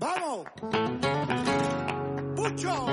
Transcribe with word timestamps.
¡Vamos! 0.00 0.46
¡Pucho! 2.36 2.86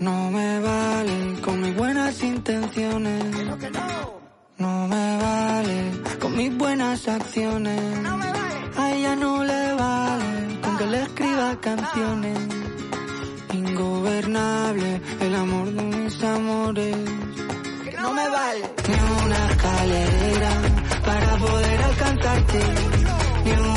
No 0.00 0.30
me 0.32 0.60
vale 0.60 1.40
con 1.40 1.60
mis 1.60 1.76
buenas 1.76 2.20
intenciones. 2.24 3.24
No 4.58 4.88
me 4.88 5.18
vale 5.18 5.92
con 6.20 6.36
mis 6.36 6.56
buenas 6.58 7.06
acciones. 7.06 8.13
Canciones. 11.64 12.38
Ingobernable 13.52 15.00
el 15.20 15.34
amor 15.34 15.72
de 15.72 15.82
mis 15.82 16.22
amores. 16.22 16.96
No 18.02 18.12
me 18.12 18.28
vale 18.28 18.70
ni 18.88 19.24
una 19.24 19.50
escalera 19.50 20.50
para 21.06 21.36
poder 21.36 21.82
alcanzarte. 21.82 22.60
Ni 23.44 23.52
una 23.52 23.73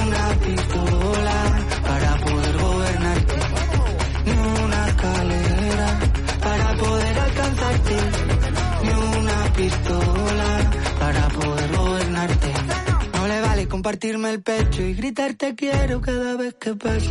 compartirme 13.87 14.31
el 14.31 14.43
pecho 14.43 14.81
y 14.81 14.95
gritarte 14.95 15.55
quiero 15.55 16.01
cada 16.01 16.35
vez 16.35 16.55
que 16.55 16.73
pasa. 16.73 17.09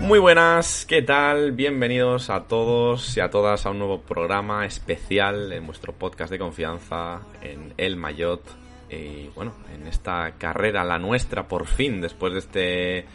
Muy 0.00 0.18
buenas, 0.18 0.86
¿qué 0.86 1.02
tal? 1.02 1.52
Bienvenidos 1.52 2.30
a 2.30 2.44
todos 2.44 3.14
y 3.18 3.20
a 3.20 3.28
todas 3.28 3.66
a 3.66 3.70
un 3.70 3.78
nuevo 3.78 4.00
programa 4.00 4.64
especial 4.64 5.52
en 5.52 5.66
vuestro 5.66 5.92
podcast 5.92 6.30
de 6.30 6.38
confianza 6.38 7.20
en 7.42 7.74
El 7.76 7.96
Mayot. 7.96 8.40
Y 8.88 9.28
bueno, 9.34 9.52
en 9.74 9.86
esta 9.86 10.32
carrera, 10.38 10.82
la 10.82 10.98
nuestra 10.98 11.46
por 11.46 11.66
fin, 11.66 12.00
después 12.00 12.32
de 12.32 12.38
este 12.38 13.06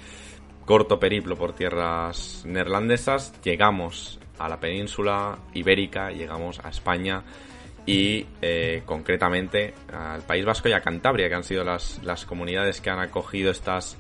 corto 0.66 1.00
periplo 1.00 1.36
por 1.36 1.54
tierras 1.54 2.44
neerlandesas, 2.46 3.42
llegamos 3.42 4.20
a 4.38 4.48
la 4.48 4.60
península 4.60 5.40
ibérica, 5.56 6.12
llegamos 6.12 6.60
a 6.64 6.70
España 6.70 7.24
y 7.90 8.28
eh, 8.44 8.84
concretamente 8.86 9.74
al 9.92 10.22
País 10.22 10.46
Vasco 10.46 10.70
y 10.70 10.74
a 10.74 10.80
Cantabria, 10.80 11.28
que 11.28 11.34
han 11.34 11.44
sido 11.44 11.64
las, 11.64 12.00
las 12.04 12.24
comunidades 12.24 12.82
que 12.82 12.92
han 12.92 13.00
acogido 13.00 13.50
estas 13.50 13.98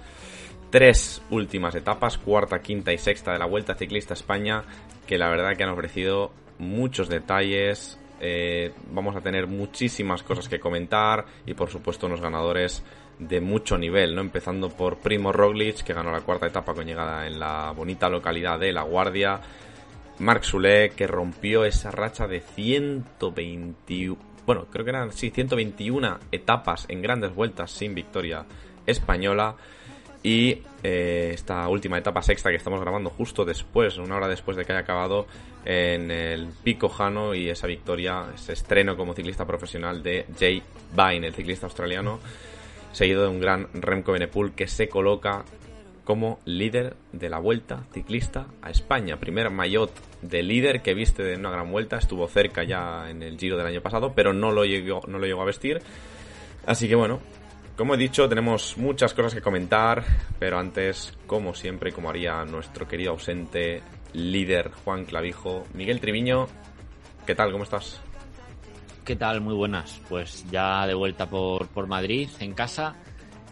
tres 0.70 1.23
últimas 1.32 1.73
etapas, 1.73 2.20
cuarta, 2.20 2.62
quinta 2.62 2.94
y 2.94 3.00
sexta 3.00 3.34
de 3.34 3.40
la 3.40 3.48
Vuelta 3.48 3.73
Ciclista 3.73 4.14
España, 4.14 4.62
que 5.08 5.17
la 5.17 5.28
verdad 5.30 5.58
que 5.58 5.64
han 5.64 5.72
ofrecido 5.72 6.32
muchos 6.60 7.10
detalles. 7.10 8.00
eh, 8.22 8.73
vamos 8.92 9.16
a 9.16 9.22
tener 9.22 9.48
muchísimas 9.48 10.22
cosas 10.22 10.48
que 10.48 10.60
comentar 10.60 11.26
y 11.48 11.56
por 11.56 11.72
supuesto 11.72 12.06
unos 12.06 12.22
ganadores 12.22 12.84
de 13.17 13.42
mucho 13.42 13.76
nivel, 13.76 14.14
¿no? 14.14 14.22
Empezando 14.22 14.70
por 14.70 15.00
Primo 15.00 15.32
Roglic, 15.32 15.82
que 15.82 15.94
ganó 15.94 16.12
la 16.12 16.22
cuarta 16.22 16.45
etapa 16.45 16.76
con 16.76 16.86
llegada 16.86 17.26
en 17.26 17.40
la 17.40 17.72
bonita 17.72 18.08
localidad 18.08 18.60
de 18.60 18.72
La 18.72 18.84
Guardia. 18.84 19.42
Marc 20.20 20.44
Soule, 20.44 20.92
que 20.92 21.08
rompió 21.08 21.66
esa 21.66 21.92
racha 21.92 22.28
de 22.28 22.42
121... 22.42 24.17
Bueno, 24.45 24.66
creo 24.72 24.84
que 24.84 24.92
eran, 24.92 25.11
sí, 25.14 25.30
121 25.30 26.20
etapas 26.31 26.86
en 26.89 27.02
grandes 27.02 27.34
vueltas 27.34 27.72
sin 27.72 27.95
victoria 27.95 28.45
española. 28.86 29.56
Y 30.22 30.64
eh, 30.84 31.31
esta 31.34 31.67
última 31.70 31.98
etapa 31.98 32.22
sexta 32.22 32.50
que 32.50 32.58
estamos 32.58 32.81
grabando 32.81 33.09
justo 33.09 33.45
después, 33.45 33.98
una 33.98 34.17
hora 34.17 34.28
después 34.28 34.58
de 34.58 34.66
que 34.66 34.73
haya 34.73 34.81
acabado 34.81 35.28
en 35.64 36.11
el 36.11 36.49
Pico 36.64 36.89
Jano 36.89 37.33
y 37.33 37.49
esa 37.49 37.67
victoria, 37.67 38.26
ese 38.36 38.54
estreno 38.54 38.98
como 38.98 39.14
ciclista 39.14 39.45
profesional 39.45 40.04
de 40.04 40.26
Jay 40.38 40.61
Vine, 40.92 41.27
el 41.27 41.33
ciclista 41.33 41.67
australiano, 41.67 42.20
seguido 42.92 43.23
de 43.23 43.30
un 43.30 43.39
gran 43.39 43.67
Remco 43.73 44.11
Benepul 44.11 44.54
que 44.54 44.67
se 44.67 44.89
coloca 44.89 45.45
como 46.09 46.39
líder 46.43 46.95
de 47.11 47.30
la 47.30 47.37
vuelta 47.37 47.83
ciclista 47.93 48.47
a 48.64 48.71
España. 48.71 49.20
Primer 49.20 49.52
maillot 49.52 49.92
de 50.23 50.42
líder 50.42 50.81
que 50.81 50.95
viste 50.95 51.21
de 51.21 51.36
una 51.36 51.52
gran 51.52 51.71
vuelta, 51.71 51.99
estuvo 51.99 52.27
cerca 52.27 52.64
ya 52.64 53.11
en 53.11 53.21
el 53.21 53.37
Giro 53.37 53.58
del 53.58 53.67
año 53.67 53.81
pasado, 53.81 54.14
pero 54.15 54.33
no 54.33 54.52
lo 54.52 54.65
llegó, 54.65 55.02
no 55.08 55.19
lo 55.19 55.27
llegó 55.27 55.43
a 55.43 55.45
vestir. 55.45 55.83
Así 56.65 56.87
que 56.87 56.95
bueno, 56.95 57.19
como 57.77 57.93
he 57.93 57.98
dicho, 57.98 58.27
tenemos 58.27 58.75
muchas 58.80 59.14
cosas 59.14 59.36
que 59.36 59.42
comentar, 59.42 60.03
pero 60.39 60.58
antes, 60.58 61.15
como 61.27 61.53
siempre, 61.53 61.92
como 61.92 62.09
haría 62.09 62.43
nuestro 62.43 62.87
querido 62.87 63.11
ausente 63.11 63.83
líder 64.14 64.71
Juan 64.83 65.05
Clavijo, 65.05 65.65
Miguel 65.75 65.99
Triviño, 65.99 66.48
¿qué 67.27 67.36
tal? 67.36 67.52
¿Cómo 67.52 67.65
estás? 67.65 68.02
¿Qué 69.05 69.15
tal? 69.15 69.42
Muy 69.42 69.53
buenas. 69.53 70.02
Pues 70.09 70.43
ya 70.49 70.87
de 70.87 70.95
vuelta 70.95 71.30
por, 71.30 71.67
por 71.67 71.86
Madrid, 71.86 72.30
en 72.39 72.53
casa. 72.53 72.95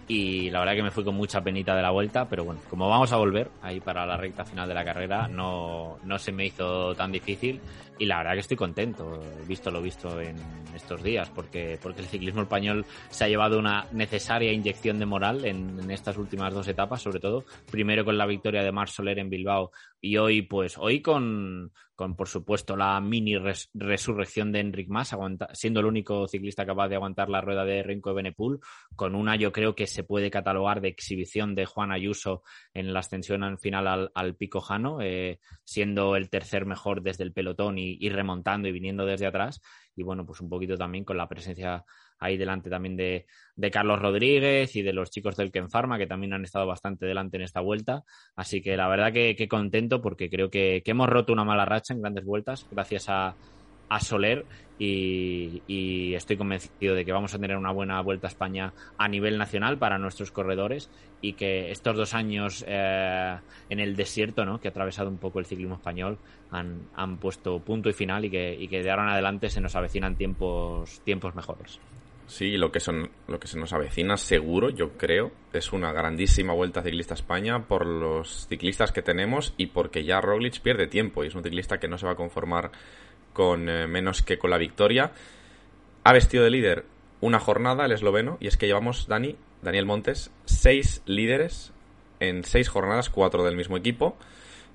Y 0.10 0.50
la 0.50 0.60
verdad 0.60 0.76
que 0.76 0.84
me 0.84 0.92
fui 0.92 1.04
con 1.04 1.16
mucha 1.16 1.42
penita 1.42 1.76
de 1.76 1.82
la 1.82 1.92
vuelta, 1.92 2.30
pero 2.30 2.46
bueno, 2.46 2.62
como 2.70 2.88
vamos 2.88 3.12
a 3.12 3.18
volver 3.18 3.50
ahí 3.62 3.82
para 3.82 4.06
la 4.06 4.16
recta 4.16 4.46
final 4.46 4.68
de 4.68 4.74
la 4.74 4.86
carrera, 4.86 5.28
no, 5.28 5.98
no 6.04 6.18
se 6.18 6.32
me 6.32 6.46
hizo 6.46 6.96
tan 6.96 7.12
difícil. 7.12 7.60
Y 8.00 8.06
la 8.06 8.20
verdad 8.20 8.34
que 8.34 8.40
estoy 8.40 8.56
contento, 8.56 9.20
visto 9.48 9.70
lo 9.70 9.82
visto 9.82 10.22
en 10.22 10.38
estos 10.74 11.04
días, 11.04 11.30
porque, 11.32 11.78
porque 11.82 12.02
el 12.02 12.08
ciclismo 12.08 12.44
español 12.44 12.86
se 13.10 13.26
ha 13.26 13.28
llevado 13.28 13.60
una 13.60 13.88
necesaria 13.92 14.54
inyección 14.54 14.98
de 15.00 15.06
moral 15.06 15.44
en, 15.44 15.80
en 15.80 15.92
estas 15.92 16.16
últimas 16.18 16.54
dos 16.54 16.68
etapas, 16.68 17.02
sobre 17.02 17.20
todo. 17.20 17.44
Primero 17.70 18.06
con 18.06 18.18
la 18.18 18.26
victoria 18.26 18.64
de 18.64 18.72
Marc 18.72 18.92
Soler 18.92 19.20
en 19.20 19.30
Bilbao 19.30 19.72
y 20.00 20.18
hoy, 20.18 20.44
pues, 20.44 20.78
hoy 20.78 21.02
con, 21.02 21.72
con 21.96 22.16
por 22.16 22.28
supuesto, 22.28 22.76
la 22.76 23.00
mini 23.02 23.38
res- 23.38 23.70
resurrección 23.74 24.52
de 24.52 24.60
Enric 24.60 24.88
Mas, 24.90 25.16
siendo 25.54 25.80
el 25.80 25.86
único 25.88 26.28
ciclista 26.28 26.66
capaz 26.66 26.88
de 26.90 26.96
aguantar 26.96 27.30
la 27.30 27.42
rueda 27.42 27.66
de 27.66 27.84
Renko 27.84 28.14
Benepul, 28.14 28.60
con 28.96 29.16
una, 29.16 29.36
yo 29.36 29.52
creo 29.52 29.76
que 29.76 29.88
se 29.88 30.04
puede 30.04 30.30
catalogar 30.30 30.82
de 30.82 30.90
exhibición 30.90 31.56
de 31.56 31.66
Juan 31.66 31.92
Ayuso 31.92 32.44
en 32.74 32.94
la 32.94 33.00
ascensión 33.00 33.44
al 33.44 33.58
final 33.58 33.88
al, 33.88 34.12
al 34.14 34.36
Pico 34.36 34.62
Jano, 34.62 35.00
eh, 35.02 35.40
siendo 35.64 36.16
el 36.16 36.30
tercer 36.30 36.66
mejor 36.66 37.02
desde 37.02 37.24
el 37.24 37.34
pelotón 37.34 37.78
y, 37.78 37.98
y 38.00 38.10
remontando 38.10 38.68
y 38.68 38.72
viniendo 38.72 39.06
desde 39.06 39.26
atrás. 39.28 39.62
Y 39.96 40.04
bueno, 40.04 40.26
pues 40.26 40.42
un 40.42 40.50
poquito 40.50 40.78
también 40.78 41.04
con 41.04 41.18
la 41.18 41.28
presencia 41.28 41.84
ahí 42.20 42.38
delante 42.38 42.70
también 42.70 42.96
de, 42.96 43.26
de 43.56 43.72
Carlos 43.72 44.02
Rodríguez 44.02 44.76
y 44.76 44.82
de 44.82 44.94
los 44.94 45.10
chicos 45.12 45.36
del 45.36 45.52
Ken 45.52 45.70
Pharma, 45.70 45.98
que 45.98 46.08
también 46.08 46.34
han 46.34 46.44
estado 46.44 46.68
bastante 46.68 47.06
delante 47.06 47.38
en 47.38 47.44
esta 47.44 47.62
vuelta. 47.62 48.04
Así 48.36 48.62
que 48.62 48.78
la 48.78 48.88
verdad 48.88 49.14
que, 49.14 49.36
que 49.36 49.48
contento 49.48 50.02
porque 50.02 50.30
creo 50.30 50.50
que, 50.50 50.82
que 50.84 50.92
hemos 50.92 51.10
roto 51.10 51.34
una 51.34 51.44
mala 51.44 51.66
racha 51.66 51.94
en 51.94 52.02
grandes 52.02 52.26
vueltas 52.26 52.68
gracias 52.72 53.10
a, 53.10 53.36
a 53.90 54.00
Soler 54.00 54.46
y, 54.80 55.64
y 55.68 56.14
estoy 56.14 56.38
convencido 56.38 56.94
de 56.94 57.04
que 57.04 57.12
vamos 57.12 57.34
a 57.34 57.40
tener 57.40 57.58
una 57.58 57.72
buena 57.72 58.00
vuelta 58.02 58.28
a 58.28 58.30
España 58.30 58.74
a 58.98 59.08
nivel 59.08 59.38
nacional 59.38 59.78
para 59.78 59.98
nuestros 59.98 60.32
corredores 60.32 60.90
y 61.22 61.34
que 61.34 61.72
estos 61.72 61.98
dos 61.98 62.14
años 62.14 62.64
eh, 62.68 63.38
en 63.70 63.80
el 63.80 63.96
desierto 63.96 64.46
¿no? 64.46 64.60
que 64.60 64.68
ha 64.68 64.72
atravesado 64.72 65.10
un 65.10 65.18
poco 65.18 65.40
el 65.40 65.46
ciclismo 65.46 65.76
español 65.76 66.20
han, 66.52 66.88
han 66.96 67.18
puesto 67.18 67.60
punto 67.60 67.90
y 67.90 67.94
final 67.94 68.26
y 68.26 68.30
que, 68.30 68.56
y 68.58 68.68
que 68.68 68.84
de 68.84 68.92
ahora 68.92 69.04
en 69.04 69.10
adelante 69.10 69.50
se 69.50 69.62
nos 69.62 69.76
avecinan 69.76 70.16
tiempos, 70.16 71.02
tiempos 71.04 71.34
mejores. 71.34 71.80
Sí, 72.28 72.58
lo 72.58 72.74
que, 72.74 72.82
son, 72.82 73.10
lo 73.30 73.40
que 73.40 73.48
se 73.48 73.58
nos 73.58 73.72
avecina 73.72 74.18
seguro, 74.18 74.70
yo 74.70 74.98
creo, 74.98 75.32
es 75.54 75.72
una 75.72 75.94
grandísima 75.94 76.54
vuelta 76.54 76.84
ciclista 76.84 77.14
a 77.14 77.16
España 77.16 77.68
por 77.68 77.86
los 77.86 78.48
ciclistas 78.48 78.92
que 78.92 79.02
tenemos 79.02 79.54
y 79.56 79.68
porque 79.68 80.04
ya 80.04 80.20
Roglic 80.20 80.60
pierde 80.60 80.88
tiempo 80.88 81.24
y 81.24 81.28
es 81.28 81.36
un 81.36 81.44
ciclista 81.44 81.80
que 81.80 81.88
no 81.88 81.98
se 81.98 82.06
va 82.06 82.12
a 82.12 82.16
conformar 82.16 82.72
con 83.32 83.70
eh, 83.70 83.88
menos 83.88 84.24
que 84.24 84.38
con 84.38 84.50
la 84.50 84.58
victoria. 84.58 85.14
Ha 86.04 86.12
vestido 86.12 86.44
de 86.44 86.50
líder 86.50 86.86
una 87.22 87.40
jornada 87.40 87.86
el 87.86 87.94
esloveno 87.94 88.38
y 88.42 88.48
es 88.48 88.58
que 88.58 88.68
llevamos, 88.68 89.08
Dani, 89.08 89.38
Daniel 89.62 89.86
Montes, 89.86 90.30
seis 90.44 91.02
líderes 91.06 91.72
en 92.20 92.44
seis 92.44 92.68
jornadas, 92.68 93.10
cuatro 93.10 93.46
del 93.46 93.56
mismo 93.56 93.78
equipo, 93.78 94.18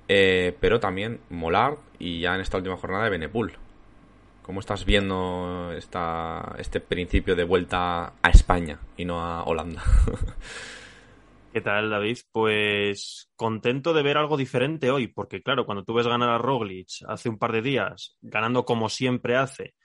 eh, 0.07 0.57
pero 0.59 0.79
también 0.79 1.19
Molar 1.29 1.77
y 1.99 2.21
ya 2.21 2.33
en 2.33 2.41
esta 2.41 2.57
última 2.57 2.77
jornada 2.77 3.03
de 3.03 3.11
Benepul. 3.11 3.57
¿Cómo 4.43 4.59
estás 4.59 4.83
viendo 4.83 5.71
esta, 5.71 6.55
este 6.59 6.81
principio 6.81 7.33
de 7.33 7.45
vuelta 7.45 8.13
a 8.21 8.29
España 8.29 8.77
y 8.97 9.05
no 9.05 9.21
a 9.21 9.43
Holanda? 9.45 9.81
¿Qué 11.53 11.61
tal, 11.61 11.89
David? 11.89 12.17
Pues 12.33 13.31
contento 13.37 13.93
de 13.93 14.03
ver 14.03 14.17
algo 14.17 14.35
diferente 14.35 14.91
hoy, 14.91 15.07
porque 15.07 15.41
claro, 15.41 15.65
cuando 15.65 15.85
tú 15.85 15.93
ves 15.93 16.07
ganar 16.07 16.29
a 16.29 16.39
Roglic 16.39 16.89
hace 17.07 17.29
un 17.29 17.37
par 17.37 17.53
de 17.53 17.61
días, 17.61 18.17
ganando 18.21 18.65
como 18.65 18.89
siempre 18.89 19.37
hace, 19.37 19.75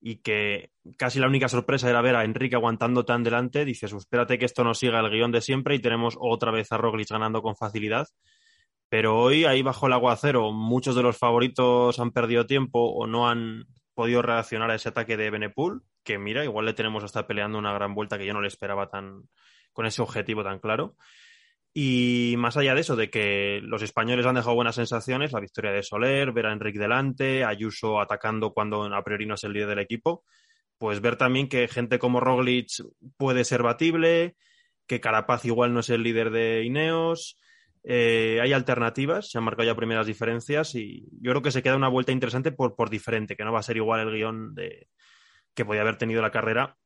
y 0.00 0.22
que 0.22 0.70
casi 0.96 1.18
la 1.18 1.26
única 1.26 1.48
sorpresa 1.48 1.90
era 1.90 2.00
ver 2.00 2.14
a 2.14 2.24
Enrique 2.24 2.54
aguantando 2.54 3.04
tan 3.04 3.24
delante, 3.24 3.64
dices, 3.64 3.90
"Pues 3.90 4.02
espérate 4.02 4.38
que 4.38 4.44
esto 4.44 4.62
no 4.62 4.74
siga 4.74 5.00
el 5.00 5.10
guion 5.10 5.32
de 5.32 5.40
siempre 5.40 5.74
y 5.74 5.80
tenemos 5.80 6.16
otra 6.20 6.52
vez 6.52 6.70
a 6.70 6.76
Roglic 6.76 7.08
ganando 7.10 7.42
con 7.42 7.56
facilidad. 7.56 8.06
Pero 8.88 9.18
hoy, 9.18 9.44
ahí 9.44 9.62
bajo 9.62 9.88
el 9.88 9.92
aguacero, 9.94 10.52
muchos 10.52 10.94
de 10.94 11.02
los 11.02 11.18
favoritos 11.18 11.98
han 11.98 12.12
perdido 12.12 12.46
tiempo 12.46 12.78
o 12.78 13.08
no 13.08 13.28
han 13.28 13.64
podido 13.94 14.22
reaccionar 14.22 14.70
a 14.70 14.74
ese 14.74 14.88
ataque 14.88 15.16
de 15.16 15.30
Benepul, 15.30 15.82
que 16.02 16.18
mira, 16.18 16.44
igual 16.44 16.66
le 16.66 16.74
tenemos 16.74 17.04
hasta 17.04 17.26
peleando 17.26 17.58
una 17.58 17.72
gran 17.72 17.94
vuelta 17.94 18.18
que 18.18 18.26
yo 18.26 18.34
no 18.34 18.40
le 18.40 18.48
esperaba 18.48 18.88
tan 18.88 19.28
con 19.72 19.86
ese 19.86 20.02
objetivo 20.02 20.44
tan 20.44 20.58
claro. 20.58 20.96
Y 21.76 22.36
más 22.38 22.56
allá 22.56 22.74
de 22.74 22.82
eso, 22.82 22.94
de 22.94 23.10
que 23.10 23.60
los 23.62 23.82
españoles 23.82 24.24
han 24.26 24.36
dejado 24.36 24.54
buenas 24.54 24.76
sensaciones, 24.76 25.32
la 25.32 25.40
victoria 25.40 25.72
de 25.72 25.82
Soler, 25.82 26.30
ver 26.32 26.46
a 26.46 26.52
Enrique 26.52 26.78
delante, 26.78 27.44
Ayuso 27.44 28.00
atacando 28.00 28.52
cuando 28.52 28.84
a 28.84 29.02
priori 29.02 29.26
no 29.26 29.34
es 29.34 29.42
el 29.42 29.52
líder 29.52 29.70
del 29.70 29.80
equipo, 29.80 30.22
pues 30.78 31.00
ver 31.00 31.16
también 31.16 31.48
que 31.48 31.66
gente 31.66 31.98
como 31.98 32.20
Roglic 32.20 32.68
puede 33.16 33.44
ser 33.44 33.64
batible, 33.64 34.36
que 34.86 35.00
Carapaz 35.00 35.44
igual 35.46 35.74
no 35.74 35.80
es 35.80 35.90
el 35.90 36.04
líder 36.04 36.30
de 36.30 36.62
Ineos, 36.62 37.40
eh, 37.84 38.40
hay 38.42 38.52
alternativas, 38.52 39.30
se 39.30 39.38
han 39.38 39.44
marcado 39.44 39.66
ya 39.66 39.74
primeras 39.74 40.06
diferencias 40.06 40.74
y 40.74 41.06
yo 41.20 41.32
creo 41.32 41.42
que 41.42 41.50
se 41.50 41.62
queda 41.62 41.76
una 41.76 41.88
vuelta 41.88 42.12
interesante 42.12 42.50
por, 42.50 42.74
por 42.74 42.88
diferente, 42.88 43.36
que 43.36 43.44
no 43.44 43.52
va 43.52 43.60
a 43.60 43.62
ser 43.62 43.76
igual 43.76 44.00
el 44.00 44.14
guion 44.14 44.54
de, 44.54 44.88
que 45.54 45.64
podía 45.64 45.82
haber 45.82 45.96
tenido 45.96 46.22
la 46.22 46.30
carrera 46.30 46.76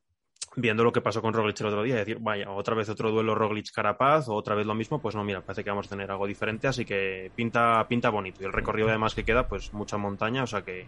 viendo 0.57 0.83
lo 0.83 0.93
que 0.93 1.01
pasó 1.01 1.23
con 1.23 1.33
Roglic 1.33 1.61
el 1.61 1.67
otro 1.67 1.83
día, 1.83 1.95
decir, 1.95 2.19
vaya, 2.21 2.51
otra 2.51 2.75
vez 2.75 2.89
otro 2.89 3.11
duelo 3.11 3.35
Roglic-Carapaz 3.35 4.29
o 4.29 4.35
otra 4.35 4.55
vez 4.55 4.67
lo 4.67 4.75
mismo, 4.75 5.01
pues 5.01 5.15
no, 5.15 5.23
mira, 5.23 5.41
parece 5.41 5.63
que 5.63 5.71
vamos 5.71 5.87
a 5.87 5.91
tener 5.91 6.11
algo 6.11 6.27
diferente, 6.27 6.67
así 6.67 6.85
que 6.85 7.31
pinta, 7.35 7.87
pinta 7.89 8.11
bonito. 8.11 8.43
Y 8.43 8.47
el 8.47 8.53
recorrido 8.53 8.89
además 8.89 9.15
que 9.15 9.25
queda, 9.25 9.47
pues 9.47 9.73
mucha 9.73 9.99
montaña, 9.99 10.43
o 10.43 10.47
sea 10.47 10.63
que 10.63 10.87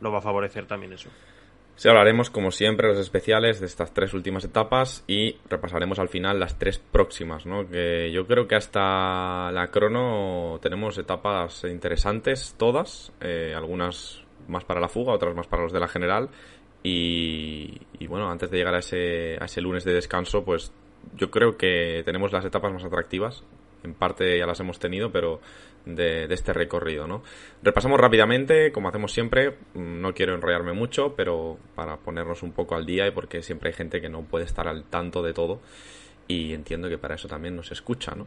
lo 0.00 0.10
va 0.10 0.18
a 0.18 0.22
favorecer 0.22 0.66
también 0.66 0.92
eso. 0.92 1.10
Sí, 1.76 1.88
hablaremos 1.88 2.30
como 2.30 2.52
siempre 2.52 2.88
los 2.88 2.98
especiales 2.98 3.58
de 3.58 3.66
estas 3.66 3.92
tres 3.92 4.14
últimas 4.14 4.44
etapas 4.44 5.02
y 5.08 5.36
repasaremos 5.48 5.98
al 5.98 6.08
final 6.08 6.38
las 6.38 6.56
tres 6.56 6.78
próximas, 6.78 7.46
¿no? 7.46 7.68
Que 7.68 8.12
yo 8.12 8.28
creo 8.28 8.46
que 8.46 8.54
hasta 8.54 9.50
la 9.50 9.68
crono 9.72 10.60
tenemos 10.62 10.96
etapas 10.98 11.64
interesantes 11.64 12.54
todas, 12.56 13.12
eh, 13.20 13.54
algunas 13.56 14.22
más 14.46 14.64
para 14.64 14.80
la 14.80 14.88
fuga, 14.88 15.14
otras 15.14 15.34
más 15.34 15.48
para 15.48 15.64
los 15.64 15.72
de 15.72 15.80
la 15.80 15.88
general 15.88 16.30
y, 16.84 17.80
y, 17.98 18.06
bueno, 18.06 18.30
antes 18.30 18.50
de 18.50 18.58
llegar 18.58 18.74
a 18.74 18.78
ese, 18.78 19.36
a 19.40 19.46
ese 19.46 19.60
lunes 19.60 19.84
de 19.84 19.94
descanso, 19.94 20.44
pues 20.44 20.70
yo 21.16 21.30
creo 21.30 21.56
que 21.56 22.02
tenemos 22.04 22.30
las 22.32 22.44
etapas 22.44 22.72
más 22.72 22.84
atractivas. 22.84 23.42
En 23.82 23.94
parte 23.94 24.38
ya 24.38 24.46
las 24.46 24.60
hemos 24.60 24.78
tenido, 24.78 25.10
pero 25.10 25.40
de, 25.84 26.24
este 26.30 26.52
recorrido, 26.52 27.06
¿no? 27.06 27.22
Repasamos 27.62 28.00
rápidamente, 28.00 28.72
como 28.72 28.88
hacemos 28.88 29.12
siempre, 29.12 29.56
no 29.74 30.14
quiero 30.14 30.34
enrollarme 30.34 30.72
mucho, 30.72 31.14
pero 31.16 31.58
para 31.74 31.96
ponernos 31.96 32.42
un 32.42 32.52
poco 32.52 32.74
al 32.74 32.86
día 32.86 33.06
y 33.06 33.10
porque 33.10 33.42
siempre 33.42 33.70
hay 33.70 33.74
gente 33.74 34.00
que 34.00 34.08
no 34.08 34.22
puede 34.22 34.44
estar 34.44 34.68
al 34.68 34.84
tanto 34.84 35.22
de 35.22 35.32
todo 35.32 35.60
y 36.26 36.54
entiendo 36.54 36.88
que 36.88 36.98
para 36.98 37.16
eso 37.16 37.28
también 37.28 37.54
nos 37.54 37.70
escucha, 37.70 38.14
¿no? 38.14 38.26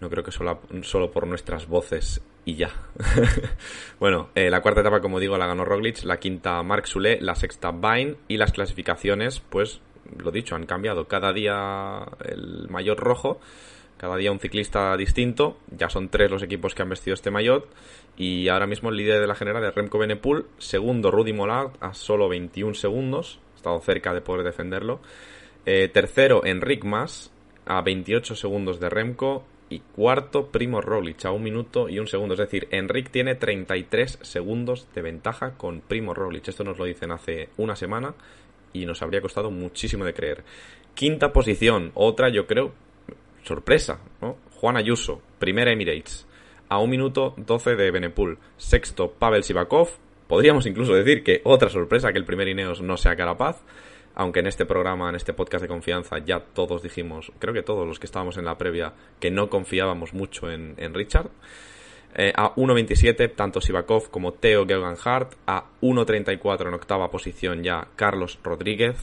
No 0.00 0.08
creo 0.08 0.22
que 0.22 0.30
solo, 0.30 0.60
solo 0.82 1.10
por 1.10 1.26
nuestras 1.26 1.66
voces 1.66 2.22
y 2.44 2.54
ya. 2.54 2.70
bueno, 4.00 4.30
eh, 4.34 4.50
la 4.50 4.60
cuarta 4.60 4.80
etapa, 4.80 5.00
como 5.00 5.20
digo, 5.20 5.36
la 5.36 5.46
ganó 5.46 5.64
Roglic, 5.64 6.04
la 6.04 6.18
quinta 6.18 6.62
Marc 6.62 6.86
Soule, 6.86 7.18
la 7.20 7.34
sexta 7.34 7.72
Vine 7.72 8.16
y 8.28 8.36
las 8.36 8.52
clasificaciones, 8.52 9.40
pues, 9.40 9.80
lo 10.16 10.30
dicho, 10.30 10.54
han 10.54 10.66
cambiado 10.66 11.06
cada 11.08 11.32
día 11.32 12.04
el 12.24 12.68
mayor 12.68 12.98
rojo 12.98 13.40
cada 13.96 14.16
día 14.16 14.32
un 14.32 14.40
ciclista 14.40 14.96
distinto. 14.96 15.58
Ya 15.70 15.88
son 15.88 16.08
tres 16.08 16.30
los 16.30 16.42
equipos 16.42 16.74
que 16.74 16.82
han 16.82 16.88
vestido 16.88 17.14
este 17.14 17.30
maillot. 17.30 17.68
Y 18.16 18.48
ahora 18.48 18.66
mismo 18.66 18.90
el 18.90 18.96
líder 18.96 19.20
de 19.20 19.26
la 19.26 19.34
general 19.34 19.64
es 19.64 19.74
Remco 19.74 19.98
Benepul. 19.98 20.46
Segundo, 20.58 21.10
Rudy 21.10 21.32
Mollard 21.32 21.72
a 21.80 21.94
solo 21.94 22.28
21 22.28 22.74
segundos. 22.74 23.40
Ha 23.54 23.56
estado 23.56 23.80
cerca 23.80 24.12
de 24.14 24.20
poder 24.20 24.44
defenderlo. 24.44 25.00
Eh, 25.66 25.88
tercero, 25.88 26.44
Enric 26.44 26.84
Mas 26.84 27.32
a 27.66 27.80
28 27.82 28.36
segundos 28.36 28.80
de 28.80 28.90
Remco. 28.90 29.44
Y 29.70 29.80
cuarto, 29.80 30.48
Primo 30.52 30.80
Roglic 30.82 31.24
a 31.24 31.30
un 31.30 31.42
minuto 31.42 31.88
y 31.88 31.98
un 31.98 32.06
segundo. 32.06 32.34
Es 32.34 32.40
decir, 32.40 32.68
Enric 32.70 33.10
tiene 33.10 33.34
33 33.34 34.18
segundos 34.22 34.86
de 34.94 35.02
ventaja 35.02 35.56
con 35.56 35.80
Primo 35.80 36.14
Roglic. 36.14 36.48
Esto 36.48 36.64
nos 36.64 36.78
lo 36.78 36.84
dicen 36.84 37.10
hace 37.10 37.48
una 37.56 37.74
semana 37.74 38.14
y 38.72 38.84
nos 38.84 39.00
habría 39.00 39.22
costado 39.22 39.50
muchísimo 39.50 40.04
de 40.04 40.12
creer. 40.12 40.44
Quinta 40.94 41.32
posición, 41.32 41.90
otra 41.94 42.28
yo 42.28 42.46
creo 42.46 42.72
sorpresa, 43.44 44.00
¿no? 44.20 44.36
Juan 44.56 44.76
Ayuso, 44.76 45.20
primera 45.38 45.72
Emirates, 45.72 46.26
a 46.68 46.78
un 46.78 46.90
minuto 46.90 47.34
12 47.36 47.76
de 47.76 47.90
Benepul. 47.90 48.38
Sexto, 48.56 49.12
Pavel 49.12 49.44
Sivakov. 49.44 49.90
Podríamos 50.26 50.66
incluso 50.66 50.94
decir 50.94 51.22
que 51.22 51.40
otra 51.44 51.68
sorpresa 51.68 52.12
que 52.12 52.18
el 52.18 52.24
primer 52.24 52.48
Ineos 52.48 52.80
no 52.80 52.96
sea 52.96 53.14
Carapaz, 53.14 53.62
aunque 54.14 54.40
en 54.40 54.46
este 54.46 54.64
programa, 54.64 55.08
en 55.08 55.16
este 55.16 55.34
podcast 55.34 55.62
de 55.62 55.68
confianza, 55.68 56.18
ya 56.18 56.40
todos 56.40 56.82
dijimos, 56.82 57.32
creo 57.38 57.52
que 57.52 57.62
todos 57.62 57.86
los 57.86 57.98
que 57.98 58.06
estábamos 58.06 58.36
en 58.38 58.44
la 58.44 58.56
previa, 58.56 58.94
que 59.20 59.30
no 59.30 59.50
confiábamos 59.50 60.14
mucho 60.14 60.50
en, 60.50 60.94
Richard. 60.94 61.30
Eh, 62.16 62.32
a 62.34 62.54
1.27 62.54 63.34
tanto 63.34 63.60
Sivakov 63.60 64.08
como 64.08 64.32
Theo 64.32 64.66
Hart. 65.04 65.34
A 65.46 65.64
1.34 65.82 66.68
en 66.68 66.74
octava 66.74 67.10
posición 67.10 67.64
ya 67.64 67.88
Carlos 67.96 68.38
Rodríguez. 68.42 68.96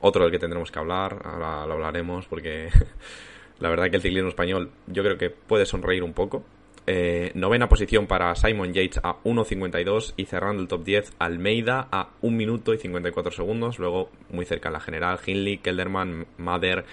Otro 0.00 0.22
del 0.22 0.30
que 0.30 0.38
tendremos 0.38 0.70
que 0.70 0.78
hablar. 0.78 1.20
Ahora 1.24 1.66
lo 1.66 1.74
hablaremos 1.74 2.26
porque 2.28 2.68
La 3.60 3.68
verdad 3.68 3.90
que 3.90 3.96
el 3.96 4.02
ciclismo 4.02 4.28
español 4.28 4.70
yo 4.86 5.02
creo 5.02 5.18
que 5.18 5.30
puede 5.30 5.66
sonreír 5.66 6.02
un 6.02 6.14
poco. 6.14 6.42
Eh, 6.86 7.30
novena 7.34 7.68
posición 7.68 8.06
para 8.06 8.34
Simon 8.34 8.72
Yates 8.72 9.00
a 9.04 9.22
1.52 9.22 10.14
y 10.16 10.24
cerrando 10.24 10.62
el 10.62 10.68
top 10.68 10.82
10 10.82 11.12
Almeida 11.18 11.86
a 11.92 12.08
1 12.22 12.36
minuto 12.36 12.72
y 12.74 12.78
54 12.78 13.30
segundos. 13.30 13.78
Luego 13.78 14.10
muy 14.30 14.46
cerca 14.46 14.70
la 14.70 14.80
general 14.80 15.20
Hindley, 15.24 15.58
Kelderman, 15.58 16.26
Mader, 16.38 16.86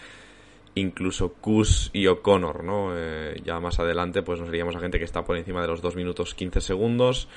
incluso 0.76 1.34
Kus 1.34 1.90
y 1.94 2.08
O'Connor. 2.08 2.64
¿no? 2.66 2.92
Eh, 2.94 3.42
ya 3.46 3.60
más 3.62 3.80
adelante 3.80 4.22
pues 4.22 4.40
nos 4.40 4.50
iríamos 4.50 4.76
a 4.76 4.82
gente 4.82 5.00
que 5.00 5.06
está 5.06 5.24
por 5.24 5.38
encima 5.38 5.62
de 5.62 5.68
los 5.68 5.82
2 5.82 5.96
minutos 5.96 6.36
15 6.36 6.60
segundos. 6.60 7.30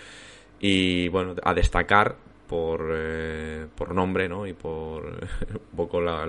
Y 0.59 1.09
bueno, 1.09 1.37
a 1.43 1.55
destacar 1.55 2.17
por, 2.51 2.91
eh, 2.93 3.69
por 3.77 3.95
nombre 3.95 4.29
¿no? 4.29 4.45
y 4.45 4.55
por 4.55 5.05
un 5.51 5.77
poco 5.77 6.01
la, 6.01 6.27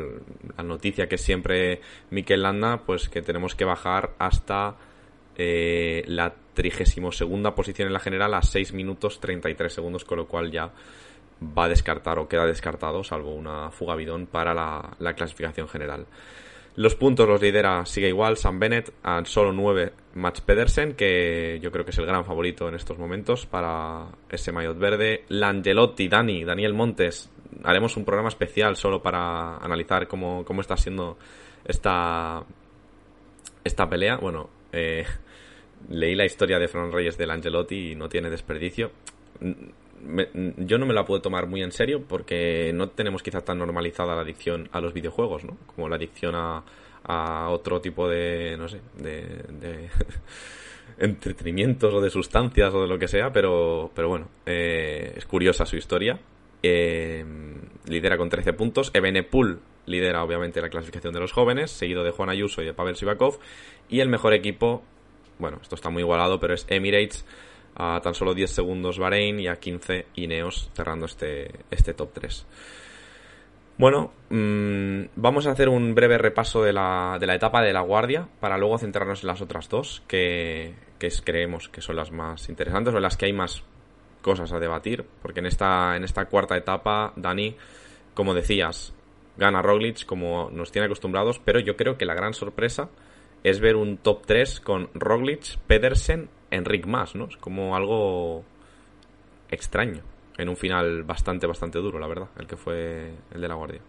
noticia 0.64 1.10
que 1.10 1.18
siempre 1.18 1.82
Mikel 2.12 2.44
Landa, 2.44 2.84
pues 2.86 3.10
que 3.10 3.24
tenemos 3.24 3.56
que 3.56 3.66
bajar 3.66 4.12
hasta 4.20 4.76
eh, 5.36 6.04
la 6.06 6.32
32 6.54 7.18
segunda 7.18 7.56
posición 7.56 7.88
en 7.88 7.94
la 7.94 8.00
general 8.00 8.36
a 8.36 8.44
6 8.44 8.74
minutos 8.74 9.20
33 9.20 9.74
segundos, 9.74 10.06
con 10.06 10.20
lo 10.20 10.28
cual 10.28 10.52
ya 10.52 10.72
va 11.42 11.66
a 11.66 11.70
descartar 11.70 12.20
o 12.20 12.28
queda 12.28 12.46
descartado, 12.46 13.04
salvo 13.04 13.34
una 13.34 13.72
fuga 13.72 13.96
bidón 13.96 14.28
para 14.28 14.54
la 14.54 15.14
clasificación 15.16 15.68
general. 15.68 16.06
Los 16.76 16.96
puntos 16.96 17.28
los 17.28 17.42
lidera, 17.42 17.86
sigue 17.86 18.08
igual, 18.08 18.38
Sam 18.38 18.60
Bennett 18.60 18.94
a 19.04 19.24
solo 19.26 19.52
9 19.52 19.92
Mats 20.16 20.40
Pedersen, 20.42 20.94
que 20.94 21.60
yo 21.62 21.72
creo 21.72 21.84
que 21.84 21.92
es 21.92 21.98
el 21.98 22.06
gran 22.06 22.24
favorito 22.24 22.70
en 22.70 22.76
estos 22.76 22.98
momentos 22.98 23.46
para 23.46 24.08
ese 24.30 24.54
maillot 24.54 24.78
verde. 24.78 25.26
Langelotti, 25.28 26.08
Dani, 26.08 26.46
Daniel 26.46 26.74
Montes. 26.74 27.30
Haremos 27.64 27.98
un 27.98 28.06
programa 28.06 28.30
especial 28.30 28.78
solo 28.78 29.02
para 29.02 29.58
analizar 29.58 30.08
cómo, 30.08 30.46
cómo 30.46 30.62
está 30.62 30.78
siendo 30.78 31.18
esta, 31.66 32.44
esta 33.66 33.90
pelea. 33.90 34.16
Bueno, 34.16 34.50
eh, 34.72 35.06
leí 35.90 36.16
la 36.16 36.26
historia 36.26 36.58
de 36.58 36.70
Fran 36.70 36.92
Reyes 36.92 37.18
de 37.18 37.28
Langelotti 37.28 37.92
y 37.92 37.96
no 37.96 38.08
tiene 38.08 38.30
desperdicio 38.30 38.92
yo 40.58 40.78
no 40.78 40.86
me 40.86 40.94
la 40.94 41.06
puedo 41.06 41.22
tomar 41.22 41.48
muy 41.48 41.62
en 41.62 41.72
serio 41.72 42.04
porque 42.08 42.72
no 42.74 42.90
tenemos 42.90 43.24
quizá 43.24 43.42
tan 43.42 43.58
normalizada 43.60 44.16
la 44.16 44.22
adicción 44.22 44.70
a 44.72 44.82
los 44.82 44.94
videojuegos, 44.94 45.44
¿no? 45.44 45.58
Como 45.76 45.90
la 45.90 45.96
adicción 45.96 46.36
a, 46.36 46.64
a 47.04 47.50
otro 47.50 47.82
tipo 47.82 48.08
de, 48.08 48.56
no 48.58 48.68
sé, 48.68 48.82
de, 48.98 49.22
de 49.60 49.90
entretenimientos 50.98 51.94
o 51.94 52.02
de 52.02 52.10
sustancias 52.10 52.74
o 52.74 52.82
de 52.82 52.88
lo 52.88 53.00
que 53.00 53.08
sea, 53.08 53.32
pero, 53.32 53.92
pero 53.96 54.10
bueno, 54.10 54.30
eh, 54.46 55.14
es 55.16 55.26
curiosa 55.26 55.66
su 55.66 55.76
historia. 55.76 56.20
Eh, 56.64 57.26
lidera 57.88 58.18
con 58.18 58.30
13 58.30 58.54
puntos. 58.54 58.92
Ebenepul 58.94 59.60
lidera 59.88 60.24
obviamente 60.24 60.62
la 60.62 60.70
clasificación 60.70 61.14
de 61.14 61.20
los 61.20 61.32
jóvenes, 61.32 61.72
seguido 61.72 62.04
de 62.04 62.12
Juan 62.12 62.30
Ayuso 62.30 62.62
y 62.62 62.66
de 62.66 62.74
Pavel 62.74 62.96
Sivakov. 62.96 63.40
Y 63.90 64.00
el 64.00 64.10
mejor 64.10 64.34
equipo, 64.34 64.84
bueno, 65.40 65.58
esto 65.62 65.76
está 65.76 65.90
muy 65.90 66.04
igualado, 66.04 66.40
pero 66.40 66.54
es 66.54 66.66
Emirates 66.70 67.26
a 67.84 68.00
tan 68.00 68.14
solo 68.14 68.36
10 68.36 68.52
segundos 68.52 69.00
Bahrein 69.00 69.40
y 69.40 69.48
a 69.48 69.56
15 69.56 70.06
Ineos 70.14 70.70
cerrando 70.76 71.08
este, 71.08 71.50
este 71.72 71.96
top 71.96 72.14
3. 72.14 72.46
Bueno, 73.80 74.14
mmm, 74.30 75.06
vamos 75.16 75.48
a 75.48 75.52
hacer 75.52 75.68
un 75.68 75.96
breve 75.96 76.20
repaso 76.20 76.62
de 76.62 76.74
la, 76.74 77.18
de 77.20 77.26
la, 77.26 77.34
etapa 77.34 77.64
de 77.64 77.74
la 77.74 77.82
Guardia 77.82 78.28
para 78.40 78.60
luego 78.60 78.78
centrarnos 78.78 79.24
en 79.24 79.28
las 79.28 79.42
otras 79.42 79.68
dos 79.68 80.04
que, 80.08 80.76
que 81.00 81.10
creemos 81.24 81.70
que 81.70 81.82
son 81.82 81.96
las 81.96 82.12
más 82.12 82.50
interesantes 82.50 82.94
o 82.94 83.00
las 83.00 83.18
que 83.18 83.26
hay 83.26 83.34
más 83.34 83.64
cosas 84.22 84.54
a 84.54 84.60
debatir, 84.60 85.04
porque 85.24 85.40
en 85.40 85.48
esta, 85.48 85.96
en 85.96 86.04
esta 86.04 86.26
cuarta 86.26 86.56
etapa, 86.56 87.14
Dani, 87.16 87.56
como 88.14 88.36
decías, 88.36 88.94
gana 89.38 89.64
Roglic 89.64 90.06
como 90.06 90.52
nos 90.52 90.72
tiene 90.72 90.86
acostumbrados, 90.86 91.40
pero 91.40 91.60
yo 91.60 91.76
creo 91.76 91.98
que 91.98 92.06
la 92.06 92.14
gran 92.14 92.36
sorpresa 92.36 92.90
es 93.44 93.60
ver 93.60 93.76
un 93.76 93.98
top 93.98 94.28
3 94.28 94.60
con 94.60 94.92
Roglic, 94.94 95.58
Pedersen 95.66 96.30
Enric 96.52 96.86
más, 96.86 97.16
¿no? 97.16 97.26
Es 97.26 97.38
como 97.38 97.76
algo 97.76 98.44
extraño 99.50 100.04
en 100.38 100.50
un 100.50 100.58
final 100.58 101.04
bastante, 101.04 101.48
bastante 101.48 101.80
duro, 101.80 102.00
la 102.00 102.08
verdad, 102.08 102.30
el 102.38 102.48
que 102.48 102.58
fue 102.58 103.14
el 103.32 103.42
de 103.42 103.48
la 103.48 103.56
Guardia. 103.56 103.82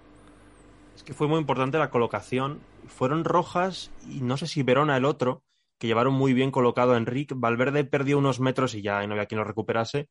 Es 0.96 1.02
que 1.02 1.14
fue 1.14 1.28
muy 1.28 1.38
importante 1.38 1.78
la 1.78 1.90
colocación. 1.90 2.60
Fueron 2.86 3.24
rojas 3.24 3.90
y 4.08 4.20
no 4.20 4.36
sé 4.36 4.46
si 4.46 4.62
Verona 4.62 4.96
el 4.96 5.04
otro, 5.04 5.42
que 5.78 5.86
llevaron 5.86 6.14
muy 6.14 6.32
bien 6.32 6.50
colocado 6.50 6.92
a 6.92 6.96
Enric. 6.96 7.32
Valverde 7.34 7.84
perdió 7.84 8.18
unos 8.18 8.40
metros 8.40 8.74
y 8.74 8.82
ya 8.82 9.06
no 9.06 9.14
había 9.14 9.26
quien 9.26 9.38
lo 9.38 9.44
recuperase, 9.44 10.08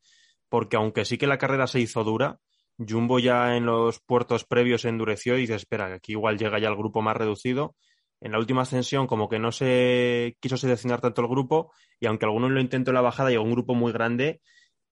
porque 0.49 0.77
aunque 0.77 1.05
sí 1.05 1.17
que 1.17 1.27
la 1.27 1.37
carrera 1.37 1.67
se 1.67 1.79
hizo 1.79 2.03
dura, 2.03 2.39
Jumbo 2.77 3.19
ya 3.19 3.55
en 3.55 3.65
los 3.65 3.99
puertos 3.99 4.43
previos 4.45 4.81
se 4.81 4.89
endureció 4.89 5.37
y 5.37 5.41
dice, 5.41 5.55
espera, 5.55 5.93
aquí 5.93 6.13
igual 6.13 6.37
llega 6.37 6.59
ya 6.59 6.69
el 6.69 6.75
grupo 6.75 7.01
más 7.01 7.15
reducido 7.15 7.75
en 8.21 8.31
la 8.31 8.39
última 8.39 8.61
ascensión 8.61 9.07
como 9.07 9.27
que 9.27 9.39
no 9.39 9.51
se 9.51 10.37
quiso 10.39 10.55
seleccionar 10.55 11.01
tanto 11.01 11.21
el 11.21 11.27
grupo 11.27 11.73
y 11.99 12.05
aunque 12.05 12.25
algunos 12.25 12.51
lo 12.51 12.61
intentó 12.61 12.91
en 12.91 12.95
la 12.95 13.01
bajada, 13.01 13.31
llegó 13.31 13.43
un 13.43 13.51
grupo 13.51 13.73
muy 13.73 13.91
grande 13.91 14.41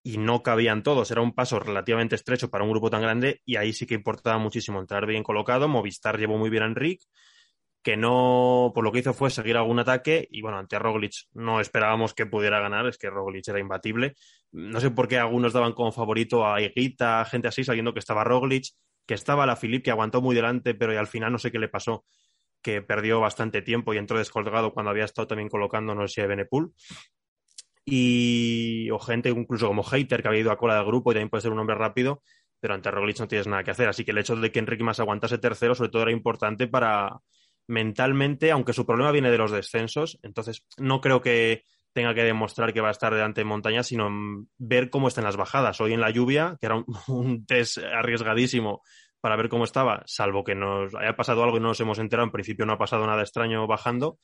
y 0.03 0.17
no 0.17 0.41
cabían 0.41 0.81
todos. 0.81 1.11
Era 1.11 1.21
un 1.21 1.33
paso 1.33 1.59
relativamente 1.59 2.15
estrecho 2.15 2.49
para 2.49 2.63
un 2.63 2.71
grupo 2.71 2.89
tan 2.89 3.01
grande 3.01 3.41
y 3.45 3.57
ahí 3.57 3.71
sí 3.71 3.85
que 3.85 3.93
importaba 3.95 4.39
muchísimo 4.39 4.79
entrar 4.79 5.05
bien 5.05 5.23
colocado. 5.23 5.67
Movistar 5.67 6.17
llevó 6.17 6.37
muy 6.37 6.49
bien 6.49 6.63
a 6.63 6.65
Enric, 6.65 7.03
que 7.83 7.97
no, 7.97 8.71
por 8.73 8.83
lo 8.83 8.91
que 8.91 8.99
hizo 8.99 9.13
fue 9.13 9.29
seguir 9.29 9.57
algún 9.57 9.79
ataque 9.79 10.27
y 10.31 10.41
bueno, 10.41 10.57
ante 10.57 10.79
Roglic 10.79 11.13
no 11.33 11.61
esperábamos 11.61 12.13
que 12.15 12.25
pudiera 12.25 12.59
ganar, 12.59 12.87
es 12.87 12.97
que 12.97 13.09
Roglic 13.11 13.47
era 13.47 13.59
imbatible. 13.59 14.15
No 14.51 14.79
sé 14.79 14.89
por 14.89 15.07
qué 15.07 15.19
algunos 15.19 15.53
daban 15.53 15.73
como 15.73 15.91
favorito 15.91 16.47
a 16.47 16.61
Higuita, 16.61 17.23
gente 17.25 17.47
así, 17.47 17.63
sabiendo 17.63 17.93
que 17.93 17.99
estaba 17.99 18.23
Roglic, 18.23 18.65
que 19.05 19.13
estaba 19.13 19.45
la 19.45 19.55
Filip, 19.55 19.83
que 19.83 19.91
aguantó 19.91 20.21
muy 20.21 20.35
delante, 20.35 20.73
pero 20.73 20.97
al 20.99 21.07
final 21.07 21.31
no 21.31 21.37
sé 21.37 21.51
qué 21.51 21.59
le 21.59 21.69
pasó, 21.69 22.05
que 22.61 22.81
perdió 22.81 23.19
bastante 23.19 23.61
tiempo 23.61 23.93
y 23.93 23.97
entró 23.97 24.17
descolgado 24.17 24.73
cuando 24.73 24.89
había 24.91 25.05
estado 25.05 25.27
también 25.27 25.49
colocando, 25.49 25.95
no 25.95 26.07
sé 26.07 26.27
Benepool 26.27 26.73
y 27.89 28.89
o 28.91 28.99
gente 28.99 29.29
incluso 29.29 29.67
como 29.67 29.83
hater 29.83 30.21
que 30.21 30.27
había 30.27 30.41
ido 30.41 30.51
a 30.51 30.57
cola 30.57 30.75
del 30.75 30.85
grupo 30.85 31.11
y 31.11 31.15
también 31.15 31.29
puede 31.29 31.41
ser 31.41 31.51
un 31.51 31.59
hombre 31.59 31.75
rápido, 31.75 32.21
pero 32.59 32.73
ante 32.73 32.91
Roglic 32.91 33.19
no 33.19 33.27
tienes 33.27 33.47
nada 33.47 33.63
que 33.63 33.71
hacer. 33.71 33.89
Así 33.89 34.05
que 34.05 34.11
el 34.11 34.17
hecho 34.17 34.35
de 34.35 34.51
que 34.51 34.59
Enrique 34.59 34.83
más 34.83 34.99
aguantase 34.99 35.37
tercero, 35.37 35.75
sobre 35.75 35.89
todo 35.89 36.03
era 36.03 36.11
importante 36.11 36.67
para 36.67 37.19
mentalmente, 37.67 38.51
aunque 38.51 38.73
su 38.73 38.85
problema 38.85 39.11
viene 39.11 39.31
de 39.31 39.37
los 39.37 39.51
descensos, 39.51 40.19
entonces 40.23 40.65
no 40.77 41.01
creo 41.01 41.21
que 41.21 41.63
tenga 41.93 42.13
que 42.13 42.23
demostrar 42.23 42.73
que 42.73 42.81
va 42.81 42.89
a 42.89 42.91
estar 42.91 43.13
delante 43.13 43.41
de 43.41 43.45
montaña, 43.45 43.83
sino 43.83 44.09
ver 44.57 44.89
cómo 44.89 45.07
están 45.07 45.23
las 45.23 45.37
bajadas. 45.37 45.81
Hoy 45.81 45.93
en 45.93 46.01
la 46.01 46.11
lluvia, 46.11 46.57
que 46.59 46.67
era 46.67 46.75
un, 46.75 46.85
un 47.07 47.45
test 47.45 47.79
arriesgadísimo 47.79 48.83
para 49.21 49.35
ver 49.35 49.49
cómo 49.49 49.63
estaba, 49.63 50.03
salvo 50.05 50.43
que 50.43 50.55
nos 50.55 50.95
haya 50.95 51.15
pasado 51.15 51.43
algo 51.43 51.57
y 51.57 51.59
no 51.59 51.69
nos 51.69 51.79
hemos 51.79 51.99
enterado, 51.99 52.25
en 52.25 52.31
principio 52.31 52.65
no 52.65 52.73
ha 52.73 52.77
pasado 52.77 53.05
nada 53.05 53.21
extraño 53.21 53.67
bajando, 53.67 54.19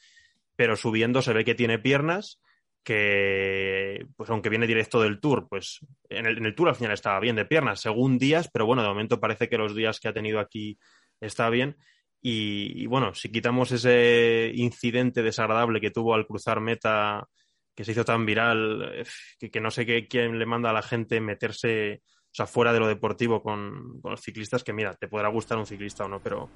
pero 0.55 0.75
subiendo 0.75 1.21
se 1.21 1.33
ve 1.33 1.43
que 1.43 1.55
tiene 1.55 1.79
piernas 1.79 2.39
que, 2.85 4.05
pues 4.15 4.29
aunque 4.29 4.49
viene 4.49 4.67
directo 4.67 5.01
del 5.01 5.19
Tour, 5.19 5.47
pues 5.49 5.79
en 6.07 6.27
el, 6.27 6.55
Tour 6.55 6.69
al 6.69 6.75
final 6.75 6.93
estaba 6.93 7.19
bien 7.19 7.35
de 7.35 7.45
piernas, 7.45 7.81
según 7.81 8.19
días, 8.19 8.49
pero 8.53 8.67
bueno, 8.67 8.83
de 8.83 8.89
momento 8.89 9.19
parece 9.19 9.49
que 9.49 9.57
los 9.57 9.75
días 9.75 9.99
que 9.99 10.07
ha 10.07 10.13
tenido 10.13 10.39
aquí 10.39 10.77
está 11.19 11.49
bien. 11.49 11.75
Y, 12.21 12.87
bueno, 12.87 13.13
si 13.13 13.31
quitamos 13.31 13.71
ese 13.71 14.51
incidente 14.55 15.21
desagradable 15.21 15.81
que 15.81 15.91
tuvo 15.91 16.15
al 16.15 16.25
cruzar 16.25 16.59
meta, 16.59 17.27
que 17.75 17.83
se 17.83 17.91
hizo 17.91 18.05
tan 18.05 18.25
viral, 18.25 19.05
que, 19.39 19.61
no 19.61 19.69
sé 19.69 19.85
qué, 19.85 20.07
quién 20.07 20.39
le 20.39 20.45
manda 20.45 20.69
a 20.69 20.73
la 20.73 20.81
gente 20.81 21.19
meterse, 21.21 22.01
o 22.35 22.37
sea, 22.37 22.47
fuera 22.47 22.73
de 22.73 22.81
lo 22.81 22.87
deportivo 22.87 23.41
con, 23.41 24.01
con 24.01 24.11
los 24.11 24.19
ciclistas, 24.19 24.61
que 24.61 24.73
mira, 24.73 24.93
te 24.93 25.07
podrá 25.07 25.29
gustar 25.29 25.57
un 25.57 25.65
ciclista 25.65 26.03
o 26.03 26.09
no, 26.09 26.19
pero 26.19 26.49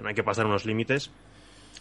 no 0.00 0.08
hay 0.08 0.14
que 0.14 0.22
pasar 0.22 0.46
unos 0.46 0.64
límites. 0.64 1.10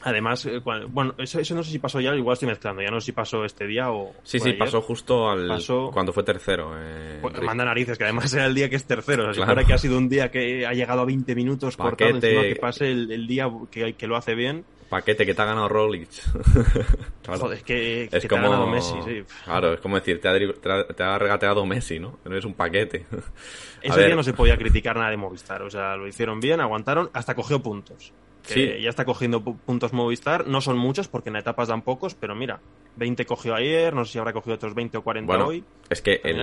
Además, 0.02 0.46
eh, 0.46 0.60
bueno, 0.60 1.16
eso, 1.18 1.56
no 1.56 1.64
sé 1.64 1.72
si 1.72 1.80
pasó 1.80 2.02
ya, 2.02 2.14
igual 2.16 2.34
estoy 2.34 2.50
mezclando, 2.50 2.82
ya 2.82 2.92
no 2.92 3.00
sé 3.00 3.06
si 3.06 3.12
pasó 3.14 3.46
este 3.46 3.66
día 3.66 3.92
o... 3.92 4.14
Sí, 4.24 4.42
sí, 4.42 4.52
pasó 4.52 4.82
justo 4.82 5.30
al 5.30 5.58
cuando 5.94 6.12
fue 6.12 6.24
tercero. 6.24 6.74
Eh, 6.78 7.20
pues, 7.22 7.42
manda 7.42 7.64
narices, 7.64 7.98
que 7.98 8.04
además 8.04 8.34
era 8.34 8.46
el 8.46 8.56
día 8.56 8.70
que 8.70 8.76
es 8.76 8.84
tercero, 8.84 9.24
o 9.24 9.34
sea, 9.34 9.42
si 9.42 9.46
fuera 9.46 9.64
que 9.64 9.72
ha 9.72 9.78
sido 9.78 9.98
un 9.98 10.10
día 10.10 10.30
que 10.30 10.66
ha 10.66 10.74
llegado 10.74 11.00
a 11.00 11.06
20 11.06 11.34
minutos 11.34 11.78
Paquete... 11.78 12.12
cortado, 12.12 12.32
encima 12.34 12.42
que 12.42 12.56
pase 12.58 12.92
el, 12.92 13.26
día 13.26 13.50
que, 13.72 13.94
que, 13.94 14.08
lo 14.08 14.18
hace 14.18 14.36
bien... 14.36 14.66
Paquete 14.90 15.26
que 15.26 15.34
te 15.34 15.42
ha 15.42 15.46
ganado 15.46 15.70
Roglic. 15.70 16.10
claro. 17.24 17.54
es 17.54 17.64
que, 17.64 18.10
es 18.12 18.28
como... 18.28 18.42
te 18.42 18.48
ha 18.48 18.50
ganado 18.50 18.68
Messi, 18.68 18.96
sí. 19.06 19.24
Claro, 19.46 19.74
es 19.74 19.80
como 19.80 19.96
decir, 19.96 20.20
te 20.20 20.28
ha, 20.28 20.84
te 20.88 21.04
ha 21.04 21.20
regateado 21.20 21.66
Messi, 21.66 22.00
¿no? 22.00 22.20
No 22.26 22.36
es 22.36 22.46
un 22.46 22.54
paquete. 22.54 23.06
Ese 23.82 24.06
día 24.06 24.16
no 24.16 24.24
se 24.24 24.34
podía 24.34 24.58
criticar 24.58 24.96
nada 24.98 25.12
de 25.12 25.18
Movistar, 25.18 25.62
o 25.62 25.70
sea, 25.70 25.96
lo 25.96 26.08
hicieron 26.08 26.40
bien, 26.40 26.60
aguantaron, 26.60 27.10
hasta 27.14 27.36
cogió 27.36 27.62
puntos 27.62 28.12
sí. 28.54 28.82
ya 28.82 28.90
está 28.90 29.06
cogiendo 29.06 29.42
puntos 29.42 29.94
Movistar. 29.94 30.48
No 30.48 30.62
son 30.62 30.78
muchos 30.78 31.08
porque 31.08 31.30
en 31.30 31.36
etapas 31.36 31.68
dan 31.68 31.82
pocos, 31.82 32.16
pero 32.16 32.36
mira, 32.36 32.60
20 32.96 33.26
cogió 33.26 33.56
ayer, 33.56 33.94
no 33.94 34.06
sé 34.06 34.14
si 34.14 34.20
habrá 34.20 34.34
cogido 34.34 34.56
otros 34.56 34.74
20 34.74 34.98
o 34.98 35.04
40 35.04 35.46
hoy. 35.46 35.64
Es 35.90 36.02
que 36.02 36.22
el, 36.24 36.38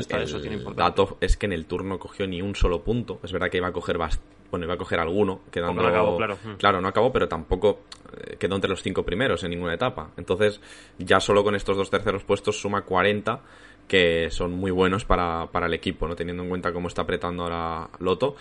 dato 0.75 1.19
es 1.21 1.37
que 1.37 1.47
en 1.47 1.53
el 1.53 1.67
tour 1.67 1.85
no 1.85 1.99
cogió 1.99 2.27
ni 2.27 2.43
un 2.43 2.55
solo 2.55 2.83
punto. 2.83 3.21
Es 3.23 3.33
verdad 3.33 3.51
que 3.51 3.59
iba 3.59 3.69
a 3.69 3.73
coger 3.73 3.99
bueno, 4.51 4.67
iba 4.67 4.75
a 4.75 4.79
coger 4.79 5.01
alguno, 5.01 5.41
quedando... 5.51 5.83
No 5.83 5.89
acabó, 5.89 6.17
claro. 6.17 6.39
Claro, 6.59 6.81
no 6.81 6.89
acabó, 6.89 7.13
pero 7.13 7.29
tampoco 7.29 7.81
eh, 8.17 8.37
quedó 8.39 8.55
entre 8.55 8.71
los 8.71 8.83
cinco 8.83 9.05
primeros 9.05 9.43
en 9.45 9.51
ninguna 9.51 9.75
etapa. 9.75 10.11
Entonces, 10.17 10.61
ya 10.99 11.21
solo 11.21 11.45
con 11.45 11.55
estos 11.55 11.77
dos 11.77 11.91
terceros 11.91 12.25
puestos 12.25 12.61
suma 12.61 12.83
40, 12.83 13.41
que 13.87 14.31
son 14.31 14.53
muy 14.53 14.71
buenos 14.71 15.05
para, 15.05 15.47
para 15.53 15.67
el 15.67 15.75
equipo, 15.75 16.09
¿no? 16.09 16.17
Teniendo 16.17 16.43
en 16.43 16.49
cuenta 16.49 16.73
cómo 16.73 16.89
está 16.89 17.03
apretando 17.03 17.45
ahora 17.45 17.89
Loto. 18.01 18.37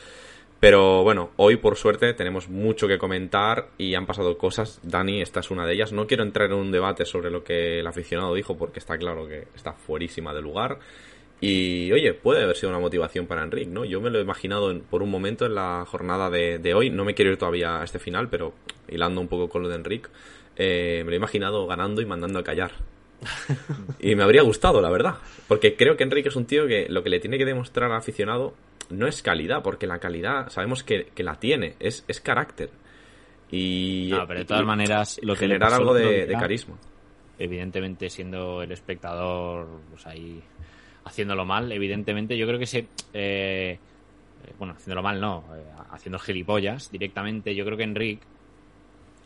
Pero 0.59 1.03
bueno, 1.03 1.31
hoy 1.35 1.57
por 1.57 1.75
suerte 1.75 2.13
tenemos 2.13 2.49
mucho 2.49 2.87
que 2.87 2.97
comentar 2.97 3.69
y 3.77 3.93
han 3.93 4.05
pasado 4.05 4.37
cosas. 4.37 4.79
Dani, 4.83 5.21
esta 5.21 5.41
es 5.41 5.51
una 5.51 5.65
de 5.65 5.73
ellas. 5.73 5.91
No 5.91 6.07
quiero 6.07 6.23
entrar 6.23 6.49
en 6.49 6.57
un 6.57 6.71
debate 6.71 7.05
sobre 7.05 7.29
lo 7.29 7.43
que 7.43 7.79
el 7.79 7.87
aficionado 7.87 8.33
dijo 8.33 8.57
porque 8.57 8.79
está 8.79 8.97
claro 8.97 9.27
que 9.27 9.47
está 9.53 9.73
fuerísima 9.73 10.33
de 10.33 10.41
lugar. 10.41 10.79
Y 11.41 11.91
oye, 11.91 12.13
puede 12.13 12.43
haber 12.43 12.55
sido 12.55 12.69
una 12.69 12.79
motivación 12.79 13.27
para 13.27 13.43
Enric, 13.43 13.67
¿no? 13.67 13.83
Yo 13.85 13.99
me 13.99 14.09
lo 14.09 14.19
he 14.19 14.21
imaginado 14.21 14.79
por 14.89 15.03
un 15.03 15.11
momento 15.11 15.45
en 15.45 15.55
la 15.55 15.85
jornada 15.85 16.29
de, 16.29 16.73
hoy. 16.73 16.89
No 16.89 17.03
me 17.03 17.13
quiero 17.13 17.31
ir 17.31 17.37
todavía 17.37 17.81
a 17.81 17.83
este 17.83 17.99
final, 17.99 18.29
pero 18.29 18.53
hilando 18.87 19.21
un 19.21 19.27
poco 19.27 19.49
con 19.49 19.61
lo 19.61 19.69
de 19.69 19.75
Enric, 19.75 20.09
eh, 20.55 21.01
me 21.03 21.11
lo 21.11 21.13
he 21.13 21.17
imaginado 21.17 21.67
ganando 21.67 22.01
y 22.01 22.05
mandando 22.05 22.39
a 22.39 22.43
callar. 22.43 22.71
y 23.99 24.15
me 24.15 24.23
habría 24.23 24.43
gustado, 24.43 24.81
la 24.81 24.89
verdad. 24.89 25.15
Porque 25.47 25.75
creo 25.75 25.97
que 25.97 26.03
Enrique 26.03 26.29
es 26.29 26.35
un 26.35 26.45
tío 26.45 26.67
que 26.67 26.87
lo 26.89 27.03
que 27.03 27.09
le 27.09 27.19
tiene 27.19 27.37
que 27.37 27.45
demostrar 27.45 27.91
al 27.91 27.97
aficionado 27.97 28.53
no 28.89 29.07
es 29.07 29.21
calidad, 29.21 29.61
porque 29.61 29.87
la 29.87 29.99
calidad 29.99 30.49
sabemos 30.49 30.83
que, 30.83 31.11
la 31.17 31.35
tiene, 31.39 31.75
es, 31.79 32.05
es 32.07 32.21
carácter. 32.21 32.69
Y, 33.51 34.09
no, 34.11 34.25
pero 34.27 34.39
de 34.39 34.45
todas 34.45 34.65
maneras, 34.65 35.19
lo 35.21 35.33
que 35.33 35.41
generar 35.41 35.73
algo 35.73 35.93
de, 35.93 36.27
carisma. 36.39 36.77
Evidentemente, 37.37 38.09
siendo 38.09 38.61
el 38.61 38.71
espectador, 38.71 39.67
pues 39.91 40.07
ahí 40.07 40.41
haciéndolo 41.05 41.45
mal, 41.45 41.71
evidentemente, 41.71 42.37
yo 42.37 42.45
creo 42.45 42.59
que 42.59 42.65
se. 42.65 42.87
Eh, 43.13 43.79
bueno, 44.59 44.73
haciéndolo 44.73 45.01
mal 45.01 45.21
no, 45.21 45.43
eh, 45.55 45.63
haciendo 45.91 46.19
gilipollas 46.19 46.91
directamente, 46.91 47.55
yo 47.55 47.65
creo 47.65 47.77
que 47.77 47.83
Enrique 47.83 48.21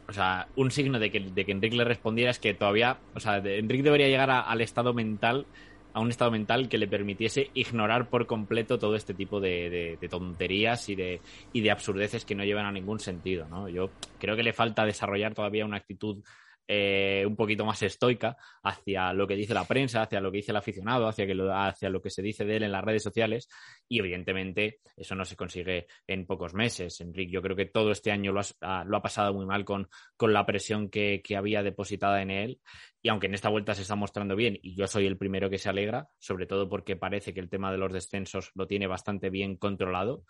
o 0.09 0.13
sea, 0.13 0.47
un 0.55 0.71
signo 0.71 0.97
de 0.97 1.11
que, 1.11 1.19
de 1.19 1.45
que 1.45 1.51
Enrique 1.51 1.77
le 1.77 1.83
respondiera 1.83 2.31
es 2.31 2.39
que 2.39 2.55
todavía, 2.55 2.97
o 3.13 3.19
sea, 3.19 3.37
Enrique 3.37 3.83
debería 3.83 4.07
llegar 4.07 4.31
al 4.31 4.59
estado 4.61 4.91
mental 4.91 5.45
a 5.93 5.99
un 5.99 6.09
estado 6.09 6.31
mental 6.31 6.67
que 6.67 6.77
le 6.77 6.87
permitiese 6.87 7.51
ignorar 7.53 8.09
por 8.09 8.25
completo 8.25 8.79
todo 8.79 8.95
este 8.95 9.13
tipo 9.13 9.39
de, 9.39 9.97
tonterías 10.09 10.89
y 10.89 10.95
de, 10.95 11.21
y 11.53 11.61
de 11.61 11.71
absurdeces 11.71 12.25
que 12.25 12.35
no 12.35 12.43
llevan 12.43 12.65
a 12.65 12.71
ningún 12.71 12.99
sentido, 12.99 13.47
¿no? 13.49 13.69
Yo 13.69 13.91
creo 14.19 14.35
que 14.35 14.43
le 14.43 14.53
falta 14.53 14.85
desarrollar 14.85 15.33
todavía 15.33 15.65
una 15.65 15.77
actitud 15.77 16.23
eh, 16.71 17.25
un 17.25 17.35
poquito 17.35 17.65
más 17.65 17.81
estoica 17.81 18.37
hacia 18.61 19.11
lo 19.11 19.25
que 19.25 19.35
dice 19.35 19.55
la 19.55 19.65
prensa, 19.65 20.03
hacia 20.03 20.21
lo 20.21 20.31
que 20.31 20.37
dice 20.37 20.51
el 20.51 20.57
aficionado, 20.57 21.07
hacia, 21.07 21.25
que 21.25 21.33
lo, 21.33 21.51
hacia 21.51 21.89
lo 21.89 21.99
que 21.99 22.11
se 22.11 22.21
dice 22.21 22.45
de 22.45 22.57
él 22.57 22.63
en 22.63 22.71
las 22.71 22.83
redes 22.83 23.01
sociales 23.01 23.49
y 23.87 23.97
evidentemente 23.97 24.77
eso 24.95 25.15
no 25.15 25.25
se 25.25 25.35
consigue 25.35 25.87
en 26.05 26.27
pocos 26.27 26.53
meses. 26.53 27.01
Enrique, 27.01 27.31
yo 27.31 27.41
creo 27.41 27.55
que 27.55 27.65
todo 27.65 27.89
este 27.89 28.11
año 28.11 28.31
lo, 28.31 28.41
ha, 28.61 28.83
lo 28.83 28.97
ha 28.97 29.01
pasado 29.01 29.33
muy 29.33 29.47
mal 29.47 29.65
con, 29.65 29.89
con 30.15 30.31
la 30.31 30.45
presión 30.45 30.91
que, 30.91 31.23
que 31.23 31.35
había 31.35 31.63
depositada 31.63 32.21
en 32.21 32.29
él 32.29 32.59
y 33.01 33.09
aunque 33.09 33.25
en 33.25 33.33
esta 33.33 33.49
vuelta 33.49 33.73
se 33.73 33.81
está 33.81 33.95
mostrando 33.95 34.35
bien 34.35 34.59
y 34.61 34.75
yo 34.75 34.85
soy 34.85 35.07
el 35.07 35.17
primero 35.17 35.49
que 35.49 35.57
se 35.57 35.69
alegra, 35.69 36.09
sobre 36.19 36.45
todo 36.45 36.69
porque 36.69 36.95
parece 36.95 37.33
que 37.33 37.39
el 37.39 37.49
tema 37.49 37.71
de 37.71 37.79
los 37.79 37.91
descensos 37.91 38.51
lo 38.53 38.67
tiene 38.67 38.85
bastante 38.85 39.31
bien 39.31 39.55
controlado, 39.57 40.23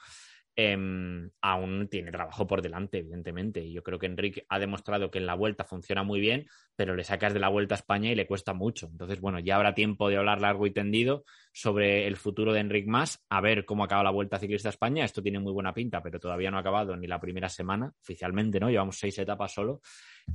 Em, 0.62 1.32
aún 1.40 1.88
tiene 1.88 2.12
trabajo 2.12 2.46
por 2.46 2.62
delante, 2.62 2.98
evidentemente. 2.98 3.64
Y 3.64 3.72
yo 3.72 3.82
creo 3.82 3.98
que 3.98 4.08
Enrique 4.08 4.46
ha 4.50 4.60
demostrado 4.60 5.10
que 5.10 5.18
en 5.18 5.26
la 5.26 5.34
vuelta 5.34 5.64
funciona 5.64 6.04
muy 6.04 6.20
bien, 6.20 6.48
pero 6.76 6.98
le 6.98 7.06
sacas 7.06 7.34
de 7.34 7.40
la 7.40 7.48
vuelta 7.48 7.76
a 7.76 7.78
España 7.78 8.12
y 8.12 8.16
le 8.16 8.28
cuesta 8.28 8.54
mucho. 8.54 8.88
Entonces, 8.92 9.22
bueno, 9.22 9.40
ya 9.40 9.56
habrá 9.56 9.74
tiempo 9.74 10.10
de 10.10 10.18
hablar 10.18 10.42
largo 10.42 10.68
y 10.68 10.72
tendido 10.72 11.24
sobre 11.54 12.08
el 12.08 12.18
futuro 12.18 12.52
de 12.52 12.60
Enrique 12.60 12.90
Más, 12.90 13.26
a 13.30 13.40
ver 13.40 13.64
cómo 13.64 13.86
acaba 13.86 14.04
la 14.04 14.12
vuelta 14.12 14.38
ciclista 14.38 14.68
a 14.68 14.72
España. 14.72 15.06
Esto 15.06 15.24
tiene 15.24 15.40
muy 15.40 15.54
buena 15.54 15.74
pinta, 15.74 16.04
pero 16.04 16.20
todavía 16.20 16.52
no 16.52 16.58
ha 16.58 16.60
acabado 16.60 16.94
ni 16.98 17.08
la 17.08 17.22
primera 17.22 17.48
semana, 17.48 17.94
oficialmente, 18.02 18.60
¿no? 18.60 18.70
Llevamos 18.70 19.00
seis 19.00 19.18
etapas 19.18 19.54
solo 19.54 19.80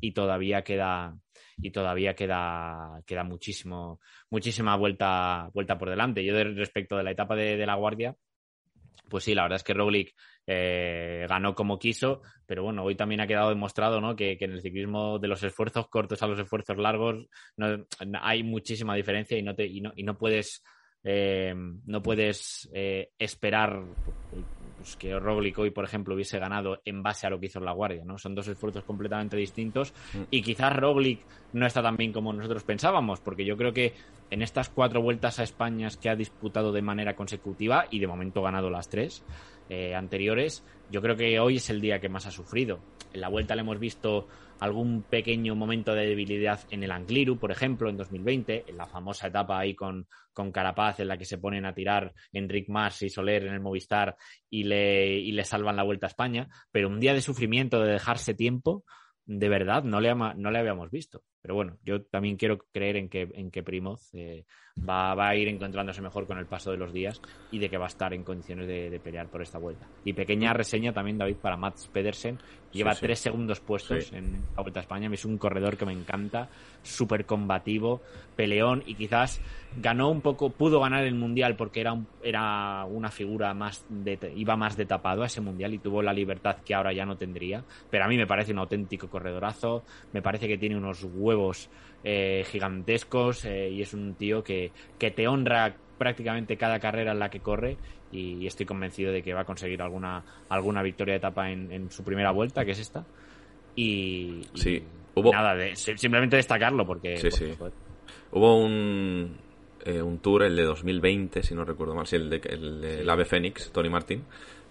y 0.00 0.12
todavía 0.12 0.64
queda 0.64 1.14
y 1.58 1.70
todavía 1.70 2.14
queda, 2.14 3.02
queda 3.04 3.24
muchísimo, 3.24 4.00
muchísima 4.30 4.74
vuelta, 4.76 5.50
vuelta 5.52 5.76
por 5.76 5.90
delante. 5.90 6.24
Yo 6.24 6.32
respecto 6.42 6.96
de 6.96 7.02
la 7.02 7.10
etapa 7.10 7.36
de 7.36 7.66
la 7.66 7.74
Guardia, 7.74 8.16
pues 9.08 9.24
sí, 9.24 9.34
la 9.34 9.42
verdad 9.42 9.56
es 9.56 9.64
que 9.64 9.74
Roglic 9.74 10.14
eh, 10.46 11.26
ganó 11.28 11.54
como 11.54 11.78
quiso, 11.78 12.22
pero 12.46 12.62
bueno, 12.62 12.84
hoy 12.84 12.94
también 12.94 13.20
ha 13.20 13.26
quedado 13.26 13.50
demostrado 13.50 14.00
¿no? 14.00 14.14
que, 14.16 14.36
en 14.40 14.52
el 14.52 14.60
ciclismo 14.60 15.18
de 15.18 15.28
los 15.28 15.42
esfuerzos 15.42 15.88
cortos 15.88 16.22
a 16.22 16.26
los 16.26 16.38
esfuerzos 16.38 16.76
largos 16.76 17.26
no, 17.56 17.86
hay 18.20 18.42
muchísima 18.42 18.94
diferencia 18.94 19.38
y 19.38 19.42
no, 19.42 19.54
te, 19.54 19.66
y 19.66 19.80
no, 19.80 19.92
y 19.96 20.02
no 20.02 20.16
puedes, 20.16 20.62
eh, 21.02 21.54
no 21.86 22.02
puedes 22.02 22.68
eh, 22.74 23.10
esperar 23.18 23.84
pues, 24.84 24.96
que 24.96 25.18
Roglic 25.18 25.58
hoy, 25.58 25.70
por 25.70 25.86
ejemplo, 25.86 26.14
hubiese 26.14 26.38
ganado 26.38 26.82
en 26.84 27.02
base 27.02 27.26
a 27.26 27.30
lo 27.30 27.40
que 27.40 27.46
hizo 27.46 27.58
en 27.58 27.64
La 27.64 27.72
Guardia, 27.72 28.04
¿no? 28.04 28.18
Son 28.18 28.34
dos 28.34 28.46
esfuerzos 28.48 28.84
completamente 28.84 29.34
distintos 29.34 29.94
mm. 30.12 30.24
y 30.30 30.42
quizás 30.42 30.76
Roglic 30.76 31.20
no 31.54 31.64
está 31.64 31.82
tan 31.82 31.96
bien 31.96 32.12
como 32.12 32.34
nosotros 32.34 32.64
pensábamos, 32.64 33.18
porque 33.20 33.46
yo 33.46 33.56
creo 33.56 33.72
que 33.72 33.94
en 34.30 34.42
estas 34.42 34.68
cuatro 34.68 35.00
vueltas 35.00 35.38
a 35.38 35.42
España 35.42 35.88
que 35.98 36.10
ha 36.10 36.16
disputado 36.16 36.70
de 36.70 36.82
manera 36.82 37.16
consecutiva 37.16 37.86
y 37.90 37.98
de 37.98 38.06
momento 38.06 38.40
ha 38.40 38.50
ganado 38.50 38.68
las 38.68 38.90
tres 38.90 39.24
eh, 39.70 39.94
anteriores, 39.94 40.62
yo 40.90 41.00
creo 41.00 41.16
que 41.16 41.40
hoy 41.40 41.56
es 41.56 41.70
el 41.70 41.80
día 41.80 41.98
que 41.98 42.10
más 42.10 42.26
ha 42.26 42.30
sufrido. 42.30 42.80
En 43.14 43.22
la 43.22 43.28
vuelta 43.28 43.54
le 43.54 43.62
hemos 43.62 43.78
visto 43.78 44.28
algún 44.60 45.02
pequeño 45.02 45.54
momento 45.54 45.94
de 45.94 46.06
debilidad 46.06 46.60
en 46.70 46.82
el 46.82 46.90
Angliru, 46.90 47.38
por 47.38 47.50
ejemplo, 47.50 47.88
en 47.88 47.96
2020, 47.96 48.64
en 48.68 48.76
la 48.76 48.86
famosa 48.86 49.28
etapa 49.28 49.58
ahí 49.58 49.74
con, 49.74 50.06
con 50.32 50.52
Carapaz 50.52 51.00
en 51.00 51.08
la 51.08 51.16
que 51.16 51.24
se 51.24 51.38
ponen 51.38 51.66
a 51.66 51.74
tirar 51.74 52.12
Enric 52.32 52.68
Mas 52.68 53.02
y 53.02 53.10
Soler 53.10 53.46
en 53.46 53.54
el 53.54 53.60
Movistar 53.60 54.16
y 54.50 54.64
le, 54.64 55.18
y 55.18 55.32
le 55.32 55.44
salvan 55.44 55.76
la 55.76 55.82
vuelta 55.82 56.06
a 56.06 56.08
España, 56.08 56.48
pero 56.70 56.88
un 56.88 57.00
día 57.00 57.14
de 57.14 57.20
sufrimiento, 57.20 57.80
de 57.80 57.92
dejarse 57.92 58.34
tiempo, 58.34 58.84
de 59.26 59.48
verdad 59.48 59.82
no 59.84 60.00
le, 60.00 60.14
no 60.14 60.50
le 60.50 60.58
habíamos 60.58 60.90
visto. 60.90 61.22
Pero 61.40 61.54
bueno, 61.54 61.76
yo 61.84 62.02
también 62.02 62.36
quiero 62.36 62.56
creer 62.72 62.96
en 62.96 63.10
que, 63.10 63.28
en 63.34 63.50
que 63.50 63.62
Primoz 63.62 64.14
eh, 64.14 64.46
va, 64.78 65.14
va, 65.14 65.28
a 65.28 65.36
ir 65.36 65.48
encontrándose 65.48 66.00
mejor 66.00 66.26
con 66.26 66.38
el 66.38 66.46
paso 66.46 66.70
de 66.70 66.78
los 66.78 66.90
días 66.90 67.20
y 67.50 67.58
de 67.58 67.68
que 67.68 67.76
va 67.76 67.84
a 67.84 67.88
estar 67.88 68.14
en 68.14 68.24
condiciones 68.24 68.66
de, 68.66 68.98
pelear 69.02 69.28
por 69.28 69.42
esta 69.42 69.58
vuelta. 69.58 69.86
Y 70.04 70.14
pequeña 70.14 70.54
reseña 70.54 70.94
también, 70.94 71.18
David, 71.18 71.36
para 71.36 71.58
Mats 71.58 71.88
Pedersen. 71.88 72.38
Lleva 72.72 72.94
tres 72.94 73.18
segundos 73.18 73.60
puestos 73.60 74.10
en 74.12 74.42
la 74.56 74.62
Vuelta 74.62 74.80
a 74.80 74.82
España. 74.82 75.10
Es 75.12 75.26
un 75.26 75.36
corredor 75.36 75.76
que 75.76 75.84
me 75.84 75.92
encanta, 75.92 76.48
súper 76.82 77.26
combativo, 77.26 78.00
peleón 78.36 78.82
y 78.86 78.94
quizás 78.94 79.40
ganó 79.76 80.10
un 80.10 80.20
poco, 80.20 80.50
pudo 80.50 80.80
ganar 80.80 81.04
el 81.04 81.14
Mundial 81.14 81.56
porque 81.56 81.80
era, 81.80 81.96
era 82.22 82.84
una 82.84 83.10
figura 83.10 83.54
más, 83.54 83.84
de, 83.88 84.18
iba 84.36 84.56
más 84.56 84.76
de 84.76 84.86
tapado 84.86 85.22
a 85.22 85.26
ese 85.26 85.40
Mundial 85.40 85.74
y 85.74 85.78
tuvo 85.78 86.02
la 86.02 86.12
libertad 86.12 86.58
que 86.64 86.74
ahora 86.74 86.92
ya 86.92 87.04
no 87.04 87.16
tendría. 87.16 87.64
Pero 87.90 88.04
a 88.04 88.08
mí 88.08 88.16
me 88.16 88.26
parece 88.26 88.52
un 88.52 88.58
auténtico 88.58 89.08
corredorazo, 89.08 89.82
me 90.12 90.22
parece 90.22 90.48
que 90.48 90.58
tiene 90.58 90.76
unos 90.76 91.04
huevos 91.04 91.70
eh, 92.02 92.44
gigantescos 92.50 93.44
eh, 93.44 93.70
y 93.70 93.82
es 93.82 93.94
un 93.94 94.14
tío 94.14 94.42
que, 94.42 94.72
que 94.98 95.10
te 95.10 95.26
honra 95.26 95.74
prácticamente 95.98 96.56
cada 96.56 96.78
carrera 96.80 97.12
en 97.12 97.18
la 97.18 97.30
que 97.30 97.40
corre 97.40 97.76
y, 98.12 98.46
estoy 98.46 98.66
convencido 98.66 99.12
de 99.12 99.22
que 99.22 99.34
va 99.34 99.40
a 99.40 99.44
conseguir 99.44 99.82
alguna, 99.82 100.22
alguna 100.48 100.82
victoria 100.82 101.14
de 101.14 101.18
etapa 101.18 101.50
en, 101.50 101.90
su 101.90 102.04
primera 102.04 102.30
vuelta, 102.30 102.64
que 102.64 102.72
es 102.72 102.78
esta. 102.78 103.04
Y, 103.74 104.42
sí, 104.54 104.82
hubo... 105.14 105.32
nada, 105.32 105.54
de, 105.54 105.74
simplemente 105.74 106.36
destacarlo 106.36 106.86
porque... 106.86 107.16
Sí, 107.16 107.30
sí. 107.30 107.52
Hubo 108.30 108.58
un, 108.58 109.36
eh, 109.84 110.02
un 110.02 110.18
tour, 110.18 110.42
el 110.42 110.56
de 110.56 110.64
2020, 110.64 111.42
si 111.42 111.54
no 111.54 111.64
recuerdo 111.64 111.94
mal, 111.94 112.06
sí, 112.06 112.16
el 112.16 112.30
de, 112.30 112.40
el, 113.00 113.08
Ave 113.08 113.24
Fénix, 113.24 113.70
Tony 113.70 113.88
Martin, 113.88 114.22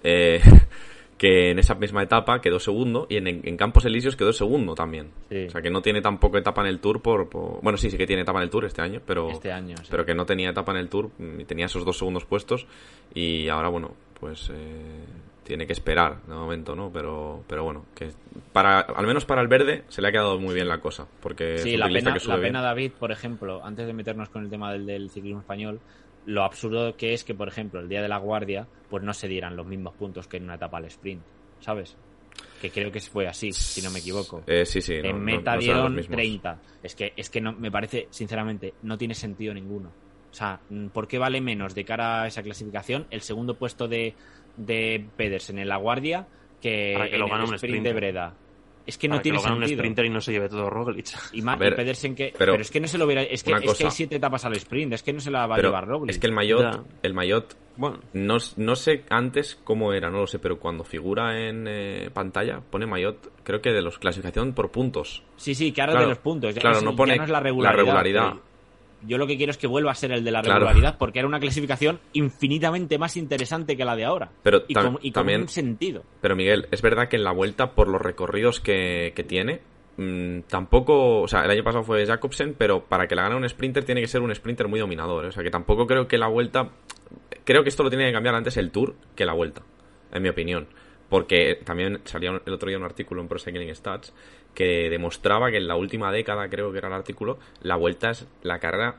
eh, 0.04 0.42
que 1.18 1.52
en 1.52 1.60
esa 1.60 1.76
misma 1.76 2.04
etapa 2.04 2.42
quedó 2.42 2.60
segundo 2.60 3.06
y 3.10 3.18
en, 3.18 3.58
Campos 3.58 3.86
Elíseos 3.86 4.16
quedó 4.16 4.34
segundo 4.34 4.76
también. 4.76 5.12
O 5.30 5.50
sea, 5.50 5.62
que 5.62 5.70
no 5.70 5.82
tiene 5.82 6.02
tampoco 6.02 6.38
etapa 6.38 6.62
en 6.62 6.68
el 6.68 6.80
Tour 6.80 7.02
por, 7.02 7.30
Bueno, 7.62 7.78
sí, 7.78 7.90
sí 7.90 7.98
que 7.98 8.08
tiene 8.08 8.24
etapa 8.24 8.40
en 8.40 8.44
el 8.44 8.50
Tour 8.50 8.66
este 8.66 8.82
año, 8.82 9.02
pero... 9.06 9.30
Este 9.30 9.52
año, 9.52 9.76
Pero 9.90 10.06
que 10.06 10.16
no 10.16 10.26
tenía 10.26 10.50
etapa 10.50 10.72
en 10.72 10.80
el 10.80 10.90
Tour 10.90 11.12
y 11.20 11.46
tenía 11.46 11.68
esos 11.68 11.86
dos 11.86 11.98
segundos 11.98 12.26
puestos 12.26 12.66
y 13.14 13.48
ahora, 13.48 13.70
bueno, 13.70 13.92
pues... 14.20 14.50
Eh, 14.50 15.06
tiene 15.44 15.68
que 15.68 15.74
esperar 15.74 16.22
de 16.26 16.34
momento, 16.34 16.76
¿no? 16.76 16.92
Pero, 16.92 17.44
pero 17.48 17.64
bueno, 17.64 17.86
que 17.96 18.12
para, 18.52 18.80
al 18.80 19.06
menos 19.06 19.26
para 19.26 19.42
el 19.42 19.48
verde 19.48 19.84
se 19.90 20.02
le 20.02 20.08
ha 20.08 20.12
quedado 20.12 20.40
muy 20.40 20.54
bien 20.54 20.68
la 20.68 20.80
cosa. 20.80 21.08
Porque 21.22 21.58
sí, 21.58 21.78
la 21.78 21.88
pena, 21.88 22.16
la 22.26 22.40
pena 22.40 22.62
David, 22.62 22.94
por 23.00 23.12
ejemplo, 23.12 23.64
antes 23.64 23.86
de 23.86 23.94
meternos 23.94 24.30
con 24.30 24.44
el 24.44 24.50
tema 24.50 24.72
del, 24.72 24.86
del 24.86 25.10
ciclismo 25.10 25.42
español, 25.42 25.80
lo 26.26 26.44
absurdo 26.44 26.96
que 26.96 27.14
es 27.14 27.24
que, 27.24 27.34
por 27.34 27.48
ejemplo, 27.48 27.80
el 27.80 27.90
día 27.90 28.02
de 28.02 28.08
la 28.08 28.18
guardia, 28.18 28.68
pues 28.90 29.04
no 29.04 29.14
se 29.14 29.28
dieran 29.28 29.56
los 29.56 29.66
mismos 29.66 29.94
puntos 29.94 30.28
que 30.28 30.38
en 30.38 30.44
una 30.44 30.56
etapa 30.56 30.78
al 30.78 30.86
sprint, 30.86 31.22
¿sabes? 31.60 31.98
Que 32.62 32.72
creo 32.72 32.92
que 32.92 33.02
fue 33.02 33.28
así, 33.28 33.52
si 33.52 33.82
no 33.82 33.92
me 33.92 34.00
equivoco. 34.00 34.44
Eh, 34.48 34.66
sí, 34.66 34.82
sí. 34.82 34.96
En 34.96 35.22
meta 35.24 35.58
dieron 35.58 35.96
30. 35.96 36.60
Es 36.82 36.96
que, 36.96 37.14
es 37.16 37.30
que 37.30 37.42
no, 37.42 37.54
me 37.54 37.70
parece, 37.70 38.08
sinceramente, 38.10 38.74
no 38.84 38.98
tiene 38.98 39.14
sentido 39.14 39.54
ninguno. 39.54 39.92
O 40.32 40.36
sea, 40.36 40.60
¿por 40.92 41.08
qué 41.08 41.20
vale 41.20 41.42
menos 41.42 41.76
de 41.76 41.86
cara 41.86 42.24
a 42.24 42.28
esa 42.28 42.42
clasificación 42.42 43.06
el 43.12 43.22
segundo 43.22 43.56
puesto 43.56 43.88
de, 43.88 44.16
de 44.58 45.06
Pedersen 45.16 45.60
en 45.60 45.68
la 45.68 45.78
guardia 45.78 46.28
que, 46.62 46.96
que 47.10 47.16
en 47.16 47.22
el 47.22 47.54
sprint 47.56 47.84
de 47.84 47.94
Breda? 47.94 48.36
Es 48.86 48.98
que 48.98 49.08
no 49.08 49.22
tiene 49.22 49.38
que 49.38 49.44
lo 49.44 49.50
sentido. 49.50 49.72
un 49.72 49.78
sprinter 49.78 50.06
y 50.06 50.10
no 50.10 50.20
se 50.20 50.34
lleve 50.34 50.50
todo 50.50 50.70
Roglic. 50.70 51.08
Y, 51.32 51.42
Pedersen 51.42 52.16
que... 52.16 52.34
Pero, 52.38 52.56
es 52.56 52.70
que 52.70 52.82
no 52.82 52.88
se 52.88 52.98
lo 52.98 53.06
hubiera... 53.06 53.22
Es 53.24 53.44
que, 53.44 53.54
es 53.54 53.78
que 53.78 53.86
hay 53.86 53.92
siete 53.92 54.18
etapas 54.18 54.44
al 54.44 54.54
sprint, 54.56 54.94
es 54.94 55.04
que 55.04 55.14
no 55.14 55.22
se 55.22 55.32
la 55.32 55.48
va 55.48 55.56
a 55.56 55.60
llevar 55.60 55.88
Roglic. 55.88 56.12
Es 56.12 56.20
que 56.20 56.28
el 56.28 56.34
Mayotte, 56.34 56.82
el 57.02 57.14
Mayotte 57.14 57.56
bueno. 57.78 58.00
no, 58.14 58.38
no 58.58 58.76
sé 58.76 59.04
antes 59.10 59.56
cómo 59.64 59.94
era, 59.94 60.10
no 60.10 60.20
lo 60.20 60.28
sé, 60.28 60.40
pero 60.40 60.60
cuando 60.60 60.84
figura 60.84 61.48
en 61.48 61.66
eh, 61.68 62.10
pantalla 62.14 62.60
pone 62.60 62.86
Mayotte, 62.86 63.30
creo 63.44 63.62
que 63.62 63.72
de 63.72 63.82
los 63.82 63.98
clasificación 64.00 64.54
por 64.54 64.70
puntos. 64.70 65.24
Sí, 65.38 65.56
sí, 65.56 65.72
que 65.72 65.82
ahora 65.82 66.02
de 66.02 66.08
los 66.08 66.18
puntos. 66.20 66.54
Claro, 66.56 66.82
no 66.82 66.96
pone 66.96 67.16
la 67.16 67.40
regularidad. 67.40 68.36
Yo 69.06 69.18
lo 69.18 69.28
que 69.28 69.38
quiero 69.38 69.52
es 69.52 69.58
que 69.58 69.68
vuelva 69.68 69.92
a 69.92 69.96
ser 69.96 70.12
el 70.12 70.24
de 70.24 70.32
la 70.32 70.42
regularidad, 70.42 70.98
porque 70.98 71.20
era 71.20 71.28
una 71.28 71.40
clasificación 71.40 72.00
infinitamente 72.14 72.98
más 72.98 73.18
interesante 73.18 73.76
que 73.76 73.86
la 73.86 73.96
de 73.96 74.06
ahora. 74.06 74.32
Pero 74.44 74.64
y, 74.68 74.74
con, 74.74 75.00
también, 75.12 75.42
un 75.42 75.48
sentido. 75.50 76.04
Pero 76.22 76.36
Miguel, 76.36 76.68
es 76.72 76.82
verdad 76.82 77.08
que 77.08 77.18
en 77.18 77.24
la 77.24 77.32
vuelta, 77.32 77.72
por 77.72 77.88
los 77.88 78.02
recorridos 78.02 78.60
que, 78.60 79.14
tiene, 79.28 79.62
mm, 79.98 80.42
tampoco, 80.48 81.22
o 81.22 81.28
sea, 81.28 81.44
el 81.46 81.52
año 81.52 81.64
pasado 81.64 81.84
fue 81.84 82.06
Jacobsen, 82.06 82.56
pero 82.58 82.86
para 82.86 83.08
que 83.08 83.16
la 83.16 83.24
gane 83.24 83.36
un 83.36 83.48
sprinter 83.48 83.84
tiene 83.84 84.02
que 84.02 84.08
ser 84.08 84.22
un 84.22 84.34
sprinter 84.34 84.68
muy 84.68 84.80
dominador. 84.80 85.26
¿eh? 85.26 85.28
O 85.30 85.32
sea, 85.32 85.44
que 85.44 85.52
tampoco 85.52 85.88
creo 85.88 86.08
que 86.08 86.18
la 86.18 86.28
vuelta, 86.28 86.70
creo 87.44 87.64
que 87.64 87.70
esto 87.70 87.84
lo 87.84 87.90
tiene 87.90 88.08
que 88.08 88.14
cambiar 88.14 88.36
antes 88.36 88.58
el 88.58 88.72
Tour 88.72 88.96
que 89.16 89.26
la 89.26 89.34
vuelta, 89.34 89.62
en 90.12 90.22
mi 90.24 90.30
opinión. 90.30 90.68
Porque 91.10 91.60
también 91.64 92.02
salía 92.06 92.42
el 92.44 92.54
otro 92.54 92.70
día 92.70 92.78
un 92.78 92.86
artículo 92.86 93.22
en 93.22 93.28
Pro 93.28 93.38
Cycling 93.38 93.76
Stats 93.76 94.14
que 94.54 94.90
demostraba 94.90 95.52
que 95.52 95.58
en 95.58 95.68
la 95.68 95.76
última 95.76 96.12
década, 96.12 96.50
creo 96.50 96.72
que 96.72 96.78
era 96.78 96.88
el 96.88 96.94
artículo, 96.94 97.40
la 97.62 97.76
vuelta 97.76 98.12
es 98.12 98.28
la 98.42 98.60
carrera 98.60 98.96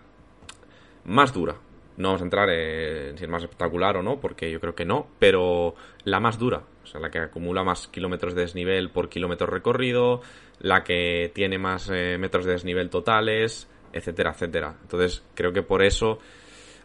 más 1.04 1.32
dura. 1.32 1.56
No 1.96 2.08
vamos 2.08 2.22
a 2.22 2.24
entrar 2.24 2.50
en 2.50 3.16
si 3.16 3.24
es 3.24 3.30
más 3.30 3.42
espectacular 3.42 3.96
o 3.96 4.02
no, 4.02 4.18
porque 4.18 4.50
yo 4.50 4.60
creo 4.60 4.74
que 4.74 4.84
no, 4.84 5.06
pero 5.18 5.76
la 6.02 6.18
más 6.18 6.38
dura, 6.38 6.62
o 6.82 6.86
sea, 6.86 7.00
la 7.00 7.10
que 7.10 7.20
acumula 7.20 7.62
más 7.62 7.86
kilómetros 7.86 8.34
de 8.34 8.42
desnivel 8.42 8.90
por 8.90 9.08
kilómetro 9.08 9.46
recorrido, 9.46 10.20
la 10.58 10.82
que 10.82 11.30
tiene 11.32 11.56
más 11.58 11.88
eh, 11.90 12.18
metros 12.18 12.46
de 12.46 12.52
desnivel 12.52 12.90
totales, 12.90 13.68
etcétera, 13.92 14.32
etcétera. 14.32 14.76
Entonces, 14.82 15.22
creo 15.34 15.52
que 15.52 15.62
por 15.62 15.84
eso, 15.84 16.18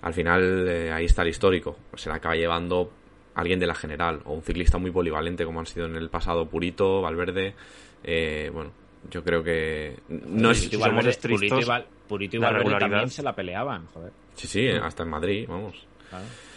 al 0.03 0.13
final, 0.13 0.67
eh, 0.69 0.91
ahí 0.91 1.05
está 1.05 1.23
el 1.23 1.29
histórico. 1.29 1.75
Se 1.95 2.09
la 2.09 2.15
acaba 2.15 2.35
llevando 2.35 2.91
alguien 3.33 3.59
de 3.59 3.67
la 3.67 3.75
general, 3.75 4.21
o 4.25 4.33
un 4.33 4.43
ciclista 4.43 4.77
muy 4.77 4.91
polivalente, 4.91 5.45
como 5.45 5.59
han 5.59 5.65
sido 5.65 5.87
en 5.87 5.95
el 5.95 6.09
pasado 6.09 6.47
Purito, 6.47 7.01
Valverde, 7.01 7.55
eh, 8.03 8.49
bueno, 8.53 8.71
yo 9.09 9.23
creo 9.23 9.43
que 9.43 9.99
no 10.07 10.51
es 10.51 10.71
igual 10.71 10.91
Purito, 11.21 11.59
Purito 12.07 12.37
y 12.37 12.39
Valverde 12.39 12.79
también 12.79 13.09
se 13.09 13.23
la 13.23 13.33
peleaban, 13.33 13.87
joder. 13.87 14.11
Sí, 14.35 14.47
sí, 14.47 14.69
hasta 14.69 15.03
en 15.03 15.09
Madrid, 15.09 15.45
vamos. 15.47 15.85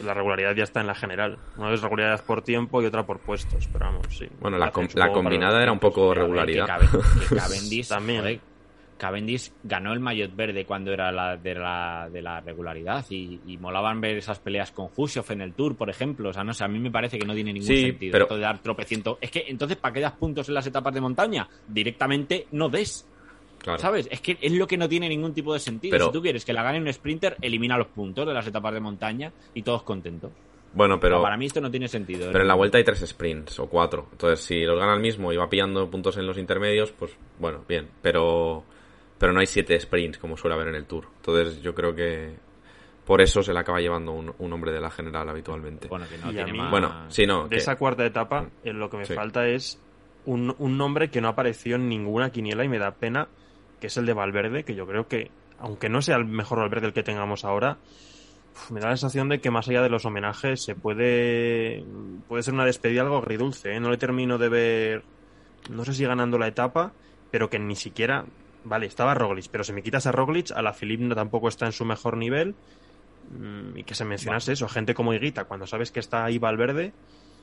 La 0.02 0.14
regularidad 0.14 0.54
ya 0.54 0.64
está 0.64 0.80
en 0.80 0.86
la 0.86 0.94
general. 0.94 1.38
Una 1.56 1.74
es 1.74 1.82
regularidad 1.82 2.24
por 2.24 2.42
tiempo 2.42 2.82
y 2.82 2.86
otra 2.86 3.04
por 3.04 3.18
puestos, 3.18 3.68
pero 3.70 3.86
vamos, 3.86 4.06
sí. 4.10 4.26
Bueno, 4.40 4.56
la, 4.56 4.70
combinada 4.70 5.62
era 5.62 5.72
un 5.72 5.78
poco 5.78 6.14
regularidad. 6.14 6.66
también. 7.88 8.40
Cavendish 9.02 9.50
ganó 9.64 9.92
el 9.92 9.98
maillot 9.98 10.36
verde 10.36 10.64
cuando 10.64 10.92
era 10.92 11.10
la 11.10 11.36
de 11.36 11.56
la, 11.56 12.08
de 12.08 12.22
la 12.22 12.40
regularidad 12.40 13.04
y, 13.10 13.58
molaban 13.60 14.00
ver 14.00 14.16
esas 14.16 14.38
peleas 14.38 14.70
con 14.70 14.90
Hushoff 14.94 15.32
en 15.32 15.40
el 15.40 15.54
Tour, 15.54 15.76
por 15.76 15.90
ejemplo. 15.90 16.28
O 16.28 16.32
sea, 16.32 16.44
no 16.44 16.54
sé, 16.54 16.62
a 16.62 16.68
mí 16.68 16.78
me 16.78 16.92
parece 16.92 17.18
que 17.18 17.26
no 17.26 17.34
tiene 17.34 17.52
ningún 17.52 17.66
sentido 17.66 18.16
esto 18.16 18.36
de 18.36 18.42
dar 18.42 18.60
tropeciento. 18.60 19.18
Es 19.20 19.32
que 19.32 19.44
entonces, 19.48 19.76
¿para 19.76 19.92
qué 19.92 20.00
das 20.00 20.12
puntos 20.12 20.46
en 20.46 20.54
las 20.54 20.68
etapas 20.68 20.94
de 20.94 21.00
montaña? 21.00 21.48
Directamente 21.66 22.46
no 22.52 22.68
des. 22.68 23.04
¿Sabes? 23.76 24.06
Es 24.08 24.20
que 24.20 24.38
es 24.40 24.52
lo 24.52 24.68
que 24.68 24.76
no 24.76 24.88
tiene 24.88 25.08
ningún 25.08 25.34
tipo 25.34 25.52
de 25.52 25.58
sentido. 25.58 25.98
si 25.98 26.12
tú 26.12 26.22
quieres 26.22 26.44
que 26.44 26.52
la 26.52 26.62
gane 26.62 26.78
un 26.78 26.92
sprinter, 26.92 27.36
elimina 27.40 27.76
los 27.76 27.88
puntos 27.88 28.24
de 28.24 28.32
las 28.32 28.46
etapas 28.46 28.72
de 28.72 28.80
montaña 28.80 29.32
y 29.52 29.62
todos 29.62 29.82
contentos. 29.82 30.30
Bueno, 30.74 31.00
pero. 31.00 31.20
para 31.20 31.36
mí 31.36 31.46
esto 31.46 31.60
no 31.60 31.72
tiene 31.72 31.88
sentido. 31.88 32.28
Pero 32.30 32.42
en 32.42 32.48
la 32.48 32.54
vuelta 32.54 32.78
hay 32.78 32.84
tres 32.84 33.04
sprints 33.04 33.58
o 33.58 33.66
cuatro. 33.66 34.06
Entonces, 34.12 34.44
si 34.44 34.62
los 34.62 34.78
gana 34.78 34.94
el 34.94 35.00
mismo 35.00 35.32
y 35.32 35.36
va 35.36 35.50
pillando 35.50 35.90
puntos 35.90 36.16
en 36.18 36.26
los 36.26 36.38
intermedios, 36.38 36.92
pues 36.92 37.16
bueno, 37.40 37.64
bien. 37.68 37.88
Pero 38.00 38.64
pero 39.22 39.32
no 39.32 39.38
hay 39.38 39.46
siete 39.46 39.78
sprints 39.78 40.18
como 40.18 40.36
suele 40.36 40.56
haber 40.56 40.66
en 40.66 40.74
el 40.74 40.84
Tour. 40.84 41.06
Entonces 41.18 41.62
yo 41.62 41.76
creo 41.76 41.94
que 41.94 42.34
por 43.06 43.20
eso 43.20 43.40
se 43.40 43.52
le 43.52 43.60
acaba 43.60 43.78
llevando 43.78 44.10
un, 44.10 44.52
hombre 44.52 44.72
de 44.72 44.80
la 44.80 44.90
general 44.90 45.28
habitualmente. 45.28 45.86
Bueno, 45.86 46.06
que 46.08 46.18
no 46.18 46.30
tiene 46.32 46.68
Bueno, 46.68 47.08
sí, 47.08 47.24
no. 47.24 47.46
De 47.46 47.58
esa 47.58 47.76
cuarta 47.76 48.04
etapa, 48.04 48.48
lo 48.64 48.90
que 48.90 48.96
me 48.96 49.04
falta 49.04 49.46
es 49.46 49.80
un, 50.24 50.52
un 50.58 50.76
nombre 50.76 51.08
que 51.08 51.20
no 51.20 51.28
apareció 51.28 51.76
en 51.76 51.88
ninguna 51.88 52.30
quiniela 52.30 52.64
y 52.64 52.68
me 52.68 52.80
da 52.80 52.96
pena, 52.96 53.28
que 53.78 53.86
es 53.86 53.96
el 53.96 54.06
de 54.06 54.12
Valverde, 54.12 54.64
que 54.64 54.74
yo 54.74 54.88
creo 54.88 55.06
que, 55.06 55.30
aunque 55.60 55.88
no 55.88 56.02
sea 56.02 56.16
el 56.16 56.24
mejor 56.24 56.58
Valverde 56.58 56.88
el 56.88 56.92
que 56.92 57.04
tengamos 57.04 57.44
ahora, 57.44 57.78
me 58.70 58.80
da 58.80 58.88
la 58.88 58.96
sensación 58.96 59.28
de 59.28 59.40
que 59.40 59.52
más 59.52 59.68
allá 59.68 59.82
de 59.82 59.88
los 59.88 60.04
homenajes 60.04 60.64
se 60.64 60.74
puede 60.74 61.84
puede 62.26 62.42
ser 62.42 62.54
una 62.54 62.64
despedida 62.64 63.02
algo 63.02 63.18
agridulce. 63.18 63.70
¿eh? 63.72 63.78
No 63.78 63.88
le 63.88 63.98
termino 63.98 64.36
de 64.36 64.48
ver, 64.48 65.04
no 65.70 65.84
sé 65.84 65.94
si 65.94 66.04
ganando 66.04 66.38
la 66.38 66.48
etapa, 66.48 66.92
pero 67.30 67.48
que 67.48 67.60
ni 67.60 67.76
siquiera 67.76 68.26
vale, 68.64 68.86
estaba 68.86 69.14
Roglic, 69.14 69.48
pero 69.50 69.64
si 69.64 69.72
me 69.72 69.82
quitas 69.82 70.06
a 70.06 70.12
Roglic, 70.12 70.50
a 70.52 70.62
la 70.62 70.72
Philippe 70.72 71.14
tampoco 71.14 71.48
está 71.48 71.66
en 71.66 71.72
su 71.72 71.84
mejor 71.84 72.16
nivel. 72.16 72.54
Mm, 73.30 73.78
y 73.78 73.84
que 73.84 73.94
se 73.94 74.04
mencionase 74.04 74.52
eso, 74.52 74.68
gente 74.68 74.94
como 74.94 75.14
Higuita, 75.14 75.44
cuando 75.44 75.66
sabes 75.66 75.90
que 75.90 76.00
está 76.00 76.24
ahí 76.24 76.38
Valverde, 76.38 76.92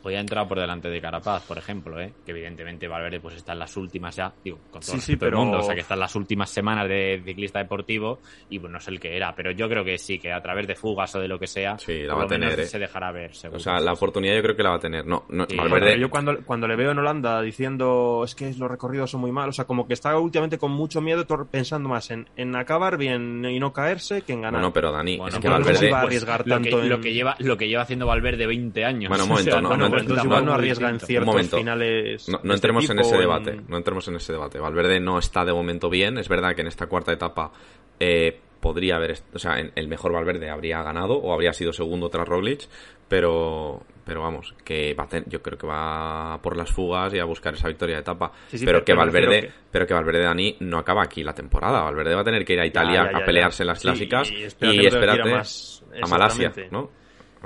Hoy 0.03 0.15
ha 0.15 0.19
entrado 0.21 0.47
por 0.47 0.59
delante 0.59 0.89
de 0.89 1.01
Carapaz, 1.01 1.43
por 1.45 1.57
ejemplo, 1.57 1.99
¿eh? 1.99 2.13
que 2.25 2.31
evidentemente 2.31 2.88
Valverde 2.88 3.19
pues 3.19 3.35
está 3.35 3.51
en 3.53 3.59
las 3.59 3.75
últimas 3.75 4.15
ya, 4.15 4.33
digo, 4.43 4.57
con 4.71 4.81
todo 4.81 4.93
Sí, 4.93 4.99
sí, 5.01 5.12
el 5.13 5.17
pero- 5.19 5.39
mundo, 5.39 5.57
o 5.59 5.63
sea 5.63 5.75
que 5.75 5.81
está 5.81 5.95
en 5.95 5.99
las 5.99 6.15
últimas 6.15 6.49
semanas 6.49 6.88
de 6.88 7.21
ciclista 7.25 7.59
deportivo 7.59 8.19
y 8.49 8.59
pues 8.59 8.71
no 8.71 8.79
sé 8.79 8.91
el 8.91 8.99
que 8.99 9.15
era, 9.15 9.35
pero 9.35 9.51
yo 9.51 9.67
creo 9.67 9.83
que 9.83 9.97
sí, 9.97 10.17
que 10.17 10.31
a 10.31 10.41
través 10.41 10.67
de 10.67 10.75
fugas 10.75 11.13
o 11.15 11.19
de 11.19 11.27
lo 11.27 11.38
que 11.38 11.47
sea, 11.47 11.77
Sí, 11.77 12.03
la 12.03 12.15
va 12.15 12.23
a 12.23 12.27
tener, 12.27 12.59
¿eh? 12.59 12.65
se 12.65 12.79
dejará 12.79 13.12
ver, 13.12 13.35
seguro. 13.35 13.57
O 13.57 13.59
sea, 13.59 13.79
la 13.79 13.91
oportunidad 13.93 14.35
yo 14.35 14.41
creo 14.41 14.55
que 14.55 14.63
la 14.63 14.69
va 14.69 14.75
a 14.77 14.79
tener. 14.79 15.05
No, 15.05 15.25
no 15.29 15.45
Sí, 15.49 15.55
Valverde- 15.57 15.79
Bueno, 15.89 16.01
yo 16.01 16.09
cuando, 16.09 16.38
cuando 16.45 16.67
le 16.67 16.75
veo 16.75 16.91
en 16.91 16.99
Holanda 16.99 17.41
diciendo 17.41 18.21
es 18.23 18.35
que 18.35 18.53
los 18.57 18.71
recorridos 18.71 19.12
son 19.12 19.21
muy 19.21 19.31
malos, 19.31 19.55
o 19.55 19.57
sea, 19.57 19.65
como 19.65 19.85
que 19.88 19.93
está 19.93 20.17
últimamente 20.17 20.57
con 20.57 20.71
mucho 20.71 21.01
miedo, 21.01 21.25
pensando 21.51 21.89
más 21.89 22.09
en, 22.12 22.27
en 22.38 22.55
acabar 22.55 22.97
bien 22.97 23.43
y 23.45 23.59
no 23.59 23.73
caerse 23.73 24.21
que 24.21 24.33
en 24.33 24.41
ganar. 24.41 24.59
Bueno, 24.62 24.73
pero 24.73 24.91
Dani, 24.91 25.17
Bueno, 25.17 25.27
es 25.38 25.41
que 25.41 25.49
pues 25.49 25.59
no 25.59 25.65
Valverde... 25.65 25.91
va 25.91 25.99
a 25.99 26.01
arriesgar 26.03 26.39
lo, 26.47 26.57
que, 26.62 26.69
tanto 26.69 26.83
en- 26.83 26.89
lo 26.89 27.01
que 27.01 27.13
lleva 27.13 27.35
lo 27.39 27.57
que 27.57 27.67
lleva 27.67 27.81
haciendo 27.83 28.05
Valverde 28.07 28.47
20 28.47 28.85
años. 28.85 29.09
Bueno, 29.09 29.23
un 29.25 29.29
momento, 29.29 29.49
O 29.59 29.59
sea, 29.59 29.62
no, 29.62 29.88
bueno, 29.89 30.04
no, 30.04 30.08
pues 30.08 30.08
no, 30.08 30.13
entonces 30.15 30.23
no, 30.23 30.30
igual 30.30 30.45
no, 30.45 30.52
no 30.52 30.56
arriesga 30.58 30.89
en 30.89 30.97
distinto. 30.97 31.32
ciertos 31.34 31.60
finales. 31.60 32.30
No, 32.30 32.34
no 32.43 32.54
este 32.54 32.54
entremos 32.67 32.89
en 32.89 32.99
ese 32.99 33.15
en- 33.15 33.19
debate, 33.21 33.62
no 33.67 33.78
entremos 33.78 34.08
en 34.08 34.15
ese 34.15 34.32
debate. 34.34 34.60
Valverde 34.60 34.99
no 34.99 35.19
está 35.19 35.45
de 35.45 35.54
momento 35.54 35.89
bien. 35.89 36.17
Es 36.17 36.30
verdad 36.30 36.56
que 36.56 36.62
en 36.62 36.67
esta 36.67 36.88
cuarta 36.88 37.12
etapa 37.12 37.52
eh, 37.99 38.39
podría 38.60 38.95
haber, 38.97 39.17
o 39.34 39.39
sea, 39.39 39.56
el 39.60 39.88
mejor 39.88 40.12
Valverde 40.13 40.49
habría 40.49 40.82
ganado 40.84 41.13
o 41.15 41.34
habría 41.34 41.54
sido 41.54 41.71
segundo 41.73 42.10
tras 42.10 42.28
Roglic, 42.28 42.62
pero, 43.08 43.82
pero 44.06 44.21
vamos, 44.21 44.54
que 44.63 44.93
va 44.93 45.06
a 45.06 45.08
ten- 45.08 45.23
yo 45.28 45.41
creo 45.41 45.58
que 45.58 45.65
va 45.67 46.39
por 46.41 46.56
las 46.58 46.69
fugas 46.71 47.13
y 47.13 47.19
a 47.19 47.25
buscar 47.25 47.54
esa 47.54 47.67
victoria 47.67 47.95
de 47.95 48.02
etapa. 48.02 48.32
Sí, 48.47 48.58
sí, 48.60 48.65
pero 48.65 48.80
pero- 48.80 48.86
que 48.86 48.93
Valverde, 48.93 49.41
que- 49.41 49.52
pero 49.71 49.88
que 49.88 49.93
Valverde 49.93 50.23
Dani 50.23 50.58
no 50.60 50.78
acaba 50.78 51.04
aquí 51.04 51.23
la 51.23 51.34
temporada. 51.34 51.82
Valverde 51.84 52.15
va 52.15 52.21
a 52.21 52.23
tener 52.25 52.43
que 52.45 52.54
ir 52.54 52.60
a 52.60 52.65
Italia 52.65 53.04
Ya, 53.06 53.06
ya, 53.06 53.12
ya, 53.12 53.17
a 53.23 53.25
pelearse 53.25 53.63
en 53.63 53.67
las 53.67 53.80
clásicas 53.80 54.30
y 54.32 54.36
y, 54.36 54.43
espérate 54.43 54.78
que 54.80 54.88
espérate 54.88 55.21
tira 55.23 55.36
más- 55.38 55.84
a 56.02 56.08
Malasia. 56.08 56.54
¿no? 56.71 56.89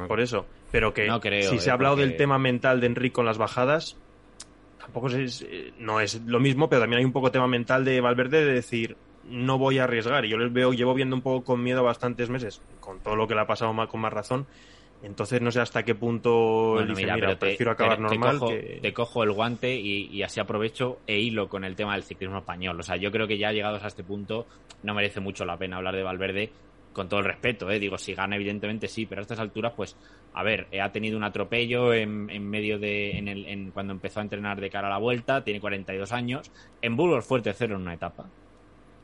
Por 0.07 0.19
eso. 0.19 0.45
Pero 0.73 0.93
que 0.93 1.07
No 1.07 1.21
creo, 1.21 1.49
si 1.51 1.55
eh, 1.57 1.59
se 1.59 1.69
ha 1.69 1.73
hablado 1.73 1.93
porque- 1.95 2.07
del 2.07 2.17
tema 2.17 2.37
mental 2.39 2.81
de 2.81 2.87
Enrique 2.87 3.13
con 3.13 3.25
las 3.25 3.37
bajadas, 3.37 3.95
tampoco 4.81 5.07
es, 5.07 5.45
eh, 5.47 5.71
no 5.79 5.99
es 6.01 6.19
lo 6.25 6.39
mismo, 6.39 6.67
pero 6.67 6.81
también 6.81 6.97
hay 6.99 7.05
un 7.05 7.13
poco 7.13 7.31
tema 7.31 7.47
mental 7.47 7.85
de 7.85 8.01
Valverde 8.01 8.43
de 8.43 8.53
decir 8.53 8.97
no 9.29 9.57
voy 9.57 9.77
a 9.79 9.85
arriesgar. 9.85 10.25
Y 10.25 10.29
yo 10.29 10.37
les 10.37 10.51
veo, 10.51 10.73
llevo 10.73 10.93
viendo 10.93 11.15
un 11.15 11.21
poco 11.21 11.45
con 11.45 11.63
miedo 11.63 11.83
bastantes 11.83 12.29
meses, 12.29 12.59
con 12.81 12.99
todo 12.99 13.15
lo 13.15 13.27
que 13.27 13.35
le 13.35 13.41
ha 13.41 13.47
pasado 13.47 13.71
más, 13.71 13.87
con 13.87 14.01
más 14.01 14.11
razón. 14.11 14.45
Entonces 15.03 15.41
no 15.41 15.51
sé 15.51 15.59
hasta 15.61 15.83
qué 15.83 15.95
punto 15.95 16.71
Bueno, 16.73 16.87
dice, 16.89 17.01
mira, 17.03 17.15
mira, 17.15 17.27
pero 17.27 17.37
te- 17.39 17.45
prefiero 17.47 17.71
acabar 17.73 17.97
pero 17.97 18.09
te 18.09 18.15
normal 18.17 18.39
cojo, 18.39 18.51
que... 18.51 18.79
te 18.81 18.93
cojo 18.93 19.23
el 19.23 19.31
guante 19.31 19.75
y, 19.75 20.07
y 20.07 20.23
así 20.23 20.39
aprovecho 20.39 20.97
e 21.07 21.19
hilo 21.19 21.49
con 21.49 21.63
el 21.65 21.75
tema 21.75 21.93
del 21.93 22.03
ciclismo 22.03 22.37
español. 22.39 22.79
O 22.79 22.83
sea, 22.83 22.95
yo 22.95 23.11
creo 23.11 23.27
que 23.27 23.37
ya 23.37 23.51
llegados 23.51 23.83
a 23.83 23.87
este 23.87 24.03
punto 24.03 24.47
no 24.81 24.93
merece 24.93 25.19
mucho 25.19 25.45
la 25.45 25.55
pena 25.57 25.77
hablar 25.77 25.95
de 25.95 26.03
Valverde 26.03 26.49
con 26.93 27.09
todo 27.09 27.19
el 27.19 27.25
respeto, 27.25 27.69
¿eh? 27.69 27.79
Digo, 27.79 27.97
si 27.97 28.13
gana 28.13 28.35
evidentemente 28.35 28.87
sí, 28.87 29.05
pero 29.05 29.19
a 29.19 29.23
estas 29.23 29.39
alturas 29.39 29.73
pues 29.75 29.97
a 30.33 30.43
ver, 30.43 30.67
eh, 30.71 30.81
ha 30.81 30.91
tenido 30.91 31.17
un 31.17 31.23
atropello 31.23 31.93
en, 31.93 32.29
en 32.29 32.49
medio 32.49 32.79
de 32.79 33.17
en 33.17 33.27
el, 33.27 33.45
en, 33.45 33.71
cuando 33.71 33.93
empezó 33.93 34.19
a 34.19 34.23
entrenar 34.23 34.61
de 34.61 34.69
cara 34.69 34.87
a 34.87 34.91
la 34.91 34.97
vuelta, 34.99 35.43
tiene 35.43 35.59
42 35.59 36.11
años, 36.11 36.51
en 36.81 36.95
Burgos 36.95 37.25
fue 37.25 37.41
tercero 37.41 37.75
en 37.75 37.81
una 37.81 37.93
etapa. 37.93 38.25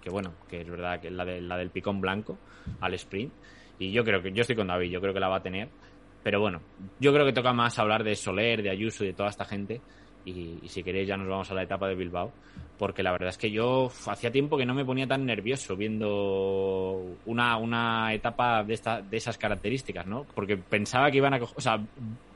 Que 0.02 0.10
bueno, 0.10 0.34
que 0.47 0.62
es 0.62 0.69
verdad 0.69 1.02
que 1.02 1.08
es 1.08 1.13
la, 1.13 1.25
de, 1.25 1.41
la 1.41 1.58
del 1.58 1.71
picón 1.71 1.99
blanco 1.99 2.38
al 2.80 2.93
sprint 2.93 3.34
y 3.80 3.91
yo 3.91 4.04
creo 4.04 4.21
que 4.21 4.32
yo 4.32 4.41
estoy 4.41 4.56
con 4.56 4.67
David, 4.67 4.91
yo 4.91 5.02
creo 5.02 5.13
que 5.13 5.19
la 5.19 5.30
va 5.30 5.38
a 5.38 5.41
tener. 5.41 5.69
Pero 6.21 6.41
bueno, 6.41 6.62
yo 6.99 7.13
creo 7.13 7.25
que 7.25 7.32
toca 7.32 7.54
más 7.54 7.80
hablar 7.80 8.04
de 8.04 8.13
Soler, 8.15 8.62
de 8.62 8.69
Ayuso 8.69 9.06
y 9.06 9.08
de 9.08 9.13
toda 9.13 9.30
esta 9.30 9.45
gente. 9.45 9.82
Y 10.25 10.60
si 10.67 10.84
queréis 10.84 11.08
ya 11.08 11.15
nos 11.15 11.30
vamos 11.30 11.49
a 11.49 11.54
la 11.54 11.63
etapa 11.63 11.88
de 11.88 11.95
Bilbao. 11.95 12.32
Porque 12.80 13.04
la 13.04 13.12
verdad 13.12 13.30
es 13.30 13.38
que 13.38 13.52
yo 13.52 13.92
hacía 14.08 14.32
tiempo 14.32 14.58
que 14.58 14.65
no 14.65 14.74
me 14.74 14.86
ponía 14.86 15.06
tan 15.06 15.26
nervioso 15.26 15.76
viendo 15.76 17.18
una, 17.26 17.58
una 17.58 18.13
etapa 18.13 18.63
de, 18.63 18.74
esta, 18.74 19.02
de 19.02 19.18
esas 19.18 19.38
características, 19.38 20.08
¿no? 20.08 20.26
Porque 20.34 20.58
pensaba 20.58 21.12
que 21.12 21.18
iban 21.18 21.34
a... 21.34 21.39
O 21.44 21.62
sea, 21.62 21.80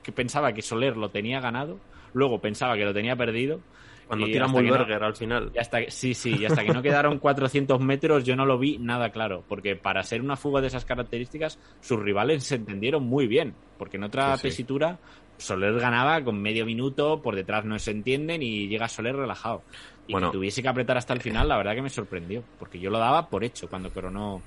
que 0.04 0.12
pensaba 0.12 0.52
que 0.52 0.62
Soler 0.62 0.98
lo 0.98 1.10
tenía 1.10 1.40
ganado, 1.40 1.80
luego 2.14 2.40
pensaba 2.40 2.76
que 2.76 2.84
lo 2.84 2.94
tenía 2.94 3.16
perdido. 3.16 3.62
Cuando 4.06 4.26
tira 4.26 4.46
que 4.48 4.52
no- 4.52 4.62
Mulberger 4.62 5.02
al 5.02 5.16
final. 5.16 5.50
y 5.56 5.58
hasta, 5.58 5.80
sí, 5.90 6.14
sí, 6.14 6.36
y 6.38 6.46
hasta 6.46 6.64
que 6.66 6.74
no 6.74 6.82
quedaron 6.82 7.20
400 7.20 7.80
metros 7.80 8.26
yo 8.26 8.36
no 8.36 8.46
lo 8.46 8.60
vi 8.60 8.78
nada 8.78 9.12
claro, 9.12 9.46
porque 9.48 9.78
para 9.78 10.04
ser 10.04 10.22
una 10.22 10.36
fuga 10.36 10.60
de 10.60 10.68
esas 10.68 10.84
características 10.84 11.58
sus 11.80 12.00
rivales 12.00 12.44
se 12.44 12.56
entendieron 12.56 13.04
muy 13.04 13.28
bien, 13.28 13.56
porque 13.78 13.96
en 13.96 14.04
otra 14.04 14.36
sí. 14.36 14.44
tesitura 14.44 15.00
Soler 15.38 15.80
ganaba 15.80 16.22
con 16.24 16.40
medio 16.42 16.66
minuto, 16.66 17.22
por 17.22 17.36
detrás 17.36 17.66
no 17.66 17.80
se 17.80 17.92
entienden 17.92 18.44
y 18.44 18.68
llega 18.68 18.88
Soler 18.88 19.16
relajado. 19.16 19.64
Y 20.08 20.12
Bueno. 20.14 20.30
que 20.32 20.38
tuviese 20.38 20.62
que 20.62 20.68
apretar 20.68 20.98
hasta 20.98 21.14
el 21.14 21.22
final, 21.22 21.48
la 21.48 21.58
verdad 21.58 21.76
que 21.76 21.82
me 21.82 21.90
sorprendió, 21.90 22.44
porque 22.60 22.80
yo 22.80 22.90
lo 22.90 23.00
daba 23.00 23.30
por 23.30 23.44
hecho 23.44 23.68
cuando 23.70 23.90
coronó 23.92 24.42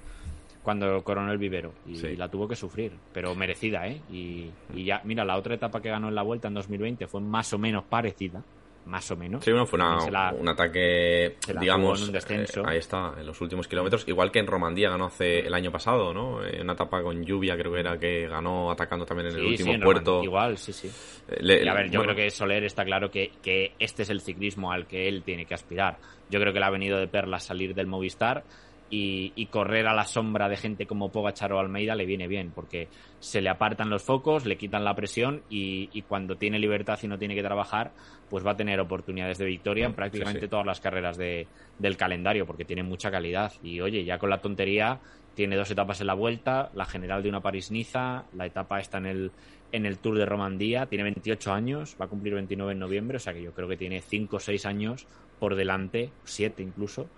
cuando 0.63 1.05
coronó 1.05 1.31
el 1.31 1.39
vivero 1.39 1.71
y 1.87 1.95
Sí. 1.97 2.17
la 2.17 2.29
tuvo 2.29 2.49
que 2.49 2.57
sufrir, 2.57 2.91
pero 3.13 3.37
merecida, 3.37 3.87
¿eh? 3.87 4.01
Y, 4.11 4.51
y 4.75 4.85
ya, 4.85 5.01
mira, 5.05 5.25
la 5.25 5.37
otra 5.37 5.55
etapa 5.55 5.81
que 5.81 5.91
ganó 5.91 6.09
en 6.09 6.17
la 6.17 6.23
vuelta 6.23 6.49
en 6.49 6.55
2020 6.55 7.07
fue 7.07 7.21
más 7.21 7.53
o 7.53 7.59
menos 7.59 7.85
parecida, 7.85 8.43
más 8.87 9.11
o 9.11 9.17
menos. 9.17 9.45
Sí, 9.45 9.51
bueno, 9.51 9.67
fue 9.67 9.79
una- 9.79 10.09
la- 10.11 10.33
un 10.33 10.49
ataque, 10.49 11.37
digamos, 11.61 12.03
un 12.03 12.13
descenso. 12.13 12.61
eh, 12.61 12.65
ahí 12.67 12.79
está, 12.79 13.15
en 13.19 13.27
los 13.27 13.41
últimos 13.41 13.67
kilómetros, 13.69 14.05
igual 14.07 14.31
que 14.31 14.39
en 14.39 14.47
Romandía 14.47 14.89
ganó 14.91 15.07
hace 15.07 15.41
el 15.41 15.53
año 15.55 15.71
pasado, 15.71 16.15
¿no? 16.15 16.45
Eh, 16.45 16.61
una 16.63 16.75
etapa 16.75 17.03
con 17.03 17.25
lluvia 17.25 17.57
creo 17.57 17.73
que 17.73 17.81
era 17.81 17.99
que 17.99 18.27
ganó 18.29 18.71
atacando 18.71 19.05
también 19.05 19.29
en 19.31 19.37
el 19.37 19.45
último 19.45 19.71
sí, 19.71 19.75
en 19.75 19.81
puerto. 19.83 20.01
Romandía 20.13 20.25
Igual, 20.29 20.59
sí, 20.59 20.73
sí. 20.73 20.89
Eh, 21.29 21.37
le- 21.41 21.65
Y 21.65 21.69
a 21.69 21.75
ver, 21.75 21.91
yo 21.91 21.99
bueno, 22.01 22.15
creo 22.15 22.25
que 22.27 22.31
Soler 22.31 22.65
está 22.65 22.85
claro 22.85 23.11
que, 23.11 23.33
que 23.43 23.73
este 23.79 24.03
es 24.05 24.11
el 24.11 24.21
ciclismo 24.21 24.71
al 24.73 24.87
que 24.87 25.09
él 25.09 25.23
tiene 25.25 25.45
que 25.47 25.55
aspirar. 25.55 25.99
Yo 26.31 26.41
creo 26.41 26.53
que 26.53 26.59
le 26.61 26.65
ha 26.67 26.71
venido 26.71 26.99
de 26.99 27.09
perlas 27.09 27.45
salir 27.45 27.75
del 27.75 27.87
Movistar 27.87 28.45
y, 28.91 29.33
y 29.35 29.47
correr 29.47 29.87
a 29.87 29.95
la 29.95 30.05
sombra 30.05 30.49
de 30.49 30.57
gente 30.57 30.87
como 30.87 31.11
Pogachar 31.11 31.53
o 31.53 31.59
Almeida 31.59 31.95
le 31.95 32.07
viene 32.07 32.29
bien, 32.29 32.53
porque 32.55 32.89
se 33.19 33.41
le 33.41 33.49
apartan 33.49 33.91
los 33.91 34.03
focos, 34.03 34.47
le 34.47 34.57
quitan 34.57 34.85
la 34.85 34.95
presión 34.95 35.43
y, 35.51 35.89
y 35.93 36.03
cuando 36.03 36.37
tiene 36.37 36.59
libertad 36.59 36.99
y 37.03 37.09
no 37.09 37.19
tiene 37.19 37.35
que 37.35 37.43
trabajar, 37.43 37.93
pues 38.29 38.47
va 38.47 38.53
a 38.53 38.57
tener 38.57 38.81
oportunidades 38.81 39.39
de 39.39 39.47
victoria 39.47 39.87
en 39.87 39.95
prácticamente 39.95 40.43
sí. 40.43 40.49
todas 40.49 40.67
las 40.67 40.81
carreras 40.81 41.17
de, 41.17 41.47
del 41.79 41.97
calendario, 41.97 42.47
porque 42.47 42.65
tiene 42.65 42.83
mucha 42.83 43.11
calidad. 43.11 43.53
Y 43.63 43.81
oye, 43.81 44.05
ya 44.05 44.19
con 44.19 44.31
la 44.31 44.39
tontería, 44.39 45.01
tiene 45.35 45.57
dos 45.57 45.71
etapas 45.71 46.01
en 46.01 46.07
la 46.07 46.15
vuelta, 46.15 46.71
la 46.75 46.87
general 46.87 47.23
de 47.23 47.29
una 47.29 47.41
París-Niza, 47.41 48.25
la 48.35 48.47
etapa 48.47 48.81
está 48.81 48.99
en 48.99 49.07
el, 49.07 49.33
en 49.71 49.87
el 49.87 49.99
Tour 49.99 50.19
de 50.19 50.27
Romandía, 50.27 50.87
tiene 50.87 51.05
28 51.05 51.53
años, 51.53 51.97
va 52.01 52.07
a 52.07 52.09
cumplir 52.09 52.35
29 52.35 52.73
en 52.73 52.79
noviembre, 52.79 53.17
o 53.19 53.21
sea 53.21 53.35
que 53.35 53.43
yo 53.43 53.53
creo 53.53 53.69
que 53.69 53.77
tiene 53.77 54.01
5 54.01 54.37
o 54.37 54.41
6 54.41 54.67
años 54.67 55.07
por 55.39 55.55
delante, 55.55 56.11
7 56.25 56.63
incluso, 56.63 57.09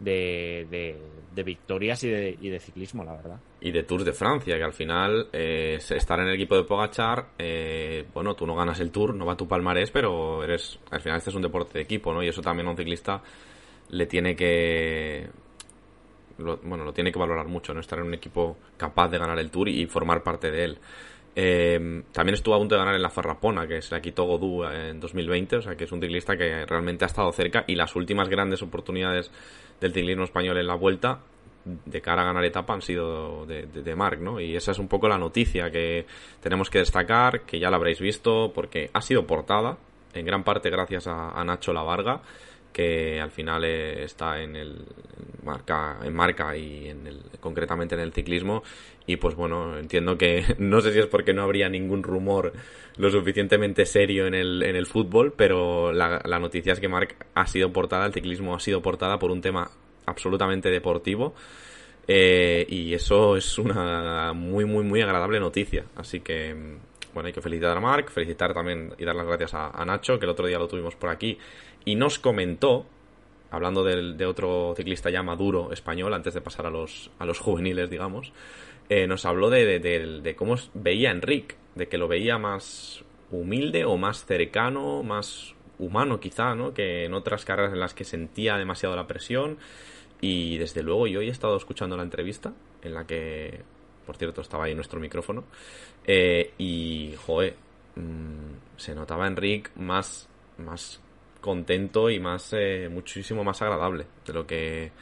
de, 0.00 0.66
de, 1.34 1.42
victorias 1.42 2.02
y 2.04 2.08
de, 2.10 2.36
y 2.40 2.48
de 2.48 2.60
ciclismo, 2.60 3.04
la 3.04 3.12
verdad. 3.14 3.38
Y 3.60 3.70
de 3.70 3.82
Tours 3.82 4.04
de 4.04 4.12
Francia, 4.12 4.56
que 4.56 4.62
al 4.64 4.72
final 4.72 5.28
eh, 5.32 5.78
estar 5.78 6.18
en 6.20 6.28
el 6.28 6.34
equipo 6.34 6.56
de 6.56 6.64
Pogachar, 6.64 7.26
eh, 7.38 8.04
bueno, 8.14 8.34
tú 8.34 8.46
no 8.46 8.54
ganas 8.54 8.80
el 8.80 8.90
Tour, 8.90 9.14
no 9.14 9.26
va 9.26 9.36
tu 9.36 9.46
palmarés, 9.48 9.90
pero 9.90 10.42
eres, 10.44 10.78
al 10.90 11.00
final 11.00 11.18
este 11.18 11.30
es 11.30 11.36
un 11.36 11.42
deporte 11.42 11.74
de 11.78 11.84
equipo, 11.84 12.12
¿no? 12.12 12.22
Y 12.22 12.28
eso 12.28 12.40
también 12.42 12.66
a 12.66 12.70
un 12.70 12.76
ciclista 12.76 13.22
le 13.90 14.06
tiene 14.06 14.34
que, 14.34 15.28
lo- 16.38 16.58
bueno, 16.58 16.84
lo 16.84 16.92
tiene 16.92 17.12
que 17.12 17.18
valorar 17.18 17.46
mucho, 17.46 17.72
¿no? 17.72 17.80
Estar 17.80 17.98
en 17.98 18.06
un 18.06 18.14
equipo 18.14 18.56
capaz 18.76 19.08
de 19.08 19.18
ganar 19.18 19.38
el 19.38 19.50
Tour 19.50 19.68
y 19.68 19.86
formar 19.86 20.22
parte 20.22 20.50
de 20.50 20.64
él. 20.64 20.78
Eh, 21.38 22.02
también 22.12 22.34
estuvo 22.34 22.54
a 22.54 22.58
punto 22.58 22.74
de 22.74 22.78
ganar 22.78 22.94
en 22.94 23.02
la 23.02 23.10
Farrapona, 23.10 23.66
que 23.66 23.82
se 23.82 23.94
la 23.94 24.00
quitó 24.00 24.24
Godú 24.24 24.64
en 24.64 24.98
2020, 25.00 25.56
o 25.56 25.62
sea 25.62 25.76
que 25.76 25.84
es 25.84 25.92
un 25.92 26.00
ciclista 26.00 26.34
que 26.34 26.64
realmente 26.64 27.04
ha 27.04 27.08
estado 27.08 27.30
cerca 27.32 27.64
y 27.66 27.74
las 27.74 27.94
últimas 27.94 28.30
grandes 28.30 28.62
oportunidades 28.62 29.30
del 29.80 29.92
ciclismo 29.92 30.24
español 30.24 30.58
en 30.58 30.66
la 30.66 30.74
vuelta 30.74 31.20
de 31.66 32.00
cara 32.00 32.22
a 32.22 32.26
ganar 32.26 32.44
etapa 32.44 32.74
han 32.74 32.82
sido 32.82 33.44
de, 33.44 33.66
de, 33.66 33.96
¿no? 34.20 34.40
Y 34.40 34.54
esa 34.54 34.70
es 34.70 34.78
un 34.78 34.88
poco 34.88 35.08
la 35.08 35.18
noticia 35.18 35.70
que 35.70 36.06
tenemos 36.40 36.70
que 36.70 36.78
destacar, 36.78 37.42
que 37.42 37.58
ya 37.58 37.70
la 37.70 37.76
habréis 37.76 38.00
visto, 38.00 38.52
porque 38.54 38.90
ha 38.92 39.02
sido 39.02 39.26
portada, 39.26 39.76
en 40.14 40.24
gran 40.24 40.44
parte 40.44 40.70
gracias 40.70 41.08
a, 41.08 41.30
a 41.30 41.44
Nacho 41.44 41.72
Lavarga, 41.72 42.22
que 42.76 43.18
al 43.22 43.30
final 43.30 43.64
eh, 43.64 44.04
está 44.04 44.42
en 44.42 44.54
el 44.54 44.84
marca 45.42 45.96
en 46.04 46.12
marca 46.12 46.54
y 46.54 46.90
en 46.90 47.06
el, 47.06 47.22
concretamente 47.40 47.94
en 47.94 48.02
el 48.02 48.12
ciclismo. 48.12 48.62
Y 49.06 49.16
pues 49.16 49.34
bueno 49.34 49.78
entiendo 49.78 50.18
que 50.18 50.44
no 50.58 50.82
sé 50.82 50.92
si 50.92 50.98
es 50.98 51.06
porque 51.06 51.32
no 51.32 51.42
habría 51.42 51.70
ningún 51.70 52.02
rumor 52.02 52.52
lo 52.98 53.10
suficientemente 53.10 53.86
serio 53.86 54.26
en 54.26 54.34
el, 54.34 54.62
en 54.62 54.76
el 54.76 54.84
fútbol 54.84 55.32
pero 55.34 55.90
la, 55.90 56.20
noticia 56.38 56.74
es 56.74 56.80
que 56.80 56.88
Marc 56.88 57.16
ha 57.32 57.46
sido 57.46 57.72
portada 57.72 58.04
el 58.04 58.12
ciclismo 58.12 58.54
ha 58.54 58.60
sido 58.60 58.82
portada 58.82 59.18
por 59.18 59.30
un 59.30 59.40
tema 59.40 59.70
absolutamente 60.04 60.68
deportivo. 60.68 61.34
Eh, 62.08 62.66
y 62.68 62.92
eso 62.92 63.36
es 63.38 63.58
una 63.58 64.34
muy 64.34 64.66
muy 64.66 64.84
muy 64.84 65.00
agradable 65.00 65.40
noticia. 65.40 65.86
Así 65.96 66.20
que 66.20 66.54
bueno 67.14 67.28
hay 67.28 67.32
que 67.32 67.40
felicitar 67.40 67.74
a 67.74 67.80
Marc 67.80 68.10
felicitar 68.10 68.52
también 68.52 68.92
y 68.98 69.04
dar 69.06 69.14
las 69.16 69.26
gracias 69.26 69.54
a 69.54 69.82
Nacho 69.86 70.18
que 70.18 70.26
el 70.26 70.30
otro 70.30 70.46
día 70.46 70.58
lo 70.58 70.68
tuvimos 70.68 70.94
por 70.94 71.08
aquí 71.08 71.38
y 71.86 71.94
nos 71.94 72.18
comentó, 72.18 72.84
hablando 73.50 73.82
de, 73.84 74.26
otro 74.26 74.74
ciclista 74.76 75.08
ya 75.08 75.22
maduro 75.22 75.72
español, 75.72 76.12
antes 76.12 76.34
de 76.34 76.42
pasar 76.42 76.66
a 76.66 76.70
los, 76.70 77.10
a 77.18 77.24
los 77.24 77.38
juveniles, 77.38 77.88
digamos, 77.88 78.32
eh, 78.90 79.06
nos 79.06 79.24
habló 79.24 79.48
de, 79.48 79.80
de- 79.80 80.36
cómo 80.36 80.56
veía 80.74 81.08
a 81.08 81.12
Enric, 81.12 81.56
de 81.74 81.88
que 81.88 81.96
lo 81.96 82.08
veía 82.08 82.36
más 82.38 83.04
humilde 83.30 83.84
o 83.84 83.96
más 83.96 84.26
cercano, 84.26 85.02
más 85.02 85.54
humano 85.78 86.20
quizá, 86.20 86.54
¿no? 86.54 86.74
Que 86.74 87.04
en 87.04 87.14
otras 87.14 87.44
carreras 87.44 87.72
en 87.72 87.80
las 87.80 87.94
que 87.94 88.04
sentía 88.04 88.56
demasiado 88.56 88.96
la 88.96 89.06
presión. 89.06 89.58
Y 90.20 90.58
desde 90.58 90.82
luego 90.82 91.06
yo 91.06 91.20
he 91.20 91.28
estado 91.28 91.56
escuchando 91.56 91.96
la 91.96 92.02
entrevista 92.02 92.52
en 92.82 92.94
la 92.94 93.06
que, 93.06 93.60
por 94.06 94.16
cierto, 94.16 94.40
estaba 94.40 94.64
ahí 94.64 94.74
nuestro 94.74 95.00
micrófono. 95.00 95.44
eh, 96.06 96.52
y, 96.58 97.14
joder, 97.26 97.54
mm, 97.96 98.76
se 98.76 98.94
notaba 98.94 99.26
Enric 99.26 99.70
más, 99.76 100.28
más 100.58 101.00
contento 101.40 102.10
y 102.10 102.18
más 102.20 102.52
eh, 102.52 102.88
muchísimo 102.90 103.44
más 103.44 103.60
agradable 103.62 104.06
de 104.26 104.32
lo 104.32 104.46
que 104.46 104.92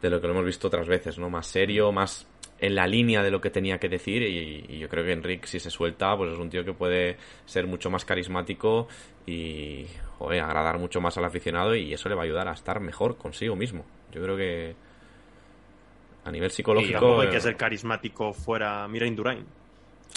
de 0.00 0.10
lo 0.10 0.20
que 0.20 0.26
lo 0.26 0.32
hemos 0.32 0.46
visto 0.46 0.66
otras 0.66 0.88
veces, 0.88 1.18
¿no? 1.18 1.30
Más 1.30 1.46
serio, 1.46 1.92
más 1.92 2.26
en 2.58 2.74
la 2.74 2.86
línea 2.86 3.22
de 3.22 3.30
lo 3.30 3.40
que 3.40 3.50
tenía 3.50 3.78
que 3.78 3.88
decir 3.88 4.22
y, 4.22 4.78
yo 4.78 4.88
creo 4.88 5.04
que 5.04 5.12
Enric 5.12 5.46
si 5.46 5.58
se 5.58 5.70
suelta 5.70 6.16
pues 6.16 6.32
es 6.32 6.38
un 6.38 6.48
tío 6.48 6.64
que 6.64 6.72
puede 6.72 7.16
ser 7.44 7.66
mucho 7.66 7.90
más 7.90 8.04
carismático 8.04 8.88
y 9.26 9.86
agradar 10.20 10.78
mucho 10.78 11.00
más 11.00 11.18
al 11.18 11.24
aficionado 11.24 11.74
y 11.74 11.92
eso 11.92 12.08
le 12.08 12.14
va 12.14 12.22
a 12.22 12.24
ayudar 12.24 12.48
a 12.48 12.52
estar 12.52 12.80
mejor 12.80 13.16
consigo 13.16 13.56
mismo. 13.56 13.84
Yo 14.12 14.22
creo 14.22 14.36
que 14.36 14.74
a 16.24 16.30
nivel 16.30 16.50
psicológico... 16.50 17.20
hay 17.20 17.30
que 17.30 17.40
ser 17.40 17.56
carismático 17.56 18.32
fuera, 18.32 18.86
mira 18.88 19.06
Indurain. 19.06 19.44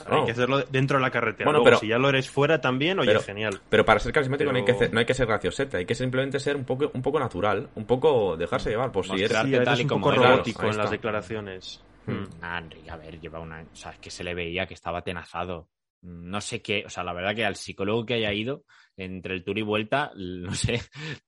Hay 0.05 0.25
que 0.25 0.31
hacerlo 0.31 0.61
dentro 0.69 0.97
de 0.97 1.03
la 1.03 1.11
carretera. 1.11 1.49
Bueno, 1.49 1.63
pero, 1.63 1.77
si 1.77 1.87
ya 1.87 1.97
lo 1.97 2.09
eres 2.09 2.29
fuera 2.29 2.61
también, 2.61 2.99
oye, 2.99 3.19
genial. 3.19 3.59
Pero 3.69 3.85
para 3.85 3.99
ser 3.99 4.11
carismático 4.11 4.51
no, 4.51 4.57
hay 4.57 4.65
que 4.65 4.89
no 4.89 4.99
hay 4.99 5.05
que 5.05 5.13
ser 5.13 5.27
graciosete, 5.27 5.77
hay 5.77 5.85
que 5.85 5.95
simplemente 5.95 6.39
ser 6.39 6.55
un 6.55 6.65
poco, 6.65 6.91
un 6.93 7.01
poco 7.01 7.19
natural, 7.19 7.69
un 7.75 7.85
poco 7.85 8.37
dejarse 8.37 8.69
llevar. 8.69 8.91
Por 8.91 9.05
si 9.05 9.23
eres, 9.23 9.79
un 9.81 9.87
poco 9.87 10.11
robótico 10.11 10.65
en 10.67 10.77
las 10.77 10.91
declaraciones. 10.91 11.83
Hmm. 12.05 12.23
Hmm. 12.39 12.89
a 12.89 12.97
ver, 12.97 13.19
lleva 13.19 13.39
una. 13.39 13.61
O 13.61 13.75
sea, 13.75 13.91
es 13.91 13.99
que 13.99 14.11
se 14.11 14.23
le 14.23 14.35
veía 14.35 14.67
que 14.67 14.75
estaba 14.75 15.01
tenazado. 15.01 15.69
No 16.01 16.39
sé 16.39 16.61
qué, 16.61 16.83
o 16.85 16.89
sea, 16.89 17.03
la 17.03 17.13
verdad 17.13 17.33
que 17.33 17.45
al 17.45 17.55
psicólogo 17.55 18.05
que 18.05 18.13
haya 18.13 18.31
ido 18.31 18.63
entre 18.95 19.33
el 19.33 19.43
tour 19.43 19.57
y 19.57 19.63
vuelta, 19.63 20.11
no 20.15 20.53
sé, 20.53 20.79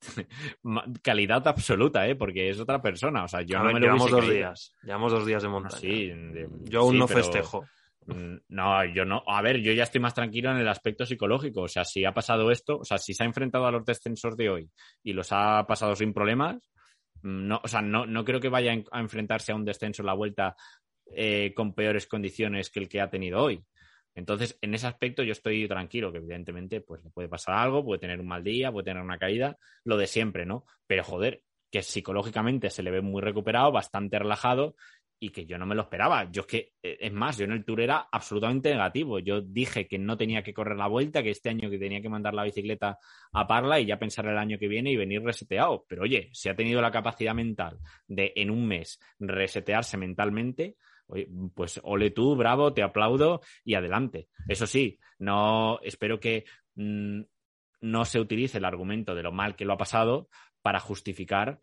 calidad 1.01 1.47
absoluta, 1.47 2.07
¿eh? 2.07 2.15
Porque 2.15 2.49
es 2.49 2.59
otra 2.59 2.79
persona, 2.79 3.23
o 3.23 3.27
sea, 3.27 3.41
yo 3.41 3.57
no 3.57 3.65
me 3.65 3.73
lo 3.73 3.79
Llevamos 3.79 4.11
dos 4.11 4.29
días, 4.29 4.75
llevamos 4.83 5.11
dos 5.11 5.25
días 5.25 5.41
de 5.41 5.49
montaña. 5.49 5.79
Sí, 5.79 6.13
yo 6.65 6.81
aún 6.81 6.99
no 6.99 7.07
festejo. 7.07 7.65
No, 8.07 8.85
yo 8.85 9.03
no. 9.03 9.21
A 9.27 9.41
ver, 9.41 9.57
yo 9.57 9.73
ya 9.73 9.83
estoy 9.83 9.99
más 9.99 10.13
tranquilo 10.13 10.51
en 10.51 10.57
el 10.57 10.67
aspecto 10.67 11.05
psicológico. 11.05 11.63
O 11.63 11.67
sea, 11.67 11.83
si 11.83 12.05
ha 12.05 12.13
pasado 12.13 12.51
esto, 12.51 12.77
o 12.79 12.85
sea, 12.85 12.97
si 12.97 13.13
se 13.13 13.23
ha 13.23 13.25
enfrentado 13.25 13.65
a 13.65 13.71
los 13.71 13.85
descensos 13.85 14.37
de 14.37 14.49
hoy 14.49 14.69
y 15.03 15.13
los 15.13 15.27
ha 15.31 15.65
pasado 15.67 15.95
sin 15.95 16.13
problemas, 16.13 16.55
mm, 17.21 17.47
no, 17.47 17.61
o 17.63 17.67
sea, 17.67 17.81
no, 17.81 18.05
no 18.05 18.23
creo 18.23 18.39
que 18.39 18.49
vaya 18.49 18.73
a 18.91 18.99
enfrentarse 19.01 19.51
a 19.51 19.55
un 19.55 19.65
descenso 19.65 20.01
en 20.01 20.07
la 20.07 20.13
vuelta 20.13 20.55
eh, 21.13 21.53
con 21.53 21.73
peores 21.73 22.07
condiciones 22.07 22.69
que 22.69 22.79
el 22.79 22.89
que 22.89 23.01
ha 23.01 23.09
tenido 23.09 23.41
hoy. 23.41 23.63
Entonces, 24.15 24.57
en 24.61 24.73
ese 24.73 24.87
aspecto 24.87 25.21
yo 25.21 25.31
estoy 25.31 25.67
tranquilo, 25.67 26.11
que 26.11 26.17
evidentemente 26.17 26.81
pues 26.81 27.03
le 27.03 27.11
puede 27.11 27.29
pasar 27.29 27.55
algo, 27.55 27.85
puede 27.85 27.99
tener 27.99 28.19
un 28.19 28.27
mal 28.27 28.43
día, 28.43 28.71
puede 28.71 28.85
tener 28.85 29.03
una 29.03 29.19
caída, 29.19 29.57
lo 29.83 29.95
de 29.95 30.07
siempre, 30.07 30.45
¿no? 30.45 30.65
Pero 30.87 31.03
joder, 31.03 31.43
que 31.71 31.83
psicológicamente 31.83 32.69
se 32.69 32.81
le 32.81 32.91
ve 32.91 33.01
muy 33.01 33.21
recuperado, 33.21 33.71
bastante 33.71 34.17
relajado 34.17 34.75
y 35.19 35.29
que 35.29 35.45
yo 35.45 35.57
no 35.57 35.65
me 35.65 35.75
lo 35.75 35.83
esperaba. 35.83 36.29
Yo 36.31 36.41
es 36.41 36.47
que, 36.47 36.73
eh, 36.81 36.97
es 37.01 37.13
más, 37.13 37.37
yo 37.37 37.45
en 37.45 37.51
el 37.51 37.65
Tour 37.65 37.81
era 37.81 38.07
absolutamente 38.11 38.69
negativo. 38.69 39.19
Yo 39.19 39.41
dije 39.41 39.87
que 39.87 39.97
no 39.97 40.17
tenía 40.17 40.43
que 40.43 40.53
correr 40.53 40.77
la 40.77 40.87
vuelta, 40.87 41.23
que 41.23 41.31
este 41.31 41.49
año 41.49 41.69
que 41.69 41.79
tenía 41.79 42.01
que 42.01 42.09
mandar 42.09 42.33
la 42.33 42.43
bicicleta 42.43 42.97
a 43.31 43.47
Parla 43.47 43.79
y 43.79 43.85
ya 43.85 43.97
pensar 43.97 44.27
el 44.27 44.37
año 44.37 44.57
que 44.59 44.67
viene 44.67 44.91
y 44.91 44.95
venir 44.95 45.23
reseteado. 45.23 45.85
Pero 45.87 46.03
oye, 46.03 46.29
si 46.33 46.49
ha 46.49 46.55
tenido 46.55 46.81
la 46.81 46.91
capacidad 46.91 47.33
mental 47.33 47.79
de 48.07 48.33
en 48.35 48.51
un 48.51 48.67
mes 48.67 48.99
resetearse 49.19 49.97
mentalmente, 49.97 50.75
pues 51.55 51.79
ole 51.83 52.11
tú, 52.11 52.35
bravo, 52.35 52.73
te 52.73 52.83
aplaudo 52.83 53.41
y 53.63 53.75
adelante. 53.75 54.27
Eso 54.47 54.67
sí, 54.67 54.99
no 55.19 55.79
espero 55.81 56.19
que 56.19 56.45
mm, 56.75 57.21
no 57.81 58.05
se 58.05 58.19
utilice 58.19 58.57
el 58.57 58.65
argumento 58.65 59.15
de 59.15 59.23
lo 59.23 59.31
mal 59.31 59.55
que 59.55 59.65
lo 59.65 59.73
ha 59.73 59.77
pasado 59.77 60.29
para 60.61 60.79
justificar 60.79 61.59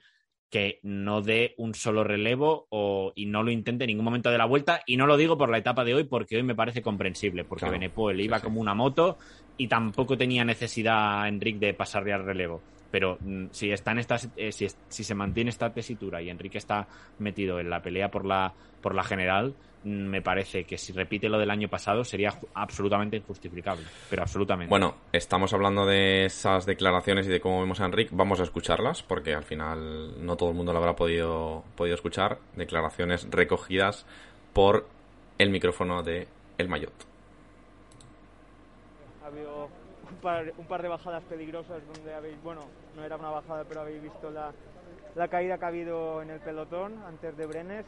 que 0.55 0.79
no 0.85 1.21
dé 1.21 1.57
un 1.59 1.75
solo 1.75 2.05
relevo 2.05 2.69
o, 2.69 3.13
y 3.17 3.27
no 3.27 3.43
lo 3.43 3.51
intente 3.51 3.83
en 3.83 3.89
ningún 3.89 4.05
momento 4.05 4.31
de 4.31 4.39
la 4.39 4.45
vuelta. 4.45 4.83
Y 4.87 4.97
no 4.97 5.05
lo 5.09 5.17
digo 5.17 5.37
por 5.37 5.51
la 5.51 5.59
etapa 5.59 5.83
de 5.83 5.95
hoy, 5.95 6.05
porque 6.05 6.37
hoy 6.37 6.45
me 6.45 6.55
parece 6.55 6.81
comprensible, 6.81 7.43
porque 7.43 7.67
claro. 7.67 8.13
iba 8.21 8.39
como 8.39 8.61
una 8.61 8.73
moto 8.73 9.19
y 9.57 9.67
tampoco 9.67 10.17
tenía 10.17 10.45
necesidad, 10.45 11.27
Enrique, 11.27 11.59
de 11.59 11.75
pasarle 11.75 12.13
al 12.13 12.25
relevo. 12.25 12.63
Pero 12.95 13.19
mm, 13.19 13.47
si, 13.51 13.73
está 13.73 13.91
en 13.91 13.99
esta, 13.99 14.15
eh, 14.37 14.53
si, 14.53 14.69
si, 14.87 15.03
se 15.03 15.15
mantiene 15.17 15.51
esta 15.51 15.73
tesitura 15.73 16.23
y 16.23 16.31
Enrique 16.31 16.59
está 16.59 16.87
metido 17.19 17.59
en 17.59 17.69
la 17.69 17.83
pelea 17.83 18.09
por 18.09 18.25
la, 18.25 18.55
por 18.81 18.95
la 18.95 19.03
general, 19.03 19.53
me 19.83 20.23
parece 20.23 20.63
que 20.63 20.79
si 20.79 20.93
repite 20.93 21.29
lo 21.29 21.41
del 21.41 21.51
año 21.51 21.67
pasado 21.67 22.05
sería 22.05 22.33
absolutamente 22.55 23.17
injustificable, 23.17 23.83
pero 24.09 24.23
absolutamente. 24.23 24.71
Bueno, 24.71 24.95
estamos 25.11 25.53
hablando 25.53 25.85
de 25.87 26.27
esas 26.27 26.67
declaraciones 26.67 27.27
y 27.27 27.31
de 27.31 27.41
cómo 27.41 27.63
vemos 27.63 27.81
a 27.81 27.87
Enrique, 27.87 28.11
vamos 28.15 28.39
a 28.39 28.45
escucharlas 28.45 29.03
porque 29.03 29.35
al 29.35 29.43
final 29.43 30.25
no 30.25 30.37
todo 30.37 30.51
el 30.51 30.55
mundo 30.55 30.73
lo 30.73 30.79
habrá 30.79 30.95
podido, 30.95 31.65
podido 31.75 31.97
escuchar, 31.97 32.39
declaraciones 32.55 33.27
recogidas 33.29 34.07
por 34.53 34.87
el 35.39 35.51
micrófono 35.51 36.05
de 36.05 36.29
El 36.59 36.69
Mayot. 36.69 36.95
Ha 39.25 39.27
habido 39.27 39.69
un 40.09 40.14
par, 40.25 40.53
un 40.59 40.67
par 40.67 40.83
de 40.83 40.89
bajadas 40.89 41.23
peligrosas 41.25 41.81
donde 41.95 42.13
habéis, 42.13 42.43
bueno, 42.43 42.63
no 42.97 43.05
era 43.05 43.17
una 43.17 43.31
bajada, 43.31 43.65
pero 43.65 43.83
habéis 43.83 44.03
visto 44.03 44.31
la, 44.31 44.51
la 45.15 45.29
caída 45.29 45.59
que 45.59 45.65
ha 45.65 45.69
habido 45.69 46.23
en 46.23 46.31
el 46.31 46.41
pelotón 46.41 47.01
antes 47.07 47.37
de 47.37 47.47
Brenes 47.47 47.87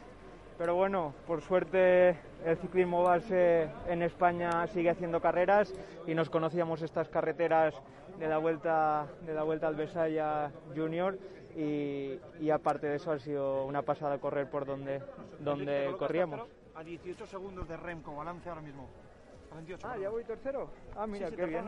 pero 0.57 0.73
bueno, 0.73 1.13
por 1.27 1.41
suerte 1.41 2.17
el 2.43 2.57
ciclismo 2.57 3.03
base 3.03 3.69
en 3.87 4.01
España 4.01 4.65
sigue 4.67 4.89
haciendo 4.89 5.21
carreras 5.21 5.71
y 6.07 6.15
nos 6.15 6.31
conocíamos 6.31 6.81
estas 6.81 7.09
carreteras 7.09 7.75
de 8.17 8.27
la 8.27 8.39
vuelta 8.39 9.05
de 9.21 9.35
la 9.35 9.43
vuelta 9.43 9.67
al 9.67 9.75
Besaya 9.75 10.51
Junior 10.75 11.17
y, 11.55 12.49
aparte 12.51 12.87
de 12.87 12.95
eso 12.95 13.11
ha 13.11 13.19
sido 13.19 13.65
una 13.65 13.81
pasada 13.81 14.19
correr 14.19 14.49
por 14.49 14.65
donde 14.65 15.01
donde 15.39 15.93
corríamos. 15.97 16.41
A 16.75 16.83
18 16.83 17.25
segundos 17.25 17.67
de 17.67 17.77
Remco, 17.77 18.15
balance 18.15 18.47
ahora 18.49 18.61
mismo. 18.61 18.87
ah, 19.83 19.97
ya 19.97 20.09
voy 20.09 20.23
tercero. 20.23 20.69
Ah, 20.95 21.07
mira, 21.07 21.29
qué 21.31 21.45
bien. 21.45 21.65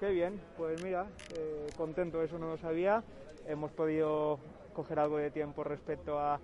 Qué 0.00 0.10
bien, 0.10 0.38
pues 0.58 0.78
mira, 0.78 1.06
eh, 1.30 1.70
contento, 1.76 2.22
eso 2.22 2.38
no 2.38 2.48
lo 2.48 2.58
sabía. 2.58 3.02
Hemos 3.48 3.70
podido 3.72 4.38
coger 4.74 4.98
algo 4.98 5.16
de 5.16 5.30
tiempo 5.30 5.64
respecto 5.64 6.18
a 6.18 6.38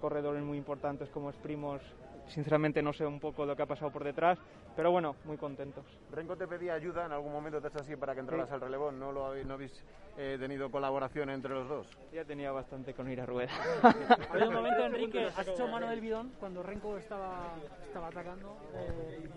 corredores 0.00 0.42
muy 0.42 0.56
importantes 0.56 1.10
como 1.10 1.28
es 1.28 1.36
Primos. 1.36 1.82
Sinceramente 2.28 2.82
no 2.82 2.92
sé 2.92 3.06
un 3.06 3.20
poco 3.20 3.44
lo 3.44 3.54
que 3.54 3.62
ha 3.62 3.66
pasado 3.66 3.90
por 3.90 4.02
detrás, 4.02 4.38
pero 4.76 4.90
bueno, 4.90 5.16
muy 5.24 5.36
contentos. 5.36 5.84
Renko 6.10 6.36
te 6.36 6.46
pedía 6.46 6.74
ayuda 6.74 7.06
en 7.06 7.12
algún 7.12 7.32
momento, 7.32 7.60
te 7.60 7.78
así 7.78 7.96
para 7.96 8.14
que 8.14 8.20
entraras 8.20 8.50
al 8.50 8.60
relevo, 8.60 8.90
¿no, 8.90 9.12
lo 9.12 9.26
habéis, 9.26 9.46
no 9.46 9.54
habéis 9.54 9.84
eh, 10.16 10.36
tenido 10.38 10.70
colaboración 10.70 11.30
entre 11.30 11.52
los 11.52 11.68
dos? 11.68 11.86
Ya 12.12 12.24
tenía 12.24 12.50
bastante 12.52 12.94
con 12.94 13.10
ir 13.10 13.20
a 13.20 13.26
rueda. 13.26 13.52
Había 14.30 14.48
un 14.48 14.54
momento, 14.54 14.84
Enrique, 14.86 15.26
has 15.36 15.48
hecho 15.48 15.68
mano 15.68 15.88
del 15.88 16.00
bidón 16.00 16.32
cuando 16.40 16.62
Renko 16.62 16.98
estaba, 16.98 17.54
estaba 17.86 18.08
atacando. 18.08 18.56
Eh, 18.74 19.28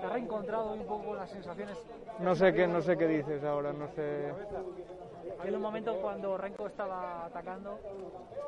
¿Te 0.00 0.06
has 0.06 0.12
reencontrado 0.12 0.72
un 0.72 0.86
poco 0.86 1.14
las 1.14 1.30
sensaciones? 1.30 1.78
No 2.18 2.34
sé 2.34 2.52
qué, 2.52 2.66
no 2.66 2.82
sé 2.82 2.96
qué 2.96 3.06
dices 3.06 3.44
ahora, 3.44 3.72
no 3.72 3.88
sé. 3.88 4.32
En 5.44 5.54
un 5.54 5.62
momento 5.62 5.96
cuando 6.00 6.36
Renko 6.36 6.66
estaba 6.66 7.26
atacando, 7.26 7.78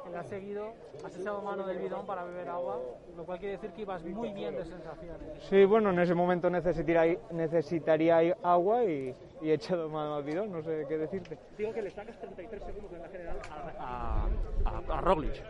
él 0.08 0.16
ha 0.16 0.24
seguido, 0.24 0.72
has 1.04 1.16
echado 1.16 1.42
mano 1.42 1.66
del 1.66 1.78
bidón 1.78 2.06
para 2.06 2.24
beber 2.24 2.48
agua, 2.48 2.80
lo 3.16 3.24
cual 3.24 3.38
quiere 3.38 3.56
decir 3.56 3.70
que 3.70 3.82
ibas 3.82 4.04
muy 4.04 4.32
bien 4.32 4.56
de 4.56 4.64
sensaciones. 4.64 5.20
Sí, 5.48 5.64
bueno, 5.64 5.90
en 5.90 5.98
ese 6.00 6.14
momento 6.14 6.50
necesitaría, 6.50 7.18
necesitaría 7.30 8.36
agua 8.42 8.84
y, 8.84 9.14
he 9.42 9.52
echado 9.52 9.88
mano 9.88 10.16
al 10.16 10.24
bidón, 10.24 10.50
no 10.50 10.62
sé 10.62 10.84
qué 10.88 10.98
decirte. 10.98 11.38
Digo 11.56 11.72
que 11.72 11.82
le 11.82 11.90
sacas 11.90 12.18
33 12.18 12.62
segundos 12.64 12.92
en 12.92 13.02
la 13.02 13.08
general 13.08 13.38
a, 13.78 14.26
a, 14.64 14.98
a 14.98 15.00
Roglic. 15.00 15.42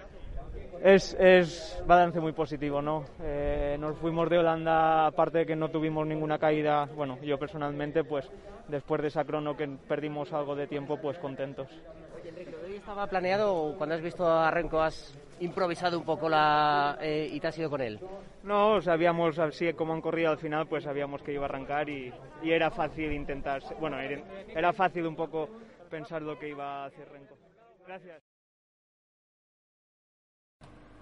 Es, 0.82 1.14
es 1.18 1.82
balance 1.86 2.20
muy 2.20 2.32
positivo, 2.32 2.80
¿no? 2.80 3.04
Eh, 3.20 3.76
nos 3.80 3.96
fuimos 3.98 4.30
de 4.30 4.38
Holanda, 4.38 5.06
aparte 5.06 5.38
de 5.38 5.46
que 5.46 5.56
no 5.56 5.70
tuvimos 5.70 6.06
ninguna 6.06 6.38
caída, 6.38 6.86
bueno, 6.94 7.18
yo 7.22 7.36
personalmente, 7.38 8.04
pues 8.04 8.30
después 8.68 9.02
de 9.02 9.08
esa 9.08 9.24
crono 9.24 9.56
que 9.56 9.66
perdimos 9.88 10.32
algo 10.32 10.54
de 10.54 10.66
tiempo, 10.66 10.96
pues 11.00 11.18
contentos. 11.18 11.68
Oye, 12.16 12.28
Enrique, 12.28 12.54
¿hoy 12.64 12.76
estaba 12.76 13.06
planeado 13.08 13.74
cuando 13.76 13.96
has 13.96 14.02
visto 14.02 14.26
a 14.26 14.50
Renko 14.50 14.80
has 14.80 15.18
improvisado 15.40 15.98
un 15.98 16.04
poco 16.04 16.28
la, 16.28 16.96
eh, 17.00 17.28
y 17.32 17.40
te 17.40 17.48
has 17.48 17.58
ido 17.58 17.70
con 17.70 17.80
él? 17.80 17.98
No, 18.44 18.80
sabíamos 18.80 19.38
así 19.38 19.72
como 19.72 19.94
han 19.94 20.00
corrido 20.00 20.30
al 20.30 20.38
final, 20.38 20.68
pues 20.68 20.84
sabíamos 20.84 21.22
que 21.22 21.32
iba 21.32 21.42
a 21.42 21.48
arrancar 21.48 21.88
y, 21.88 22.12
y 22.42 22.52
era 22.52 22.70
fácil 22.70 23.12
intentar, 23.12 23.62
bueno, 23.80 23.98
era, 23.98 24.22
era 24.54 24.72
fácil 24.72 25.06
un 25.06 25.16
poco 25.16 25.48
pensar 25.90 26.22
lo 26.22 26.38
que 26.38 26.50
iba 26.50 26.84
a 26.84 26.86
hacer 26.86 27.08
Renko. 27.10 27.36
Gracias. 27.84 28.27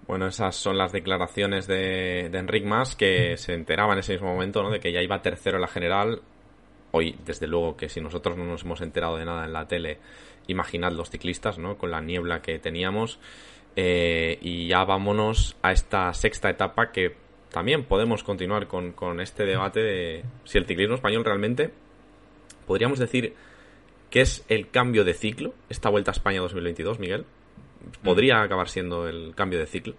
Bueno, 0.06 0.28
esas 0.28 0.54
son 0.54 0.78
las 0.78 0.92
declaraciones 0.92 1.66
de, 1.66 2.28
de 2.30 2.38
Enric 2.38 2.64
Mas, 2.64 2.94
que 2.94 3.36
se 3.36 3.54
enteraba 3.54 3.92
en 3.92 3.98
ese 3.98 4.12
mismo 4.12 4.32
momento 4.32 4.62
¿no? 4.62 4.70
de 4.70 4.78
que 4.78 4.92
ya 4.92 5.02
iba 5.02 5.20
tercero 5.20 5.56
en 5.56 5.62
la 5.62 5.68
general. 5.68 6.22
Hoy, 6.92 7.16
desde 7.24 7.48
luego, 7.48 7.76
que 7.76 7.88
si 7.88 8.00
nosotros 8.00 8.36
no 8.38 8.44
nos 8.44 8.62
hemos 8.62 8.80
enterado 8.80 9.16
de 9.16 9.24
nada 9.24 9.44
en 9.44 9.52
la 9.52 9.66
tele, 9.66 9.98
imaginad 10.46 10.92
los 10.92 11.10
ciclistas, 11.10 11.58
¿no? 11.58 11.76
Con 11.76 11.90
la 11.90 12.00
niebla 12.00 12.40
que 12.40 12.58
teníamos. 12.60 13.18
Eh, 13.74 14.38
y 14.40 14.68
ya 14.68 14.84
vámonos 14.84 15.56
a 15.62 15.72
esta 15.72 16.14
sexta 16.14 16.48
etapa 16.48 16.92
que 16.92 17.16
también 17.50 17.84
podemos 17.84 18.22
continuar 18.22 18.68
con, 18.68 18.92
con 18.92 19.20
este 19.20 19.44
debate 19.44 19.80
de 19.80 20.24
si 20.44 20.56
el 20.56 20.66
ciclismo 20.66 20.94
español 20.94 21.24
realmente 21.24 21.72
podríamos 22.66 22.98
decir 22.98 23.34
que 24.08 24.20
es 24.20 24.44
el 24.48 24.70
cambio 24.70 25.04
de 25.04 25.14
ciclo, 25.14 25.52
esta 25.68 25.90
Vuelta 25.90 26.12
a 26.12 26.12
España 26.12 26.40
2022, 26.40 27.00
Miguel 27.00 27.26
podría 28.02 28.42
acabar 28.42 28.68
siendo 28.68 29.08
el 29.08 29.34
cambio 29.34 29.58
de 29.58 29.66
ciclo. 29.66 29.94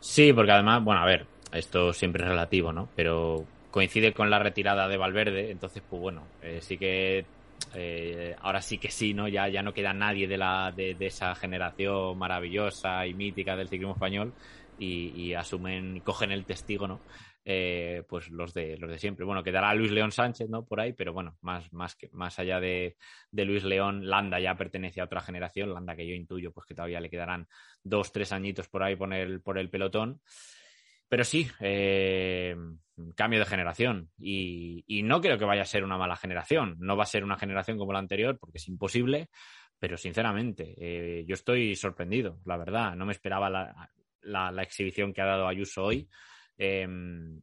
Sí, 0.00 0.32
porque 0.32 0.52
además, 0.52 0.82
bueno, 0.82 1.02
a 1.02 1.06
ver, 1.06 1.26
esto 1.52 1.92
siempre 1.92 2.22
es 2.22 2.28
relativo, 2.28 2.72
¿no? 2.72 2.88
Pero 2.96 3.44
coincide 3.70 4.12
con 4.12 4.30
la 4.30 4.38
retirada 4.38 4.88
de 4.88 4.96
Valverde, 4.96 5.50
entonces 5.50 5.82
pues 5.88 6.00
bueno, 6.00 6.22
eh, 6.42 6.58
sí 6.60 6.76
que 6.76 7.24
eh, 7.74 8.34
ahora 8.40 8.62
sí 8.62 8.78
que 8.78 8.90
sí, 8.90 9.14
¿no? 9.14 9.28
Ya, 9.28 9.48
ya 9.48 9.62
no 9.62 9.72
queda 9.72 9.92
nadie 9.92 10.26
de, 10.26 10.38
la, 10.38 10.72
de, 10.74 10.96
esa 11.00 11.34
generación 11.34 12.18
maravillosa 12.18 13.06
y 13.06 13.14
mítica 13.14 13.56
del 13.56 13.68
ciclismo 13.68 13.94
español 13.94 14.32
y, 14.78 15.12
y 15.14 15.34
asumen, 15.34 16.00
cogen 16.00 16.32
el 16.32 16.44
testigo, 16.44 16.88
¿no? 16.88 17.00
Eh, 17.44 18.02
pues 18.06 18.28
los 18.28 18.52
de 18.52 18.76
los 18.76 18.90
de 18.90 18.98
siempre. 18.98 19.24
Bueno, 19.24 19.42
quedará 19.42 19.74
Luis 19.74 19.90
León 19.90 20.12
Sánchez, 20.12 20.48
¿no? 20.50 20.66
Por 20.66 20.80
ahí, 20.80 20.92
pero 20.92 21.12
bueno, 21.12 21.38
más, 21.40 21.72
más, 21.72 21.96
que, 21.96 22.10
más 22.12 22.38
allá 22.38 22.60
de, 22.60 22.96
Luis 23.32 23.64
León, 23.64 24.08
Landa 24.08 24.38
ya 24.38 24.56
pertenece 24.56 25.00
a 25.00 25.04
otra 25.04 25.22
generación, 25.22 25.72
Landa 25.72 25.96
que 25.96 26.06
yo 26.06 26.14
intuyo 26.14 26.52
pues 26.52 26.66
que 26.66 26.74
todavía 26.74 27.00
le 27.00 27.08
quedarán 27.08 27.48
dos, 27.82 28.12
tres 28.12 28.32
añitos 28.32 28.68
por 28.68 28.82
ahí 28.82 28.94
por 28.94 29.12
el, 29.14 29.40
por 29.40 29.58
el 29.58 29.70
pelotón. 29.70 30.20
Pero 31.08 31.24
sí, 31.24 31.48
eh, 31.60 32.54
cambio 33.16 33.40
de 33.40 33.46
generación. 33.46 34.10
Y, 34.18 35.02
no 35.02 35.20
creo 35.20 35.38
que 35.38 35.44
vaya 35.44 35.62
a 35.62 35.64
ser 35.64 35.82
una 35.82 35.98
mala 35.98 36.16
generación. 36.16 36.76
No 36.78 36.96
va 36.96 37.02
a 37.04 37.06
ser 37.06 37.24
una 37.24 37.36
generación 37.36 37.78
como 37.78 37.92
la 37.92 37.98
anterior, 37.98 38.38
porque 38.38 38.58
es 38.58 38.68
imposible. 38.68 39.28
Pero 39.78 39.96
sinceramente, 39.96 40.74
eh, 40.78 41.24
yo 41.26 41.34
estoy 41.34 41.74
sorprendido, 41.74 42.38
la 42.44 42.58
verdad. 42.58 42.94
No 42.94 43.06
me 43.06 43.12
esperaba 43.12 43.50
la, 43.50 43.90
la 44.22 44.62
exhibición 44.62 45.12
que 45.12 45.22
ha 45.22 45.26
dado 45.26 45.48
Ayuso 45.48 45.82
hoy. 45.84 46.08
Em, 46.62 47.40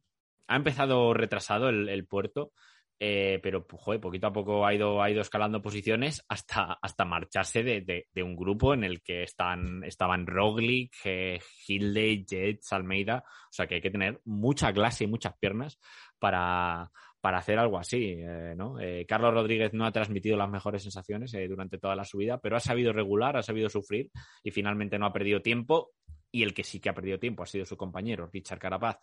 ha 0.48 0.56
empezado 0.56 1.12
retrasado 1.12 1.70
el, 1.70 2.06
puerto, 2.06 2.52
eh, 3.00 3.40
pero 3.42 3.66
pues, 3.66 4.00
poquito 4.00 4.28
a 4.28 4.32
poco 4.32 4.64
ha 4.64 4.76
ido, 4.76 5.02
ha 5.02 5.10
ido 5.10 5.22
escalando 5.22 5.60
posiciones 5.60 6.24
hasta, 6.30 6.78
hasta 6.80 7.04
marcharse 7.04 7.64
de, 7.64 8.24
un 8.24 8.36
grupo 8.36 8.76
en 8.76 8.84
el 8.84 9.02
que 9.02 9.24
están, 9.24 9.84
estaban 9.84 10.28
Roglic, 10.28 10.94
eh, 11.04 11.40
Hilde, 11.68 12.26
Jets, 12.30 12.72
Almeida. 12.74 13.24
O 13.26 13.52
sea 13.52 13.66
que 13.66 13.76
hay 13.76 13.82
que 13.82 13.90
tener 13.90 14.22
mucha 14.24 14.72
clase 14.72 15.06
y 15.06 15.08
muchas 15.08 15.36
piernas 15.40 15.80
para, 16.20 16.92
para 17.20 17.40
hacer 17.40 17.58
algo 17.58 17.80
así. 17.80 18.18
Eh, 18.20 18.54
¿no? 18.56 18.76
Carlos 19.08 19.34
Rodríguez 19.34 19.74
no 19.74 19.88
ha 19.88 19.92
transmitido 19.92 20.38
las 20.38 20.50
mejores 20.50 20.84
sensaciones 20.84 21.36
durante 21.50 21.80
toda 21.80 21.96
la 21.96 22.06
subida, 22.06 22.38
pero 22.38 22.56
ha 22.56 22.60
sabido 22.60 22.94
regular, 22.94 23.36
ha 23.36 23.42
sabido 23.42 23.68
sufrir 23.68 24.12
y 24.44 24.52
finalmente 24.52 25.00
no 25.00 25.08
ha 25.08 25.14
perdido 25.14 25.42
tiempo 25.42 25.94
y 26.32 26.44
el 26.44 26.54
que 26.54 26.64
sí 26.64 26.80
que 26.80 26.90
ha 26.90 26.94
perdido 26.94 27.20
tiempo 27.20 27.44
ha 27.44 27.48
sido 27.48 27.66
su 27.66 27.78
compañero, 27.78 28.30
Richard 28.32 28.60
Carapaz, 28.60 29.00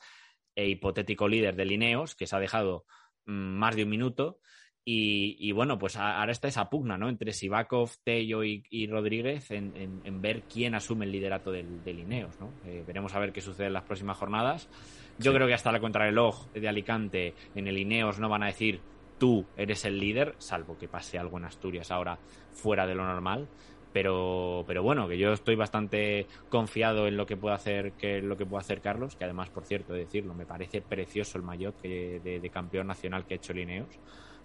e 0.55 0.69
hipotético 0.69 1.29
líder 1.29 1.57
de 1.57 1.65
Lineos, 1.65 2.15
que 2.15 2.27
se 2.27 2.37
ha 2.37 2.41
dejado 2.41 2.85
mm, 3.27 3.33
más 3.33 3.77
de 3.77 3.85
un 3.85 3.91
minuto. 3.91 4.41
Y, 4.87 5.51
bueno, 5.53 5.79
pues 5.79 5.97
ahora 5.97 6.31
está 6.31 6.47
esa 6.47 6.69
pugna, 6.69 6.99
¿no? 6.99 7.09
Entre 7.09 7.33
Sivakov, 7.33 7.93
Tello 8.05 8.45
y, 8.45 8.87
Rodríguez 8.87 9.51
en, 9.51 10.21
ver 10.21 10.43
quién 10.43 10.75
asume 10.75 11.07
el 11.07 11.13
liderato 11.13 11.51
del, 11.51 11.83
de 11.83 11.95
Lineos, 11.95 12.39
¿no? 12.39 12.53
Eh, 12.67 12.85
veremos 12.87 13.15
a 13.15 13.19
ver 13.19 13.33
qué 13.33 13.41
sucede 13.41 13.69
en 13.69 13.73
las 13.73 13.85
próximas 13.85 14.19
jornadas. 14.19 14.69
Yo 15.19 15.33
creo 15.33 15.47
que 15.47 15.55
hasta 15.55 15.73
la 15.73 15.81
contrarreloj 15.81 16.53
de 16.53 16.69
Alicante 16.69 17.35
en 17.55 17.67
el 17.67 17.77
Lineos 17.77 18.19
no 18.19 18.29
van 18.29 18.43
a 18.43 18.49
decir 18.49 18.83
tú 19.19 19.47
eres 19.57 19.87
el 19.87 19.99
líder, 19.99 20.35
salvo 20.37 20.77
que 20.77 20.89
pase 20.89 21.19
algo 21.19 21.39
en 21.39 21.47
Asturias 21.47 21.91
ahora 21.91 22.19
fuera 22.53 22.87
de 22.87 22.95
lo 22.95 23.07
normal. 23.07 23.49
Pero, 23.95 24.65
pero 24.67 24.83
bueno, 24.83 25.07
que 25.07 25.17
yo 25.17 25.33
estoy 25.33 25.55
bastante 25.55 26.27
confiado 26.49 27.07
en 27.07 27.17
lo 27.17 27.27
que 27.27 27.37
puede 27.37 27.55
hacer, 27.55 27.93
que 27.93 28.21
lo 28.21 28.37
que 28.37 28.45
puede 28.45 28.63
hacer 28.63 28.81
Carlos, 28.81 29.15
que 29.15 29.23
además, 29.23 29.51
por 29.51 29.65
cierto, 29.65 29.93
decirlo, 29.93 30.35
me 30.35 30.47
parece 30.47 30.83
precioso 30.83 31.39
el 31.39 31.45
maillot 31.45 31.81
de, 31.81 32.51
campeón 32.53 32.89
nacional 32.89 33.25
que 33.25 33.35
ha 33.35 33.37
hecho 33.37 33.53
Lineos. 33.53 34.01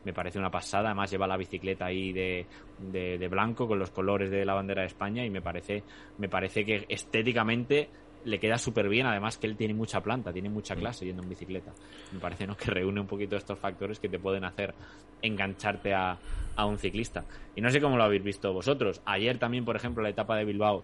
Me 0.05 0.13
parece 0.13 0.37
una 0.37 0.51
pasada, 0.51 0.89
además 0.89 1.09
lleva 1.09 1.25
la 1.25 1.35
bicicleta 1.35 1.87
ahí 1.87 2.13
de, 2.13 2.45
de, 2.77 3.27
blanco 3.27 3.67
con 3.67 3.79
los 3.79 3.89
colores 3.89 4.29
de 4.29 4.45
la 4.45 4.53
bandera 4.53 4.81
de 4.81 4.87
España 4.87 5.25
y 5.25 5.31
me 5.31 5.41
parece, 5.41 5.83
me 6.19 6.29
parece 6.29 6.63
que 6.63 6.85
estéticamente 6.87 7.89
le 8.25 8.39
queda 8.39 8.57
súper 8.57 8.89
bien, 8.89 9.05
además 9.05 9.37
que 9.37 9.47
él 9.47 9.55
tiene 9.55 9.73
mucha 9.73 10.01
planta, 10.01 10.33
tiene 10.33 10.49
mucha 10.49 10.75
mm. 10.75 10.79
clase 10.79 11.05
yendo 11.05 11.23
en 11.23 11.29
bicicleta. 11.29 11.73
Me 12.11 12.19
parece 12.19 12.47
¿no? 12.47 12.55
que 12.57 12.71
reúne 12.71 12.99
un 12.99 13.07
poquito 13.07 13.35
estos 13.35 13.57
factores 13.59 13.99
que 13.99 14.09
te 14.09 14.19
pueden 14.19 14.43
hacer 14.43 14.73
engancharte 15.21 15.93
a, 15.93 16.17
a 16.55 16.65
un 16.65 16.77
ciclista. 16.77 17.25
Y 17.55 17.61
no 17.61 17.69
sé 17.69 17.81
cómo 17.81 17.97
lo 17.97 18.03
habéis 18.03 18.23
visto 18.23 18.53
vosotros. 18.53 19.01
Ayer 19.05 19.37
también, 19.37 19.65
por 19.65 19.75
ejemplo, 19.75 20.03
la 20.03 20.09
etapa 20.09 20.35
de 20.37 20.45
Bilbao, 20.45 20.83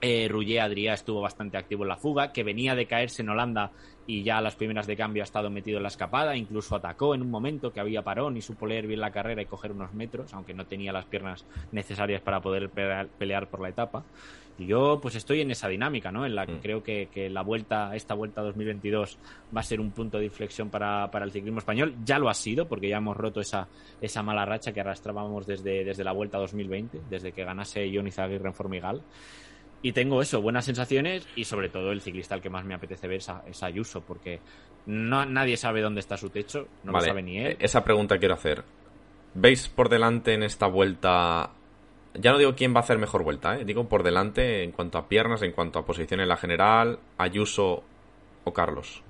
eh, 0.00 0.28
Rouget 0.28 0.60
Adrià 0.60 0.94
estuvo 0.94 1.20
bastante 1.20 1.58
activo 1.58 1.84
en 1.84 1.88
la 1.88 1.96
fuga, 1.96 2.32
que 2.32 2.44
venía 2.44 2.74
de 2.74 2.86
caerse 2.86 3.22
en 3.22 3.30
Holanda 3.30 3.72
y 4.06 4.22
ya 4.22 4.38
a 4.38 4.40
las 4.40 4.56
primeras 4.56 4.86
de 4.86 4.96
cambio 4.96 5.22
ha 5.22 5.24
estado 5.24 5.50
metido 5.50 5.76
en 5.76 5.84
la 5.84 5.88
escapada, 5.88 6.36
incluso 6.36 6.74
atacó 6.74 7.14
en 7.14 7.22
un 7.22 7.30
momento 7.30 7.72
que 7.72 7.80
había 7.80 8.02
parón 8.02 8.36
y 8.36 8.40
supo 8.40 8.66
leer 8.66 8.86
bien 8.86 9.00
la 9.00 9.12
carrera 9.12 9.42
y 9.42 9.46
coger 9.46 9.72
unos 9.72 9.92
metros, 9.94 10.34
aunque 10.34 10.54
no 10.54 10.66
tenía 10.66 10.92
las 10.92 11.04
piernas 11.04 11.44
necesarias 11.70 12.20
para 12.20 12.40
poder 12.40 12.70
pelear 12.70 13.48
por 13.48 13.60
la 13.60 13.68
etapa. 13.68 14.04
Y 14.58 14.66
yo 14.66 14.98
pues 15.00 15.14
estoy 15.14 15.40
en 15.40 15.50
esa 15.50 15.68
dinámica, 15.68 16.10
¿no? 16.10 16.26
En 16.26 16.34
la 16.34 16.44
que 16.44 16.54
mm. 16.54 16.60
creo 16.60 16.82
que, 16.82 17.30
la 17.30 17.42
vuelta, 17.42 17.94
esta 17.94 18.14
vuelta 18.14 18.42
2022 18.42 19.18
va 19.56 19.60
a 19.60 19.64
ser 19.64 19.80
un 19.80 19.90
punto 19.90 20.18
de 20.18 20.26
inflexión 20.26 20.68
para, 20.70 21.08
el 21.12 21.30
ciclismo 21.30 21.60
español. 21.60 21.94
Ya 22.04 22.18
lo 22.18 22.28
ha 22.28 22.34
sido, 22.34 22.68
porque 22.68 22.88
ya 22.88 22.98
hemos 22.98 23.16
roto 23.16 23.40
esa, 23.40 23.68
esa 24.00 24.22
mala 24.22 24.44
racha 24.44 24.72
que 24.72 24.80
arrastrábamos 24.80 25.46
desde, 25.46 25.84
desde 25.84 26.04
la 26.04 26.12
vuelta 26.12 26.36
2020, 26.38 27.00
desde 27.08 27.32
que 27.32 27.44
ganase 27.44 27.90
Johnny 27.94 28.10
Zaguirre 28.10 28.48
en 28.48 28.54
Formigal. 28.54 29.02
Y 29.82 29.92
tengo 29.92 30.20
eso, 30.20 30.42
buenas 30.42 30.66
sensaciones 30.66 31.26
y 31.36 31.44
sobre 31.44 31.70
todo 31.70 31.90
el 31.90 32.02
ciclista 32.02 32.34
al 32.34 32.42
que 32.42 32.50
más 32.50 32.64
me 32.64 32.74
apetece 32.74 33.08
ver 33.08 33.20
es, 33.46 33.62
Ayuso, 33.62 34.02
porque 34.02 34.40
no, 34.86 35.24
nadie 35.24 35.56
sabe 35.56 35.80
dónde 35.80 36.00
está 36.00 36.16
su 36.16 36.28
techo, 36.28 36.68
no 36.84 36.92
lo 36.92 37.00
sabe 37.00 37.22
ni 37.22 37.38
él. 37.38 37.56
Esa 37.60 37.82
pregunta 37.82 38.18
quiero 38.18 38.34
hacer. 38.34 38.62
¿Veis 39.32 39.68
por 39.68 39.88
delante 39.88 40.34
en 40.34 40.42
esta 40.42 40.66
vuelta 40.66 41.50
ya 42.14 42.32
no 42.32 42.38
digo 42.38 42.54
quién 42.54 42.74
va 42.74 42.78
a 42.78 42.82
hacer 42.82 42.98
mejor 42.98 43.22
vuelta, 43.22 43.56
¿eh? 43.56 43.64
digo 43.64 43.88
por 43.88 44.02
delante 44.02 44.64
en 44.64 44.72
cuanto 44.72 44.98
a 44.98 45.08
piernas, 45.08 45.42
en 45.42 45.52
cuanto 45.52 45.78
a 45.78 45.84
posición 45.84 46.20
en 46.20 46.28
la 46.28 46.36
general, 46.36 46.98
Ayuso 47.18 47.84
o 48.44 48.52
Carlos. 48.52 49.02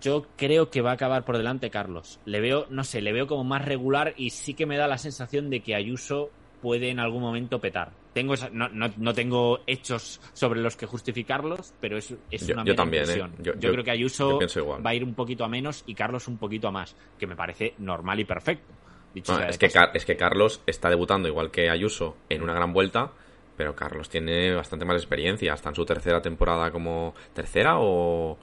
Yo 0.00 0.26
creo 0.36 0.70
que 0.70 0.82
va 0.82 0.92
a 0.92 0.94
acabar 0.94 1.24
por 1.24 1.36
delante 1.36 1.68
Carlos. 1.68 2.20
Le 2.24 2.40
veo, 2.40 2.66
no 2.70 2.84
sé, 2.84 3.02
le 3.02 3.12
veo 3.12 3.26
como 3.26 3.44
más 3.44 3.64
regular 3.64 4.14
y 4.16 4.30
sí 4.30 4.54
que 4.54 4.66
me 4.66 4.76
da 4.76 4.86
la 4.86 4.98
sensación 4.98 5.50
de 5.50 5.60
que 5.60 5.74
Ayuso 5.74 6.30
puede 6.62 6.90
en 6.90 7.00
algún 7.00 7.22
momento 7.22 7.60
petar. 7.60 7.92
Tengo 8.12 8.34
no, 8.52 8.68
no, 8.68 9.14
tengo 9.14 9.60
hechos 9.66 10.20
sobre 10.32 10.60
los 10.60 10.76
que 10.76 10.86
justificarlos, 10.86 11.74
pero 11.80 11.96
es, 11.96 12.12
es 12.30 12.48
una 12.48 12.64
yo 12.64 12.74
también, 12.74 13.08
¿eh? 13.08 13.24
yo, 13.38 13.54
creo 13.54 13.84
que 13.84 13.90
Ayuso 13.92 14.40
va 14.84 14.90
a 14.90 14.94
ir 14.94 15.04
un 15.04 15.14
poquito 15.14 15.44
a 15.44 15.48
menos 15.48 15.84
y 15.86 15.94
Carlos 15.94 16.26
un 16.26 16.36
poquito 16.36 16.66
a 16.66 16.72
más, 16.72 16.96
que 17.18 17.28
me 17.28 17.36
parece 17.36 17.74
normal 17.78 18.18
y 18.18 18.24
perfecto 18.24 18.74
es, 19.14 19.58
que 19.58 19.70
es 19.94 20.04
que 20.04 20.16
Carlos 20.16 20.62
está 20.66 20.88
debutando 20.88 21.28
igual 21.28 21.50
que 21.50 21.68
Ayuso 21.68 22.16
en 22.28 22.42
una 22.42 22.54
gran 22.54 22.72
vuelta, 22.72 23.10
pero 23.56 23.74
Carlos 23.74 24.08
tiene 24.08 24.54
bastante 24.54 24.84
más 24.84 24.96
experiencia. 24.96 25.54
Está 25.54 25.70
en 25.70 25.74
su 25.74 25.84
tercera 25.84 26.20
temporada 26.22 26.70
como. 26.70 27.14
¿Tercera 27.32 27.78
o.? 27.78 28.38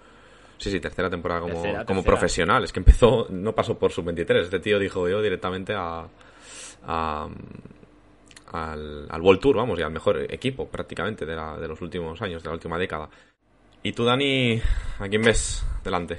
Sí, 0.57 0.71
sí, 0.71 0.79
tercera 0.79 1.09
temporada 1.09 1.41
como, 1.41 1.63
como 1.85 2.03
profesional. 2.03 2.63
Es 2.63 2.73
que 2.73 2.79
empezó, 2.79 3.27
no 3.29 3.53
pasó 3.53 3.77
por 3.77 3.91
sub-23. 3.91 4.41
Este 4.41 4.59
tío 4.59 4.79
dijo 4.79 5.07
yo 5.07 5.21
directamente 5.21 5.73
a, 5.75 6.07
al, 8.51 9.07
al 9.09 9.21
World 9.21 9.41
Tour, 9.41 9.57
vamos, 9.57 9.79
y 9.79 9.81
al 9.81 9.91
mejor 9.91 10.25
equipo 10.31 10.67
prácticamente 10.67 11.25
de, 11.25 11.35
de 11.35 11.67
los 11.67 11.81
últimos 11.81 12.21
años, 12.21 12.43
de 12.43 12.49
la 12.49 12.55
última 12.55 12.77
década. 12.77 13.09
¿Y 13.83 13.93
tú, 13.93 14.03
Dani, 14.03 14.59
a 14.99 15.07
quién 15.07 15.21
ves 15.21 15.65
delante? 15.83 16.17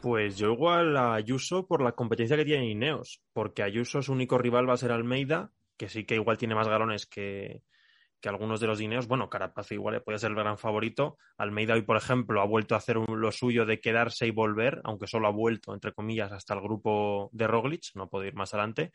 Pues 0.00 0.36
yo 0.38 0.52
igual 0.52 0.96
a 0.96 1.14
Ayuso 1.14 1.66
por 1.66 1.82
la 1.82 1.92
competencia 1.92 2.36
que 2.36 2.44
tiene 2.44 2.70
Ineos, 2.70 3.20
porque 3.32 3.62
Ayuso 3.62 4.02
su 4.02 4.12
único 4.12 4.38
rival 4.38 4.68
va 4.68 4.74
a 4.74 4.78
ser 4.78 4.92
Almeida, 4.92 5.50
que 5.76 5.88
sí 5.88 6.04
que 6.04 6.14
igual 6.14 6.38
tiene 6.38 6.54
más 6.54 6.68
galones 6.68 7.06
que, 7.06 7.62
algunos 8.24 8.58
de 8.60 8.66
los 8.66 8.80
Ineos. 8.80 9.06
Bueno, 9.06 9.28
Carapaz 9.28 9.70
igual 9.72 10.02
puede 10.02 10.18
ser 10.18 10.30
el 10.30 10.36
gran 10.36 10.58
favorito. 10.58 11.16
Almeida 11.38 11.74
hoy, 11.74 11.82
por 11.82 11.96
ejemplo, 11.96 12.40
ha 12.40 12.44
vuelto 12.44 12.74
a 12.74 12.78
hacer 12.78 12.96
lo 12.96 13.30
suyo 13.30 13.64
de 13.66 13.80
quedarse 13.80 14.26
y 14.26 14.32
volver, 14.32 14.80
aunque 14.82 15.06
solo 15.06 15.28
ha 15.28 15.32
vuelto, 15.32 15.74
entre 15.74 15.92
comillas, 15.92 16.32
hasta 16.32 16.54
el 16.54 16.60
grupo 16.60 17.30
de 17.32 17.46
Roglic, 17.46 17.94
no 17.94 18.08
puede 18.08 18.28
ir 18.28 18.34
más 18.34 18.52
adelante. 18.52 18.92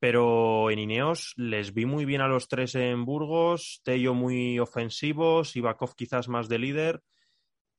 Pero 0.00 0.70
en 0.70 0.78
Ineos 0.78 1.34
les 1.36 1.74
vi 1.74 1.84
muy 1.84 2.06
bien 2.06 2.22
a 2.22 2.28
los 2.28 2.48
tres 2.48 2.74
en 2.74 3.04
Burgos, 3.04 3.82
Tello 3.84 4.14
muy 4.14 4.58
ofensivo, 4.58 5.44
Sivakov 5.44 5.94
quizás 5.94 6.26
más 6.28 6.48
de 6.48 6.58
líder. 6.58 7.02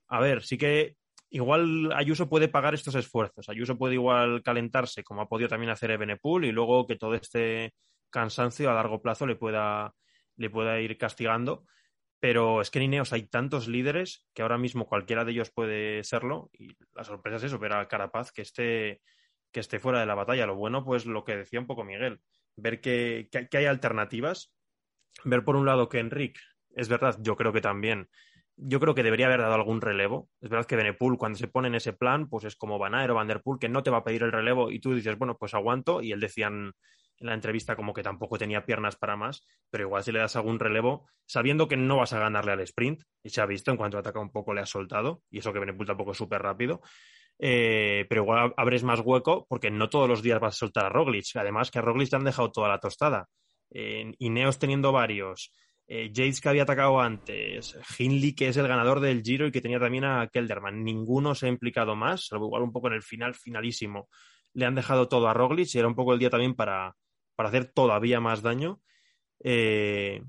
A 0.07 0.19
ver, 0.19 0.43
sí 0.43 0.57
que 0.57 0.97
igual 1.31 1.91
Ayuso 1.93 2.29
puede 2.29 2.47
pagar 2.47 2.75
estos 2.75 2.93
esfuerzos. 2.93 3.49
Ayuso 3.49 3.77
puede 3.77 3.95
igual 3.95 4.43
calentarse, 4.43 5.03
como 5.03 5.21
ha 5.21 5.27
podido 5.27 5.49
también 5.49 5.71
hacer 5.71 5.89
Ebenepool, 5.89 6.45
y 6.45 6.51
luego 6.51 6.85
que 6.85 6.95
todo 6.95 7.15
este 7.15 7.73
cansancio 8.11 8.69
a 8.69 8.75
largo 8.75 9.01
plazo 9.01 9.25
le 9.25 9.35
pueda, 9.35 9.95
le 10.35 10.49
pueda 10.51 10.79
ir 10.79 10.97
castigando. 10.99 11.65
Pero 12.19 12.61
es 12.61 12.69
que 12.69 12.77
en 12.77 12.85
Ineos 12.85 13.13
hay 13.13 13.23
tantos 13.23 13.67
líderes 13.67 14.27
que 14.35 14.43
ahora 14.43 14.59
mismo 14.59 14.85
cualquiera 14.85 15.25
de 15.25 15.31
ellos 15.31 15.49
puede 15.49 16.03
serlo. 16.03 16.51
Y 16.53 16.77
la 16.93 17.03
sorpresa 17.03 17.37
es 17.37 17.43
eso, 17.45 17.57
ver 17.57 17.73
a 17.73 17.87
Carapaz 17.87 18.31
que 18.31 18.43
esté, 18.43 19.01
que 19.51 19.59
esté 19.59 19.79
fuera 19.79 19.99
de 19.99 20.05
la 20.05 20.15
batalla. 20.15 20.45
Lo 20.45 20.55
bueno, 20.55 20.83
pues 20.83 21.05
lo 21.05 21.23
que 21.23 21.37
decía 21.37 21.59
un 21.59 21.67
poco 21.67 21.83
Miguel, 21.83 22.21
ver 22.55 22.81
que, 22.81 23.29
que 23.29 23.57
hay 23.57 23.65
alternativas. 23.65 24.53
Ver 25.25 25.43
por 25.43 25.55
un 25.55 25.65
lado 25.65 25.89
que 25.89 25.99
Enric, 25.99 26.39
es 26.73 26.87
verdad, 26.87 27.17
yo 27.21 27.35
creo 27.35 27.51
que 27.51 27.61
también 27.61 28.09
yo 28.63 28.79
creo 28.79 28.93
que 28.93 29.03
debería 29.03 29.25
haber 29.25 29.41
dado 29.41 29.55
algún 29.55 29.81
relevo. 29.81 30.29
Es 30.39 30.49
verdad 30.49 30.67
que 30.67 30.75
Benepool, 30.75 31.17
cuando 31.17 31.39
se 31.39 31.47
pone 31.47 31.67
en 31.67 31.75
ese 31.75 31.93
plan, 31.93 32.29
pues 32.29 32.43
es 32.45 32.55
como 32.55 32.77
Van 32.77 32.93
o 33.09 33.15
Van 33.15 33.27
Der 33.27 33.41
Poel, 33.41 33.59
que 33.59 33.69
no 33.69 33.81
te 33.81 33.89
va 33.89 33.97
a 33.97 34.03
pedir 34.03 34.23
el 34.23 34.31
relevo 34.31 34.71
y 34.71 34.79
tú 34.79 34.93
dices, 34.93 35.17
bueno, 35.17 35.35
pues 35.37 35.53
aguanto. 35.53 36.01
Y 36.01 36.11
él 36.11 36.19
decían 36.19 36.73
en 37.17 37.27
la 37.27 37.33
entrevista 37.33 37.75
como 37.75 37.93
que 37.93 38.03
tampoco 38.03 38.37
tenía 38.37 38.65
piernas 38.65 38.95
para 38.95 39.15
más, 39.15 39.45
pero 39.69 39.85
igual 39.85 40.03
si 40.03 40.11
le 40.11 40.19
das 40.19 40.35
algún 40.35 40.59
relevo, 40.59 41.07
sabiendo 41.25 41.67
que 41.67 41.77
no 41.77 41.97
vas 41.97 42.13
a 42.13 42.19
ganarle 42.19 42.51
al 42.51 42.61
sprint, 42.61 43.03
y 43.23 43.29
se 43.29 43.41
ha 43.41 43.45
visto 43.45 43.69
en 43.69 43.77
cuanto 43.77 43.97
ataca 43.99 44.19
un 44.19 44.31
poco 44.31 44.53
le 44.53 44.61
ha 44.61 44.65
soltado, 44.65 45.21
y 45.29 45.37
eso 45.37 45.53
que 45.53 45.59
Benepul 45.59 45.85
tampoco 45.85 46.13
es 46.13 46.17
súper 46.17 46.41
rápido, 46.41 46.81
eh, 47.43 48.05
pero 48.07 48.21
igual 48.21 48.53
abres 48.55 48.83
más 48.83 49.01
hueco 49.03 49.47
porque 49.49 49.71
no 49.71 49.89
todos 49.89 50.07
los 50.07 50.21
días 50.21 50.39
vas 50.39 50.53
a 50.53 50.59
soltar 50.59 50.85
a 50.85 50.89
Roglic. 50.89 51.35
Además 51.35 51.71
que 51.71 51.79
a 51.79 51.81
Roglic 51.81 52.11
le 52.11 52.17
han 52.17 52.23
dejado 52.23 52.51
toda 52.51 52.69
la 52.69 52.79
tostada. 52.79 53.27
Ineos 53.71 54.59
teniendo 54.59 54.91
varios. 54.91 55.51
Eh, 55.87 56.09
Yates 56.13 56.39
que 56.39 56.49
había 56.49 56.63
atacado 56.63 57.01
antes. 57.01 57.77
Hindley 57.97 58.33
que 58.33 58.47
es 58.47 58.57
el 58.57 58.67
ganador 58.67 58.99
del 58.99 59.23
Giro 59.23 59.47
y 59.47 59.51
que 59.51 59.59
tenía 59.59 59.79
también 59.79 60.05
a 60.05 60.27
Kelderman. 60.27 60.83
Ninguno 60.83 61.33
se 61.33 61.47
ha 61.47 61.49
implicado 61.49 61.95
más, 61.95 62.27
salvo 62.27 62.45
igual 62.45 62.61
un 62.61 62.71
poco 62.71 62.87
en 62.87 62.93
el 62.93 63.01
final 63.01 63.33
finalísimo. 63.33 64.07
Le 64.53 64.65
han 64.65 64.75
dejado 64.75 65.07
todo 65.07 65.27
a 65.27 65.33
Roglic 65.33 65.73
y 65.73 65.79
era 65.79 65.87
un 65.87 65.95
poco 65.95 66.13
el 66.13 66.19
día 66.19 66.29
también 66.29 66.55
para, 66.55 66.95
para 67.35 67.49
hacer 67.49 67.73
todavía 67.73 68.19
más 68.21 68.41
daño. 68.43 68.79
Eh, 69.43 70.21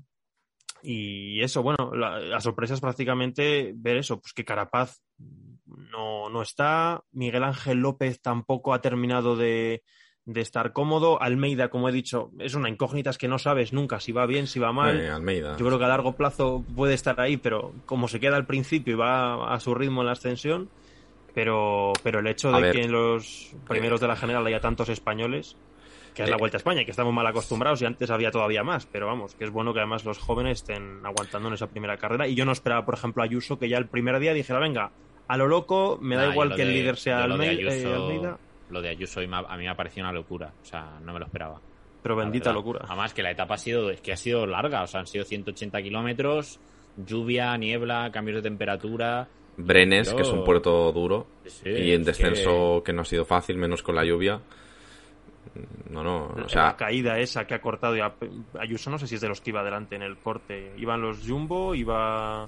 y 0.81 1.41
eso, 1.41 1.61
bueno, 1.63 1.93
la, 1.95 2.19
la, 2.19 2.41
sorpresa 2.41 2.73
es 2.73 2.81
prácticamente 2.81 3.71
ver 3.75 3.97
eso, 3.97 4.19
pues 4.19 4.33
que 4.33 4.43
Carapaz 4.43 5.02
no, 5.91 6.29
no 6.29 6.41
está, 6.41 7.03
Miguel 7.11 7.43
Ángel 7.43 7.79
López 7.79 8.21
tampoco 8.21 8.73
ha 8.73 8.81
terminado 8.81 9.35
de, 9.35 9.83
de, 10.25 10.41
estar 10.41 10.73
cómodo, 10.73 11.21
Almeida, 11.21 11.69
como 11.69 11.89
he 11.89 11.91
dicho, 11.91 12.31
es 12.39 12.55
una 12.55 12.69
incógnita, 12.69 13.09
es 13.09 13.17
que 13.17 13.27
no 13.27 13.39
sabes 13.39 13.73
nunca 13.73 13.99
si 13.99 14.11
va 14.11 14.25
bien, 14.25 14.47
si 14.47 14.59
va 14.59 14.71
mal. 14.71 14.99
Eh, 14.99 15.09
Almeida. 15.09 15.57
Yo 15.57 15.65
creo 15.65 15.79
que 15.79 15.85
a 15.85 15.89
largo 15.89 16.15
plazo 16.15 16.63
puede 16.75 16.93
estar 16.93 17.19
ahí, 17.19 17.37
pero 17.37 17.73
como 17.85 18.07
se 18.07 18.19
queda 18.19 18.35
al 18.35 18.45
principio 18.45 18.93
y 18.93 18.97
va 18.97 19.53
a 19.53 19.59
su 19.59 19.73
ritmo 19.75 20.01
en 20.01 20.07
la 20.07 20.13
ascensión, 20.13 20.69
pero, 21.33 21.93
pero 22.03 22.19
el 22.19 22.27
hecho 22.27 22.51
de 22.51 22.61
ver. 22.61 22.75
que 22.75 22.83
en 22.83 22.91
los 22.91 23.55
primeros 23.67 23.99
de 23.99 24.07
la 24.07 24.15
general 24.15 24.45
haya 24.45 24.59
tantos 24.59 24.89
españoles, 24.89 25.57
que 26.13 26.23
es 26.23 26.29
la 26.29 26.35
Eh, 26.35 26.39
Vuelta 26.39 26.57
a 26.57 26.59
España, 26.59 26.85
que 26.85 26.91
estamos 26.91 27.13
mal 27.13 27.25
acostumbrados 27.25 27.81
y 27.81 27.85
antes 27.85 28.09
había 28.11 28.31
todavía 28.31 28.63
más, 28.63 28.85
pero 28.85 29.07
vamos, 29.07 29.33
que 29.35 29.45
es 29.45 29.49
bueno 29.49 29.73
que 29.73 29.79
además 29.79 30.05
los 30.05 30.19
jóvenes 30.19 30.59
estén 30.59 31.03
aguantando 31.05 31.47
en 31.47 31.55
esa 31.55 31.67
primera 31.67 31.97
carrera. 31.97 32.27
Y 32.27 32.35
yo 32.35 32.45
no 32.45 32.51
esperaba, 32.51 32.85
por 32.85 32.93
ejemplo, 32.93 33.23
a 33.23 33.25
Ayuso 33.25 33.57
que 33.57 33.67
ya 33.67 33.77
el 33.77 33.87
primer 33.87 34.19
día 34.19 34.33
dijera, 34.33 34.59
venga, 34.59 34.91
a 35.33 35.37
lo 35.37 35.47
loco, 35.47 35.97
me 36.01 36.15
da 36.15 36.27
Nah, 36.27 36.31
igual 36.31 36.55
que 36.55 36.61
el 36.61 36.67
de- 36.69 36.73
líder 36.73 36.97
sea 36.97 37.17
de 37.17 37.23
Almeida, 37.23 37.51
eh, 37.53 37.65
Ayuso- 37.85 37.95
Almeida, 37.95 38.37
Lo 38.69 38.81
de 38.81 38.89
Ayuso 38.89 39.19
hoy 39.19 39.27
me 39.27 39.35
ha- 39.37 39.39
a 39.47 39.57
mí 39.57 39.63
me 39.63 39.69
ha 39.69 39.75
parecido 39.75 40.05
una 40.05 40.13
locura. 40.13 40.51
O 40.61 40.65
sea, 40.65 40.99
no 41.03 41.13
me 41.13 41.19
lo 41.19 41.25
esperaba. 41.25 41.59
pero 42.01 42.15
la 42.17 42.23
bendita 42.23 42.51
locura. 42.51 42.81
Además 42.85 43.13
que 43.13 43.23
la 43.23 43.31
etapa 43.31 43.53
ha 43.53 43.57
sido, 43.57 43.89
es 43.89 44.01
que 44.01 44.11
ha 44.11 44.17
sido 44.17 44.45
larga. 44.45 44.81
O 44.83 44.87
sea, 44.87 44.99
han 44.99 45.07
sido 45.07 45.23
180 45.23 45.81
kilómetros, 45.81 46.59
lluvia, 46.97 47.55
niebla, 47.57 48.11
cambios 48.11 48.35
de 48.37 48.41
temperatura. 48.41 49.25
Brenes, 49.55 50.13
que 50.13 50.21
es 50.23 50.29
un 50.29 50.43
puerto 50.43 50.91
duro. 50.91 51.27
Sí, 51.45 51.69
y 51.69 51.91
en 51.93 52.01
es 52.01 52.07
descenso 52.07 52.81
que... 52.83 52.91
no 52.91 53.03
ha 53.03 53.05
sido 53.05 53.23
fácil, 53.23 53.57
menos 53.57 53.81
con 53.83 53.95
la 53.95 54.03
lluvia. 54.03 54.41
No, 55.89 56.03
no, 56.03 56.27
o 56.27 56.39
la 56.39 56.49
sea, 56.49 56.75
caída 56.75 57.19
esa 57.19 57.45
que 57.45 57.53
ha 57.53 57.61
cortado 57.61 57.95
ya 57.95 58.13
Ayuso 58.59 58.89
no 58.89 58.97
sé 58.97 59.07
si 59.07 59.15
es 59.15 59.21
de 59.21 59.27
los 59.27 59.39
que 59.41 59.51
iba 59.51 59.59
adelante 59.61 59.95
en 59.95 60.01
el 60.01 60.17
corte 60.17 60.73
iban 60.77 61.01
los 61.01 61.19
Jumbo 61.27 61.75
iba 61.75 62.47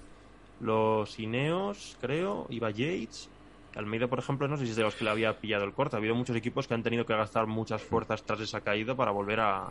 los 0.61 1.19
Ineos 1.19 1.97
creo 2.01 2.47
iba 2.49 2.69
Yates 2.71 3.29
Almeida 3.75 4.07
por 4.07 4.19
ejemplo 4.19 4.47
no 4.47 4.55
sé 4.57 4.63
si 4.65 4.71
es 4.71 4.77
de 4.77 4.83
los 4.83 4.95
que 4.95 5.03
le 5.03 5.09
había 5.09 5.33
pillado 5.37 5.65
el 5.65 5.73
corte 5.73 5.95
ha 5.95 5.99
habido 5.99 6.15
muchos 6.15 6.35
equipos 6.35 6.67
que 6.67 6.73
han 6.73 6.83
tenido 6.83 7.05
que 7.05 7.13
gastar 7.15 7.45
muchas 7.47 7.81
fuerzas 7.81 8.23
tras 8.23 8.39
esa 8.39 8.61
caída 8.61 8.95
para 8.95 9.11
volver 9.11 9.39
a 9.41 9.67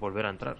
volver 0.00 0.26
a 0.26 0.30
entrar 0.30 0.56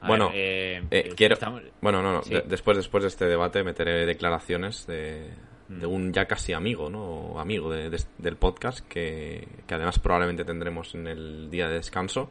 A 0.00 0.06
Bueno, 0.08 0.28
ver, 0.28 0.36
eh, 0.38 0.82
eh, 0.90 1.12
quiero- 1.16 1.34
estamos- 1.34 1.62
Bueno, 1.80 2.02
no, 2.02 2.12
no. 2.12 2.22
Sí. 2.22 2.34
de- 2.34 2.42
después, 2.42 2.76
después 2.76 3.02
de 3.02 3.08
este 3.08 3.24
debate 3.24 3.64
meteré 3.64 4.04
declaraciones 4.06 4.86
de, 4.86 5.30
Mm. 5.68 5.80
de 5.80 5.86
un 5.86 6.12
ya 6.12 6.26
casi 6.26 6.52
amigo, 6.52 6.90
¿no? 6.90 7.40
Amigo 7.40 7.72
de- 7.72 7.88
de- 7.90 8.04
del 8.18 8.36
podcast 8.36 8.86
que, 8.86 9.48
que 9.66 9.74
además 9.74 9.98
probablemente 9.98 10.44
tendremos 10.44 10.94
en 10.94 11.06
el 11.08 11.50
día 11.50 11.66
de 11.68 11.74
descanso. 11.76 12.30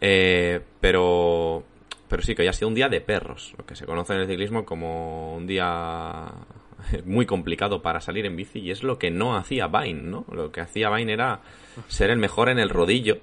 Eh, 0.00 0.60
pero, 0.80 1.64
pero 2.08 2.22
sí 2.22 2.34
que 2.34 2.42
hoy 2.42 2.48
ha 2.48 2.52
sido 2.52 2.68
un 2.68 2.74
día 2.74 2.88
de 2.88 3.00
perros, 3.00 3.54
lo 3.58 3.66
que 3.66 3.76
se 3.76 3.86
conoce 3.86 4.14
en 4.14 4.20
el 4.20 4.26
ciclismo 4.26 4.64
como 4.64 5.34
un 5.34 5.46
día 5.46 6.32
muy 7.04 7.26
complicado 7.26 7.82
para 7.82 8.00
salir 8.00 8.26
en 8.26 8.36
bici 8.36 8.60
y 8.60 8.70
es 8.70 8.82
lo 8.82 8.98
que 8.98 9.10
no 9.10 9.36
hacía 9.36 9.66
Vine, 9.66 10.02
¿no? 10.02 10.24
Lo 10.30 10.50
que 10.52 10.60
hacía 10.60 10.90
Vine 10.90 11.12
era 11.12 11.40
ser 11.88 12.10
el 12.10 12.18
mejor 12.18 12.48
en 12.48 12.58
el 12.58 12.68
rodillo 12.68 13.18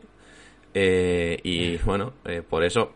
eh, 0.73 1.39
y 1.43 1.77
bueno, 1.77 2.13
eh, 2.25 2.41
por 2.47 2.63
eso 2.63 2.93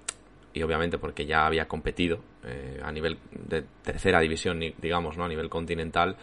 y 0.53 0.63
obviamente 0.63 0.97
porque 0.97 1.25
ya 1.25 1.45
había 1.45 1.67
competido 1.67 2.19
eh, 2.45 2.79
a 2.81 2.91
nivel 2.91 3.17
de 3.31 3.63
tercera 3.83 4.21
división, 4.21 4.61
digamos, 4.81 5.17
¿no? 5.17 5.25
A 5.25 5.27
nivel 5.27 5.49
continental 5.49 6.15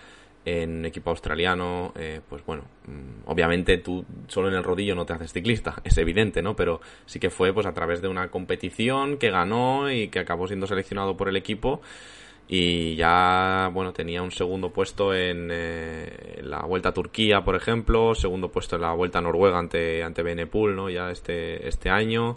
en 0.45 0.85
equipo 0.85 1.11
australiano, 1.11 1.93
eh, 1.97 2.21
pues 2.29 2.45
bueno, 2.45 2.65
mm, 2.87 3.31
obviamente 3.31 3.79
tú 3.79 4.05
solo 4.27 4.49
en 4.49 4.55
el 4.55 4.65
rodillo 4.65 4.95
no 4.95 5.07
te 5.07 5.13
haces 5.13 5.33
ciclista, 5.33 5.81
es 5.85 5.97
evidente, 5.99 6.43
¿no? 6.43 6.57
Pero 6.57 6.81
sí 7.07 7.21
que 7.21 7.31
fue 7.31 7.53
pues 7.53 7.67
a 7.67 7.73
través 7.73 8.03
de 8.03 8.09
una 8.09 8.29
competición 8.31 9.19
que 9.19 9.31
ganó 9.31 9.91
y 9.91 10.09
que 10.09 10.19
acabó 10.19 10.47
siendo 10.49 10.67
seleccionado 10.67 11.17
por 11.17 11.29
el 11.29 11.37
equipo 11.37 11.81
y 12.49 12.97
ya, 12.97 13.71
bueno, 13.73 13.93
tenía 13.93 14.23
un 14.23 14.31
segundo 14.31 14.71
puesto 14.71 15.15
en, 15.15 15.49
eh, 15.51 16.41
la 16.43 16.61
Vuelta 16.61 16.91
a 16.91 16.93
Turquía, 16.93 17.43
por 17.45 17.57
ejemplo, 17.57 18.15
segundo 18.15 18.51
puesto 18.51 18.77
en 18.77 18.83
la 18.83 18.93
Vuelta 18.93 19.19
a 19.19 19.23
Noruega 19.23 19.59
ante, 19.59 20.03
ante 20.03 20.23
Benepul, 20.23 20.77
¿no? 20.77 20.91
Ya 20.91 21.11
este, 21.11 21.67
este 21.67 21.89
año. 21.89 22.37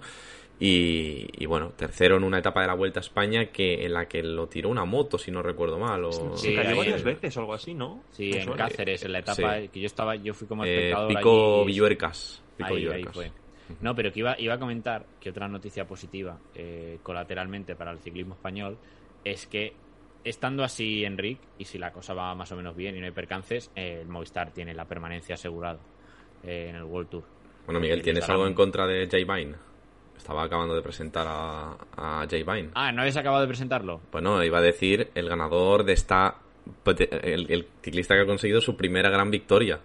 Y, 0.59 1.27
y, 1.33 1.45
bueno, 1.47 1.73
tercero 1.75 2.15
en 2.15 2.23
una 2.23 2.39
etapa 2.39 2.61
de 2.61 2.67
la 2.67 2.75
Vuelta 2.75 2.99
a 2.99 3.01
España 3.01 3.47
que 3.47 3.85
en 3.85 3.91
la 3.93 4.07
que 4.07 4.23
lo 4.23 4.47
tiró 4.47 4.69
una 4.69 4.85
moto, 4.85 5.17
si 5.17 5.29
no 5.29 5.41
recuerdo 5.41 5.77
mal. 5.77 6.05
O... 6.05 6.11
se 6.37 6.49
Sí, 6.49 6.55
cayó 6.55 6.77
varias 6.77 7.03
veces 7.03 7.35
o 7.35 7.39
algo 7.41 7.53
así 7.53 7.73
¿no? 7.73 8.03
Sí, 8.11 8.31
en. 8.33 8.53
Cáceres, 8.53 9.03
en 9.03 9.11
la 9.11 9.19
etapa 9.19 9.59
Sí. 9.59 9.67
que 9.67 9.79
yo 9.81 9.85
estaba, 9.87 10.15
yo 10.15 10.33
fui 10.33 10.47
como 10.47 10.63
Eh, 10.63 10.75
espectador 10.75 11.07
Pico 11.09 11.55
allí. 11.57 11.65
Villuercas. 11.67 12.41
Pico 12.55 12.67
Ahí, 12.69 12.73
ahí 12.75 12.79
Villuercas. 12.83 13.13
fue. 13.13 13.31
No, 13.81 13.95
pero 13.95 14.13
que 14.13 14.19
iba, 14.19 14.39
iba 14.39 14.53
a 14.53 14.59
comentar 14.59 15.05
que 15.19 15.29
otra 15.31 15.47
noticia 15.49 15.85
positiva 15.85 16.37
eh, 16.53 16.99
colateralmente 17.03 17.75
para 17.75 17.91
el 17.91 17.99
ciclismo 17.99 18.35
español 18.35 18.77
es 19.23 19.47
que 19.47 19.73
estando 20.23 20.63
así 20.63 21.03
Enric 21.03 21.39
y 21.57 21.65
si 21.65 21.77
la 21.77 21.91
cosa 21.91 22.13
va 22.13 22.33
más 22.33 22.51
o 22.51 22.55
menos 22.55 22.75
bien 22.75 22.95
y 22.95 22.99
no 22.99 23.07
hay 23.07 23.11
percances, 23.11 23.71
eh, 23.75 23.99
el 24.01 24.07
Movistar 24.07 24.51
tiene 24.51 24.73
la 24.73 24.85
permanencia 24.85 25.35
asegurado 25.35 25.79
eh, 26.43 26.67
en 26.69 26.75
el 26.77 26.83
World 26.83 27.09
Tour. 27.09 27.23
Bueno, 27.65 27.79
Miguel, 27.81 27.99
Eh, 27.99 28.03
¿tienes 28.03 28.29
algo 28.29 28.47
en 28.47 28.53
contra 28.53 28.85
de 28.87 29.07
Jay 29.09 29.23
Vine? 29.25 29.55
Estaba 30.17 30.43
acabando 30.43 30.73
de 30.75 30.81
presentar 30.81 31.27
a, 31.29 31.75
a 31.97 32.25
Jay 32.29 32.43
Vine. 32.43 32.69
Ah, 32.73 32.91
¿no 32.91 33.01
habéis 33.01 33.17
acabado 33.17 33.41
de 33.41 33.47
presentarlo? 33.47 34.01
Bueno, 34.11 34.43
iba 34.43 34.57
a 34.57 34.61
decir 34.61 35.11
el 35.15 35.29
ganador 35.29 35.83
de 35.83 35.93
esta. 35.93 36.35
El, 36.85 37.51
el 37.51 37.67
ciclista 37.83 38.15
que 38.15 38.21
ha 38.21 38.25
conseguido 38.25 38.59
su 38.59 38.75
primera 38.75 39.09
gran 39.09 39.29
victoria. 39.29 39.79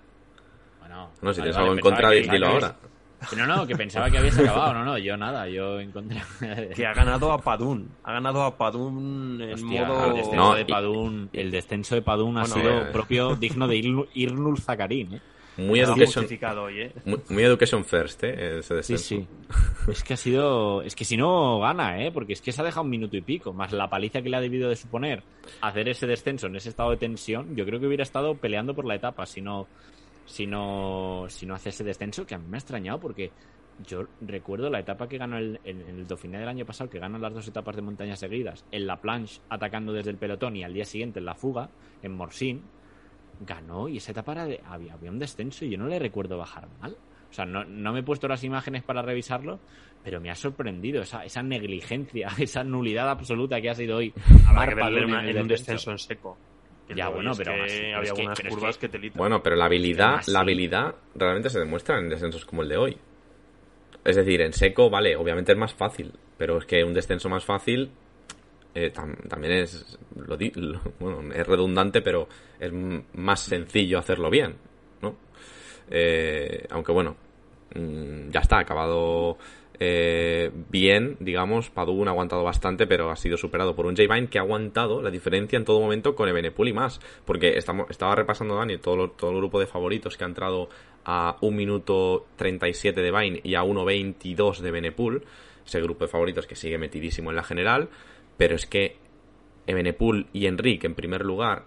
Bueno, 0.78 1.10
No, 1.20 1.32
si 1.34 1.40
vale, 1.40 1.50
tienes 1.50 1.56
vale, 1.56 1.58
algo 1.68 1.74
en 1.74 1.80
contra, 1.80 2.10
que- 2.10 2.20
dilo 2.22 2.46
ahora. 2.46 2.76
No, 3.36 3.46
no, 3.46 3.66
que 3.66 3.76
pensaba 3.76 4.10
que 4.10 4.16
habías 4.16 4.38
acabado. 4.38 4.72
No, 4.72 4.82
no, 4.82 4.96
yo 4.96 5.14
nada, 5.18 5.46
yo 5.46 5.78
encontré. 5.78 6.22
que 6.74 6.86
ha 6.86 6.94
ganado 6.94 7.32
a 7.32 7.38
Padún 7.38 7.90
ha 8.02 8.12
ganado 8.14 8.42
a 8.44 8.56
Padún 8.56 9.38
en 9.42 9.52
Hostia, 9.52 9.84
modo 9.84 10.06
el 10.06 10.14
descenso 10.14 10.36
No, 10.36 10.54
de 10.54 10.62
y- 10.62 10.64
Padún, 10.64 11.28
el 11.34 11.50
descenso 11.50 11.94
de 11.96 12.00
Padún 12.02 12.38
ha 12.38 12.46
sido 12.46 12.80
eh. 12.80 12.86
propio 12.92 13.36
digno 13.36 13.68
de 13.68 13.76
Ir- 13.76 14.08
Irnul 14.14 14.58
Zakarin, 14.58 15.16
¿eh? 15.16 15.20
Muy 15.56 15.80
education, 15.80 16.26
hoy, 16.58 16.80
¿eh? 16.80 16.92
muy, 17.04 17.20
muy 17.28 17.42
education 17.42 17.84
first, 17.84 18.22
¿eh? 18.24 18.58
Ese 18.60 18.82
Sí, 18.82 18.92
descenso. 18.94 19.04
sí. 19.04 19.26
Es 19.90 20.02
que 20.04 20.14
ha 20.14 20.16
sido. 20.16 20.82
Es 20.82 20.94
que 20.94 21.04
si 21.04 21.16
no 21.16 21.58
gana, 21.60 22.02
¿eh? 22.02 22.10
Porque 22.12 22.32
es 22.32 22.40
que 22.40 22.52
se 22.52 22.60
ha 22.60 22.64
dejado 22.64 22.84
un 22.84 22.90
minuto 22.90 23.16
y 23.16 23.20
pico. 23.20 23.52
Más 23.52 23.72
la 23.72 23.90
paliza 23.90 24.22
que 24.22 24.28
le 24.30 24.36
ha 24.36 24.40
debido 24.40 24.68
de 24.68 24.76
suponer 24.76 25.22
hacer 25.60 25.88
ese 25.88 26.06
descenso 26.06 26.46
en 26.46 26.56
ese 26.56 26.68
estado 26.70 26.90
de 26.90 26.96
tensión. 26.96 27.54
Yo 27.56 27.66
creo 27.66 27.78
que 27.80 27.86
hubiera 27.86 28.02
estado 28.04 28.34
peleando 28.36 28.74
por 28.74 28.84
la 28.86 28.94
etapa 28.94 29.26
si 29.26 29.40
no. 29.40 29.66
Si 30.26 30.46
no, 30.46 31.24
si 31.28 31.44
no 31.44 31.54
hace 31.56 31.70
ese 31.70 31.82
descenso, 31.82 32.24
que 32.24 32.36
a 32.36 32.38
mí 32.38 32.46
me 32.48 32.56
ha 32.56 32.60
extrañado 32.60 33.00
porque 33.00 33.32
yo 33.84 34.04
recuerdo 34.20 34.70
la 34.70 34.78
etapa 34.78 35.08
que 35.08 35.18
ganó 35.18 35.38
el, 35.38 35.58
el 35.64 36.06
Dauphiné 36.06 36.38
del 36.38 36.48
año 36.48 36.64
pasado, 36.64 36.88
que 36.88 37.00
ganó 37.00 37.18
las 37.18 37.34
dos 37.34 37.48
etapas 37.48 37.74
de 37.74 37.82
montaña 37.82 38.14
seguidas, 38.14 38.64
en 38.70 38.86
la 38.86 39.00
planche 39.00 39.40
atacando 39.48 39.92
desde 39.92 40.10
el 40.10 40.18
pelotón 40.18 40.54
y 40.54 40.62
al 40.62 40.72
día 40.72 40.84
siguiente 40.84 41.18
en 41.18 41.24
la 41.24 41.34
fuga, 41.34 41.70
en 42.02 42.12
Morsin, 42.12 42.62
ganó 43.40 43.88
y 43.88 43.96
esa 43.98 44.12
etapa 44.12 44.32
era 44.32 44.46
de- 44.46 44.60
había, 44.66 44.94
había 44.94 45.10
un 45.10 45.18
descenso 45.18 45.64
y 45.64 45.70
yo 45.70 45.78
no 45.78 45.86
le 45.88 45.98
recuerdo 45.98 46.36
bajar 46.38 46.68
mal. 46.80 46.96
O 47.30 47.32
sea, 47.32 47.44
no, 47.44 47.64
no 47.64 47.92
me 47.92 48.00
he 48.00 48.02
puesto 48.02 48.26
las 48.28 48.42
imágenes 48.44 48.82
para 48.82 49.02
revisarlo, 49.02 49.60
pero 50.02 50.20
me 50.20 50.30
ha 50.30 50.34
sorprendido 50.34 51.02
esa, 51.02 51.24
esa 51.24 51.42
negligencia, 51.42 52.28
esa 52.38 52.64
nulidad 52.64 53.08
absoluta 53.08 53.60
que 53.60 53.70
ha 53.70 53.74
sido 53.74 53.98
hoy. 53.98 54.12
Habrá 54.48 54.66
que 54.68 54.74
verle 54.74 55.30
en 55.30 55.38
un 55.40 55.48
descenso 55.48 55.90
en 55.92 55.98
seco. 55.98 56.36
Ya, 56.94 57.08
bueno, 57.08 57.30
pero 57.36 57.52
que 57.54 57.60
así, 57.62 57.84
había 57.92 58.02
que- 58.02 58.20
algunas 58.22 58.40
curvas 58.40 58.76
que- 58.78 58.86
que, 58.86 58.92
telita. 58.92 59.16
Bueno, 59.18 59.42
pero 59.44 59.54
la 59.54 59.66
habilidad, 59.66 60.22
la 60.26 60.40
habilidad 60.40 60.96
realmente 61.14 61.48
se 61.48 61.60
demuestra 61.60 61.98
en 62.00 62.08
descensos 62.08 62.44
como 62.44 62.62
el 62.62 62.68
de 62.68 62.76
hoy. 62.76 62.98
Es 64.04 64.16
decir, 64.16 64.40
en 64.40 64.52
seco, 64.52 64.90
vale, 64.90 65.14
obviamente 65.14 65.52
es 65.52 65.58
más 65.58 65.72
fácil, 65.74 66.12
pero 66.36 66.58
es 66.58 66.64
que 66.66 66.82
un 66.82 66.92
descenso 66.94 67.28
más 67.28 67.44
fácil 67.44 67.90
eh, 68.74 68.92
tam- 68.92 69.16
también 69.28 69.52
es, 69.54 69.98
lo 70.16 70.36
bueno, 70.98 71.32
es 71.34 71.46
redundante, 71.46 72.02
pero 72.02 72.28
es 72.58 72.72
más 73.14 73.40
sencillo 73.40 73.98
hacerlo 73.98 74.30
bien, 74.30 74.54
¿no? 75.02 75.16
Eh, 75.90 76.66
aunque 76.70 76.92
bueno, 76.92 77.16
mm, 77.74 78.30
ya 78.30 78.40
está, 78.40 78.58
acabado 78.58 79.38
eh, 79.82 80.50
bien, 80.68 81.16
digamos, 81.20 81.70
Padun 81.70 82.06
ha 82.08 82.10
aguantado 82.10 82.44
bastante, 82.44 82.86
pero 82.86 83.10
ha 83.10 83.16
sido 83.16 83.36
superado 83.38 83.74
por 83.74 83.86
un 83.86 83.96
J-Vine 83.96 84.28
que 84.28 84.38
ha 84.38 84.42
aguantado 84.42 85.00
la 85.02 85.10
diferencia 85.10 85.56
en 85.56 85.64
todo 85.64 85.80
momento 85.80 86.14
con 86.14 86.28
Ebenepul 86.28 86.68
y 86.68 86.72
más. 86.74 87.00
Porque 87.24 87.56
estamos, 87.56 87.86
estaba 87.88 88.14
repasando 88.14 88.56
Dani 88.56 88.76
todo, 88.76 89.10
todo 89.10 89.30
el 89.30 89.38
grupo 89.38 89.58
de 89.58 89.66
favoritos 89.66 90.18
que 90.18 90.24
ha 90.24 90.26
entrado 90.26 90.68
a 91.06 91.38
1 91.40 91.56
minuto 91.56 92.26
37 92.36 93.00
de 93.00 93.10
Vine 93.10 93.40
y 93.42 93.54
a 93.54 93.62
1.22 93.62 94.58
de 94.58 94.70
Benepul. 94.70 95.24
Ese 95.66 95.80
grupo 95.80 96.04
de 96.04 96.10
favoritos 96.10 96.46
que 96.46 96.56
sigue 96.56 96.76
metidísimo 96.76 97.30
en 97.30 97.36
la 97.36 97.42
general. 97.42 97.88
Pero 98.40 98.54
es 98.54 98.64
que 98.64 98.96
Ebenepul 99.66 100.28
y 100.32 100.46
Enrique 100.46 100.86
en 100.86 100.94
primer 100.94 101.26
lugar, 101.26 101.66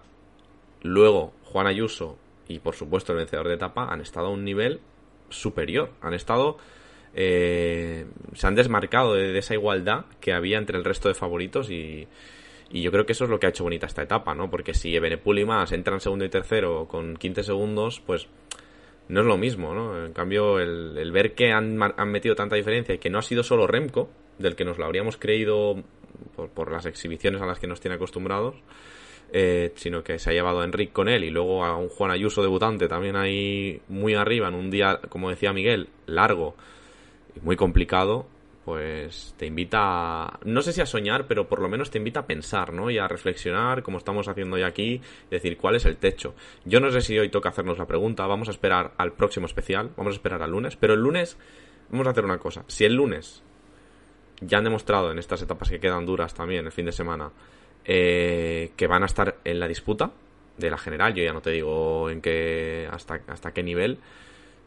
luego 0.82 1.32
Juan 1.44 1.68
Ayuso 1.68 2.18
y 2.48 2.58
por 2.58 2.74
supuesto 2.74 3.12
el 3.12 3.18
vencedor 3.18 3.46
de 3.46 3.54
etapa 3.54 3.92
han 3.92 4.00
estado 4.00 4.26
a 4.26 4.30
un 4.30 4.42
nivel 4.42 4.80
superior. 5.28 5.92
Han 6.00 6.14
estado 6.14 6.56
eh, 7.14 8.06
se 8.32 8.46
han 8.48 8.56
desmarcado 8.56 9.14
de, 9.14 9.38
esa 9.38 9.54
igualdad 9.54 10.06
que 10.20 10.32
había 10.32 10.58
entre 10.58 10.76
el 10.76 10.84
resto 10.84 11.06
de 11.06 11.14
favoritos 11.14 11.70
y, 11.70 12.08
yo 12.72 12.90
creo 12.90 13.06
que 13.06 13.12
eso 13.12 13.22
es 13.22 13.30
lo 13.30 13.38
que 13.38 13.46
ha 13.46 13.50
hecho 13.50 13.62
bonita 13.62 13.86
esta 13.86 14.02
etapa, 14.02 14.34
¿no? 14.34 14.50
Porque 14.50 14.74
si 14.74 14.96
Ebenepul 14.96 15.38
y 15.38 15.44
más 15.44 15.70
entran 15.70 16.00
segundo 16.00 16.24
y 16.24 16.28
tercero 16.28 16.88
con 16.88 17.16
15 17.16 17.44
segundos, 17.44 18.02
pues 18.04 18.26
no 19.06 19.20
es 19.20 19.26
lo 19.26 19.38
mismo, 19.38 19.74
¿no? 19.74 20.04
En 20.04 20.12
cambio, 20.12 20.58
el, 20.58 21.12
ver 21.12 21.36
que 21.36 21.52
han, 21.52 21.80
han, 21.80 22.10
metido 22.10 22.34
tanta 22.34 22.56
diferencia 22.56 22.96
y 22.96 22.98
que 22.98 23.10
no 23.10 23.20
ha 23.20 23.22
sido 23.22 23.44
solo 23.44 23.68
Remco, 23.68 24.10
del 24.40 24.56
que 24.56 24.64
nos 24.64 24.76
lo 24.76 24.86
habríamos 24.86 25.16
creído 25.16 25.84
por, 26.54 26.70
las 26.70 26.86
exhibiciones 26.86 27.40
a 27.42 27.46
las 27.46 27.58
que 27.58 27.66
nos 27.66 27.80
tiene 27.80 27.96
acostumbrados, 27.96 28.56
eh, 29.32 29.72
sino 29.76 30.02
que 30.02 30.18
se 30.18 30.30
ha 30.30 30.32
llevado 30.32 30.60
a 30.60 30.64
Enric 30.64 30.92
con 30.92 31.08
él 31.08 31.24
y 31.24 31.30
luego 31.30 31.64
a 31.64 31.76
un 31.76 31.88
Juan 31.88 32.10
Ayuso 32.10 32.42
debutante 32.42 32.88
también 32.88 33.16
ahí 33.16 33.80
muy 33.88 34.14
arriba 34.14 34.48
en 34.48 34.54
un 34.54 34.70
día, 34.70 35.00
como 35.08 35.30
decía 35.30 35.52
Miguel, 35.52 35.88
largo 36.06 36.54
muy 37.42 37.56
complicado, 37.56 38.26
pues 38.64 39.34
te 39.36 39.46
invita, 39.46 40.38
no 40.44 40.62
sé 40.62 40.72
si 40.72 40.80
a 40.80 40.86
soñar, 40.86 41.26
pero 41.26 41.46
por 41.48 41.60
lo 41.60 41.68
menos 41.68 41.90
te 41.90 41.98
invita 41.98 42.20
a 42.20 42.26
pensar, 42.26 42.72
¿no? 42.72 42.90
Y 42.90 42.98
a 42.98 43.06
reflexionar, 43.06 43.82
como 43.82 43.98
estamos 43.98 44.26
haciendo 44.26 44.56
hoy 44.56 44.62
aquí, 44.62 45.02
decir 45.30 45.58
cuál 45.58 45.76
es 45.76 45.84
el 45.84 45.96
techo. 45.96 46.34
Yo 46.64 46.80
no 46.80 46.90
sé 46.90 47.02
si 47.02 47.18
hoy 47.18 47.28
toca 47.28 47.50
hacernos 47.50 47.78
la 47.78 47.86
pregunta, 47.86 48.26
vamos 48.26 48.48
a 48.48 48.52
esperar 48.52 48.92
al 48.96 49.12
próximo 49.12 49.46
especial, 49.46 49.90
vamos 49.96 50.14
a 50.14 50.16
esperar 50.16 50.42
al 50.42 50.50
lunes, 50.50 50.76
pero 50.76 50.94
el 50.94 51.00
lunes 51.00 51.36
vamos 51.90 52.06
a 52.06 52.10
hacer 52.10 52.24
una 52.24 52.38
cosa. 52.38 52.64
Si 52.66 52.84
el 52.84 52.94
lunes 52.94 53.42
ya 54.46 54.58
han 54.58 54.64
demostrado 54.64 55.10
en 55.10 55.18
estas 55.18 55.42
etapas 55.42 55.70
que 55.70 55.80
quedan 55.80 56.06
duras 56.06 56.34
también 56.34 56.66
el 56.66 56.72
fin 56.72 56.86
de 56.86 56.92
semana 56.92 57.30
eh, 57.84 58.72
que 58.76 58.86
van 58.86 59.02
a 59.02 59.06
estar 59.06 59.36
en 59.44 59.60
la 59.60 59.68
disputa 59.68 60.12
de 60.56 60.70
la 60.70 60.78
general, 60.78 61.14
yo 61.14 61.24
ya 61.24 61.32
no 61.32 61.40
te 61.40 61.50
digo 61.50 62.08
en 62.10 62.20
qué 62.20 62.88
hasta, 62.90 63.20
hasta 63.26 63.52
qué 63.52 63.62
nivel, 63.62 63.98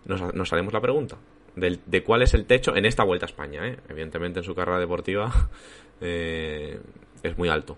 nos, 0.05 0.34
nos 0.34 0.51
haremos 0.53 0.73
la 0.73 0.82
pregunta 0.82 1.17
de, 1.57 2.03
cuál 2.03 2.21
es 2.21 2.34
el 2.34 2.45
techo 2.45 2.75
en 2.75 2.86
esta 2.86 3.03
vuelta 3.03 3.25
a 3.25 3.30
España. 3.30 3.67
¿eh? 3.67 3.78
Evidentemente 3.89 4.39
en 4.39 4.45
su 4.45 4.53
carrera 4.53 4.80
deportiva 4.80 5.32
eh, 6.01 6.80
es 7.23 7.38
muy 7.38 7.49
alto. 7.49 7.78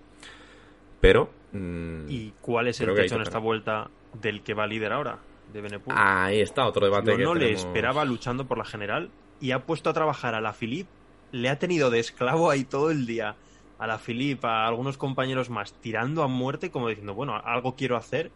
Pero... 1.00 1.32
Mm, 1.54 2.10
¿Y 2.10 2.34
cuál 2.42 2.68
es 2.68 2.80
el 2.82 2.94
techo 2.94 3.16
en 3.16 3.22
esta 3.22 3.40
vuelta 3.40 3.90
del 4.14 4.44
que 4.44 4.54
va 4.54 4.68
líder 4.68 4.92
ahora? 4.92 5.20
De 5.52 5.62
Benepul. 5.62 5.94
Ahí 5.98 6.42
está, 6.42 6.68
otro 6.68 6.86
debate. 6.86 7.12
Yo 7.12 7.18
no 7.18 7.34
le 7.34 7.52
esperaba 7.52 8.06
luchando 8.06 8.46
por 8.46 8.58
la 8.58 8.66
general 8.66 9.10
y 9.40 9.52
ha 9.52 9.66
puesto 9.66 9.90
a 9.90 9.94
trabajar 9.94 10.36
a 10.36 10.42
la 10.42 10.54
Filip. 10.54 10.88
Le 11.32 11.50
ha 11.50 11.60
tenido 11.60 11.90
de 11.90 12.00
esclavo 12.00 12.50
ahí 12.50 12.64
todo 12.64 12.92
el 12.92 13.06
día 13.06 13.36
a 13.78 13.88
la 13.88 13.98
Filip, 13.98 14.44
a 14.46 14.68
algunos 14.68 14.98
compañeros 14.98 15.50
más, 15.50 15.74
tirando 15.74 16.24
a 16.24 16.28
muerte, 16.28 16.70
como 16.70 16.90
diciendo, 16.90 17.14
bueno, 17.14 17.36
algo 17.36 17.76
quiero 17.76 17.96
hacer, 17.96 18.32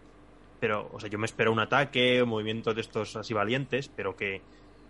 pero, 0.59 0.89
o 0.93 0.99
sea, 0.99 1.09
yo 1.09 1.19
me 1.19 1.25
espero 1.25 1.51
un 1.51 1.59
ataque, 1.59 2.23
un 2.23 2.29
movimiento 2.29 2.73
de 2.73 2.81
estos 2.81 3.15
así 3.17 3.33
valientes, 3.33 3.89
pero 3.89 4.15
que, 4.15 4.41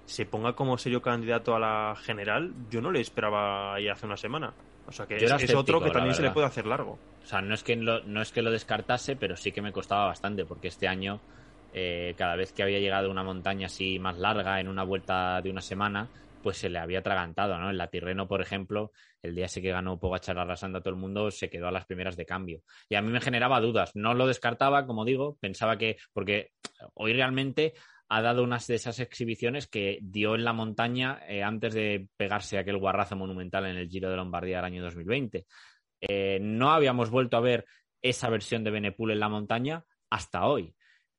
se 0.06 0.26
ponga 0.26 0.54
como 0.54 0.78
serio 0.78 1.02
candidato 1.02 1.56
a 1.56 1.60
la 1.60 1.96
general, 1.96 2.54
yo 2.70 2.82
no 2.82 2.92
le 2.92 3.00
esperaba 3.00 3.76
ahí 3.76 3.88
hace 3.88 4.06
una 4.06 4.18
semana. 4.18 4.54
O 4.86 4.92
sea 4.92 5.06
que 5.06 5.16
es, 5.16 5.56
otro 5.56 5.82
que 5.82 5.92
también 5.92 6.14
se 6.14 6.22
le 6.22 6.32
puede 6.32 6.48
hacer 6.48 6.66
largo. 6.66 7.00
O 7.24 7.26
sea, 7.26 7.42
no 7.42 7.54
es 7.54 7.64
que 7.64 7.76
lo, 7.78 8.04
no 8.04 8.22
es 8.22 8.32
que 8.32 8.42
lo 8.42 8.52
descartase, 8.52 9.16
pero 9.16 9.38
sí 9.38 9.52
que 9.54 9.62
me 9.62 9.72
costaba 9.72 10.08
bastante, 10.08 10.46
porque 10.46 10.68
este 10.68 10.90
año, 10.90 11.22
eh, 11.74 12.14
cada 12.18 12.36
vez 12.36 12.52
que 12.52 12.64
había 12.64 12.80
llegado 12.80 13.08
a 13.08 13.12
una 13.12 13.24
montaña 13.24 13.68
así 13.68 13.98
más 13.98 14.18
larga, 14.18 14.60
en 14.60 14.68
una 14.68 14.84
vuelta 14.84 15.42
de 15.42 15.50
una 15.50 15.62
semana, 15.62 16.10
pues 16.44 16.58
se 16.58 16.70
le 16.70 16.78
había 16.78 17.00
atragantado, 17.00 17.58
¿no? 17.58 17.72
En 17.72 17.78
la 17.78 17.88
Tirreno, 17.88 18.28
por 18.28 18.42
ejemplo, 18.42 18.92
el 19.24 19.34
día 19.34 19.46
ese 19.46 19.62
que 19.62 19.72
ganó 19.72 20.00
Pogachar 20.00 20.38
arrasando 20.38 20.78
a 20.78 20.82
todo 20.82 20.94
el 20.94 21.00
mundo, 21.00 21.32
se 21.32 21.50
quedó 21.50 21.68
a 21.68 21.72
las 21.72 21.86
primeras 21.86 22.16
de 22.16 22.26
cambio. 22.26 22.62
Y 22.90 22.96
a 22.96 23.02
mí 23.02 23.12
me 23.12 23.22
generaba 23.22 23.60
dudas. 23.60 23.92
No 23.96 24.14
lo 24.14 24.28
descartaba, 24.28 24.86
como 24.86 25.06
digo, 25.06 25.38
pensaba 25.40 25.78
que, 25.78 25.98
porque 26.14 26.52
hoy 26.94 27.14
realmente 27.14 27.74
ha 28.10 28.22
dado 28.22 28.44
unas 28.44 28.68
de 28.68 28.76
esas 28.76 29.00
exhibiciones 29.00 29.68
que 29.68 29.98
dio 30.02 30.36
en 30.36 30.44
la 30.44 30.54
montaña 30.54 31.22
eh, 31.28 31.42
antes 31.42 31.74
de 31.74 32.08
pegarse 32.16 32.60
aquel 32.60 32.78
guarrazo 32.78 33.16
monumental 33.16 33.66
en 33.66 33.78
el 33.78 33.90
Giro 33.90 34.10
de 34.10 34.18
Lombardía 34.18 34.58
del 34.58 34.66
año 34.66 34.84
2020. 34.84 35.48
Eh, 36.02 36.38
no 36.42 36.72
habíamos 36.72 37.10
vuelto 37.10 37.38
a 37.38 37.42
ver 37.42 37.66
esa 38.02 38.30
versión 38.30 38.64
de 38.64 38.72
Benepul 38.72 39.12
en 39.12 39.20
la 39.20 39.30
montaña 39.30 39.84
hasta 40.10 40.46
hoy. 40.46 40.76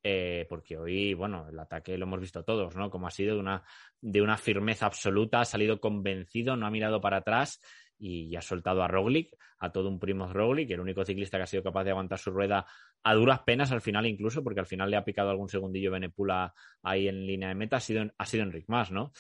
Eh, 0.07 0.45
porque 0.51 0.77
hoy, 0.77 1.15
bueno, 1.15 1.49
el 1.49 1.59
ataque 1.59 1.97
lo 1.97 2.05
hemos 2.05 2.21
visto 2.21 2.45
todos, 2.45 2.77
¿no? 2.77 2.91
Como 2.91 3.07
ha 3.07 3.11
sido 3.11 3.37
de 3.37 3.41
una, 3.41 3.63
de 4.03 4.21
una 4.21 4.37
firmeza 4.37 4.85
absoluta, 4.85 5.41
ha 5.41 5.47
salido 5.47 5.81
convencido, 5.81 6.57
no 6.57 6.67
ha 6.67 6.71
mirado 6.71 7.01
para 7.01 7.19
atrás 7.19 7.59
y, 7.99 8.37
ha 8.37 8.43
soltado 8.43 8.83
a 8.83 8.89
Roglic, 8.89 9.35
a 9.61 9.73
todo 9.73 9.89
un 9.89 9.99
primo 9.99 10.31
Roglic, 10.31 10.71
el 10.71 10.81
único 10.81 11.07
ciclista 11.07 11.39
que 11.39 11.45
ha 11.45 11.47
sido 11.47 11.63
capaz 11.63 11.85
de 11.85 11.93
aguantar 11.93 12.19
su 12.19 12.31
rueda 12.31 12.67
a 13.03 13.15
duras 13.15 13.41
penas 13.47 13.73
al 13.73 13.81
final 13.81 14.05
incluso, 14.05 14.45
porque 14.45 14.61
al 14.61 14.67
final 14.67 14.91
le 14.91 14.99
ha 14.99 15.05
picado 15.05 15.31
algún 15.31 15.49
segundillo 15.49 15.91
Benepula 15.91 16.53
ahí 16.83 17.09
en 17.09 17.27
línea 17.27 17.49
de 17.49 17.55
meta, 17.55 17.79
ha 17.79 17.81
sido, 17.81 18.05
ha 18.19 18.27
sido 18.27 18.43
Enric 18.43 18.69
Más, 18.69 18.91
¿no? 18.91 19.11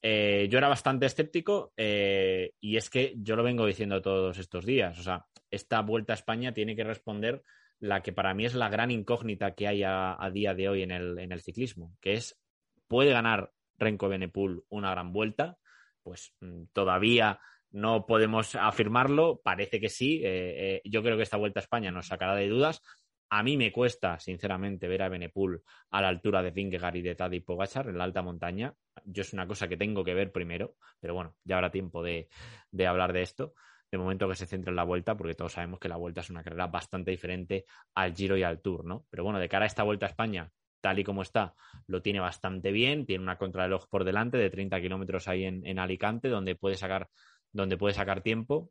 Eh, 0.00 0.46
yo 0.48 0.58
era 0.58 0.68
bastante 0.68 1.06
escéptico 1.06 1.72
eh, 1.76 2.52
y 2.60 2.76
es 2.76 2.88
que 2.88 3.14
yo 3.16 3.34
lo 3.34 3.42
vengo 3.42 3.66
diciendo 3.66 4.00
todos 4.00 4.38
estos 4.38 4.64
días. 4.64 4.96
O 4.98 5.02
sea, 5.02 5.26
esta 5.50 5.80
vuelta 5.82 6.12
a 6.12 6.14
España 6.14 6.54
tiene 6.54 6.76
que 6.76 6.84
responder 6.84 7.42
la 7.80 8.02
que 8.02 8.12
para 8.12 8.34
mí 8.34 8.44
es 8.44 8.54
la 8.54 8.68
gran 8.68 8.90
incógnita 8.90 9.54
que 9.54 9.66
hay 9.66 9.82
a, 9.84 10.16
día 10.32 10.54
de 10.54 10.68
hoy 10.68 10.82
en 10.82 10.92
el, 10.92 11.18
en 11.18 11.32
el, 11.32 11.40
ciclismo, 11.40 11.96
que 12.00 12.12
es, 12.12 12.38
¿puede 12.86 13.10
ganar 13.10 13.52
Renko 13.78 14.08
Benepul 14.08 14.64
una 14.68 14.90
gran 14.90 15.12
vuelta? 15.12 15.58
Pues 16.02 16.34
mm, 16.40 16.64
todavía 16.72 17.40
no 17.72 18.06
podemos 18.06 18.54
afirmarlo, 18.54 19.40
parece 19.42 19.80
que 19.80 19.88
sí. 19.88 20.20
Eh, 20.24 20.74
eh, 20.76 20.82
yo 20.84 21.02
creo 21.02 21.16
que 21.16 21.22
esta 21.22 21.36
vuelta 21.36 21.60
a 21.60 21.62
España 21.62 21.90
nos 21.90 22.08
sacará 22.08 22.34
de 22.34 22.48
dudas. 22.48 22.82
A 23.32 23.44
mí 23.44 23.56
me 23.56 23.70
cuesta, 23.70 24.18
sinceramente, 24.18 24.88
ver 24.88 25.02
a 25.02 25.08
Benepul 25.08 25.62
a 25.90 26.02
la 26.02 26.08
altura 26.08 26.42
de 26.42 26.50
Vingegaard 26.50 26.96
y 26.96 27.02
de 27.02 27.14
Tadej 27.14 27.44
Pogachar 27.44 27.88
en 27.88 27.96
la 27.96 28.04
alta 28.04 28.22
montaña. 28.22 28.74
Yo 29.04 29.22
es 29.22 29.32
una 29.32 29.46
cosa 29.46 29.68
que 29.68 29.76
tengo 29.76 30.02
que 30.02 30.14
ver 30.14 30.32
primero, 30.32 30.74
pero 30.98 31.14
bueno, 31.14 31.36
ya 31.44 31.56
habrá 31.56 31.70
tiempo 31.70 32.02
de, 32.02 32.28
hablar 32.86 33.12
de 33.12 33.22
esto. 33.22 33.54
De 33.90 33.98
momento 33.98 34.28
que 34.28 34.36
se 34.36 34.46
centre 34.46 34.70
en 34.70 34.76
la 34.76 34.84
vuelta, 34.84 35.16
porque 35.16 35.34
todos 35.34 35.52
sabemos 35.52 35.80
que 35.80 35.88
la 35.88 35.96
vuelta 35.96 36.20
es 36.20 36.30
una 36.30 36.42
carrera 36.42 36.68
bastante 36.68 37.10
diferente 37.10 37.64
al 37.94 38.14
Giro 38.14 38.36
y 38.36 38.42
al 38.42 38.60
Tour, 38.60 38.84
¿no? 38.84 39.06
Pero 39.10 39.24
bueno, 39.24 39.38
de 39.38 39.48
cara 39.48 39.64
a 39.64 39.66
esta 39.66 39.82
vuelta 39.82 40.06
a 40.06 40.10
España, 40.10 40.50
tal 40.80 40.98
y 40.98 41.04
como 41.04 41.22
está, 41.22 41.54
lo 41.86 42.00
tiene 42.00 42.20
bastante 42.20 42.70
bien. 42.70 43.04
Tiene 43.04 43.24
una 43.24 43.36
contrarreloj 43.36 43.88
por 43.88 44.04
delante 44.04 44.38
de 44.38 44.50
30 44.50 44.80
kilómetros 44.80 45.28
ahí 45.28 45.44
en, 45.44 45.66
en 45.66 45.78
Alicante, 45.78 46.28
donde 46.28 46.54
puede 46.54 46.76
sacar 46.76 47.08
donde 47.52 47.76
puede 47.76 47.94
sacar 47.94 48.22
tiempo 48.22 48.70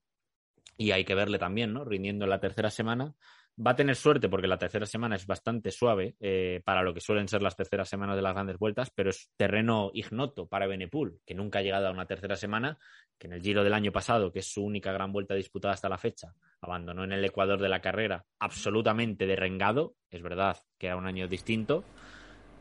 y 0.77 0.91
hay 0.91 1.03
que 1.03 1.15
verle 1.15 1.37
también, 1.37 1.73
¿no? 1.73 1.83
Rindiendo 1.83 2.25
en 2.25 2.29
la 2.29 2.39
tercera 2.39 2.69
semana. 2.69 3.13
Va 3.61 3.71
a 3.71 3.75
tener 3.75 3.97
suerte 3.97 4.29
porque 4.29 4.47
la 4.47 4.57
tercera 4.57 4.85
semana 4.85 5.17
es 5.17 5.27
bastante 5.27 5.71
suave 5.71 6.15
eh, 6.21 6.61
para 6.63 6.81
lo 6.81 6.93
que 6.93 7.01
suelen 7.01 7.27
ser 7.27 7.41
las 7.41 7.57
terceras 7.57 7.89
semanas 7.89 8.15
de 8.15 8.21
las 8.21 8.33
grandes 8.33 8.57
vueltas, 8.57 8.89
pero 8.89 9.09
es 9.09 9.31
terreno 9.35 9.91
ignoto 9.93 10.47
para 10.47 10.65
Benepul, 10.65 11.19
que 11.25 11.35
nunca 11.35 11.59
ha 11.59 11.61
llegado 11.61 11.87
a 11.87 11.91
una 11.91 12.05
tercera 12.05 12.37
semana, 12.37 12.77
que 13.17 13.27
en 13.27 13.33
el 13.33 13.41
Giro 13.41 13.65
del 13.65 13.73
año 13.73 13.91
pasado, 13.91 14.31
que 14.31 14.39
es 14.39 14.47
su 14.49 14.63
única 14.63 14.93
gran 14.93 15.11
vuelta 15.11 15.35
disputada 15.35 15.73
hasta 15.73 15.89
la 15.89 15.97
fecha, 15.97 16.33
abandonó 16.61 17.03
en 17.03 17.11
el 17.11 17.25
Ecuador 17.25 17.59
de 17.59 17.67
la 17.67 17.81
carrera 17.81 18.25
absolutamente 18.39 19.27
derrengado. 19.27 19.95
Es 20.09 20.21
verdad 20.21 20.57
que 20.77 20.87
era 20.87 20.95
un 20.95 21.05
año 21.05 21.27
distinto, 21.27 21.83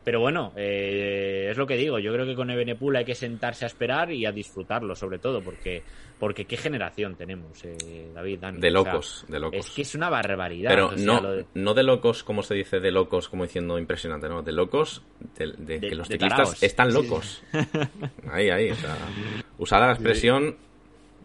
pero 0.08 0.20
bueno, 0.20 0.54
eh, 0.56 1.48
es 1.50 1.58
lo 1.58 1.66
que 1.66 1.76
digo. 1.76 1.98
Yo 1.98 2.10
creo 2.14 2.24
que 2.24 2.34
con 2.34 2.48
Ebenepul 2.48 2.96
hay 2.96 3.04
que 3.04 3.14
sentarse 3.14 3.66
a 3.66 3.68
esperar 3.68 4.10
y 4.10 4.24
a 4.24 4.32
disfrutarlo, 4.32 4.94
sobre 4.94 5.18
todo, 5.18 5.42
porque, 5.42 5.82
porque 6.18 6.46
qué 6.46 6.56
generación 6.56 7.14
tenemos, 7.14 7.62
eh, 7.66 8.08
David. 8.14 8.38
De 8.56 8.70
locos, 8.70 9.26
de 9.28 9.38
locos. 9.38 9.58
Es 9.58 9.68
que 9.68 9.82
es 9.82 9.94
una 9.94 10.08
barbaridad. 10.08 10.70
Pero 10.70 10.92
no, 10.96 11.20
de... 11.20 11.44
no 11.52 11.74
de 11.74 11.82
locos, 11.82 12.24
como 12.24 12.42
se 12.42 12.54
dice, 12.54 12.80
de 12.80 12.90
locos, 12.90 13.28
como 13.28 13.42
diciendo 13.42 13.78
impresionante, 13.78 14.30
no. 14.30 14.40
De 14.42 14.52
locos, 14.52 15.02
de, 15.36 15.78
que 15.78 15.94
los 15.94 16.08
ciclistas 16.08 16.62
están 16.62 16.90
locos. 16.94 17.42
ahí, 18.32 18.48
ahí. 18.48 18.70
O 18.70 18.76
sea, 18.76 18.96
usada 19.58 19.88
la 19.88 19.92
expresión 19.92 20.56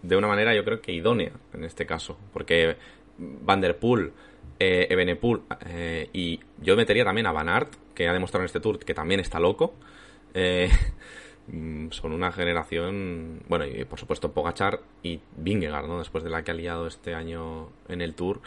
de 0.01 0.17
una 0.17 0.27
manera, 0.27 0.53
yo 0.53 0.65
creo 0.65 0.81
que 0.81 0.91
idónea 0.91 1.31
en 1.53 1.63
este 1.63 1.85
caso. 1.85 2.17
Porque 2.33 2.75
Van 3.17 3.61
der 3.61 3.77
Poel, 3.77 4.11
eh, 4.59 4.87
Ebenepul 4.89 5.43
eh, 5.67 6.09
y 6.11 6.37
yo 6.61 6.75
metería 6.75 7.05
también 7.05 7.27
a 7.27 7.31
Van 7.31 7.47
Aert 7.47 7.81
que 7.95 8.07
ha 8.07 8.13
demostrado 8.13 8.41
en 8.43 8.47
este 8.47 8.59
tour 8.59 8.79
que 8.79 8.93
también 8.93 9.19
está 9.19 9.39
loco. 9.39 9.73
Eh, 10.33 10.69
mm, 11.47 11.89
son 11.91 12.11
una 12.13 12.31
generación, 12.31 13.41
bueno, 13.47 13.65
y 13.65 13.85
por 13.85 13.99
supuesto 13.99 14.31
Pogachar 14.31 14.79
y 15.03 15.19
Vingegaard, 15.37 15.87
¿no? 15.87 15.99
Después 15.99 16.23
de 16.23 16.29
la 16.29 16.43
que 16.43 16.51
ha 16.51 16.55
liado 16.55 16.87
este 16.87 17.13
año 17.15 17.69
en 17.87 18.01
el 18.01 18.15
Tour, 18.15 18.41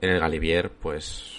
en 0.00 0.10
el 0.10 0.20
Galivier, 0.20 0.70
pues, 0.70 1.38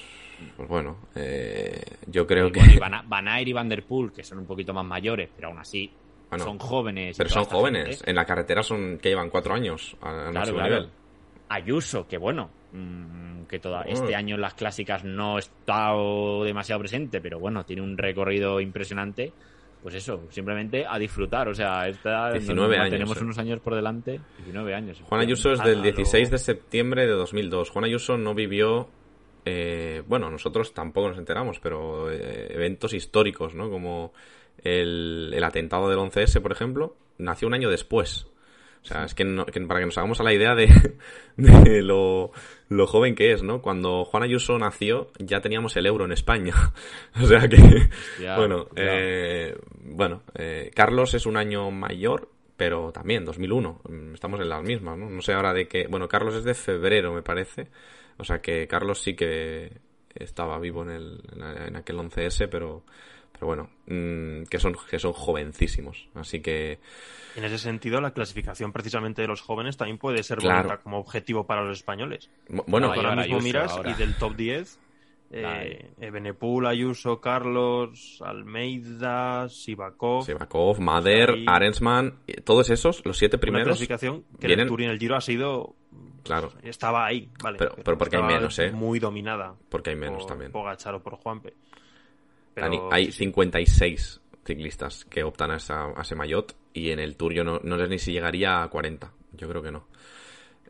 pues 0.57 0.67
bueno, 0.69 0.97
eh, 1.15 1.81
yo 2.07 2.27
creo 2.27 2.51
que... 2.51 2.61
Van, 3.07 3.27
Aert 3.27 3.47
y 3.47 3.53
Van 3.53 3.69
Der 3.69 3.83
Poel, 3.83 4.11
que 4.11 4.23
son 4.23 4.39
un 4.39 4.45
poquito 4.45 4.73
más 4.73 4.85
mayores, 4.85 5.29
pero 5.35 5.47
aún 5.49 5.59
así 5.59 5.91
Bueno, 6.29 6.45
son 6.45 6.59
jóvenes. 6.59 7.15
y 7.15 7.17
Pero 7.17 7.29
son 7.29 7.45
jóvenes. 7.45 7.97
gente. 7.97 8.09
En 8.09 8.15
la 8.15 8.25
carretera 8.25 8.61
son 8.63 8.97
que 8.99 9.09
llevan 9.09 9.29
cuatro 9.29 9.53
años 9.55 9.95
a, 10.01 10.09
a 10.09 10.11
Claro, 10.13 10.33
máximo 10.33 10.57
claro. 10.59 10.75
nivel. 10.75 10.89
Ayuso, 11.49 12.07
que 12.07 12.17
bueno, 12.17 12.49
que 13.47 13.59
toda, 13.59 13.81
este 13.83 14.15
año 14.15 14.35
en 14.35 14.41
las 14.41 14.53
clásicas 14.53 15.03
no 15.03 15.37
estado 15.37 16.43
demasiado 16.43 16.79
presente, 16.79 17.19
pero 17.21 17.39
bueno, 17.39 17.65
tiene 17.65 17.81
un 17.81 17.97
recorrido 17.97 18.59
impresionante. 18.61 19.33
Pues 19.83 19.95
eso, 19.95 20.27
simplemente 20.29 20.85
a 20.87 20.99
disfrutar. 20.99 21.49
O 21.49 21.55
sea, 21.55 21.87
esta, 21.87 22.31
19 22.33 22.77
años, 22.77 22.89
tenemos 22.91 23.17
eh. 23.17 23.23
unos 23.23 23.37
años 23.39 23.59
por 23.61 23.73
delante. 23.73 24.21
19 24.37 24.75
años. 24.75 25.01
Juan 25.03 25.21
Ayuso 25.21 25.51
es 25.53 25.63
del 25.63 25.79
a 25.79 25.83
16 25.83 26.29
lo- 26.29 26.31
de 26.33 26.37
septiembre 26.37 27.07
de 27.07 27.13
2002. 27.13 27.71
Juan 27.71 27.85
Ayuso 27.85 28.15
no 28.15 28.35
vivió, 28.35 28.89
eh, 29.43 30.03
bueno, 30.07 30.29
nosotros 30.29 30.73
tampoco 30.75 31.09
nos 31.09 31.17
enteramos, 31.17 31.59
pero 31.59 32.11
eh, 32.11 32.49
eventos 32.51 32.93
históricos, 32.93 33.55
¿no? 33.55 33.71
Como 33.71 34.13
el, 34.63 35.31
el 35.33 35.43
atentado 35.43 35.89
del 35.89 35.97
11S, 35.97 36.41
por 36.41 36.51
ejemplo, 36.51 36.95
nació 37.17 37.47
un 37.47 37.55
año 37.55 37.69
después. 37.71 38.27
O 38.83 38.85
sea, 38.85 39.05
es 39.05 39.13
que, 39.13 39.23
no- 39.23 39.45
que 39.45 39.61
para 39.61 39.79
que 39.79 39.85
nos 39.85 39.97
hagamos 39.97 40.19
a 40.19 40.23
la 40.23 40.33
idea 40.33 40.55
de, 40.55 40.67
de 41.37 41.81
lo, 41.83 42.31
lo 42.69 42.87
joven 42.87 43.13
que 43.15 43.31
es, 43.31 43.43
¿no? 43.43 43.61
Cuando 43.61 44.05
Juan 44.05 44.23
Ayuso 44.23 44.57
nació, 44.57 45.11
ya 45.19 45.39
teníamos 45.41 45.75
el 45.77 45.85
euro 45.85 46.05
en 46.05 46.11
España. 46.11 46.53
o 47.21 47.25
sea 47.25 47.47
que, 47.47 47.89
bueno, 48.37 48.67
eh, 48.75 49.55
bueno, 49.83 50.23
eh, 50.35 50.71
Carlos 50.75 51.13
es 51.13 51.25
un 51.25 51.37
año 51.37 51.69
mayor, 51.71 52.29
pero 52.57 52.91
también 52.91 53.23
2001. 53.25 53.81
Mm, 53.87 54.13
Estamos 54.15 54.39
en 54.39 54.49
las 54.49 54.63
mismas, 54.63 54.97
¿no? 54.97 55.09
No 55.09 55.21
sé 55.21 55.33
ahora 55.33 55.53
de 55.53 55.67
qué. 55.67 55.87
Bueno, 55.87 56.07
Carlos 56.07 56.35
es 56.35 56.43
de 56.43 56.53
febrero, 56.55 57.13
me 57.13 57.21
parece. 57.21 57.67
O 58.17 58.23
sea 58.23 58.39
que 58.41 58.67
Carlos 58.67 58.99
sí 59.01 59.15
que 59.15 59.71
estaba 60.13 60.59
vivo 60.59 60.83
en, 60.83 60.89
el, 60.89 61.21
en 61.67 61.75
aquel 61.75 61.97
11S, 61.97 62.47
pero, 62.51 62.83
pero 63.41 63.47
bueno, 63.47 63.69
mm, 63.87 64.43
que 64.51 64.59
son 64.59 64.75
que 64.87 64.99
son 64.99 65.13
jovencísimos. 65.13 66.07
Así 66.13 66.41
que 66.41 66.77
En 67.35 67.43
ese 67.43 67.57
sentido, 67.57 67.99
la 67.99 68.11
clasificación 68.11 68.71
precisamente 68.71 69.23
de 69.23 69.27
los 69.27 69.41
jóvenes 69.41 69.77
también 69.77 69.97
puede 69.97 70.21
ser 70.21 70.37
Claro. 70.37 70.57
bonita 70.67 70.83
como 70.83 70.99
objetivo 70.99 71.47
para 71.47 71.63
los 71.63 71.79
españoles. 71.79 72.29
bu- 72.47 72.63
bueno, 72.67 72.91
Ah, 72.91 72.95
ahora 72.95 73.15
mismo 73.15 73.39
miras 73.39 73.71
ahora. 73.71 73.89
y 73.89 73.93
del 73.95 74.15
top 74.15 74.35
10, 74.35 74.79
eh, 75.31 75.89
eh, 75.99 76.11
Benepul, 76.11 76.67
Ayuso, 76.67 77.19
Carlos, 77.19 78.21
Almeida, 78.23 79.49
Sivakov. 79.49 80.23
Sivakov, 80.25 80.79
Mader, 80.79 81.31
ahí- 81.31 81.45
Arensman, 81.47 82.19
y 82.27 82.33
todos 82.41 82.69
esos, 82.69 83.03
los 83.05 83.17
siete 83.17 83.37
Una 83.37 83.41
primeros. 83.41 83.67
clasificación 83.69 84.21
que 84.39 84.45
en 84.45 84.47
vienen- 84.49 84.59
el 84.65 84.67
Tour 84.67 84.81
y 84.81 84.83
en 84.85 84.91
el 84.91 84.99
Giro 84.99 85.15
ha 85.15 85.21
sido. 85.21 85.75
Claro, 86.23 86.51
Estaba 86.61 87.07
ahí, 87.07 87.31
vale. 87.41 87.57
Pero- 87.57 87.75
pero 87.83 87.97
porque 87.97 88.17
hay 88.17 88.21
menos, 88.23 88.59
¿eh? 88.59 88.71
Muy 88.71 88.99
dominada. 88.99 89.55
porque 89.69 89.89
hay 89.89 89.95
menos 89.95 90.19
por 90.19 90.27
también. 90.27 90.51
Pogachar 90.51 90.93
o 90.93 91.01
por 91.01 91.15
Juanpe. 91.15 91.55
Pero 92.55 92.91
hay 92.91 93.05
sí, 93.07 93.11
sí. 93.11 93.17
56 93.19 94.21
ciclistas 94.45 95.05
que 95.05 95.23
optan 95.23 95.51
a, 95.51 95.57
esa- 95.57 95.91
a 95.95 96.01
ese 96.01 96.15
maillot 96.15 96.55
y 96.73 96.89
en 96.89 96.99
el 96.99 97.15
Tour 97.15 97.33
yo 97.33 97.43
no, 97.43 97.59
no 97.63 97.77
sé 97.77 97.87
ni 97.87 97.99
si 97.99 98.11
llegaría 98.11 98.63
a 98.63 98.67
40. 98.69 99.13
Yo 99.33 99.47
creo 99.47 99.61
que 99.61 99.71
no. 99.71 99.87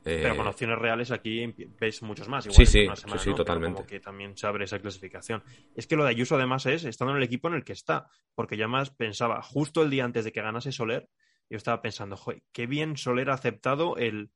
Eh, 0.03 0.19
Pero 0.23 0.37
con 0.37 0.47
opciones 0.47 0.79
reales 0.79 1.11
aquí 1.11 1.53
ves 1.79 2.01
muchos 2.01 2.27
más. 2.27 2.45
Igual 2.45 2.65
Sí, 2.65 2.71
sí, 2.71 2.85
una 2.85 2.95
semana, 2.95 3.19
sí, 3.19 3.23
sí, 3.23 3.29
¿no? 3.29 3.35
Pero 3.35 3.45
totalmente. 3.45 3.75
Como 3.77 3.87
que 3.87 3.99
también 3.99 4.35
se 4.35 4.47
abre 4.47 4.65
esa 4.65 4.79
clasificación. 4.79 5.43
Es 5.75 5.85
que 5.87 5.95
lo 5.95 6.03
de 6.03 6.09
Ayuso 6.09 6.35
además 6.35 6.65
es 6.65 6.83
estando 6.85 7.11
en 7.13 7.17
el 7.17 7.23
equipo 7.23 7.47
en 7.47 7.53
el 7.55 7.63
que 7.63 7.73
está. 7.73 8.07
Porque 8.33 8.57
yo 8.57 8.65
además 8.65 8.89
pensaba, 8.91 9.41
justo 9.41 9.83
el 9.83 9.89
día 9.89 10.03
antes 10.05 10.25
de 10.25 10.31
que 10.31 10.41
ganase 10.41 10.71
Soler, 10.71 11.07
yo 11.49 11.57
estaba 11.57 11.81
pensando, 11.81 12.17
joder, 12.17 12.41
qué 12.51 12.65
bien 12.65 12.97
Soler 12.97 13.29
ha 13.29 13.33
aceptado 13.35 13.97
el. 13.97 14.31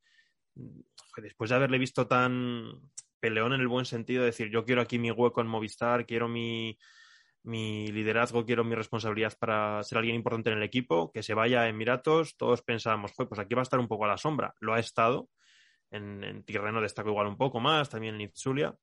joder, 0.56 1.24
después 1.24 1.50
de 1.50 1.56
haberle 1.56 1.78
visto 1.78 2.08
tan 2.08 2.72
peleón 3.20 3.54
en 3.54 3.62
el 3.62 3.68
buen 3.68 3.86
sentido, 3.86 4.22
de 4.22 4.28
decir, 4.28 4.50
yo 4.52 4.66
quiero 4.66 4.82
aquí 4.82 5.00
mi 5.00 5.12
hueco 5.12 5.42
en 5.42 5.48
Movistar, 5.48 6.06
quiero 6.06 6.28
mi, 6.28 6.78
mi 7.46 7.88
liderazgo, 7.88 8.46
quiero 8.46 8.64
mi 8.64 8.76
responsabilidad 8.76 9.34
para 9.40 9.82
ser 9.84 10.00
alguien 10.00 10.16
importante 10.16 10.50
en 10.50 10.58
el 10.58 10.64
equipo, 10.64 11.12
que 11.12 11.24
se 11.24 11.34
vaya 11.34 11.62
a 11.62 11.70
Emiratos, 11.70 12.36
todos 12.38 12.62
pensábamos, 12.62 13.14
pues 13.16 13.40
aquí 13.40 13.54
va 13.54 13.62
a 13.62 13.64
estar 13.64 13.80
un 13.80 13.88
poco 13.88 14.06
a 14.06 14.10
la 14.10 14.18
sombra. 14.18 14.56
Lo 14.60 14.74
ha 14.74 14.80
estado, 14.80 15.30
en, 15.92 16.24
en 16.24 16.44
Tirreno 16.44 16.82
destacó 16.82 17.10
igual 17.10 17.28
un 17.28 17.38
poco 17.38 17.60
más, 17.60 17.90
también 17.90 18.16
en 18.16 18.22
Itzulia, 18.22 18.76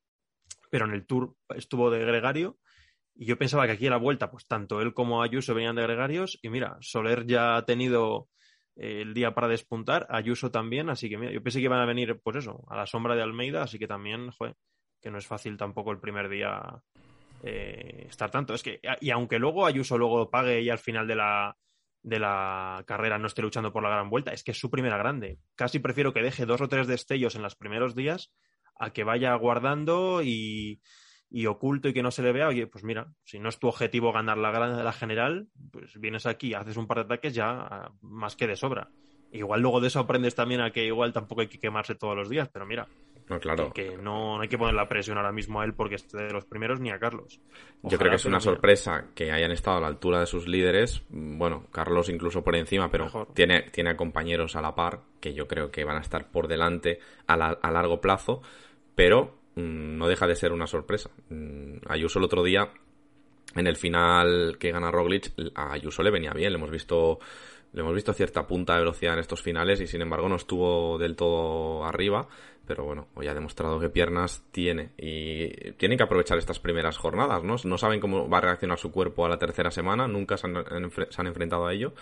pero 0.71 0.87
en 0.87 0.93
el 0.93 1.07
Tour 1.07 1.35
estuvo 1.55 1.91
de 1.91 2.05
gregario. 2.05 2.59
Y 3.15 3.27
yo 3.27 3.37
pensaba 3.37 3.67
que 3.67 3.73
aquí 3.73 3.87
a 3.87 3.91
la 3.91 3.99
vuelta, 3.99 4.31
pues 4.31 4.47
tanto 4.47 4.81
él 4.81 4.95
como 4.95 5.23
Ayuso 5.23 5.55
venían 5.55 5.77
de 5.77 5.83
gregarios. 5.83 6.39
Y 6.41 6.49
mira, 6.49 6.79
Soler 6.81 7.27
ya 7.27 7.57
ha 7.57 7.65
tenido 7.67 8.29
eh, 8.77 9.03
el 9.03 9.13
día 9.13 9.35
para 9.35 9.49
despuntar, 9.49 10.07
Ayuso 10.09 10.51
también. 10.51 10.89
Así 10.89 11.11
que 11.11 11.19
mira, 11.19 11.31
yo 11.31 11.43
pensé 11.43 11.59
que 11.59 11.67
iban 11.67 11.81
a 11.81 11.85
venir, 11.85 12.21
pues 12.23 12.37
eso, 12.37 12.65
a 12.69 12.77
la 12.77 12.87
sombra 12.87 13.15
de 13.15 13.23
Almeida. 13.23 13.63
Así 13.63 13.79
que 13.79 13.87
también, 13.87 14.31
joder, 14.31 14.55
que 15.01 15.11
no 15.11 15.19
es 15.19 15.27
fácil 15.27 15.59
tampoco 15.59 15.93
el 15.93 16.01
primer 16.01 16.31
día 16.31 16.83
eh, 17.43 18.07
estar 18.09 18.31
tanto. 18.31 18.55
Es 18.55 18.63
que, 18.63 18.81
y 19.01 19.11
aunque 19.11 19.39
luego 19.39 19.67
Ayuso 19.67 19.99
luego 19.99 20.31
pague 20.31 20.61
y 20.61 20.71
al 20.71 20.79
final 20.79 21.07
de 21.07 21.17
la, 21.17 21.57
de 22.03 22.19
la 22.19 22.83
carrera 22.87 23.19
no 23.19 23.27
esté 23.27 23.43
luchando 23.43 23.73
por 23.73 23.83
la 23.83 23.91
gran 23.91 24.11
vuelta, 24.11 24.33
es 24.33 24.43
que 24.43 24.53
es 24.53 24.59
su 24.59 24.71
primera 24.71 24.97
grande. 24.97 25.39
Casi 25.55 25.79
prefiero 25.79 26.13
que 26.13 26.23
deje 26.23 26.47
dos 26.47 26.61
o 26.61 26.69
tres 26.69 26.87
destellos 26.87 27.35
en 27.35 27.43
los 27.43 27.57
primeros 27.57 27.95
días 27.95 28.33
a 28.79 28.93
que 28.93 29.05
vaya 29.05 29.35
guardando 29.35 30.23
y, 30.23 30.81
y 31.31 31.47
oculto 31.47 31.89
y 31.89 31.93
que 31.93 32.03
no 32.03 32.11
se 32.11 32.23
le 32.23 32.33
vea. 32.33 32.49
Oye, 32.49 32.67
pues 32.67 32.85
mira, 32.85 33.13
si 33.25 33.39
no 33.39 33.49
es 33.49 33.59
tu 33.59 33.69
objetivo 33.69 34.13
ganar 34.13 34.39
la, 34.39 34.53
la 34.53 34.93
general, 34.93 35.49
pues 35.71 35.99
vienes 35.99 36.27
aquí, 36.27 36.55
haces 36.55 36.77
un 36.77 36.87
par 36.87 36.99
de 36.99 37.05
ataques 37.05 37.35
ya 37.35 37.51
ah, 37.51 37.93
más 38.01 38.37
que 38.37 38.47
de 38.47 38.57
sobra. 38.57 38.91
Igual 39.33 39.63
luego 39.63 39.81
de 39.81 39.89
eso 39.89 40.01
aprendes 40.01 40.35
también 40.35 40.61
a 40.61 40.73
que 40.73 40.85
igual 40.85 41.13
tampoco 41.13 41.41
hay 41.41 41.49
que 41.49 41.59
quemarse 41.59 41.95
todos 41.95 42.15
los 42.15 42.29
días, 42.29 42.51
pero 42.53 42.67
mira, 42.67 42.87
no, 43.35 43.41
claro. 43.41 43.73
que 43.73 43.97
no, 43.97 44.37
no 44.37 44.41
hay 44.43 44.49
que 44.49 44.59
poner 44.59 44.75
la 44.75 44.89
presión 44.89 45.17
ahora 45.17 45.33
mismo 45.33 45.61
a 45.61 45.65
él 45.65 45.75
porque 45.75 45.97
esté 45.97 46.19
de 46.19 46.33
los 46.33 46.45
primeros 46.45 46.81
ni 46.81 46.91
a 46.91 46.99
Carlos. 46.99 47.41
Yo 47.83 47.99
creo 47.99 48.11
que 48.11 48.17
es 48.17 48.25
una 48.25 48.41
sorpresa 48.41 49.07
que 49.15 49.33
hayan 49.33 49.51
estado 49.51 49.79
a 49.79 49.81
la 49.81 49.87
altura 49.89 50.21
de 50.21 50.27
sus 50.27 50.47
líderes. 50.49 51.03
Bueno, 51.09 51.65
Carlos 51.73 52.09
incluso 52.09 52.43
por 52.43 52.55
encima, 52.57 52.91
pero 52.91 53.05
Mejor. 53.05 53.29
tiene, 53.35 53.63
tiene 53.71 53.91
a 53.91 53.97
compañeros 53.97 54.57
a 54.57 54.61
la 54.63 54.75
par 54.75 55.01
que 55.21 55.35
yo 55.35 55.47
creo 55.49 55.71
que 55.71 55.85
van 55.85 55.97
a 55.97 56.01
estar 56.01 56.31
por 56.31 56.49
delante 56.49 56.99
a, 57.27 57.37
la- 57.37 57.59
a 57.63 57.71
largo 57.71 58.01
plazo, 58.01 58.43
pero 58.95 59.35
mm, 59.57 59.97
no 59.99 60.09
deja 60.09 60.27
de 60.27 60.37
ser 60.37 60.53
una 60.53 60.67
sorpresa. 60.67 61.11
Mm, 61.31 61.79
Ayuso 61.89 62.19
el 62.19 62.25
otro 62.25 62.43
día, 62.43 62.71
en 63.55 63.67
el 63.67 63.77
final 63.77 64.57
que 64.59 64.71
gana 64.73 64.91
Roglic, 64.91 65.33
a 65.55 65.73
Ayuso 65.73 66.03
le 66.03 66.11
venía 66.11 66.33
bien, 66.33 66.53
le 66.53 66.59
hemos 66.59 66.71
visto... 66.71 67.19
Le 67.75 67.81
hemos 67.81 67.95
visto 67.95 68.13
cierta 68.13 68.47
punta 68.47 68.75
de 68.75 68.81
velocidad 68.81 69.15
en 69.15 69.21
estos 69.21 69.41
finales 69.41 69.81
y 69.81 69.87
sin 69.87 70.03
embargo 70.03 70.29
no 70.29 70.37
estuvo 70.37 70.99
del 70.99 71.17
todo 71.17 71.87
arriba. 71.87 72.29
Pero 72.67 72.85
bueno, 72.85 73.09
hoy 73.15 73.27
ha 73.27 73.35
demostrado 73.35 73.81
que 73.81 73.89
piernas 73.89 74.45
tiene 74.53 74.91
y 74.97 75.73
tienen 75.73 75.99
que 75.99 76.05
aprovechar 76.05 76.39
estas 76.39 76.61
primeras 76.61 76.97
jornadas, 76.97 77.43
¿no? 77.43 77.57
No 77.65 77.79
saben 77.79 78.01
cómo 78.01 78.29
va 78.29 78.39
a 78.39 78.43
reaccionar 78.43 78.79
su 78.79 78.93
cuerpo 78.93 79.27
a 79.27 79.29
la 79.29 79.39
tercera 79.39 79.71
semana, 79.71 80.07
nunca 80.07 80.37
se 80.37 80.47
han, 80.47 81.27
enfrentado 81.27 81.67
a 81.67 81.73
ello 81.73 81.93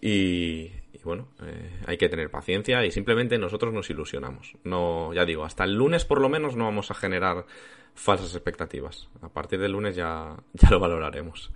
y, 0.00 0.70
bueno, 1.02 1.28
eh, 1.42 1.80
hay 1.86 1.96
que 1.96 2.08
tener 2.08 2.30
paciencia 2.30 2.84
y 2.84 2.90
simplemente 2.90 3.38
nosotros 3.38 3.72
nos 3.72 3.90
ilusionamos. 3.90 4.54
No, 4.64 5.12
ya 5.12 5.24
digo, 5.24 5.44
hasta 5.44 5.64
el 5.64 5.74
lunes 5.74 6.04
por 6.04 6.20
lo 6.20 6.28
menos 6.28 6.56
no 6.56 6.64
vamos 6.64 6.90
a 6.90 6.94
generar 6.94 7.46
falsas 7.94 8.34
expectativas. 8.34 9.08
A 9.22 9.28
partir 9.28 9.58
del 9.58 9.72
lunes 9.72 9.96
ya, 9.96 10.36
ya 10.52 10.70
lo 10.70 10.78
valoraremos. 10.78 11.52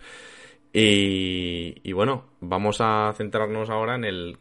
Y, 0.72 1.92
bueno, 1.92 2.26
vamos 2.40 2.80
a 2.80 3.12
centrarnos 3.16 3.70
ahora 3.70 3.96
en 3.96 4.04
el 4.04 4.38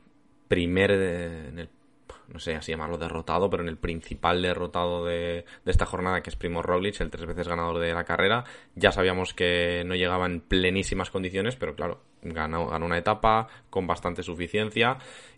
primer, 0.48 1.70
no 2.32 2.40
sé 2.40 2.56
así 2.56 2.72
llamarlo 2.72 2.98
derrotado, 2.98 3.50
pero 3.50 3.64
en 3.64 3.70
el 3.70 3.78
principal 3.78 4.42
derrotado 4.42 5.06
de, 5.06 5.46
esta 5.66 5.86
jornada, 5.86 6.22
que 6.22 6.30
es 6.30 6.36
Primo 6.36 6.62
Roglic, 6.62 7.00
el 7.02 7.10
tres 7.10 7.26
veces 7.26 7.48
ganador 7.48 7.80
de 7.80 7.94
la 7.94 8.04
carrera. 8.04 8.44
Ya 8.76 8.92
sabíamos 8.92 9.34
que 9.34 9.84
no 9.86 9.96
llegaba 9.96 10.26
en 10.26 10.42
plenísimas 10.42 11.10
condiciones, 11.12 11.56
pero 11.56 11.76
claro, 11.76 12.02
ganó, 12.22 12.68
ganó 12.68 12.86
una 12.86 12.98
etapa 12.98 13.48
con 13.70 13.88
bastante 13.88 14.24
suficiencia. 14.24 14.98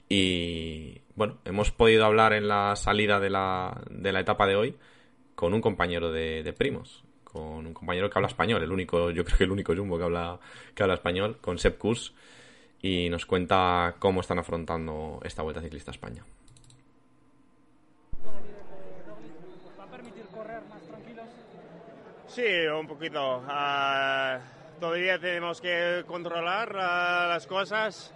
Y 0.09 1.01
bueno, 1.15 1.37
hemos 1.45 1.71
podido 1.71 2.05
hablar 2.05 2.33
en 2.33 2.47
la 2.47 2.75
salida 2.75 3.19
de 3.19 3.29
la, 3.29 3.81
de 3.89 4.11
la 4.11 4.19
etapa 4.19 4.45
de 4.45 4.55
hoy 4.55 4.75
con 5.35 5.53
un 5.53 5.61
compañero 5.61 6.11
de, 6.11 6.53
primos, 6.57 7.03
con 7.23 7.65
un 7.65 7.73
compañero 7.73 8.09
que 8.09 8.19
habla 8.19 8.27
español, 8.27 8.61
el 8.61 8.71
único, 8.71 9.09
yo 9.09 9.25
creo 9.25 9.37
que 9.39 9.43
el 9.45 9.51
único 9.51 9.75
jumbo 9.75 9.97
que 9.97 10.03
habla, 10.03 10.39
que 10.75 10.83
habla 10.83 10.95
español, 10.95 11.37
con 11.41 11.57
Sepp 11.57 11.79
Kuss, 11.79 12.13
y 12.81 13.09
nos 13.09 13.25
cuenta 13.25 13.95
cómo 13.99 14.21
están 14.21 14.37
afrontando 14.37 15.19
esta 15.23 15.41
Vuelta 15.41 15.61
Ciclista 15.61 15.91
a 15.91 15.93
España. 15.93 16.23
¿Va 19.79 19.83
a 19.83 19.87
permitir 19.87 20.25
correr 20.25 20.61
más 20.69 20.81
tranquilos? 20.83 21.25
Sí, 22.33 22.65
un 22.67 22.87
poquito. 22.87 23.43
Ah, 23.45 24.39
todavía 24.79 25.19
tenemos 25.19 25.59
que 25.59 26.05
controlar 26.07 26.73
ah, 26.79 27.25
las 27.27 27.45
cosas 27.45 28.13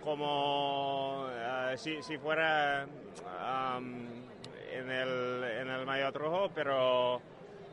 como 0.00 1.26
ah, 1.26 1.72
si, 1.76 2.00
si 2.04 2.18
fuera 2.18 2.86
am, 3.42 4.06
en, 4.70 4.88
el, 4.88 5.42
en 5.42 5.70
el 5.70 5.84
maillot 5.84 6.14
rojo, 6.14 6.52
pero 6.54 7.20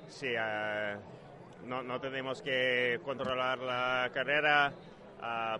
sí, 0.08 0.34
no, 1.68 1.84
no 1.84 2.02
tenemos 2.02 2.42
que 2.42 3.00
controlar 3.06 3.60
la 3.60 4.10
carrera. 4.12 4.74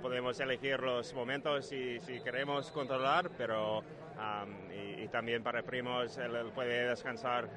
podemos 0.02 0.40
elegir 0.40 0.80
los 0.80 1.14
momentos 1.14 1.68
si, 1.68 2.00
si 2.00 2.20
queremos 2.22 2.72
controlar, 2.72 3.30
pero 3.38 3.84
am, 4.18 4.50
y, 4.74 5.08
también 5.10 5.44
para 5.44 5.62
primos 5.62 6.18
él, 6.18 6.52
puede 6.56 6.90
descansar 6.90 7.48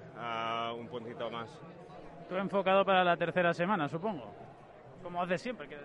un 0.79 0.87
puntito 0.89 1.31
más. 1.31 1.49
Tú 2.29 2.37
enfocado 2.37 2.85
para 2.85 3.03
la 3.05 3.17
tercera 3.17 3.55
semana, 3.55 3.89
supongo. 3.89 4.33
Como 5.03 5.23
hace 5.23 5.39
siempre. 5.39 5.69
Que... 5.69 5.77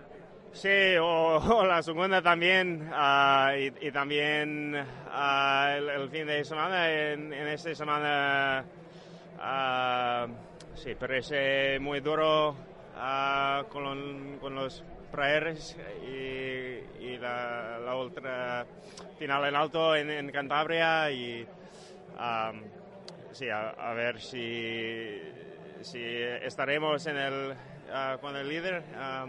Sí, 0.52 0.98
o, 1.00 1.38
o 1.38 1.66
la 1.66 1.82
segunda 1.82 2.22
también, 2.22 2.90
ah, 2.94 3.54
y, 3.58 3.88
y 3.88 3.92
también 3.92 4.76
ah, 5.10 5.74
el, 5.78 5.90
el 5.90 6.10
fin 6.10 6.28
de 6.28 6.44
semana, 6.44 6.92
en, 6.92 7.34
en 7.34 7.48
esta 7.48 7.74
semana, 7.74 8.66
ah, 9.40 10.28
sí, 10.76 10.94
parece 10.96 11.80
muy 11.80 12.02
duro 12.02 12.56
con, 13.70 14.38
con 14.40 14.56
los 14.56 14.84
praeres 15.12 15.78
y, 16.06 17.04
y 17.04 17.18
la, 17.18 17.80
la 17.80 17.96
otra 17.96 18.66
final 19.18 19.46
en 19.46 19.56
alto 19.56 19.96
en, 19.96 20.10
en 20.10 20.32
Cantabria 20.32 21.10
y 21.12 21.48
ah, 22.18 22.52
sí, 23.32 23.50
a, 23.50 23.70
a 23.70 23.94
ver 23.94 24.20
si, 24.22 25.20
si 25.84 26.02
estaremos 26.02 27.06
en 27.08 27.18
el, 27.18 27.54
ah, 27.92 28.18
con 28.22 28.36
el 28.36 28.48
líder 28.48 28.84
ah, 28.96 29.26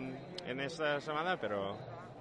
en 0.47 0.61
esta 0.61 1.01
semana, 1.01 1.37
pero 1.41 1.77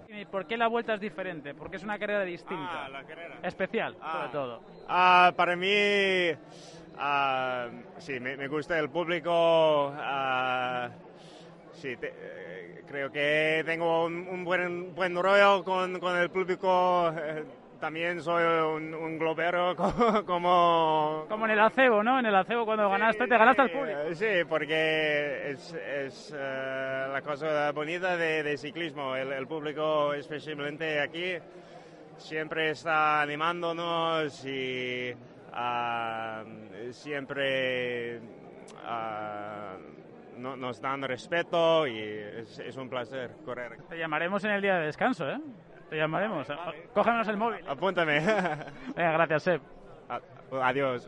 ¿Y 0.09 0.25
¿Por 0.25 0.45
qué 0.45 0.57
la 0.57 0.67
vuelta 0.67 0.93
es 0.93 0.99
diferente? 0.99 1.55
Porque 1.55 1.77
es 1.77 1.83
una 1.83 1.97
carrera 1.97 2.23
distinta. 2.23 2.85
Ah, 2.85 2.89
la 2.89 3.03
carrera. 3.03 3.39
Especial, 3.41 3.97
Ah. 3.99 4.11
sobre 4.13 4.29
todo. 4.29 4.61
Ah, 4.87 5.33
para 5.35 5.55
mí, 5.55 6.31
ah, 6.97 7.67
sí, 7.97 8.19
me, 8.19 8.37
me 8.37 8.47
gusta 8.47 8.77
el 8.77 8.89
público. 8.91 9.91
sí, 11.73 11.95
te- 11.97 12.13
eh, 12.15 12.83
creo 12.87 13.11
que 13.11 13.63
tengo 13.65 14.05
un, 14.05 14.27
un 14.27 14.43
buen, 14.43 14.93
buen 14.93 15.15
rollo 15.15 15.63
con, 15.63 15.99
con 15.99 16.15
el 16.15 16.29
público. 16.29 17.11
También 17.83 18.21
soy 18.21 18.41
un, 18.45 18.93
un 18.93 19.19
globero 19.19 19.75
co- 19.75 20.23
como... 20.25 21.25
Como 21.27 21.43
en 21.43 21.51
el 21.51 21.59
acebo, 21.59 22.01
¿no? 22.01 22.17
En 22.17 22.25
el 22.25 22.33
acebo 22.33 22.63
cuando 22.63 22.89
ganaste, 22.89 23.27
te 23.27 23.37
ganaste 23.37 23.61
al 23.61 23.71
público. 23.71 23.99
Eh, 23.99 24.15
Sí, 24.15 24.45
porque 24.47 25.49
es, 25.49 25.73
es, 25.73 26.33
eh, 26.33 27.07
la 27.11 27.21
cosa 27.21 27.73
bonita 27.73 28.15
de, 28.15 28.41
de 28.41 28.55
ciclismo. 28.57 29.17
El, 29.17 29.33
el 29.33 29.45
público, 29.47 30.13
especialmente 30.13 31.01
aquí, 31.01 31.33
siempre 32.15 32.69
está 32.69 33.21
animándonos 33.21 34.45
y 34.45 35.13
ah, 35.51 36.45
siempre 36.91 38.21
no- 40.37 40.55
nos 40.55 40.79
dan 40.79 41.01
respeto 41.01 41.85
y 41.85 41.99
es, 41.99 42.59
es 42.59 42.77
un 42.77 42.87
placer 42.87 43.31
correr. 43.43 43.77
Te 43.89 43.97
llamaremos 43.97 44.41
en 44.45 44.51
el 44.51 44.61
día 44.61 44.75
de 44.77 44.85
descanso, 44.85 45.29
¿eh? 45.29 45.37
Te 45.93 45.99
llamaremos. 45.99 46.47
Cógenos 46.91 47.27
el 47.27 47.37
móvil. 47.37 47.59
Apúntame. 47.67 48.19
Venga, 48.95 49.11
gracias, 49.11 49.43
Seb. 49.43 49.61
Adiós. 50.59 51.07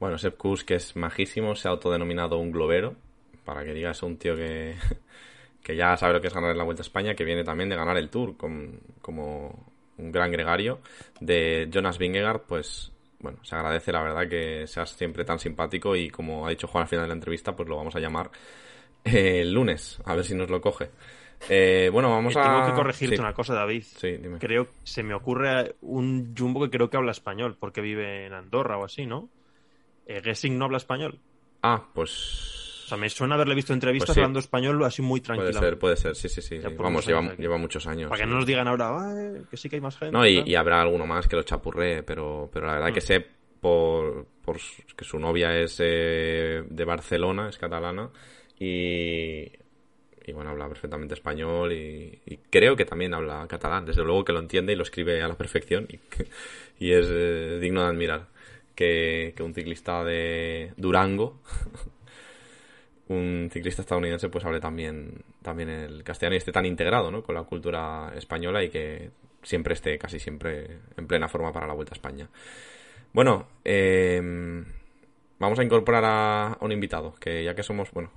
Bueno, 0.00 0.18
Sepp 0.18 0.36
Kuss, 0.36 0.64
que 0.64 0.74
es 0.74 0.96
majísimo, 0.96 1.54
se 1.54 1.68
ha 1.68 1.70
autodenominado 1.70 2.38
un 2.38 2.50
globero, 2.50 2.96
para 3.44 3.62
que 3.64 3.74
digas 3.74 4.02
un 4.02 4.16
tío 4.16 4.34
que, 4.34 4.74
que 5.62 5.76
ya 5.76 5.96
sabe 5.96 6.14
lo 6.14 6.20
que 6.20 6.26
es 6.26 6.34
ganar 6.34 6.50
en 6.50 6.58
la 6.58 6.64
Vuelta 6.64 6.80
a 6.80 6.82
España, 6.82 7.14
que 7.14 7.22
viene 7.22 7.44
también 7.44 7.68
de 7.68 7.76
ganar 7.76 7.96
el 7.96 8.10
Tour 8.10 8.36
con- 8.36 8.80
como 9.00 9.66
un 9.98 10.10
gran 10.10 10.32
gregario. 10.32 10.80
De 11.20 11.68
Jonas 11.72 11.98
Vingegaard, 11.98 12.40
pues 12.40 12.90
bueno, 13.20 13.38
se 13.44 13.54
agradece 13.54 13.92
la 13.92 14.02
verdad 14.02 14.28
que 14.28 14.66
seas 14.66 14.90
siempre 14.90 15.24
tan 15.24 15.38
simpático 15.38 15.94
y 15.94 16.10
como 16.10 16.44
ha 16.44 16.50
dicho 16.50 16.66
Juan 16.66 16.82
al 16.82 16.88
final 16.88 17.04
de 17.04 17.08
la 17.10 17.14
entrevista, 17.14 17.54
pues 17.54 17.68
lo 17.68 17.76
vamos 17.76 17.94
a 17.94 18.00
llamar 18.00 18.32
eh, 19.04 19.42
el 19.42 19.52
lunes, 19.54 20.02
a 20.06 20.16
ver 20.16 20.24
si 20.24 20.34
nos 20.34 20.50
lo 20.50 20.60
coge. 20.60 20.90
Eh, 21.48 21.90
bueno, 21.92 22.10
vamos 22.10 22.34
Eh, 22.36 22.38
a... 22.38 22.42
Tengo 22.44 22.66
que 22.66 22.72
corregirte 22.72 23.16
sí. 23.16 23.20
una 23.22 23.32
cosa, 23.34 23.54
David. 23.54 23.82
Sí, 23.82 24.16
dime. 24.16 24.38
Creo, 24.38 24.68
se 24.84 25.02
me 25.02 25.14
ocurre 25.14 25.74
un 25.82 26.34
jumbo 26.36 26.62
que 26.62 26.70
creo 26.70 26.88
que 26.90 26.96
habla 26.96 27.10
español, 27.12 27.56
porque 27.58 27.80
vive 27.80 28.26
en 28.26 28.32
Andorra 28.32 28.78
o 28.78 28.84
así, 28.84 29.06
¿no? 29.06 29.28
Eh, 30.06 30.20
Gessing 30.22 30.56
no 30.58 30.66
habla 30.66 30.76
español. 30.78 31.18
Ah, 31.62 31.84
pues... 31.94 32.58
O 32.84 32.88
sea, 32.88 32.98
me 32.98 33.08
suena 33.08 33.36
haberle 33.36 33.54
visto 33.54 33.72
entrevistas 33.72 34.08
Pues 34.08 34.14
sí. 34.16 34.20
hablando 34.20 34.38
español 34.40 34.84
así 34.84 35.00
muy 35.02 35.20
Puede 35.20 35.36
tranquila. 35.38 35.60
ser, 35.60 35.78
puede 35.78 35.96
ser, 35.96 36.14
sí, 36.14 36.28
sí, 36.28 36.42
sí. 36.42 36.58
Ya 36.58 36.68
por 36.70 36.84
Vamos, 36.84 37.06
lleva, 37.06 37.56
muchos 37.56 37.86
años. 37.86 38.10
Para 38.10 38.22
que 38.24 38.28
no 38.28 38.36
nos 38.36 38.46
digan 38.46 38.68
ahora, 38.68 38.90
"Ay, 38.98 39.42
que 39.50 39.56
sí 39.56 39.68
que 39.70 39.76
hay 39.76 39.80
más 39.82 39.96
gente. 39.96 40.12
No, 40.12 40.26
y, 40.26 40.38
tal". 40.40 40.48
y 40.48 40.54
habrá 40.56 40.82
alguno 40.82 41.06
más 41.06 41.26
que 41.26 41.36
lo 41.36 41.42
chapurree, 41.42 42.02
pero, 42.02 42.50
pero 42.52 42.66
la 42.66 42.74
verdad 42.74 42.90
Mm. 42.90 42.94
que 42.94 43.00
sé 43.00 43.26
por, 43.60 44.26
por 44.44 44.58
que 44.96 45.04
su 45.04 45.18
novia 45.18 45.56
es 45.58 45.76
eh, 45.80 46.64
de 46.68 46.84
Barcelona, 46.84 47.48
es 47.48 47.56
catalana, 47.56 48.10
y, 48.58 49.46
y 50.24 50.32
bueno, 50.32 50.50
habla 50.50 50.68
perfectamente 50.68 51.14
español 51.14 51.72
y, 51.72 52.40
creo 52.50 52.76
que 52.76 52.84
también 52.84 53.14
habla 53.14 53.46
catalán, 53.48 53.86
desde 53.86 54.04
luego 54.04 54.24
que 54.24 54.32
lo 54.32 54.40
entiende 54.40 54.72
y 54.72 54.76
lo 54.76 54.82
escribe 54.82 55.22
a 55.22 55.28
la 55.28 55.36
perfección 55.36 55.86
y, 56.78 56.92
es 56.92 57.06
eh, 57.10 57.58
digno 57.60 57.82
de 57.82 57.88
admirar 57.88 58.26
que, 58.74 59.34
que 59.36 59.42
un 59.42 59.54
ciclista 59.54 60.04
de 60.04 60.72
Durango 60.76 61.40
un 63.08 63.48
ciclista 63.52 63.82
estadounidense 63.82 64.28
pues 64.28 64.44
hable 64.44 64.60
también, 64.60 65.22
también 65.42 65.68
el 65.68 66.02
castellano 66.02 66.34
y 66.34 66.38
esté 66.38 66.52
tan 66.52 66.66
integrado 66.66 67.10
¿no? 67.10 67.22
con 67.22 67.34
la 67.34 67.42
cultura 67.44 68.12
española 68.16 68.62
y 68.62 68.70
que 68.70 69.10
siempre 69.42 69.74
esté 69.74 69.98
casi 69.98 70.18
siempre 70.18 70.78
en 70.96 71.06
plena 71.06 71.28
forma 71.28 71.52
para 71.52 71.66
la 71.66 71.74
Vuelta 71.74 71.92
a 71.92 71.96
España. 71.96 72.28
Bueno, 73.12 73.48
eh, 73.64 74.20
vamos 75.38 75.58
a 75.58 75.64
incorporar 75.64 76.04
a 76.04 76.58
un 76.60 76.72
invitado, 76.72 77.14
que 77.20 77.44
ya 77.44 77.54
que 77.54 77.62
somos, 77.62 77.90
bueno, 77.92 78.10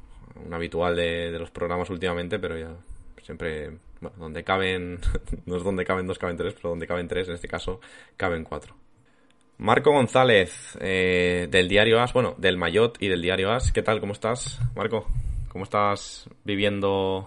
un 0.44 0.54
habitual 0.54 0.96
de, 0.96 1.32
los 1.38 1.52
programas 1.52 1.90
últimamente, 1.90 2.40
pero 2.40 2.58
ya 2.58 2.76
siempre, 3.24 3.72
bueno, 4.02 4.16
donde 4.18 4.44
caben, 4.44 5.00
no 5.46 5.58
es 5.58 5.64
donde 5.64 5.86
caben 5.86 6.08
dos, 6.08 6.20
caben 6.20 6.38
tres, 6.38 6.54
pero 6.54 6.70
donde 6.70 6.88
caben 6.88 7.08
tres, 7.08 7.28
en 7.28 7.36
este 7.36 7.48
caso, 7.48 7.80
caben 8.18 8.44
cuatro. 8.44 8.76
Marco 9.58 9.92
González, 9.92 10.78
eh, 10.82 11.48
del 11.50 11.70
diario 11.70 12.02
As, 12.02 12.12
bueno, 12.12 12.36
del 12.38 12.58
Mayot 12.58 13.02
y 13.02 13.08
del 13.08 13.22
diario 13.22 13.52
As. 13.52 13.72
¿Qué 13.72 13.82
tal? 13.82 14.02
¿Cómo 14.02 14.12
estás, 14.12 14.60
Marco? 14.76 15.08
¿Cómo 15.48 15.64
estás 15.64 16.30
viviendo, 16.44 17.26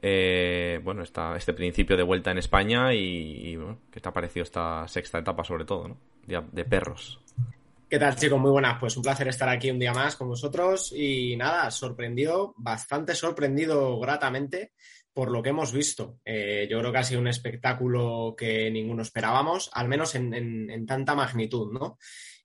eh, 0.00 0.80
bueno, 0.84 1.02
esta, 1.02 1.36
este 1.36 1.52
principio 1.54 1.96
de 1.96 2.04
vuelta 2.04 2.30
en 2.30 2.38
España 2.38 2.94
y, 2.94 3.56
bueno, 3.56 3.78
qué 3.90 3.98
te 3.98 4.08
ha 4.08 4.12
parecido 4.12 4.44
esta 4.44 4.86
sexta 4.86 5.18
etapa 5.18 5.42
sobre 5.42 5.64
todo, 5.64 5.88
¿no? 5.88 5.96
De 6.26 6.64
perros. 6.64 7.18
¿Qué 7.88 7.98
tal, 7.98 8.16
chicos? 8.16 8.38
Muy 8.38 8.50
buenas. 8.50 8.78
Pues 8.78 8.96
un 8.96 9.02
placer 9.02 9.28
estar 9.28 9.48
aquí 9.48 9.70
un 9.70 9.78
día 9.78 9.92
más 9.94 10.16
con 10.16 10.28
vosotros 10.28 10.92
y 10.94 11.36
nada, 11.36 11.70
sorprendido, 11.70 12.54
bastante 12.58 13.14
sorprendido 13.14 13.98
gratamente 13.98 14.72
por 15.12 15.30
lo 15.30 15.42
que 15.42 15.48
hemos 15.50 15.72
visto. 15.72 16.18
Eh, 16.24 16.66
yo 16.70 16.78
creo 16.80 16.92
que 16.92 16.98
ha 16.98 17.02
sido 17.02 17.20
un 17.20 17.28
espectáculo 17.28 18.34
que 18.36 18.70
ninguno 18.70 19.02
esperábamos, 19.02 19.70
al 19.72 19.88
menos 19.88 20.14
en, 20.14 20.34
en- 20.34 20.86
tanta 20.86 21.14
magnitud, 21.14 21.72
¿no? 21.72 21.98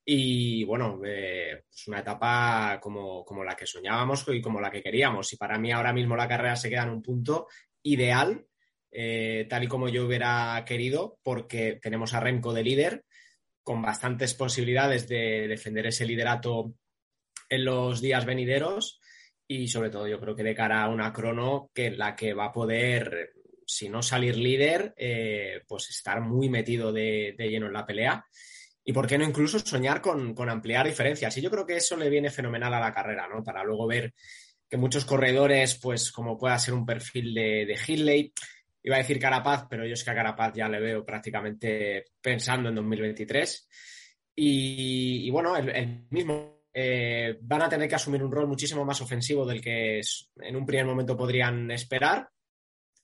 Y 0.04 0.64
bueno, 0.64 1.00
eh, 1.04 1.64
es 1.70 1.88
una 1.88 2.00
etapa 2.00 2.78
como, 2.80 3.24
como 3.24 3.44
la 3.44 3.54
que 3.54 3.66
soñábamos 3.66 4.24
y 4.28 4.40
como 4.40 4.60
la 4.60 4.70
que 4.70 4.82
queríamos. 4.82 5.32
Y 5.32 5.36
para 5.36 5.58
mí 5.58 5.70
ahora 5.72 5.92
mismo 5.92 6.16
la 6.16 6.28
carrera 6.28 6.56
se 6.56 6.70
queda 6.70 6.84
en 6.84 6.90
un 6.90 7.02
punto 7.02 7.48
ideal, 7.82 8.46
eh, 8.90 9.46
tal 9.48 9.64
y 9.64 9.68
como 9.68 9.88
yo 9.88 10.06
hubiera 10.06 10.62
querido, 10.66 11.18
porque 11.22 11.78
tenemos 11.82 12.14
a 12.14 12.20
Remco 12.20 12.52
de 12.54 12.62
líder, 12.64 13.04
con 13.64 13.82
bastantes 13.82 14.34
posibilidades 14.34 15.08
de 15.08 15.48
defender 15.48 15.86
ese 15.86 16.06
liderato 16.06 16.74
en 17.48 17.64
los 17.64 18.00
días 18.00 18.24
venideros 18.24 19.00
y 19.46 19.68
sobre 19.68 19.90
todo 19.90 20.06
yo 20.06 20.20
creo 20.20 20.36
que 20.36 20.42
de 20.42 20.54
cara 20.54 20.82
a 20.82 20.88
una 20.88 21.12
crono 21.12 21.70
que 21.74 21.90
la 21.90 22.14
que 22.14 22.34
va 22.34 22.46
a 22.46 22.52
poder, 22.52 23.32
si 23.66 23.88
no 23.88 24.02
salir 24.02 24.36
líder, 24.36 24.94
eh, 24.96 25.62
pues 25.66 25.90
estar 25.90 26.20
muy 26.20 26.48
metido 26.48 26.92
de, 26.92 27.34
de 27.36 27.48
lleno 27.48 27.66
en 27.66 27.72
la 27.72 27.86
pelea. 27.86 28.24
Y 28.84 28.92
por 28.92 29.06
qué 29.06 29.16
no 29.16 29.24
incluso 29.24 29.58
soñar 29.58 30.00
con, 30.00 30.34
con 30.34 30.50
ampliar 30.50 30.86
diferencias. 30.86 31.36
Y 31.36 31.40
yo 31.40 31.50
creo 31.50 31.66
que 31.66 31.76
eso 31.76 31.96
le 31.96 32.10
viene 32.10 32.30
fenomenal 32.30 32.74
a 32.74 32.80
la 32.80 32.92
carrera, 32.92 33.26
¿no? 33.28 33.42
Para 33.42 33.64
luego 33.64 33.86
ver 33.86 34.12
que 34.68 34.76
muchos 34.76 35.04
corredores, 35.04 35.78
pues 35.80 36.12
como 36.12 36.36
pueda 36.36 36.58
ser 36.58 36.74
un 36.74 36.84
perfil 36.84 37.32
de, 37.32 37.66
de 37.66 37.76
iba 38.84 38.96
a 38.96 38.98
decir 38.98 39.18
Carapaz, 39.18 39.66
pero 39.68 39.86
yo 39.86 39.94
es 39.94 40.04
que 40.04 40.10
a 40.10 40.14
Carapaz 40.14 40.52
ya 40.54 40.68
le 40.68 40.78
veo 40.78 41.04
prácticamente 41.04 42.04
pensando 42.20 42.68
en 42.68 42.74
2023. 42.74 43.68
Y, 44.36 45.26
y 45.26 45.30
bueno, 45.30 45.56
el, 45.56 46.06
mismo 46.10 46.64
eh, 46.72 47.38
van 47.40 47.62
a 47.62 47.68
tener 47.68 47.88
que 47.88 47.94
asumir 47.94 48.22
un 48.22 48.30
rol 48.30 48.46
muchísimo 48.46 48.84
más 48.84 49.00
ofensivo 49.00 49.46
del 49.46 49.62
que 49.62 50.00
en 50.36 50.56
un 50.56 50.66
primer 50.66 50.84
momento 50.84 51.16
podrían 51.16 51.70
esperar. 51.70 52.28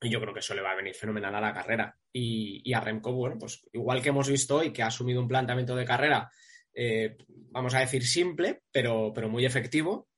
Y 0.02 0.10
yo 0.10 0.20
creo 0.20 0.34
que 0.34 0.40
eso 0.40 0.54
le 0.54 0.62
va 0.62 0.72
a 0.72 0.76
venir 0.76 0.94
fenomenal 0.94 1.34
a 1.34 1.40
la 1.40 1.54
carrera. 1.54 1.96
Y, 2.12 2.60
y 2.62 2.74
a 2.74 2.80
Remco, 2.80 3.12
bueno, 3.12 3.38
pues 3.38 3.62
igual 3.72 4.02
que 4.02 4.10
hemos 4.10 4.28
visto 4.28 4.56
hoy, 4.56 4.72
que 4.72 4.82
ha 4.82 4.88
asumido 4.88 5.20
un 5.20 5.28
planteamiento 5.28 5.74
de 5.74 5.84
carrera, 5.86 6.30
eh, 6.74 7.16
vamos 7.50 7.74
a 7.74 7.80
decir 7.80 8.06
simple, 8.06 8.62
pero, 8.70 9.12
pero 9.14 9.30
muy 9.30 9.46
efectivo, 9.46 10.08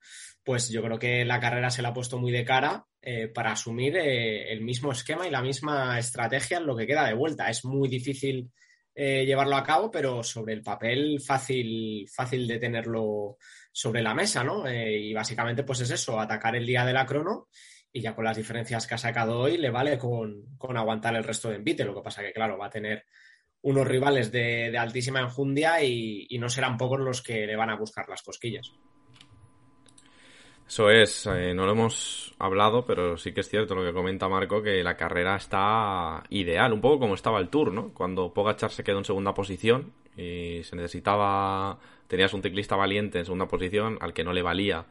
pues 0.43 0.71
yo 0.71 0.83
creo 0.83 0.99
que 0.99 1.25
la 1.25 1.39
carrera 1.39 1.71
se 1.71 1.83
la 1.83 1.91
ha 1.91 1.95
puesto 1.95 2.19
muy 2.19 2.33
de 2.33 2.45
cara 2.45 2.85
eh, 3.05 3.27
para 3.27 3.51
asumir 3.51 3.97
eh, 3.97 4.53
el 4.53 4.61
mismo 4.61 4.93
esquema 4.93 5.27
y 5.27 5.31
la 5.31 5.43
misma 5.43 5.99
estrategia 5.99 6.59
en 6.59 6.67
lo 6.67 6.77
que 6.77 6.87
queda 6.87 7.05
de 7.05 7.15
vuelta. 7.15 7.51
Es 7.51 7.65
muy 7.65 7.89
difícil 7.89 8.53
eh, 8.95 9.27
llevarlo 9.27 9.57
a 9.57 9.65
cabo, 9.65 9.91
pero 9.91 10.23
sobre 10.23 10.55
el 10.55 10.63
papel 10.63 11.21
fácil, 11.21 12.09
fácil 12.09 12.47
de 12.47 12.61
tenerlo 12.61 13.39
sobre 13.73 14.03
la 14.03 14.15
mesa, 14.15 14.45
¿no? 14.45 14.71
Y 14.73 15.13
básicamente 15.13 15.65
pues 15.65 15.81
es 15.81 15.91
eso, 15.91 16.21
atacar 16.21 16.55
el 16.55 16.65
día 16.65 16.85
de 16.85 16.93
la 16.93 17.05
crono 17.05 17.49
y 17.93 18.01
ya 18.01 18.15
con 18.15 18.25
las 18.25 18.37
diferencias 18.37 18.87
que 18.87 18.95
ha 18.95 18.99
sacado 18.99 19.37
hoy 19.37 19.59
le 19.59 19.71
vale 19.71 19.99
con, 19.99 20.57
con 20.57 20.77
aguantar 20.77 21.17
el 21.17 21.25
resto 21.25 21.49
de 21.49 21.57
envite. 21.57 21.85
Lo 21.85 21.97
que 21.97 22.03
pasa 22.03 22.23
que, 22.23 22.33
claro, 22.33 22.57
va 22.57 22.67
a 22.67 22.71
tener 22.71 23.05
unos 23.63 23.89
rivales 23.89 24.31
de, 24.31 24.79
altísima 24.79 25.19
enjundia 25.19 25.83
y 25.83 26.39
no 26.39 26.49
serán 26.49 26.77
pocos 26.77 27.01
los 27.01 27.21
que 27.21 27.49
le 27.49 27.57
van 27.57 27.71
a 27.71 27.77
buscar 27.77 28.09
las 28.09 28.23
cosquillas. 28.23 28.73
Eso 30.73 30.89
es, 30.89 31.27
eh, 31.27 31.53
no 31.53 31.67
lo 31.67 31.73
hemos 31.73 32.35
hablado, 32.39 32.87
pero 32.87 33.19
sí 33.19 33.33
que 33.33 33.43
es 33.43 33.49
cierto 33.51 33.75
lo 33.75 33.85
que 33.85 33.93
comenta 33.93 34.27
Marco, 34.27 34.63
que 34.63 34.83
la 34.83 34.97
carrera 34.97 35.37
está 35.37 36.23
ideal, 36.31 36.73
un 36.73 36.81
poco 36.81 37.01
como 37.01 37.15
estaba 37.15 37.39
el 37.41 37.51
Tour, 37.51 37.75
¿no? 37.75 37.93
Cuando 37.93 38.33
Pogachar 38.33 38.71
se 38.71 38.83
quedó 38.83 38.97
en 38.97 39.05
segunda 39.05 39.35
posición 39.35 39.93
y 40.17 40.63
se 40.63 40.75
necesitaba, 40.75 41.79
tenías 42.09 42.33
un 42.33 42.43
ciclista 42.43 42.75
valiente 42.75 43.19
en 43.19 43.27
segunda 43.27 43.49
posición 43.49 43.99
al 44.01 44.15
que 44.15 44.25
no 44.25 44.33
le 44.33 44.41
valía 44.41 44.87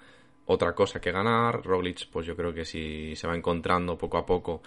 otra 0.45 0.75
cosa 0.75 1.01
que 1.01 1.11
ganar, 1.11 1.63
Roglic 1.63 2.07
pues 2.11 2.27
yo 2.27 2.35
creo 2.35 2.53
que 2.53 2.63
si 2.63 3.15
se 3.15 3.25
va 3.25 3.35
encontrando 3.35 3.97
poco 3.97 4.19
a 4.19 4.25
poco 4.27 4.61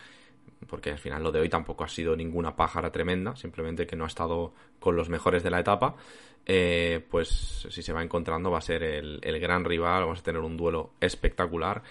porque 0.69 0.91
al 0.91 0.99
final 0.99 1.23
lo 1.23 1.33
de 1.33 1.41
hoy 1.41 1.49
tampoco 1.49 1.85
ha 1.85 1.89
sido 1.89 2.17
ninguna 2.17 2.57
pájara 2.57 2.91
tremenda, 2.91 3.37
simplemente 3.37 3.87
que 3.87 3.97
no 3.97 4.05
ha 4.05 4.09
estado 4.09 4.55
con 4.81 4.97
los 4.97 5.09
mejores 5.09 5.43
de 5.43 5.51
la 5.51 5.61
etapa, 5.61 5.97
eh, 6.47 7.05
pues 7.11 7.67
si 7.71 7.83
se 7.83 7.93
va 7.93 8.03
encontrando 8.03 8.51
va 8.51 8.59
a 8.59 8.63
ser 8.63 8.83
el, 8.83 9.21
gran 9.41 9.65
rival, 9.65 10.03
vamos 10.03 10.21
a 10.21 10.23
tener 10.23 10.43
un 10.43 10.57
duelo 10.57 10.93
espectacular. 11.01 11.83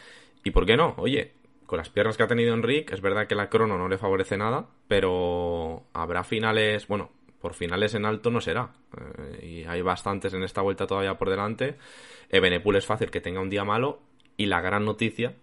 Y 0.43 0.51
por 0.51 0.65
qué 0.65 0.75
no, 0.75 0.93
oye, 0.97 1.33
con 1.65 1.77
las 1.77 1.89
piernas 1.89 2.17
que 2.17 2.23
ha 2.23 2.27
tenido 2.27 2.53
Enrique, 2.53 2.93
es 2.93 3.01
verdad 3.01 3.27
que 3.27 3.35
la 3.35 3.49
crono 3.49 3.77
no 3.77 3.87
le 3.87 3.97
favorece 3.97 4.37
nada, 4.37 4.67
pero 4.87 5.83
habrá 5.93 6.23
finales, 6.23 6.87
bueno, 6.87 7.11
por 7.39 7.53
finales 7.53 7.93
en 7.95 8.05
alto 8.05 8.29
no 8.29 8.41
será. 8.41 8.71
Eh, 8.97 9.45
y 9.45 9.63
hay 9.65 9.81
bastantes 9.81 10.33
en 10.33 10.43
esta 10.43 10.61
vuelta 10.61 10.87
todavía 10.87 11.17
por 11.17 11.29
delante. 11.29 11.77
Ebenepul 12.29 12.75
es 12.75 12.85
fácil 12.85 13.09
que 13.09 13.21
tenga 13.21 13.41
un 13.41 13.49
día 13.49 13.63
malo 13.63 14.01
y 14.37 14.45
la 14.45 14.61
gran 14.61 14.85
noticia 14.85 15.35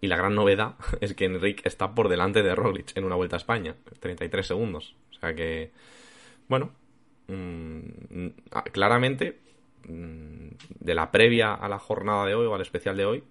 y 0.00 0.08
la 0.08 0.16
gran 0.16 0.34
novedad 0.34 0.74
es 1.00 1.14
que 1.14 1.24
Enrique 1.24 1.62
está 1.64 1.94
por 1.94 2.08
delante 2.08 2.42
de 2.42 2.54
Roglic 2.54 2.96
en 2.96 3.04
una 3.04 3.16
vuelta 3.16 3.36
a 3.36 3.38
España, 3.38 3.74
33 4.00 4.46
segundos. 4.46 4.94
O 5.10 5.20
sea 5.20 5.34
que, 5.34 5.70
bueno, 6.48 6.70
mm, 7.28 8.26
ah, 8.52 8.64
claramente, 8.64 9.38
mm, 9.88 10.48
de 10.80 10.94
la 10.94 11.10
previa 11.10 11.54
a 11.54 11.68
la 11.68 11.78
jornada 11.78 12.26
de 12.26 12.34
hoy 12.34 12.46
o 12.46 12.54
al 12.54 12.60
especial 12.60 12.96
de 12.96 13.04
hoy, 13.06 13.24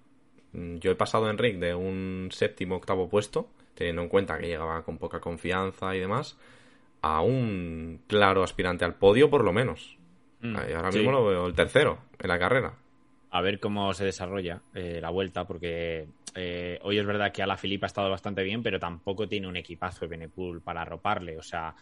mm, 0.52 0.76
yo 0.76 0.90
he 0.90 0.96
pasado 0.96 1.26
a 1.26 1.30
Enrique 1.30 1.58
de 1.58 1.74
un 1.74 2.28
séptimo 2.32 2.76
octavo 2.76 3.08
puesto, 3.08 3.48
teniendo 3.74 4.02
en 4.02 4.08
cuenta 4.08 4.38
que 4.38 4.48
llegaba 4.48 4.82
con 4.84 4.98
poca 4.98 5.20
confianza 5.20 5.94
y 5.94 6.00
demás, 6.00 6.36
a 7.02 7.20
un 7.20 8.00
claro 8.06 8.42
aspirante 8.42 8.84
al 8.84 8.94
podio 8.94 9.30
por 9.30 9.44
lo 9.44 9.52
menos. 9.52 9.96
ahora 10.42 10.90
mismo 10.90 11.10
lo 11.10 11.24
veo 11.24 11.46
el 11.46 11.54
tercero 11.54 11.98
en 12.18 12.28
la 12.28 12.38
carrera 12.38 12.74
a 13.30 13.40
ver 13.40 13.60
cómo 13.60 13.92
se 13.94 14.04
desarrolla 14.04 14.62
eh, 14.74 14.98
la 15.00 15.10
vuelta, 15.10 15.46
porque 15.46 16.08
eh, 16.34 16.78
hoy 16.82 16.98
es 16.98 17.06
verdad 17.06 17.32
que 17.32 17.42
a 17.42 17.46
la 17.46 17.56
Filipa 17.56 17.86
ha 17.86 17.88
estado 17.88 18.10
bastante 18.10 18.42
bien, 18.42 18.62
pero 18.62 18.78
tampoco 18.78 19.28
tiene 19.28 19.48
un 19.48 19.56
equipazo 19.56 20.00
de 20.00 20.08
Benepool 20.08 20.62
para 20.62 20.82
arroparle. 20.82 21.38
O 21.38 21.42
sea, 21.42 21.74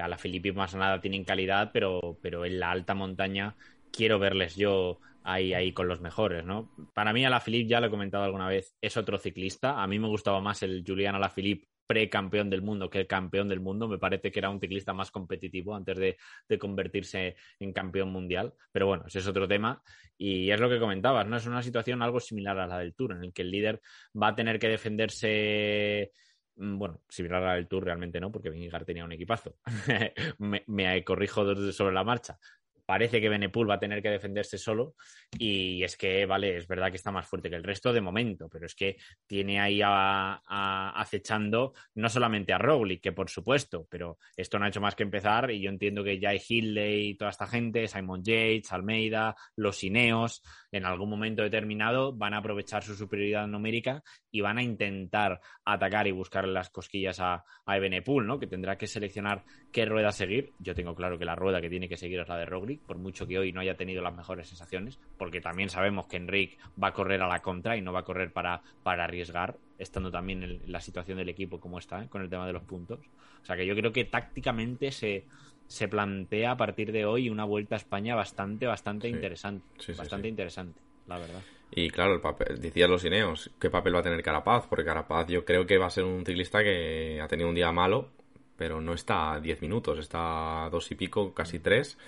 a 0.00 0.08
la 0.08 0.18
Filipe 0.18 0.52
más 0.52 0.74
nada 0.74 1.00
tienen 1.00 1.24
calidad, 1.24 1.70
pero, 1.72 2.18
pero 2.22 2.44
en 2.44 2.60
la 2.60 2.70
alta 2.70 2.94
montaña 2.94 3.54
quiero 3.92 4.18
verles 4.18 4.56
yo 4.56 5.00
ahí, 5.22 5.54
ahí 5.54 5.72
con 5.72 5.88
los 5.88 6.00
mejores, 6.00 6.44
¿no? 6.44 6.70
Para 6.94 7.12
mí 7.12 7.24
a 7.24 7.30
la 7.30 7.40
Philippe, 7.40 7.68
ya 7.68 7.80
lo 7.80 7.88
he 7.88 7.90
comentado 7.90 8.24
alguna 8.24 8.48
vez, 8.48 8.74
es 8.80 8.96
otro 8.96 9.18
ciclista. 9.18 9.82
A 9.82 9.86
mí 9.86 9.98
me 9.98 10.08
gustaba 10.08 10.40
más 10.40 10.62
el 10.62 10.84
Julián 10.86 11.14
Alaphilippe 11.14 11.66
pre-campeón 11.86 12.50
del 12.50 12.62
mundo 12.62 12.90
que 12.90 13.00
el 13.00 13.06
campeón 13.06 13.48
del 13.48 13.60
mundo. 13.60 13.88
Me 13.88 13.98
parece 13.98 14.30
que 14.30 14.38
era 14.38 14.50
un 14.50 14.60
ciclista 14.60 14.92
más 14.92 15.10
competitivo 15.10 15.74
antes 15.74 15.96
de, 15.96 16.58
convertirse 16.58 17.36
en 17.58 17.72
campeón 17.72 18.10
mundial. 18.10 18.54
Pero 18.72 18.86
bueno, 18.86 19.04
ese 19.06 19.20
es 19.20 19.26
otro 19.26 19.46
tema. 19.48 19.82
Y 20.18 20.50
es 20.50 20.60
lo 20.60 20.68
que 20.68 20.80
comentabas, 20.80 21.26
¿no? 21.26 21.36
Es 21.36 21.46
una 21.46 21.62
situación 21.62 22.02
algo 22.02 22.20
similar 22.20 22.58
a 22.58 22.66
la 22.66 22.78
del 22.78 22.94
Tour, 22.94 23.12
en 23.12 23.24
el 23.24 23.32
que 23.32 23.42
el 23.42 23.50
líder 23.50 23.80
va 24.20 24.28
a 24.28 24.34
tener 24.34 24.58
que 24.58 24.68
defenderse 24.68 26.12
mm, 26.56 26.78
bueno, 26.78 27.02
similar 27.08 27.42
a 27.42 27.46
la 27.46 27.54
del 27.54 27.68
Tour 27.68 27.84
realmente 27.84 28.20
no, 28.20 28.32
porque 28.32 28.50
Vingegaard 28.50 28.86
tenía 28.86 29.04
un 29.04 29.12
equipazo. 29.12 29.56
me, 30.38 30.64
me, 30.66 31.04
corrijo 31.04 31.72
sobre 31.72 31.94
la 31.94 32.04
marcha 32.04 32.38
parece 32.86 33.20
que 33.20 33.28
Benepul 33.28 33.68
va 33.68 33.74
a 33.74 33.80
tener 33.80 34.00
que 34.00 34.10
defenderse 34.10 34.56
solo 34.56 34.94
y 35.38 35.82
es 35.82 35.96
que, 35.96 36.24
vale, 36.24 36.56
es 36.56 36.68
verdad 36.68 36.90
que 36.90 36.96
está 36.96 37.10
más 37.10 37.26
fuerte 37.26 37.50
que 37.50 37.56
el 37.56 37.64
resto 37.64 37.92
de 37.92 38.00
momento, 38.00 38.48
pero 38.48 38.66
es 38.66 38.74
que 38.74 38.96
tiene 39.26 39.60
ahí 39.60 39.80
acechando 39.84 41.74
no 41.96 42.08
solamente 42.08 42.52
a 42.52 42.58
Roglic, 42.58 43.02
que 43.02 43.12
por 43.12 43.28
supuesto, 43.28 43.86
pero 43.90 44.18
esto 44.36 44.58
no 44.58 44.64
ha 44.64 44.68
hecho 44.68 44.80
más 44.80 44.94
que 44.94 45.02
empezar 45.02 45.50
y 45.50 45.60
yo 45.60 45.68
entiendo 45.68 46.04
que 46.04 46.18
ya 46.18 46.30
hay 46.30 46.40
Hindley 46.46 47.08
y 47.08 47.14
toda 47.16 47.30
esta 47.30 47.46
gente, 47.46 47.88
Simon 47.88 48.22
Yates, 48.22 48.72
Almeida, 48.72 49.34
los 49.56 49.82
Ineos, 49.82 50.42
en 50.70 50.84
algún 50.84 51.10
momento 51.10 51.42
determinado 51.42 52.12
van 52.12 52.34
a 52.34 52.38
aprovechar 52.38 52.84
su 52.84 52.94
superioridad 52.94 53.46
numérica 53.48 54.02
y 54.30 54.40
van 54.40 54.58
a 54.58 54.62
intentar 54.62 55.40
atacar 55.64 56.06
y 56.06 56.12
buscar 56.12 56.46
las 56.46 56.70
cosquillas 56.70 57.18
a, 57.20 57.44
a 57.64 57.76
Ebenepul, 57.76 58.26
¿no? 58.26 58.38
Que 58.38 58.46
tendrá 58.46 58.76
que 58.78 58.86
seleccionar 58.86 59.44
qué 59.72 59.84
rueda 59.84 60.12
seguir. 60.12 60.52
Yo 60.58 60.74
tengo 60.74 60.94
claro 60.94 61.18
que 61.18 61.24
la 61.24 61.34
rueda 61.34 61.60
que 61.60 61.68
tiene 61.68 61.88
que 61.88 61.96
seguir 61.96 62.20
es 62.20 62.28
la 62.28 62.36
de 62.36 62.46
Roglic 62.46 62.80
por 62.80 62.98
mucho 62.98 63.26
que 63.26 63.38
hoy 63.38 63.52
no 63.52 63.60
haya 63.60 63.76
tenido 63.76 64.02
las 64.02 64.14
mejores 64.14 64.48
sensaciones, 64.48 64.98
porque 65.18 65.40
también 65.40 65.68
sabemos 65.68 66.06
que 66.06 66.16
Enrique 66.16 66.58
va 66.82 66.88
a 66.88 66.92
correr 66.92 67.22
a 67.22 67.28
la 67.28 67.42
contra 67.42 67.76
y 67.76 67.82
no 67.82 67.92
va 67.92 68.00
a 68.00 68.04
correr 68.04 68.32
para, 68.32 68.62
para 68.82 69.04
arriesgar, 69.04 69.56
estando 69.78 70.10
también 70.10 70.42
en 70.42 70.60
la 70.66 70.80
situación 70.80 71.18
del 71.18 71.28
equipo 71.28 71.60
como 71.60 71.78
está, 71.78 72.02
¿eh? 72.02 72.08
con 72.08 72.22
el 72.22 72.30
tema 72.30 72.46
de 72.46 72.52
los 72.52 72.62
puntos. 72.62 73.00
O 73.42 73.44
sea 73.44 73.56
que 73.56 73.66
yo 73.66 73.74
creo 73.74 73.92
que 73.92 74.04
tácticamente 74.04 74.90
se, 74.90 75.24
se 75.66 75.88
plantea 75.88 76.52
a 76.52 76.56
partir 76.56 76.92
de 76.92 77.04
hoy 77.04 77.28
una 77.28 77.44
vuelta 77.44 77.74
a 77.74 77.78
España 77.78 78.14
bastante, 78.14 78.66
bastante 78.66 79.08
interesante. 79.08 79.64
bastante 79.96 80.28
interesante, 80.28 80.80
la 81.06 81.18
verdad. 81.18 81.42
Y 81.70 81.90
claro, 81.90 82.14
el 82.14 82.20
papel, 82.20 82.60
decían 82.60 82.90
los 82.90 83.04
Ineos, 83.04 83.50
¿qué 83.58 83.70
papel 83.70 83.94
va 83.94 83.98
a 83.98 84.02
tener 84.02 84.22
Carapaz? 84.22 84.66
Porque 84.68 84.84
Carapaz 84.84 85.26
yo 85.28 85.44
creo 85.44 85.66
que 85.66 85.78
va 85.78 85.86
a 85.86 85.90
ser 85.90 86.04
un 86.04 86.24
ciclista 86.24 86.62
que 86.62 87.20
ha 87.20 87.26
tenido 87.26 87.48
un 87.48 87.54
día 87.54 87.72
malo, 87.72 88.10
pero 88.56 88.80
no 88.80 88.94
está 88.94 89.34
a 89.34 89.40
10 89.40 89.62
minutos, 89.62 89.98
está 89.98 90.66
a 90.66 90.70
dos 90.70 90.90
y 90.90 90.94
pico, 90.94 91.34
casi 91.34 91.58
tres 91.58 91.98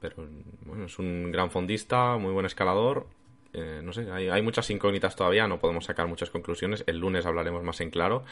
pero 0.00 0.16
bueno, 0.64 0.86
es 0.86 0.98
un 0.98 1.30
gran 1.30 1.50
fondista, 1.50 2.16
muy 2.16 2.32
buen 2.32 2.46
escalador. 2.46 3.06
Eh, 3.52 3.80
no 3.82 3.92
sé, 3.92 4.10
hay, 4.10 4.42
muchas 4.42 4.70
incógnitas 4.70 5.14
todavía, 5.16 5.46
no 5.46 5.58
podemos 5.58 5.84
sacar 5.84 6.06
muchas 6.06 6.30
conclusiones. 6.30 6.82
El 6.86 6.98
lunes 6.98 7.26
hablaremos 7.26 7.62
más 7.62 7.80
en 7.80 7.90
claro, 7.90 8.24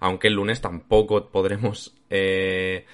aunque 0.00 0.28
el 0.28 0.34
lunes 0.34 0.60
tampoco 0.60 1.30
podremos 1.30 1.94
eh, 2.10 2.84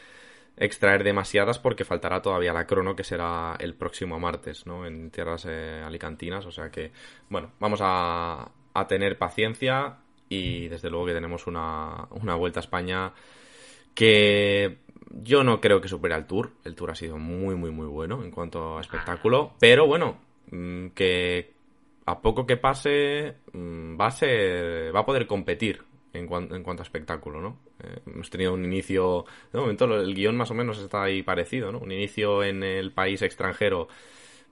extraer 0.56 1.02
demasiadas 1.02 1.58
porque 1.58 1.84
faltará 1.84 2.22
todavía 2.22 2.52
la 2.52 2.66
crono 2.66 2.94
que 2.94 3.04
será 3.04 3.56
el 3.58 3.74
próximo 3.74 4.20
martes, 4.20 4.66
¿no? 4.66 4.86
En 4.86 5.10
tierras 5.10 5.46
eh, 5.48 5.82
alicantinas, 5.84 6.46
o 6.46 6.52
sea 6.52 6.70
que, 6.70 6.92
bueno, 7.28 7.52
vamos 7.58 7.80
a, 7.82 8.50
a 8.74 8.86
tener 8.86 9.18
paciencia 9.18 9.98
y 10.28 10.68
desde 10.68 10.90
luego 10.90 11.06
que 11.06 11.14
tenemos 11.14 11.48
una, 11.48 12.06
una 12.10 12.36
vuelta 12.36 12.60
a 12.60 12.62
España 12.62 13.12
que 13.94 14.78
yo 15.10 15.44
no 15.44 15.60
creo 15.60 15.80
que 15.80 15.88
supere 15.88 16.14
al 16.14 16.26
Tour. 16.26 16.52
El 16.64 16.74
Tour 16.74 16.90
ha 16.90 16.94
sido 16.94 17.18
muy, 17.18 17.54
muy, 17.54 17.70
muy 17.70 17.86
bueno 17.86 18.22
en 18.22 18.30
cuanto 18.30 18.78
a 18.78 18.80
espectáculo. 18.80 19.54
Pero 19.58 19.86
bueno, 19.86 20.18
mm, 20.50 20.88
que 20.88 21.52
a 22.06 22.20
poco 22.20 22.46
que 22.46 22.56
pase 22.56 23.36
mm, 23.52 24.00
va 24.00 24.06
a 24.06 24.10
ser, 24.10 24.94
va 24.94 25.00
a 25.00 25.06
poder 25.06 25.26
competir 25.26 25.82
en, 26.12 26.22
en 26.32 26.62
cuanto 26.62 26.82
a 26.82 26.84
espectáculo, 26.84 27.40
¿no? 27.40 27.58
Eh, 27.82 28.00
hemos 28.06 28.30
tenido 28.30 28.52
un 28.52 28.64
inicio, 28.64 29.24
de 29.52 29.60
momento 29.60 29.84
el 29.84 30.14
guion 30.14 30.36
más 30.36 30.50
o 30.50 30.54
menos 30.54 30.78
está 30.78 31.04
ahí 31.04 31.22
parecido, 31.22 31.72
¿no? 31.72 31.78
Un 31.78 31.92
inicio 31.92 32.42
en 32.42 32.62
el 32.62 32.92
país 32.92 33.22
extranjero, 33.22 33.88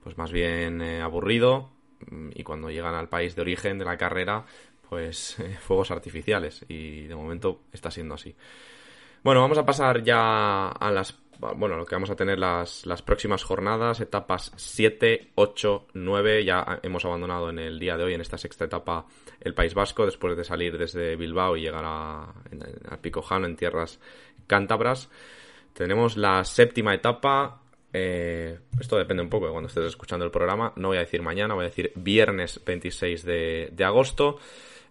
pues 0.03 0.17
más 0.17 0.31
bien 0.31 0.81
eh, 0.81 1.01
aburrido, 1.01 1.69
mm, 2.09 2.29
y 2.35 2.43
cuando 2.43 2.69
llegan 2.69 2.95
al 2.95 3.09
país 3.09 3.35
de 3.35 3.41
origen 3.41 3.77
de 3.77 3.85
la 3.85 3.97
carrera, 3.97 4.45
pues 4.89 5.37
fuegos 5.61 5.91
artificiales, 5.91 6.65
y 6.67 7.07
de 7.07 7.15
momento 7.15 7.61
está 7.71 7.91
siendo 7.91 8.15
así. 8.15 8.35
Bueno, 9.23 9.41
vamos 9.41 9.57
a 9.57 9.65
pasar 9.65 10.01
ya 10.01 10.69
a 10.69 10.91
las 10.91 11.17
bueno, 11.39 11.77
lo 11.77 11.85
que 11.85 11.95
vamos 11.95 12.09
a 12.09 12.17
tener 12.17 12.37
las, 12.37 12.85
las 12.85 13.01
próximas 13.01 13.43
jornadas, 13.43 14.01
etapas 14.01 14.51
7, 14.57 15.31
8, 15.35 15.87
9, 15.93 16.43
ya 16.43 16.79
hemos 16.83 17.05
abandonado 17.05 17.49
en 17.49 17.59
el 17.59 17.79
día 17.79 17.95
de 17.95 18.03
hoy, 18.03 18.13
en 18.13 18.19
esta 18.19 18.37
sexta 18.37 18.65
etapa, 18.65 19.05
el 19.39 19.53
País 19.53 19.73
Vasco, 19.73 20.05
después 20.05 20.35
de 20.35 20.43
salir 20.43 20.77
desde 20.77 21.15
Bilbao 21.15 21.55
y 21.55 21.61
llegar 21.61 21.85
a, 21.85 22.23
a 22.89 22.97
Picojano, 23.01 23.45
en 23.45 23.55
tierras 23.55 24.01
cántabras. 24.47 25.09
Tenemos 25.71 26.17
la 26.17 26.43
séptima 26.43 26.93
etapa, 26.93 27.61
eh, 27.93 28.59
esto 28.77 28.97
depende 28.97 29.23
un 29.23 29.29
poco 29.29 29.45
de 29.45 29.53
cuando 29.53 29.69
estés 29.69 29.85
escuchando 29.85 30.25
el 30.25 30.31
programa, 30.31 30.73
no 30.75 30.89
voy 30.89 30.97
a 30.97 31.01
decir 31.01 31.21
mañana, 31.21 31.53
voy 31.53 31.63
a 31.63 31.69
decir 31.69 31.93
viernes 31.95 32.61
26 32.65 33.23
de, 33.23 33.69
de 33.71 33.83
agosto, 33.85 34.39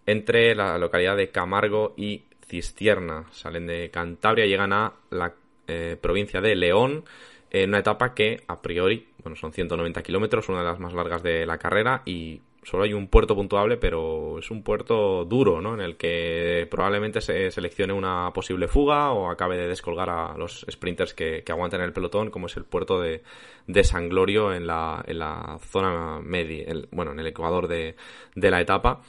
entre 0.06 0.54
la 0.54 0.78
localidad 0.78 1.14
de 1.14 1.28
Camargo 1.28 1.92
y 1.94 2.22
Cistierna. 2.48 3.26
Salen 3.32 3.66
de 3.66 3.90
Cantabria, 3.90 4.46
llegan 4.46 4.72
a 4.72 4.92
la 5.10 5.34
eh, 5.66 5.96
provincia 6.00 6.40
de 6.40 6.56
León, 6.56 7.04
en 7.50 7.70
una 7.70 7.78
etapa 7.78 8.14
que 8.14 8.42
a 8.46 8.60
priori, 8.60 9.08
bueno, 9.22 9.36
son 9.36 9.52
190 9.52 10.02
kilómetros, 10.02 10.48
una 10.48 10.58
de 10.58 10.64
las 10.64 10.80
más 10.80 10.94
largas 10.94 11.22
de 11.22 11.46
la 11.46 11.58
carrera 11.58 12.02
y 12.04 12.40
solo 12.62 12.84
hay 12.84 12.92
un 12.92 13.08
puerto 13.08 13.34
puntuable, 13.34 13.78
pero 13.78 14.38
es 14.38 14.50
un 14.50 14.62
puerto 14.62 15.24
duro, 15.24 15.60
¿no? 15.60 15.74
En 15.74 15.80
el 15.80 15.96
que 15.96 16.66
probablemente 16.70 17.20
se 17.20 17.50
seleccione 17.50 17.92
una 17.94 18.30
posible 18.34 18.68
fuga 18.68 19.12
o 19.12 19.30
acabe 19.30 19.56
de 19.56 19.68
descolgar 19.68 20.10
a 20.10 20.36
los 20.36 20.66
sprinters 20.70 21.14
que, 21.14 21.42
que 21.44 21.52
aguantan 21.52 21.80
el 21.80 21.92
pelotón, 21.92 22.30
como 22.30 22.46
es 22.46 22.56
el 22.56 22.64
puerto 22.64 23.00
de, 23.00 23.22
de 23.66 23.84
San 23.84 24.08
Glorio 24.08 24.52
en 24.52 24.66
la, 24.66 25.02
en 25.06 25.18
la 25.18 25.58
zona 25.62 26.20
media, 26.20 26.66
bueno, 26.90 27.12
en 27.12 27.20
el 27.20 27.26
ecuador 27.28 27.68
de, 27.68 27.96
de 28.34 28.50
la 28.50 28.60
etapa. 28.60 29.00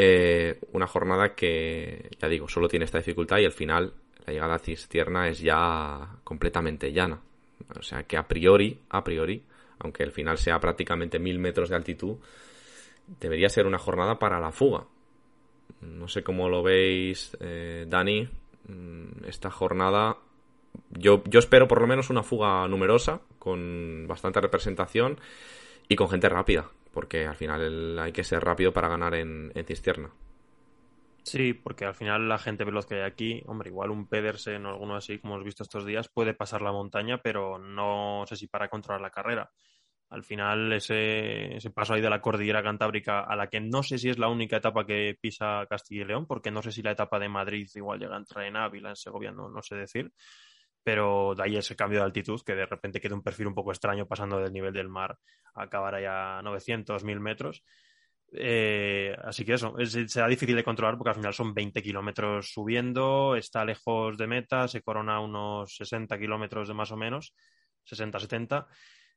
Eh, 0.00 0.60
una 0.74 0.86
jornada 0.86 1.34
que, 1.34 2.08
ya 2.20 2.28
digo, 2.28 2.48
solo 2.48 2.68
tiene 2.68 2.84
esta 2.84 2.98
dificultad 2.98 3.38
y 3.38 3.46
al 3.46 3.50
final 3.50 3.94
la 4.24 4.32
llegada 4.32 4.54
a 4.54 4.58
Cistierna 4.60 5.26
es 5.26 5.40
ya 5.40 6.20
completamente 6.22 6.92
llana. 6.92 7.20
O 7.76 7.82
sea 7.82 8.04
que 8.04 8.16
a 8.16 8.28
priori, 8.28 8.78
a 8.90 9.02
priori, 9.02 9.42
aunque 9.80 10.04
el 10.04 10.12
final 10.12 10.38
sea 10.38 10.60
prácticamente 10.60 11.18
mil 11.18 11.40
metros 11.40 11.68
de 11.68 11.74
altitud, 11.74 12.16
debería 13.18 13.48
ser 13.48 13.66
una 13.66 13.80
jornada 13.80 14.20
para 14.20 14.38
la 14.38 14.52
fuga. 14.52 14.84
No 15.80 16.06
sé 16.06 16.22
cómo 16.22 16.48
lo 16.48 16.62
veis, 16.62 17.36
eh, 17.40 17.84
Dani. 17.88 18.28
Mm, 18.68 19.24
esta 19.26 19.50
jornada, 19.50 20.16
yo, 20.90 21.24
yo 21.24 21.40
espero 21.40 21.66
por 21.66 21.80
lo 21.80 21.88
menos 21.88 22.08
una 22.08 22.22
fuga 22.22 22.68
numerosa, 22.68 23.20
con 23.40 24.06
bastante 24.06 24.40
representación 24.40 25.18
y 25.88 25.96
con 25.96 26.08
gente 26.08 26.28
rápida, 26.28 26.70
porque 26.98 27.28
al 27.28 27.36
final 27.36 27.96
hay 28.00 28.10
que 28.10 28.24
ser 28.24 28.42
rápido 28.42 28.72
para 28.72 28.88
ganar 28.88 29.14
en, 29.14 29.52
en 29.54 29.64
cisterna. 29.64 30.10
Sí, 31.22 31.54
porque 31.54 31.84
al 31.84 31.94
final 31.94 32.28
la 32.28 32.38
gente 32.38 32.64
veloz 32.64 32.86
que 32.86 32.96
hay 32.96 33.02
aquí, 33.02 33.40
hombre, 33.46 33.68
igual 33.68 33.92
un 33.92 34.08
Pedersen 34.08 34.66
o 34.66 34.70
alguno 34.70 34.96
así, 34.96 35.20
como 35.20 35.34
hemos 35.34 35.44
visto 35.44 35.62
estos 35.62 35.86
días, 35.86 36.08
puede 36.08 36.34
pasar 36.34 36.60
la 36.60 36.72
montaña, 36.72 37.18
pero 37.22 37.56
no 37.56 38.24
sé 38.26 38.34
si 38.34 38.48
para 38.48 38.68
controlar 38.68 39.00
la 39.00 39.12
carrera. 39.12 39.48
Al 40.08 40.24
final, 40.24 40.72
ese, 40.72 41.56
paso 41.72 41.94
ahí 41.94 42.00
de 42.00 42.10
la 42.10 42.20
cordillera 42.20 42.64
cantábrica, 42.64 43.20
a 43.20 43.36
la 43.36 43.46
que 43.46 43.60
no 43.60 43.84
sé 43.84 43.96
si 43.96 44.08
es 44.08 44.18
la 44.18 44.26
única 44.26 44.56
etapa 44.56 44.84
que 44.84 45.16
pisa 45.20 45.66
Castilla 45.70 46.02
y 46.02 46.06
León, 46.06 46.26
porque 46.26 46.50
no 46.50 46.62
sé 46.62 46.72
si 46.72 46.82
la 46.82 46.90
etapa 46.90 47.20
de 47.20 47.28
Madrid 47.28 47.68
igual 47.76 48.00
llega 48.00 48.16
a 48.16 48.18
entrar 48.18 48.44
en 48.44 48.56
Ávila, 48.56 48.88
en 48.88 48.96
Segovia, 48.96 49.30
no 49.30 49.62
sé 49.62 49.76
decir. 49.76 50.12
Pero 50.88 51.34
de 51.36 51.42
ahí 51.42 51.54
ese 51.54 51.76
cambio 51.76 51.98
de 51.98 52.06
altitud, 52.06 52.40
que 52.40 52.54
de 52.54 52.64
repente 52.64 52.98
queda 52.98 53.14
un 53.14 53.22
perfil 53.22 53.48
un 53.48 53.54
poco 53.54 53.72
extraño 53.72 54.06
pasando 54.06 54.38
del 54.38 54.50
nivel 54.50 54.72
del 54.72 54.88
mar 54.88 55.18
a 55.54 55.64
acabar 55.64 55.94
allá 55.94 56.38
a 56.38 56.42
900, 56.42 57.04
1000 57.04 57.20
metros. 57.20 57.62
Eh, 58.32 59.14
así 59.22 59.44
que 59.44 59.52
eso, 59.52 59.76
es, 59.78 59.92
será 60.10 60.26
difícil 60.28 60.56
de 60.56 60.64
controlar 60.64 60.96
porque 60.96 61.10
al 61.10 61.16
final 61.16 61.34
son 61.34 61.52
20 61.52 61.82
kilómetros 61.82 62.50
subiendo, 62.54 63.36
está 63.36 63.66
lejos 63.66 64.16
de 64.16 64.28
meta, 64.28 64.66
se 64.66 64.80
corona 64.80 65.20
unos 65.20 65.76
60 65.76 66.18
kilómetros 66.18 66.68
de 66.68 66.72
más 66.72 66.90
o 66.90 66.96
menos, 66.96 67.34
60-70. 67.84 68.66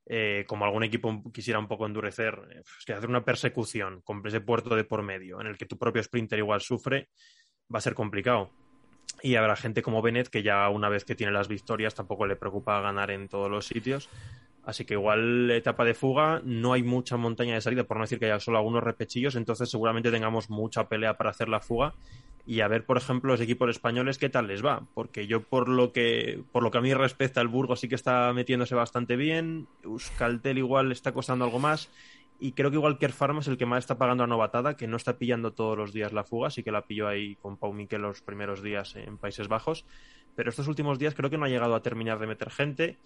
Eh, 0.07 0.43
como 0.45 0.65
algún 0.65 0.83
equipo 0.83 1.23
quisiera 1.31 1.57
un 1.57 1.69
poco 1.69 1.85
endurecer, 1.85 2.37
eh, 2.51 2.63
es 2.79 2.85
que 2.85 2.91
hacer 2.91 3.07
una 3.07 3.23
persecución 3.23 4.01
con 4.01 4.21
ese 4.27 4.41
puerto 4.41 4.75
de 4.75 4.83
por 4.83 5.03
medio 5.03 5.39
en 5.39 5.47
el 5.47 5.57
que 5.57 5.67
tu 5.67 5.77
propio 5.77 6.03
sprinter 6.03 6.37
igual 6.37 6.59
sufre, 6.59 7.11
va 7.73 7.77
a 7.77 7.81
ser 7.81 7.93
complicado. 7.93 8.51
Y 9.23 9.35
habrá 9.35 9.55
gente 9.55 9.81
como 9.81 10.01
Bennett 10.01 10.29
que 10.29 10.43
ya 10.43 10.67
una 10.69 10.89
vez 10.89 11.05
que 11.05 11.15
tiene 11.15 11.31
las 11.31 11.47
victorias 11.47 11.95
tampoco 11.95 12.25
le 12.25 12.35
preocupa 12.35 12.81
ganar 12.81 13.11
en 13.11 13.27
todos 13.27 13.49
los 13.49 13.67
sitios. 13.67 14.09
Así 14.63 14.85
que 14.85 14.93
igual 14.93 15.49
etapa 15.49 15.83
de 15.85 15.95
fuga, 15.95 16.41
no 16.43 16.73
hay 16.73 16.83
mucha 16.83 17.17
montaña 17.17 17.55
de 17.55 17.61
salida, 17.61 17.83
por 17.83 17.97
no 17.97 18.03
decir 18.03 18.19
que 18.19 18.25
haya 18.25 18.39
solo 18.39 18.57
algunos 18.57 18.83
repechillos, 18.83 19.35
entonces 19.35 19.69
seguramente 19.71 20.11
tengamos 20.11 20.51
mucha 20.51 20.87
pelea 20.87 21.17
para 21.17 21.31
hacer 21.31 21.49
la 21.49 21.61
fuga 21.61 21.95
y 22.45 22.61
a 22.61 22.67
ver, 22.67 22.85
por 22.85 22.97
ejemplo, 22.97 23.31
los 23.31 23.41
equipos 23.41 23.69
españoles 23.69 24.17
qué 24.17 24.29
tal 24.29 24.47
les 24.47 24.65
va, 24.65 24.83
porque 24.93 25.27
yo 25.27 25.41
por 25.43 25.69
lo 25.69 25.91
que 25.91 26.43
por 26.51 26.63
lo 26.63 26.71
que 26.71 26.79
a 26.79 26.81
mí 26.81 26.93
respecta 26.93 27.41
el 27.41 27.47
Burgos 27.47 27.79
sí 27.81 27.89
que 27.89 27.95
está 27.95 28.33
metiéndose 28.33 28.75
bastante 28.75 29.15
bien, 29.15 29.67
Euskaltel 29.83 30.57
igual 30.57 30.91
está 30.91 31.11
costando 31.11 31.45
algo 31.45 31.59
más 31.59 31.89
y 32.41 32.53
creo 32.53 32.71
que 32.71 32.77
igual 32.77 32.97
Kerfarm 32.97 33.37
es 33.37 33.47
el 33.47 33.57
que 33.57 33.67
más 33.67 33.79
está 33.79 33.99
pagando 33.99 34.23
a 34.23 34.27
novatada, 34.27 34.75
que 34.75 34.87
no 34.87 34.97
está 34.97 35.17
pillando 35.17 35.53
todos 35.53 35.77
los 35.77 35.93
días 35.93 36.11
la 36.11 36.23
fuga, 36.23 36.47
así 36.47 36.63
que 36.63 36.71
la 36.71 36.81
pilló 36.81 37.07
ahí 37.07 37.35
con 37.35 37.55
Pau 37.55 37.71
Miquel 37.71 38.01
los 38.01 38.21
primeros 38.21 38.63
días 38.63 38.95
en 38.95 39.17
Países 39.17 39.47
Bajos, 39.47 39.85
pero 40.35 40.49
estos 40.49 40.67
últimos 40.67 40.97
días 40.97 41.13
creo 41.13 41.29
que 41.29 41.37
no 41.37 41.45
ha 41.45 41.49
llegado 41.49 41.75
a 41.75 41.83
terminar 41.83 42.17
de 42.17 42.25
meter 42.25 42.49
gente 42.49 42.97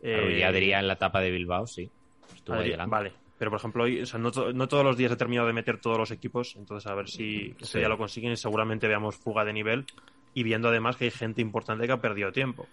eh, 0.00 0.42
Adrián 0.42 0.80
en 0.80 0.88
la 0.88 0.94
etapa 0.94 1.20
de 1.20 1.30
Bilbao, 1.30 1.66
sí. 1.66 1.90
Estuvo 2.34 2.56
Vale. 2.86 3.12
Pero, 3.38 3.50
por 3.50 3.60
ejemplo, 3.60 3.84
hoy, 3.84 4.02
no, 4.18 4.68
todos 4.68 4.84
los 4.84 4.96
días 4.96 5.12
he 5.12 5.16
terminado 5.16 5.46
de 5.46 5.52
meter 5.52 5.78
todos 5.80 5.98
los 5.98 6.10
equipos, 6.10 6.56
entonces 6.56 6.90
a 6.90 6.94
ver 6.94 7.08
si 7.08 7.54
ya 7.60 7.88
lo 7.88 7.98
consiguen 7.98 8.32
y 8.32 8.36
seguramente 8.36 8.88
veamos 8.88 9.16
fuga 9.16 9.44
de 9.44 9.52
nivel 9.52 9.84
y 10.34 10.42
viendo 10.42 10.68
además 10.68 10.96
que 10.96 11.04
hay 11.04 11.10
gente 11.10 11.40
importante 11.40 11.86
que 11.86 11.92
ha 11.92 12.00
perdido 12.00 12.32
tiempo. 12.32 12.66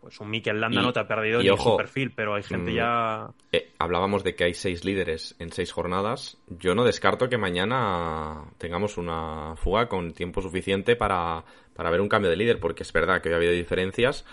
Pues 0.00 0.20
un 0.20 0.30
Mikel 0.30 0.60
Landa 0.60 0.80
no 0.80 0.92
te 0.92 1.00
ha 1.00 1.06
perdido 1.08 1.42
ni 1.42 1.56
su 1.56 1.76
perfil, 1.76 2.12
pero 2.14 2.34
hay 2.34 2.42
gente 2.42 2.70
mm, 2.70 2.74
ya... 2.74 3.30
Eh, 3.52 3.72
hablábamos 3.78 4.24
de 4.24 4.34
que 4.34 4.44
hay 4.44 4.54
seis 4.54 4.84
líderes 4.84 5.34
en 5.38 5.52
seis 5.52 5.72
jornadas. 5.72 6.38
Yo 6.48 6.74
no 6.74 6.84
descarto 6.84 7.28
que 7.28 7.36
mañana 7.36 8.44
tengamos 8.58 8.96
una 8.96 9.54
fuga 9.56 9.88
con 9.88 10.12
tiempo 10.12 10.40
suficiente 10.40 10.96
para, 10.96 11.44
para 11.74 11.90
ver 11.90 12.00
un 12.00 12.08
cambio 12.08 12.30
de 12.30 12.36
líder, 12.36 12.60
porque 12.60 12.84
es 12.84 12.92
verdad 12.92 13.20
que 13.20 13.28
hoy 13.28 13.34
ha 13.34 13.38
habido 13.38 13.52
diferencias, 13.52 14.24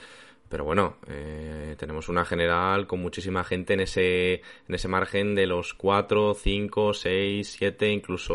pero 0.50 0.64
bueno, 0.64 0.98
eh, 1.08 1.76
tenemos 1.78 2.08
una 2.08 2.24
general 2.24 2.86
con 2.86 3.02
muchísima 3.02 3.44
gente 3.44 3.74
en 3.74 3.80
ese, 3.80 4.36
en 4.68 4.76
ese 4.76 4.88
margen 4.88 5.34
de 5.34 5.48
los 5.48 5.74
4, 5.74 6.36
5, 6.36 6.94
6, 6.94 7.56
7, 7.60 7.92
incluso 7.92 8.34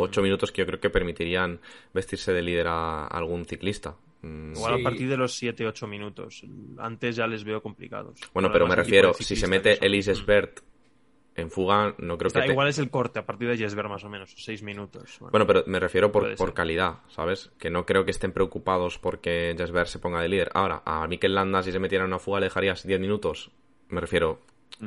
8 0.00 0.20
mm. 0.20 0.24
minutos 0.24 0.52
que 0.52 0.62
yo 0.62 0.66
creo 0.66 0.80
que 0.80 0.90
permitirían 0.90 1.60
vestirse 1.92 2.32
de 2.32 2.42
líder 2.42 2.68
a, 2.68 3.06
algún 3.06 3.44
ciclista. 3.44 3.96
Mm. 4.22 4.52
Igual 4.54 4.80
a 4.80 4.82
partir 4.82 5.08
de 5.08 5.16
los 5.16 5.34
7, 5.34 5.66
8 5.66 5.86
minutos. 5.86 6.44
Antes 6.78 7.16
ya 7.16 7.26
les 7.26 7.44
veo 7.44 7.60
complicados. 7.60 8.18
Bueno, 8.32 8.50
pero 8.52 8.66
me 8.66 8.76
refiero, 8.76 9.12
si 9.14 9.36
se 9.36 9.46
mete 9.46 9.84
Elise 9.84 10.14
Sbert 10.14 10.60
en 11.34 11.50
fuga 11.50 11.94
no 11.98 12.18
creo 12.18 12.30
que... 12.30 12.46
Igual 12.46 12.68
es 12.68 12.78
el 12.78 12.90
corte 12.90 13.18
a 13.18 13.26
partir 13.26 13.48
de 13.48 13.56
Jesper 13.56 13.88
más 13.88 14.04
o 14.04 14.08
menos, 14.08 14.34
seis 14.36 14.62
minutos. 14.62 15.18
Bueno, 15.20 15.46
pero 15.46 15.64
me 15.66 15.80
refiero 15.80 16.12
por, 16.12 16.34
por 16.36 16.52
calidad, 16.52 16.98
¿sabes? 17.08 17.50
Que 17.58 17.70
no 17.70 17.86
creo 17.86 18.04
que 18.04 18.10
estén 18.10 18.32
preocupados 18.32 18.98
porque 18.98 19.54
Jesper 19.56 19.88
se 19.88 19.98
ponga 19.98 20.20
de 20.20 20.28
líder. 20.28 20.50
Ahora, 20.54 20.82
a 20.84 21.06
Mikel 21.06 21.34
Landa 21.34 21.62
si 21.62 21.72
se 21.72 21.78
metiera 21.78 22.04
en 22.04 22.10
una 22.10 22.18
fuga 22.18 22.40
le 22.40 22.46
dejarías 22.46 22.86
10 22.86 23.00
minutos. 23.00 23.50
Me 23.88 24.00
refiero, 24.00 24.40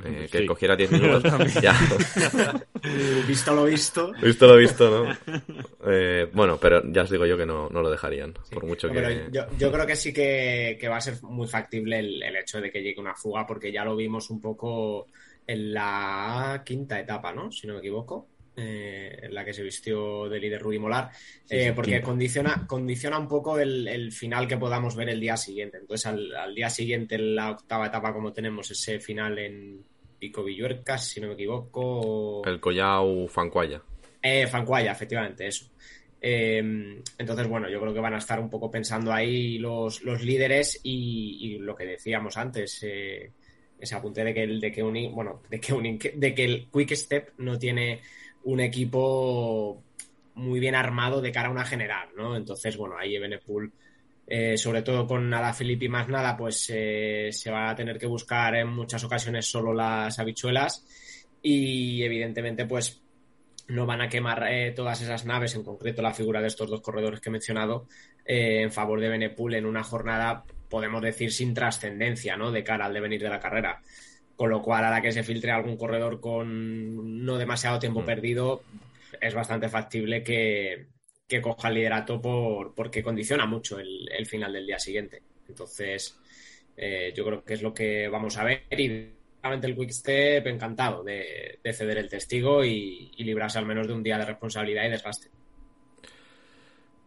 eh, 0.04 0.28
que 0.32 0.46
cogiera 0.46 0.76
10 0.76 0.92
minutos. 0.92 1.54
ya. 1.62 1.74
visto 3.28 3.54
lo 3.54 3.66
visto. 3.66 4.12
Visto 4.22 4.48
lo 4.48 4.58
visto, 4.58 4.90
¿no? 4.90 5.18
Eh, 5.86 6.30
bueno, 6.34 6.58
pero 6.58 6.82
ya 6.92 7.04
os 7.04 7.10
digo 7.10 7.26
yo 7.26 7.38
que 7.38 7.46
no, 7.46 7.70
no 7.70 7.82
lo 7.82 7.90
dejarían. 7.90 8.34
Por 8.52 8.66
mucho 8.66 8.90
que. 8.90 9.28
Yo, 9.32 9.46
yo, 9.58 9.72
creo 9.72 9.86
que 9.86 9.96
sí 9.96 10.14
que, 10.14 10.78
que, 10.80 10.88
va 10.88 10.98
a 10.98 11.02
ser 11.02 11.22
muy 11.24 11.48
factible 11.48 12.00
el, 12.00 12.24
el 12.24 12.36
hecho 12.36 12.60
de 12.60 12.72
que 12.72 12.82
llegue 12.82 13.00
una 13.00 13.16
fuga, 13.16 13.46
porque 13.46 13.72
ya 13.72 13.84
lo 13.84 13.96
vimos 13.96 14.30
un 14.30 14.42
poco 14.42 15.08
en 15.48 15.74
la 15.74 16.64
quinta 16.66 17.00
etapa, 17.00 17.34
¿no? 17.34 17.52
Si 17.52 17.68
no 17.68 17.74
me 17.74 17.80
equivoco. 17.80 18.28
Eh, 18.58 19.20
en 19.24 19.34
la 19.34 19.44
que 19.44 19.54
se 19.54 19.64
vistió 19.64 20.30
de 20.30 20.40
líder 20.40 20.62
Rubí 20.62 20.80
Molar, 20.80 21.12
eh, 21.50 21.74
porque 21.76 22.02
condiciona, 22.02 22.66
condiciona 22.66 23.20
un 23.20 23.28
poco 23.28 23.60
el, 23.60 24.14
final 24.14 24.48
que 24.48 24.56
podamos 24.56 24.96
ver 24.96 25.10
el 25.10 25.20
día 25.20 25.36
siguiente. 25.36 25.78
Entonces, 25.78 26.06
al, 26.06 26.56
día 26.56 26.70
siguiente, 26.70 27.16
en 27.16 27.36
la 27.36 27.52
octava 27.52 27.88
etapa, 27.88 28.14
como 28.14 28.32
tenemos 28.32 28.72
ese 28.72 29.02
final 29.02 29.38
en 29.40 29.84
Pico 30.18 30.42
Villuercas, 30.42 31.06
si 31.06 31.20
no 31.20 31.28
me 31.28 31.34
equivoco. 31.34 32.44
El 32.46 32.62
Collao 32.62 33.28
Fancuaya. 33.28 33.82
Eh, 34.22 34.48
Fancuaya, 34.48 34.94
efectivamente, 34.94 35.48
eso. 35.48 35.66
Eh, 36.22 36.58
entonces, 37.18 37.48
bueno, 37.48 37.70
yo 37.70 37.80
creo 37.82 37.94
que 37.94 38.00
van 38.00 38.16
a 38.16 38.20
estar 38.20 38.40
un 38.40 38.50
poco 38.50 38.72
pensando 38.72 39.12
ahí 39.12 39.58
los, 39.58 40.02
los 40.02 40.24
líderes 40.24 40.80
y, 40.82 41.38
y, 41.42 41.58
lo 41.60 41.76
que 41.76 41.86
decíamos 41.86 42.38
antes. 42.38 42.82
Eh, 42.84 43.32
ese 43.78 43.96
apunte 43.96 44.24
de 44.24 44.34
que 44.34 44.44
el 44.44 44.60
de 44.60 44.72
que 44.72 44.82
un 44.82 45.14
bueno 45.14 45.42
de 45.50 45.60
que 45.60 45.74
un, 45.74 46.00
de 46.00 46.34
que 46.34 46.46
el 46.46 46.68
Quick 46.72 46.96
Step 46.96 47.34
no 47.38 47.60
tiene 47.60 48.02
un 48.46 48.60
equipo 48.60 49.84
muy 50.36 50.60
bien 50.60 50.76
armado 50.76 51.22
de 51.22 51.32
cara 51.32 51.50
a 51.50 51.52
una 51.52 51.66
general, 51.66 52.10
¿no? 52.16 52.36
Entonces, 52.36 52.78
bueno, 52.78 52.98
ahí 52.98 53.16
Ebenepool, 53.16 53.72
eh, 54.28 54.58
sobre 54.58 54.82
todo 54.82 55.06
con 55.06 55.30
nada 55.30 55.54
Felipe 55.54 55.86
y 55.86 55.90
más 55.90 56.08
nada, 56.08 56.36
pues 56.36 56.70
eh, 56.74 57.30
se 57.32 57.52
va 57.52 57.70
a 57.70 57.76
tener 57.76 58.00
que 58.00 58.08
buscar 58.08 58.56
en 58.56 58.68
muchas 58.70 59.04
ocasiones 59.04 59.46
solo 59.46 59.74
las 59.74 60.18
habichuelas 60.20 60.86
y 61.42 62.02
evidentemente 62.04 62.66
pues 62.66 63.02
no 63.68 63.86
van 63.86 64.02
a 64.02 64.10
quemar 64.10 64.46
eh, 64.48 64.72
todas 64.72 65.02
esas 65.02 65.26
naves, 65.26 65.56
en 65.56 65.64
concreto 65.64 66.02
la 66.02 66.14
figura 66.14 66.42
de 66.42 66.48
estos 66.48 66.70
dos 66.70 66.82
corredores 66.82 67.20
que 67.20 67.30
he 67.30 67.32
mencionado, 67.32 67.88
eh, 68.26 68.62
en 68.62 68.72
favor 68.72 69.00
de 69.00 69.10
Benepool 69.10 69.56
en 69.56 69.66
una 69.66 69.84
jornada 69.84 70.44
podemos 70.70 71.02
decir, 71.02 71.32
sin 71.32 71.54
trascendencia, 71.54 72.36
¿no? 72.36 72.52
De 72.52 72.64
cara 72.64 72.86
al 72.86 72.94
devenir 72.94 73.22
de 73.22 73.30
la 73.30 73.40
carrera. 73.40 73.82
Con 74.36 74.50
lo 74.50 74.62
cual, 74.62 74.84
a 74.84 74.92
la 74.92 75.02
que 75.02 75.12
se 75.12 75.24
filtre 75.24 75.52
algún 75.52 75.78
corredor 75.78 76.20
con 76.20 77.24
no 77.26 77.38
demasiado 77.38 77.80
tiempo 77.80 78.02
mm. 78.02 78.06
perdido, 78.06 78.64
es 79.22 79.34
bastante 79.34 79.70
factible 79.70 80.24
que, 80.24 80.88
coja 81.42 81.70
el 81.70 81.76
liderato 81.76 82.22
por, 82.22 82.74
porque 82.74 83.04
condiciona 83.04 83.46
mucho 83.46 83.80
el, 83.80 84.26
final 84.26 84.54
del 84.54 84.68
día 84.68 84.80
siguiente. 84.80 85.22
Entonces, 85.48 86.18
eh, 86.76 87.14
yo 87.16 87.26
creo 87.26 87.44
que 87.44 87.54
es 87.54 87.62
lo 87.62 87.74
que 87.74 88.08
vamos 88.10 88.38
a 88.38 88.44
ver 88.44 88.64
y 88.72 89.10
realmente 89.42 89.68
el 89.68 89.76
Quickstep 89.76 90.48
encantado 90.48 91.04
de, 91.04 91.60
ceder 91.74 91.98
el 91.98 92.10
testigo 92.10 92.66
y, 92.66 93.12
y, 93.16 93.24
librarse 93.24 93.60
al 93.60 93.66
menos 93.66 93.88
de 93.88 93.94
un 93.94 94.04
día 94.04 94.18
de 94.18 94.26
responsabilidad 94.26 94.86
y 94.86 94.90
desgaste. 94.90 95.30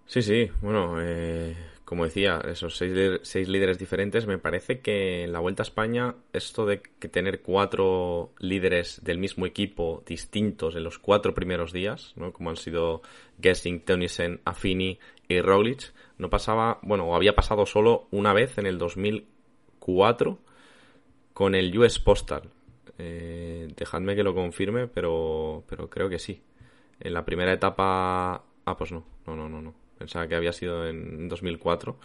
Sí, 0.06 0.22
sí, 0.22 0.50
bueno, 0.62 0.96
eh, 1.02 1.54
como 1.88 2.04
decía, 2.04 2.42
esos 2.46 2.76
seis, 2.76 3.48
líderes 3.48 3.78
diferentes, 3.78 4.26
me 4.26 4.36
parece 4.36 4.80
que 4.80 5.24
en 5.24 5.32
la 5.32 5.38
Vuelta 5.38 5.62
a 5.62 5.64
España 5.64 6.16
esto 6.34 6.66
de 6.66 6.82
que 6.82 7.08
tener 7.08 7.40
cuatro 7.40 8.34
líderes 8.40 9.00
del 9.02 9.16
mismo 9.16 9.46
equipo 9.46 10.02
distintos 10.04 10.76
en 10.76 10.84
los 10.84 10.98
cuatro 10.98 11.32
primeros 11.32 11.72
días, 11.72 12.12
¿no? 12.16 12.30
como 12.30 12.50
han 12.50 12.58
sido 12.58 13.00
Gessing, 13.40 13.86
Tönnissen, 13.86 14.42
Affini 14.44 14.98
y 15.28 15.40
Roglic, 15.40 15.94
no 16.18 16.28
pasaba, 16.28 16.78
bueno, 16.82 17.06
o 17.06 17.16
había 17.16 17.34
pasado 17.34 17.64
solo 17.64 18.06
una 18.10 18.34
vez 18.34 18.58
en 18.58 18.66
el 18.66 18.76
2004 18.76 20.38
con 21.32 21.54
el 21.54 21.78
US 21.78 21.98
Postal. 22.00 22.50
Eh, 22.98 23.66
dejadme 23.74 24.14
que 24.14 24.24
lo 24.24 24.34
confirme, 24.34 24.88
pero, 24.88 25.64
pero 25.66 25.88
creo 25.88 26.10
que 26.10 26.18
sí. 26.18 26.42
En 27.00 27.14
la 27.14 27.24
primera 27.24 27.54
etapa... 27.54 28.44
Ah, 28.66 28.76
pues 28.76 28.92
no, 28.92 29.06
no, 29.24 29.34
no, 29.34 29.48
no, 29.48 29.62
no 29.62 29.87
Pensaba 29.98 30.26
que 30.28 30.34
había 30.34 30.52
sido 30.52 30.86
en 30.86 31.28
2004. 31.28 31.96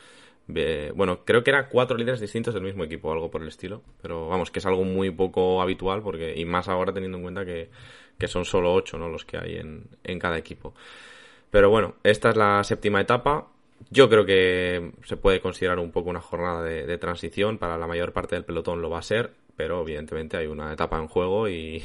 Eh, 0.55 0.91
bueno, 0.95 1.23
creo 1.23 1.43
que 1.43 1.51
era 1.51 1.69
cuatro 1.69 1.95
líderes 1.97 2.19
distintos 2.19 2.53
del 2.53 2.63
mismo 2.63 2.83
equipo, 2.83 3.11
algo 3.11 3.31
por 3.31 3.41
el 3.41 3.47
estilo. 3.47 3.81
Pero 4.01 4.27
vamos, 4.27 4.51
que 4.51 4.59
es 4.59 4.65
algo 4.65 4.83
muy 4.83 5.11
poco 5.11 5.61
habitual, 5.61 6.01
porque 6.01 6.33
y 6.35 6.45
más 6.45 6.67
ahora 6.67 6.93
teniendo 6.93 7.17
en 7.17 7.23
cuenta 7.23 7.45
que, 7.45 7.69
que 8.17 8.27
son 8.27 8.45
solo 8.45 8.73
ocho 8.73 8.97
¿no? 8.97 9.09
los 9.09 9.25
que 9.25 9.37
hay 9.37 9.55
en, 9.57 9.85
en 10.03 10.19
cada 10.19 10.37
equipo. 10.37 10.73
Pero 11.51 11.69
bueno, 11.69 11.95
esta 12.03 12.31
es 12.31 12.35
la 12.35 12.63
séptima 12.63 13.01
etapa. 13.01 13.47
Yo 13.89 14.09
creo 14.09 14.25
que 14.25 14.91
se 15.03 15.17
puede 15.17 15.41
considerar 15.41 15.79
un 15.79 15.91
poco 15.91 16.09
una 16.09 16.21
jornada 16.21 16.63
de, 16.63 16.85
de, 16.85 16.97
transición. 16.97 17.57
Para 17.57 17.77
la 17.77 17.87
mayor 17.87 18.13
parte 18.13 18.35
del 18.35 18.45
pelotón 18.45 18.81
lo 18.81 18.89
va 18.89 18.99
a 18.99 19.03
ser, 19.03 19.33
pero 19.55 19.81
evidentemente 19.81 20.37
hay 20.37 20.47
una 20.47 20.73
etapa 20.73 20.97
en 20.97 21.07
juego 21.07 21.47
y, 21.49 21.83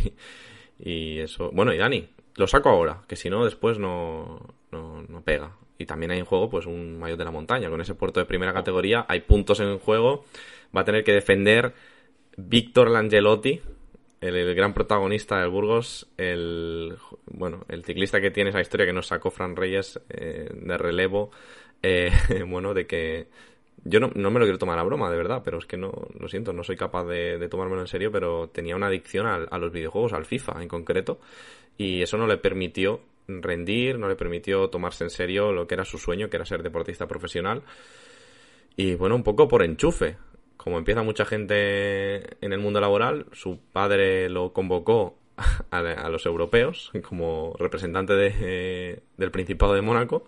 y 0.79 1.19
eso. 1.19 1.51
Bueno, 1.53 1.73
y 1.73 1.79
Dani, 1.79 2.09
lo 2.37 2.47
saco 2.47 2.69
ahora, 2.69 3.03
que 3.09 3.17
si 3.17 3.29
no, 3.29 3.45
después 3.45 3.79
no, 3.79 4.41
no, 4.71 5.03
no, 5.03 5.23
pega. 5.23 5.57
Y 5.79 5.87
también 5.87 6.11
hay 6.11 6.19
en 6.19 6.25
juego 6.25 6.51
pues 6.51 6.67
un 6.67 6.99
mayor 6.99 7.17
de 7.17 7.25
la 7.25 7.31
montaña. 7.31 7.71
Con 7.71 7.81
ese 7.81 7.95
puerto 7.95 8.21
de 8.21 8.27
primera 8.27 8.53
categoría 8.53 9.07
hay 9.09 9.21
puntos 9.21 9.61
en 9.61 9.79
juego. 9.79 10.25
Va 10.77 10.81
a 10.83 10.85
tener 10.85 11.05
que 11.05 11.13
defender 11.13 11.73
Víctor 12.37 12.91
Langelotti, 12.91 13.61
el, 14.21 14.55
gran 14.55 14.75
protagonista 14.75 15.41
del 15.41 15.51
Burgos, 15.51 16.09
el 16.17 16.97
bueno, 17.27 17.65
el 17.69 17.85
ciclista 17.85 18.21
que 18.21 18.31
tiene 18.31 18.51
esa 18.51 18.61
historia 18.61 18.87
que 18.87 18.93
nos 18.93 19.07
sacó 19.07 19.31
Fran 19.31 19.57
Reyes 19.57 20.01
eh, 20.09 20.49
de 20.53 20.79
relevo, 20.79 21.31
eh, 21.83 22.11
bueno, 22.49 22.75
de 22.75 22.87
que 22.87 23.29
yo 23.85 24.01
no, 24.01 24.11
no, 24.15 24.31
me 24.31 24.41
lo 24.41 24.45
quiero 24.45 24.59
tomar 24.59 24.79
a 24.79 24.83
broma, 24.83 25.11
de 25.11 25.17
verdad, 25.17 25.43
pero 25.45 25.59
es 25.59 25.67
que 25.67 25.77
no, 25.77 25.93
lo 26.19 26.29
siento, 26.29 26.53
no 26.53 26.65
soy 26.65 26.77
capaz 26.77 27.05
de, 27.05 27.49
tomármelo 27.49 27.81
en 27.81 27.87
serio, 27.87 28.11
pero 28.11 28.49
tenía 28.49 28.77
una 28.77 28.89
adicción 28.89 29.27
a, 29.27 29.59
los 29.59 29.73
videojuegos, 29.73 30.13
al 30.13 30.27
FIFA 30.27 30.63
en 30.63 30.69
concreto, 30.69 31.21
y 31.77 32.03
eso 32.03 32.19
no 32.19 32.27
le 32.27 32.39
permitió 32.39 33.01
rendir, 33.29 33.99
no 33.99 34.09
le 34.09 34.17
permitió 34.17 34.69
tomarse 34.71 35.05
en 35.05 35.11
serio 35.11 35.53
lo 35.53 35.67
que 35.67 35.75
era 35.75 35.85
su 35.85 35.99
sueño, 35.99 36.29
que 36.29 36.37
era 36.37 36.47
ser 36.47 36.63
deportista 36.63 37.07
profesional. 37.07 37.63
Y 38.77 38.95
bueno, 38.95 39.15
un 39.15 39.23
poco 39.23 39.49
por 39.49 39.63
enchufe. 39.63 40.17
Como 40.57 40.79
empieza 40.79 41.03
mucha 41.03 41.25
gente 41.25 42.45
en 42.45 42.53
el 42.53 42.59
mundo 42.59 42.81
laboral, 42.81 43.27
su 43.33 43.61
padre 43.73 44.29
lo 44.29 44.53
convocó 44.53 45.19
a, 45.71 46.09
los 46.09 46.27
europeos 46.27 46.91
como 47.09 47.55
representante 47.59 48.15
de, 48.15 48.35
eh, 48.41 49.01
del 49.17 49.31
Principado 49.31 49.75
de 49.75 49.83
Mónaco. 49.83 50.27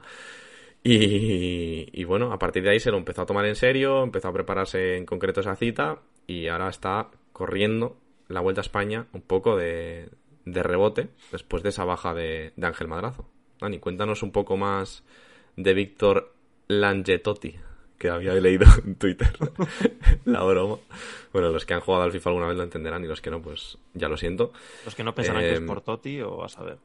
Y, 0.83 2.05
bueno, 2.05 2.33
a 2.33 2.39
partir 2.39 2.63
de 2.63 2.71
ahí 2.71 2.81
se 2.81 2.91
lo 2.91 2.97
empezó 2.97 3.23
a 3.23 3.27
tomar 3.27 3.45
en 3.45 3.55
serio, 3.55 4.03
empezó 4.03 4.29
a 4.29 4.33
prepararse 4.33 4.97
en 4.97 5.05
concreto 5.05 5.41
esa 5.41 5.57
cita 5.57 6.01
y 6.27 6.49
ahora 6.49 6.71
está 6.71 7.11
corriendo 7.33 7.99
la 8.29 8.41
Vuelta 8.41 8.61
a 8.61 8.63
España 8.63 9.07
un 9.13 9.21
poco 9.21 9.57
de, 9.57 10.09
de 10.45 10.63
rebote 10.63 11.09
después 11.33 11.63
de 11.63 11.71
esa 11.71 11.85
baja 11.85 12.15
de, 12.15 12.53
de, 12.57 12.67
Ángel 12.67 12.89
Madrazo. 12.89 13.29
Dani, 13.61 13.79
cuéntanos 13.79 14.23
un 14.23 14.33
poco 14.33 14.57
más 14.57 15.05
de 15.57 15.75
Víctor 15.75 16.33
Langetotti, 16.69 17.57
que 17.99 18.09
había 18.09 18.33
leído 18.35 18.67
en 18.85 18.97
Twitter 18.97 19.31
la 20.25 20.43
broma. 20.43 20.79
Bueno, 21.33 21.51
los 21.51 21.67
que 21.67 21.75
han 21.75 21.81
jugado 21.81 22.05
al 22.05 22.13
FIFA 22.13 22.31
alguna 22.31 22.49
vez 22.49 22.57
lo 22.57 22.65
entenderán 22.65 23.05
y 23.05 23.07
los 23.07 23.21
que 23.21 23.31
no, 23.31 23.43
pues 23.43 23.79
ya 23.95 24.09
lo 24.09 24.17
siento. 24.17 24.53
Los 24.85 24.95
que 24.95 25.05
no 25.05 25.15
pensarán 25.15 25.45
eh, 25.45 25.49
que 25.49 25.55
es 25.55 25.61
por 25.61 25.83
Totti 25.83 26.21
o 26.21 26.43
a 26.43 26.49
saber. 26.49 26.79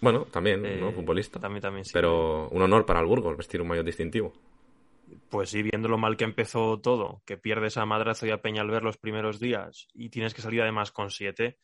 Bueno, 0.00 0.24
también, 0.24 0.66
eh, 0.66 0.78
¿no? 0.80 0.90
Futbolista. 0.90 1.38
También, 1.38 1.62
también, 1.62 1.84
sí. 1.84 1.92
Pero 1.92 2.48
un 2.48 2.60
honor 2.60 2.84
para 2.84 3.00
el 3.00 3.06
Burgos 3.06 3.36
vestir 3.36 3.62
un 3.62 3.68
maillot 3.68 3.86
distintivo. 3.86 4.32
Pues 5.28 5.50
sí, 5.50 5.62
viendo 5.62 5.88
lo 5.88 5.98
mal 5.98 6.16
que 6.16 6.24
empezó 6.24 6.80
todo, 6.80 7.22
que 7.24 7.36
pierdes 7.36 7.76
a 7.76 7.86
Madrazo 7.86 8.26
y 8.26 8.30
a 8.30 8.42
Peñalver 8.42 8.82
los 8.82 8.96
primeros 8.96 9.38
días 9.38 9.88
y 9.94 10.08
tienes 10.08 10.34
que 10.34 10.42
salir 10.42 10.62
además 10.62 10.90
con 10.90 11.10
siete, 11.10 11.58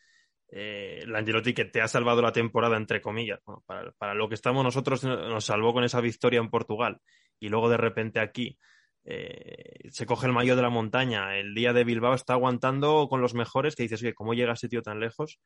eh, 0.50 1.04
Angelotti 1.14 1.52
que 1.52 1.66
te 1.66 1.80
ha 1.80 1.88
salvado 1.88 2.22
la 2.22 2.32
temporada, 2.32 2.76
entre 2.76 3.00
comillas. 3.00 3.40
Para, 3.66 4.14
lo 4.14 4.28
que 4.28 4.34
estamos 4.34 4.64
nosotros, 4.64 5.04
nos 5.04 5.44
salvó 5.44 5.72
con 5.72 5.84
esa 5.84 6.00
victoria 6.00 6.40
en 6.40 6.50
Portugal 6.50 7.00
y 7.38 7.48
luego 7.48 7.68
de 7.68 7.76
repente 7.76 8.20
aquí 8.20 8.58
eh, 9.04 9.88
se 9.90 10.06
coge 10.06 10.26
el 10.26 10.32
mayo 10.32 10.56
de 10.56 10.62
la 10.62 10.70
montaña. 10.70 11.36
El 11.36 11.54
día 11.54 11.72
de 11.72 11.84
Bilbao 11.84 12.14
está 12.14 12.34
aguantando 12.34 13.08
con 13.08 13.20
los 13.20 13.34
mejores, 13.34 13.76
que 13.76 13.84
dices, 13.84 14.02
oye, 14.02 14.14
¿cómo 14.14 14.34
llega 14.34 14.54
ese 14.54 14.68
tío 14.68 14.82
tan 14.82 15.00
lejos? 15.00 15.40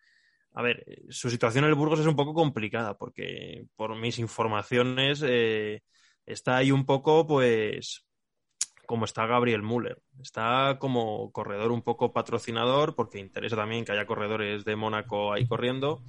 A 0.54 0.62
ver, 0.62 0.84
su 1.08 1.30
situación 1.30 1.64
en 1.64 1.70
el 1.70 1.76
Burgos 1.76 2.00
es 2.00 2.06
un 2.06 2.16
poco 2.16 2.34
complicada 2.34 2.96
porque 2.98 3.64
por 3.74 3.96
mis 3.96 4.18
informaciones 4.18 5.22
eh, 5.26 5.82
está 6.26 6.56
ahí 6.56 6.70
un 6.70 6.84
poco, 6.84 7.26
pues, 7.26 8.06
como 8.86 9.04
está 9.04 9.26
Gabriel 9.26 9.62
Müller. 9.62 10.02
Está 10.20 10.78
como 10.78 11.30
corredor 11.32 11.72
un 11.72 11.82
poco 11.82 12.12
patrocinador 12.12 12.94
porque 12.94 13.18
interesa 13.18 13.56
también 13.56 13.84
que 13.84 13.92
haya 13.92 14.06
corredores 14.06 14.64
de 14.64 14.76
Mónaco 14.76 15.32
ahí 15.32 15.46
corriendo 15.46 16.02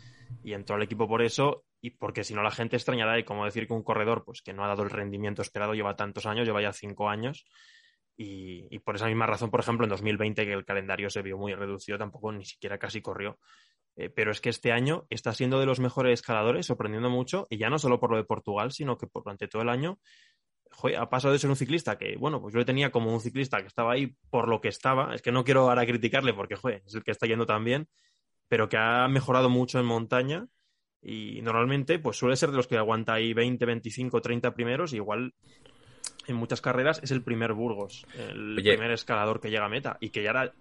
y 0.43 0.53
entró 0.53 0.75
al 0.75 0.83
equipo 0.83 1.07
por 1.07 1.21
eso 1.21 1.65
y 1.81 1.91
porque 1.91 2.23
si 2.23 2.33
no 2.33 2.41
la 2.41 2.51
gente 2.51 2.75
extrañará 2.75 3.19
y 3.19 3.23
como 3.23 3.45
decir 3.45 3.67
que 3.67 3.73
un 3.73 3.83
corredor 3.83 4.23
pues 4.25 4.41
que 4.41 4.53
no 4.53 4.63
ha 4.63 4.67
dado 4.67 4.83
el 4.83 4.89
rendimiento 4.89 5.41
esperado 5.41 5.73
lleva 5.73 5.95
tantos 5.95 6.25
años, 6.25 6.45
lleva 6.45 6.61
ya 6.61 6.73
cinco 6.73 7.09
años 7.09 7.45
y, 8.15 8.79
por 8.79 8.95
esa 8.95 9.07
misma 9.07 9.25
razón, 9.25 9.49
por 9.49 9.59
ejemplo, 9.59 9.85
en 9.85 9.89
2020 9.89 10.45
que 10.45 10.53
el 10.53 10.65
calendario 10.65 11.09
se 11.09 11.21
vio 11.21 11.37
muy 11.37 11.55
reducido, 11.55 11.97
tampoco 11.97 12.31
ni 12.31 12.45
siquiera 12.45 12.77
casi 12.77 13.01
corrió. 13.01 13.39
Eh, 13.95 14.09
pero 14.09 14.31
es 14.31 14.41
que 14.41 14.49
este 14.49 14.71
año 14.71 15.05
está 15.09 15.33
siendo 15.33 15.59
de 15.59 15.65
los 15.65 15.79
mejores 15.79 16.13
escaladores, 16.13 16.65
sorprendiendo 16.65 17.09
mucho, 17.09 17.45
y 17.49 17.57
ya 17.57 17.69
no 17.69 17.79
solo 17.79 17.99
por 17.99 18.11
lo 18.11 18.17
de 18.17 18.23
Portugal, 18.23 18.71
sino 18.71 18.97
que 18.97 19.07
durante 19.13 19.47
todo 19.47 19.61
el 19.61 19.69
año 19.69 19.99
joder, 20.75 20.97
ha 20.97 21.09
pasado 21.09 21.33
de 21.33 21.39
ser 21.39 21.49
un 21.49 21.55
ciclista 21.55 21.97
que, 21.97 22.15
bueno, 22.17 22.41
pues 22.41 22.53
yo 22.53 22.59
le 22.59 22.65
tenía 22.65 22.91
como 22.91 23.13
un 23.13 23.19
ciclista 23.19 23.61
que 23.61 23.67
estaba 23.67 23.93
ahí 23.93 24.15
por 24.29 24.47
lo 24.47 24.61
que 24.61 24.67
estaba. 24.67 25.13
Es 25.15 25.21
que 25.21 25.31
no 25.31 25.43
quiero 25.43 25.69
ahora 25.69 25.85
criticarle 25.85 26.33
porque, 26.33 26.55
joder, 26.55 26.83
es 26.85 26.95
el 26.95 27.03
que 27.03 27.11
está 27.11 27.27
yendo 27.27 27.45
tan 27.45 27.63
bien, 27.63 27.87
pero 28.47 28.69
que 28.69 28.77
ha 28.77 29.07
mejorado 29.07 29.49
mucho 29.49 29.79
en 29.79 29.85
montaña 29.85 30.47
y 31.01 31.41
normalmente, 31.41 31.99
pues 31.99 32.17
suele 32.17 32.35
ser 32.35 32.51
de 32.51 32.57
los 32.57 32.67
que 32.67 32.77
aguanta 32.77 33.13
ahí 33.13 33.33
20, 33.33 33.65
25, 33.65 34.21
30 34.21 34.53
primeros, 34.53 34.93
y 34.93 34.97
igual 34.97 35.33
en 36.27 36.35
muchas 36.35 36.61
carreras 36.61 37.01
es 37.03 37.11
el 37.11 37.21
primer 37.21 37.53
Burgos, 37.53 38.05
el 38.17 38.57
Oye. 38.57 38.71
primer 38.71 38.91
escalador 38.91 39.41
que 39.41 39.49
llega 39.49 39.65
a 39.65 39.69
meta 39.69 39.97
y 39.99 40.09
que 40.09 40.23
ya 40.23 40.29
era 40.29 40.53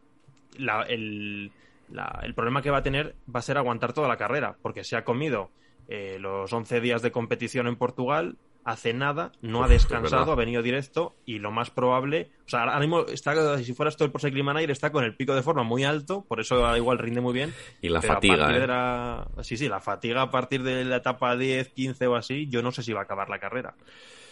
la, 0.58 0.82
el, 0.82 1.52
la, 1.90 2.20
el 2.24 2.34
problema 2.34 2.60
que 2.60 2.70
va 2.70 2.78
a 2.78 2.82
tener 2.82 3.14
va 3.32 3.38
a 3.38 3.42
ser 3.42 3.56
aguantar 3.56 3.92
toda 3.92 4.08
la 4.08 4.16
carrera, 4.16 4.56
porque 4.60 4.82
se 4.82 4.96
ha 4.96 5.04
comido 5.04 5.50
eh, 5.88 6.18
los 6.18 6.52
11 6.52 6.80
días 6.80 7.02
de 7.02 7.12
competición 7.12 7.68
en 7.68 7.76
Portugal, 7.76 8.36
hace 8.64 8.92
nada, 8.92 9.32
no 9.40 9.64
ha 9.64 9.68
descansado, 9.68 10.32
ha 10.32 10.36
venido 10.36 10.62
directo 10.62 11.14
y 11.26 11.38
lo 11.38 11.50
más 11.50 11.70
probable, 11.70 12.30
o 12.46 12.48
sea, 12.48 12.60
ahora 12.60 12.78
mismo 12.78 13.00
está, 13.06 13.58
si 13.58 13.74
fuera 13.74 13.88
esto 13.88 14.04
el 14.04 14.12
Pro 14.12 14.20
Manager, 14.44 14.70
está 14.70 14.92
con 14.92 15.04
el 15.04 15.16
pico 15.16 15.34
de 15.34 15.42
forma 15.42 15.62
muy 15.64 15.84
alto, 15.84 16.24
por 16.28 16.40
eso 16.40 16.76
igual 16.76 16.98
rinde 16.98 17.20
muy 17.20 17.32
bien. 17.32 17.52
Y 17.80 17.88
la 17.88 18.00
fatiga, 18.00 18.56
¿eh? 18.56 18.66
la, 18.66 19.26
sí, 19.42 19.56
sí, 19.56 19.68
la 19.68 19.80
fatiga 19.80 20.22
a 20.22 20.30
partir 20.30 20.62
de 20.62 20.84
la 20.84 20.96
etapa 20.96 21.36
10, 21.36 21.70
15 21.70 22.06
o 22.06 22.16
así, 22.16 22.46
yo 22.48 22.62
no 22.62 22.70
sé 22.70 22.82
si 22.82 22.92
va 22.92 23.00
a 23.00 23.04
acabar 23.04 23.28
la 23.28 23.40
carrera, 23.40 23.74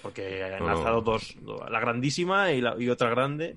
porque 0.03 0.45
han 0.45 0.65
lanzado 0.65 1.01
dos, 1.01 1.37
la 1.69 1.81
grandísima 1.81 2.53
y, 2.53 2.61
la, 2.61 2.77
y 2.79 2.89
otra 2.89 3.11
grande. 3.11 3.57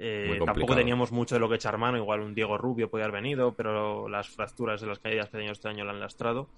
Eh, 0.00 0.38
tampoco 0.44 0.76
teníamos 0.76 1.10
mucho 1.10 1.34
de 1.34 1.40
lo 1.40 1.48
que 1.48 1.56
echar 1.56 1.76
mano, 1.76 1.96
igual 1.96 2.20
un 2.20 2.34
Diego 2.34 2.56
Rubio 2.56 2.88
podía 2.88 3.06
haber 3.06 3.20
venido, 3.20 3.54
pero 3.54 4.08
las 4.08 4.28
fracturas 4.28 4.80
de 4.80 4.86
las 4.86 5.00
caídas 5.00 5.26
que 5.26 5.32
tenido 5.32 5.52
este 5.52 5.68
año 5.68 5.84
la 5.84 5.90
han 5.90 5.98
lastrado. 5.98 6.48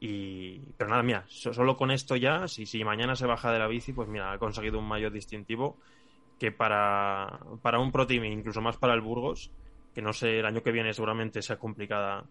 Y, 0.00 0.60
pero 0.78 0.88
nada, 0.88 1.02
mira, 1.02 1.24
solo 1.28 1.76
con 1.76 1.90
esto 1.90 2.16
ya, 2.16 2.48
si, 2.48 2.64
si 2.64 2.82
mañana 2.84 3.14
se 3.14 3.26
baja 3.26 3.52
de 3.52 3.58
la 3.58 3.66
bici, 3.66 3.92
pues 3.92 4.08
mira, 4.08 4.32
ha 4.32 4.38
conseguido 4.38 4.78
un 4.78 4.88
mayor 4.88 5.12
distintivo 5.12 5.76
que 6.38 6.50
para, 6.52 7.38
para 7.60 7.78
un 7.78 7.92
Pro 7.92 8.06
Team, 8.06 8.24
incluso 8.24 8.62
más 8.62 8.78
para 8.78 8.94
el 8.94 9.02
Burgos, 9.02 9.50
que 9.94 10.00
no 10.00 10.14
sé, 10.14 10.38
el 10.38 10.46
año 10.46 10.62
que 10.62 10.72
viene 10.72 10.94
seguramente 10.94 11.42
sea 11.42 11.58
complicada, 11.58 12.24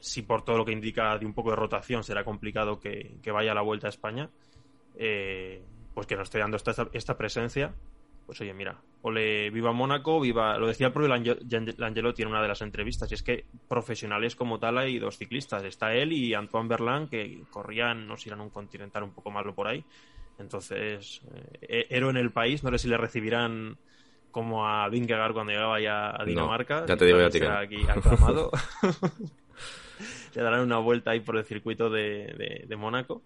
si 0.00 0.22
por 0.22 0.42
todo 0.42 0.58
lo 0.58 0.64
que 0.64 0.72
indica 0.72 1.16
de 1.16 1.24
un 1.24 1.34
poco 1.34 1.50
de 1.50 1.56
rotación 1.56 2.02
será 2.02 2.24
complicado 2.24 2.80
que, 2.80 3.16
que 3.22 3.30
vaya 3.30 3.52
a 3.52 3.54
la 3.54 3.62
vuelta 3.62 3.86
a 3.86 3.90
España, 3.90 4.28
eh, 4.96 5.62
pues 5.94 6.08
que 6.08 6.16
nos 6.16 6.24
esté 6.24 6.40
dando 6.40 6.56
esta, 6.56 6.88
esta 6.92 7.16
presencia 7.16 7.72
pues 8.28 8.42
oye, 8.42 8.52
mira, 8.52 8.76
ole, 9.00 9.48
viva 9.48 9.72
Mónaco, 9.72 10.20
viva, 10.20 10.58
lo 10.58 10.66
decía 10.66 10.88
el 10.88 10.92
propio 10.92 11.08
Langelotti 11.08 12.20
en 12.20 12.28
una 12.28 12.42
de 12.42 12.48
las 12.48 12.60
entrevistas, 12.60 13.10
y 13.10 13.14
es 13.14 13.22
que 13.22 13.46
profesionales 13.66 14.36
como 14.36 14.58
tal 14.58 14.76
hay 14.76 14.98
dos 14.98 15.16
ciclistas, 15.16 15.64
está 15.64 15.94
él 15.94 16.12
y 16.12 16.34
Antoine 16.34 16.68
Berlin, 16.68 17.08
que 17.08 17.40
corrían, 17.50 18.06
no 18.06 18.18
sé 18.18 18.24
si 18.24 18.28
eran 18.28 18.42
un 18.42 18.50
continental 18.50 19.02
un 19.02 19.12
poco 19.12 19.30
malo 19.30 19.54
por 19.54 19.66
ahí, 19.66 19.82
entonces, 20.38 21.22
eh, 21.62 21.86
héroe 21.88 22.10
en 22.10 22.18
el 22.18 22.30
país, 22.30 22.62
no 22.62 22.70
sé 22.72 22.76
si 22.76 22.88
le 22.88 22.98
recibirán 22.98 23.78
como 24.30 24.68
a 24.68 24.90
Vingegaard 24.90 25.32
cuando 25.32 25.52
llegaba 25.54 25.80
ya 25.80 26.10
a 26.10 26.22
Dinamarca, 26.26 26.82
no, 26.82 26.86
ya 26.86 26.96
te 26.98 27.06
digo 27.06 27.18
ya 27.26 27.60
aquí 27.60 27.80
aclamado, 27.88 28.50
le 30.34 30.42
darán 30.42 30.60
una 30.60 30.76
vuelta 30.76 31.12
ahí 31.12 31.20
por 31.20 31.38
el 31.38 31.46
circuito 31.46 31.88
de, 31.88 32.34
de, 32.36 32.64
de 32.68 32.76
Mónaco, 32.76 33.22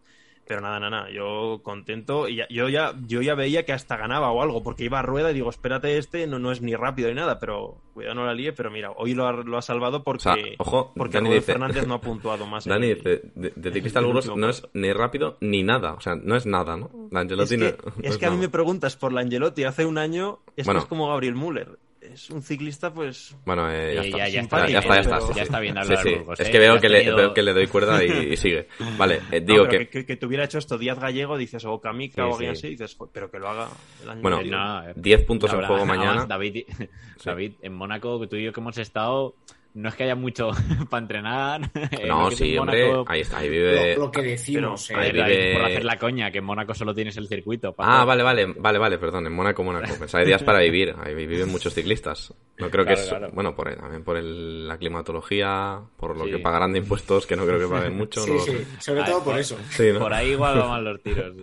pero 0.47 0.61
nada, 0.61 0.81
nada, 0.81 0.91
nada, 0.91 1.11
yo 1.11 1.61
contento. 1.63 2.29
Y 2.29 2.37
ya, 2.37 2.47
yo, 2.51 2.69
ya, 2.69 2.95
yo 3.07 3.23
ya 3.23 3.35
veía 3.35 3.65
que 3.65 3.73
hasta 3.73 3.97
ganaba 3.97 4.31
o 4.33 4.43
algo, 4.43 4.63
porque 4.63 4.85
iba 4.85 4.99
a 4.99 5.03
rueda 5.03 5.31
y 5.31 5.35
digo, 5.35 5.49
espérate, 5.51 5.97
este 5.99 6.27
no, 6.27 6.39
no 6.39 6.53
es 6.53 6.61
ni 6.61 6.75
rápido 6.75 7.09
ni 7.09 7.15
nada, 7.15 7.39
pero 7.39 7.79
cuidado 7.95 8.17
no 8.17 8.27
la 8.27 8.35
líe. 8.35 8.53
Pero 8.53 8.71
mira, 8.71 8.91
hoy 8.97 9.15
lo 9.15 9.27
ha, 9.27 9.33
lo 9.33 9.57
ha 9.57 9.63
salvado 9.63 10.03
porque, 10.03 10.29
o 10.29 10.35
sea, 10.35 10.45
ojo, 10.59 10.93
porque 10.97 11.19
Dani 11.19 11.31
dice, 11.31 11.53
Fernández 11.53 11.87
no 11.87 11.95
ha 11.95 12.01
puntuado 12.01 12.47
más. 12.47 12.65
Dani 12.67 12.95
dice, 12.95 13.23
de, 13.35 13.53
de 13.55 13.73
ciclista 13.73 14.01
al 14.01 14.13
no 14.37 14.49
es 14.49 14.67
ni 14.75 14.93
rápido 14.93 15.37
ni 15.41 15.63
nada, 15.63 15.95
o 15.95 16.01
sea, 16.01 16.17
no 16.17 16.37
es 16.37 16.45
nada, 16.47 16.77
¿no? 16.77 16.91
La 17.11 17.21
Angelotti 17.21 17.55
es 17.55 17.61
que, 17.61 17.77
no, 17.85 17.93
es 18.03 18.17
que 18.19 18.27
a 18.27 18.31
mí 18.31 18.37
nada. 18.37 18.47
me 18.47 18.53
preguntas 18.53 18.97
por 18.97 19.13
la 19.13 19.21
Angelotti 19.21 19.65
hace 19.65 19.87
un 19.87 19.97
año, 19.99 20.41
es 20.57 20.67
Bueno. 20.67 20.81
que 20.81 20.85
es 20.85 20.89
como 20.89 21.09
Gabriel 21.09 21.35
Müller. 21.35 21.79
Es 22.13 22.31
un 22.31 22.43
ciclista, 22.43 22.93
pues. 22.93 23.35
Bueno, 23.45 23.71
eh, 23.71 23.95
ya, 23.95 24.03
Eh, 24.03 24.07
está. 24.07 24.19
ya- 24.19 24.29
ya 24.29 24.41
está 24.41 24.69
ya 24.69 24.79
está, 24.81 24.95
ya 24.95 25.01
está, 25.01 25.17
pero- 25.17 25.21
sí, 25.27 25.29
ya 25.29 25.35
sí. 25.35 25.41
está 25.43 25.61
bien 25.61 25.75
Sí, 25.75 25.81
hablar, 25.81 26.03
sí. 26.03 26.15
Burgos, 26.15 26.41
Es 26.41 26.49
¿eh? 26.49 26.51
que 26.51 26.59
veo 26.59 26.81
que, 26.81 26.87
has 26.87 26.93
le, 26.93 26.99
tenido- 26.99 27.17
veo 27.17 27.35
que 27.35 27.43
le 27.43 27.53
doy 27.53 27.67
cuerda 27.69 28.05
y, 28.05 28.07
y 28.33 28.37
sigue. 28.37 28.69
Vale, 28.97 29.21
eh, 29.31 29.41
No, 29.41 29.47
digo 29.47 29.67
pero 29.69 29.89
que... 29.91 30.05
que, 30.05 30.19
que, 30.19 30.27
hubiera 30.27 30.45
hecho 30.45 30.59
esto 30.59 30.79
Díaz 30.79 30.99
Gallego, 30.99 31.37
dices, 31.39 31.65
o 31.65 31.81
Kamika 31.81 32.15
Sí, 32.15 32.21
o 32.23 32.33
alguien 32.35 32.57
sí. 32.57 32.67
así, 32.67 32.69
dices, 32.71 32.95
"Joder, 32.97 33.11
pero 33.13 33.31
que 33.31 33.39
lo 33.39 33.49
haga 33.49 33.69
el 34.03 34.11
año 34.11 34.23
Bueno, 34.23 34.37
anterior". 34.39 34.61
No, 34.61 34.89
eh, 34.91 34.93
10 34.97 35.25
puntos 35.25 35.53
en 35.53 35.59
juego 35.59 35.75
además, 35.83 35.97
mañana. 35.99 36.27
David, 36.27 36.65
David, 37.25 37.53
en 37.63 37.73
Mónaco, 37.75 38.21
que 38.21 38.27
tú 38.27 38.37
y 38.37 38.45
yo 38.45 38.53
que 38.53 38.61
hemos 38.61 38.79
estado, 38.79 39.35
no 39.75 39.89
es 39.89 39.95
que 39.95 40.05
haya 40.05 40.15
mucho 40.15 40.51
para 40.91 41.03
entrenar. 41.03 41.63
eh, 41.75 42.07
No, 42.07 42.31
en 42.31 42.37
sí, 42.37 42.57
hombre, 42.59 42.87
Mónaco, 42.89 43.11
ahí 43.11 43.21
está, 43.23 43.39
ahí 43.39 43.49
vive... 43.49 43.95
Lo, 43.97 44.07
lo 44.07 44.11
que 44.11 44.23
decimos, 44.23 44.91
eh. 44.91 44.95
ahí 44.97 45.13
vive- 45.13 45.55
por 45.55 45.65
hacer 45.65 45.85
la 45.85 45.99
coña, 45.99 46.31
que 46.31 46.39
en 46.39 46.45
Mónaco 46.45 46.75
solo 46.75 46.95
tienes 46.95 47.17
el 47.17 47.29
circuito. 47.29 47.75
Ah, 47.79 47.97
todo. 47.99 48.07
vale, 48.07 48.23
vale, 48.23 48.47
vale, 48.47 48.79
vale, 48.79 48.99
perdón, 48.99 49.27
en 49.27 49.33
Mónaco, 49.33 49.63
Mónaco. 49.65 49.95
Pensaba 49.99 50.25
días 50.25 50.43
para 50.43 50.61
vivir, 50.61 50.95
ahí 51.03 51.15
viven 51.15 51.49
muchos 51.49 51.75
ciclistas. 51.75 52.35
No 52.59 52.71
creo 52.71 52.85
que 52.85 52.93
es, 52.93 53.09
claro. 53.09 53.31
bueno, 53.33 53.55
por, 53.57 53.75
también 53.75 54.05
por 54.05 54.17
el- 54.17 54.69
la 54.69 54.77
climatología, 54.79 55.81
por 55.97 56.17
lo 56.17 56.25
Sí. 56.25 56.31
que 56.33 56.39
pagarán 56.39 56.73
de 56.73 56.79
impuestos, 56.81 57.27
que 57.27 57.35
no 57.37 57.45
creo 57.47 57.59
que 57.59 57.67
paguen 57.67 57.97
mucho. 57.97 58.21
Sí, 58.21 58.31
no 58.33 58.39
sí, 58.41 58.51
sé. 58.53 58.67
sobre 58.81 59.01
Ah, 59.01 59.05
todo 59.07 59.25
por 59.25 59.39
eso. 59.39 59.57
Sí, 59.71 59.91
¿no? 59.93 59.99
Por 60.01 60.13
ahí 60.13 60.31
igual 60.33 60.59
van 60.59 60.85
los 60.85 61.03
tiros. 61.03 61.35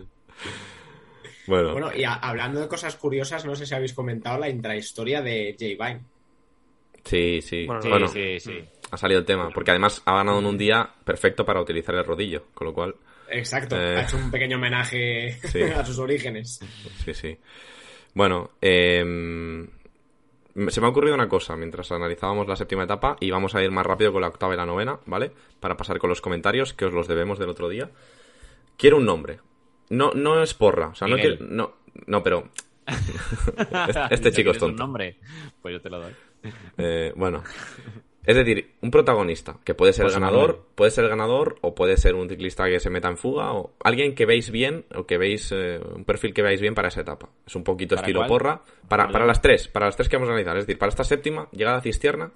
Bueno, 1.47 1.71
Bueno, 1.71 1.89
y 1.95 2.03
a- 2.03 2.13
hablando 2.13 2.59
de 2.59 2.67
cosas 2.67 2.95
curiosas, 2.95 3.43
no 3.45 3.55
sé 3.55 3.65
si 3.65 3.73
habéis 3.73 3.93
comentado 3.93 4.37
la 4.37 4.49
intrahistoria 4.49 5.21
de 5.21 5.55
Jay 5.59 5.75
Vine. 5.75 6.01
Sí, 7.03 7.41
sí. 7.41 7.65
Bueno, 7.65 7.81
Sí, 7.81 7.89
Bueno, 7.89 8.07
sí, 8.07 8.39
sí. 8.39 8.59
ha 8.91 8.97
salido 8.97 9.19
el 9.19 9.25
tema, 9.25 9.49
porque 9.53 9.71
además 9.71 10.01
ha 10.05 10.13
ganado 10.15 10.39
en 10.39 10.45
un 10.45 10.57
día 10.57 10.89
perfecto 11.03 11.45
para 11.45 11.61
utilizar 11.61 11.95
el 11.95 12.05
rodillo, 12.05 12.45
con 12.53 12.67
lo 12.67 12.73
cual, 12.73 12.95
Exacto, 13.31 13.75
Eh. 13.79 13.95
ha 13.97 14.01
hecho 14.03 14.17
un 14.17 14.31
pequeño 14.31 14.57
homenaje 14.57 15.37
Sí. 15.43 15.61
a 15.75 15.85
sus 15.85 15.99
orígenes. 15.99 16.59
sí, 17.05 17.13
sí. 17.13 17.37
Bueno, 18.15 18.51
eh, 18.61 19.67
se 20.67 20.81
me 20.81 20.87
ha 20.87 20.89
ocurrido 20.89 21.13
una 21.15 21.29
cosa 21.29 21.55
mientras 21.55 21.91
analizábamos 21.91 22.47
la 22.47 22.55
séptima 22.55 22.83
etapa 22.83 23.15
y 23.19 23.29
vamos 23.29 23.53
a 23.55 23.63
ir 23.63 23.69
más 23.71 23.85
rápido 23.85 24.11
con 24.11 24.21
la 24.21 24.27
octava 24.29 24.53
y 24.55 24.57
la 24.57 24.65
novena, 24.65 24.99
¿vale? 25.05 25.31
Para 25.59 25.77
pasar 25.77 25.99
con 25.99 26.09
los 26.09 26.21
comentarios, 26.21 26.73
que 26.73 26.85
os 26.85 26.93
los 26.93 27.07
debemos 27.07 27.37
del 27.39 27.49
otro 27.49 27.69
día. 27.69 27.89
Quiero 28.77 28.97
un 28.97 29.05
nombre. 29.05 29.39
No, 29.89 30.11
no 30.13 30.41
es 30.41 30.53
porra, 30.55 30.87
o 30.89 30.95
sea, 30.95 31.07
no 31.07 31.17
quiero... 31.17 31.37
No, 31.45 31.75
no, 32.07 32.23
pero... 32.23 32.49
este, 32.87 34.15
este 34.15 34.29
¿No 34.31 34.35
chico 34.35 34.51
es 34.51 34.57
quieres 34.57 34.61
un 34.63 34.69
tonto. 34.69 34.83
nombre? 34.83 35.17
Pues 35.61 35.73
yo 35.73 35.81
te 35.81 35.89
lo 35.91 35.99
doy. 36.01 36.13
Eh, 36.77 37.11
bueno, 37.15 37.43
es 38.23 38.35
decir, 38.35 38.75
un 38.81 38.91
protagonista 38.91 39.57
que 39.65 39.73
puede 39.73 39.91
ser 39.91 40.05
Pues 40.05 40.15
el 40.15 40.21
un 40.21 40.29
ganador, 40.29 40.65
puede 40.75 40.91
ser 40.91 41.03
el 41.03 41.09
ganador 41.09 41.57
o 41.61 41.75
puede 41.75 41.97
ser 41.97 42.15
un 42.15 42.29
ciclista 42.29 42.65
que 42.69 42.79
se 42.79 42.89
meta 42.89 43.09
en 43.09 43.17
fuga 43.17 43.51
o 43.53 43.73
alguien 43.83 44.15
que 44.15 44.25
veis 44.25 44.49
bien 44.51 44.85
o 44.95 45.05
que 45.05 45.17
veis 45.17 45.51
eh, 45.51 45.79
un 45.95 46.05
perfil 46.05 46.33
que 46.33 46.41
veáis 46.41 46.61
bien 46.61 46.75
para 46.75 46.87
esa 46.87 47.01
etapa. 47.01 47.29
Es 47.45 47.55
un 47.55 47.63
poquito 47.63 47.95
¿Para 47.95 48.05
estilo 48.07 48.19
cuál? 48.21 48.29
porra 48.29 48.61
para, 48.87 49.09
para 49.09 49.25
las 49.25 49.41
tres, 49.41 49.67
para 49.67 49.87
las 49.87 49.95
tres 49.97 50.07
que 50.07 50.15
vamos 50.15 50.29
a 50.29 50.31
analizar. 50.33 50.55
Es 50.57 50.65
decir, 50.67 50.77
para 50.79 50.89
esta 50.89 51.03
séptima, 51.03 51.49
llegada 51.51 51.77
a 51.77 51.81
Cistierna, 51.81 52.31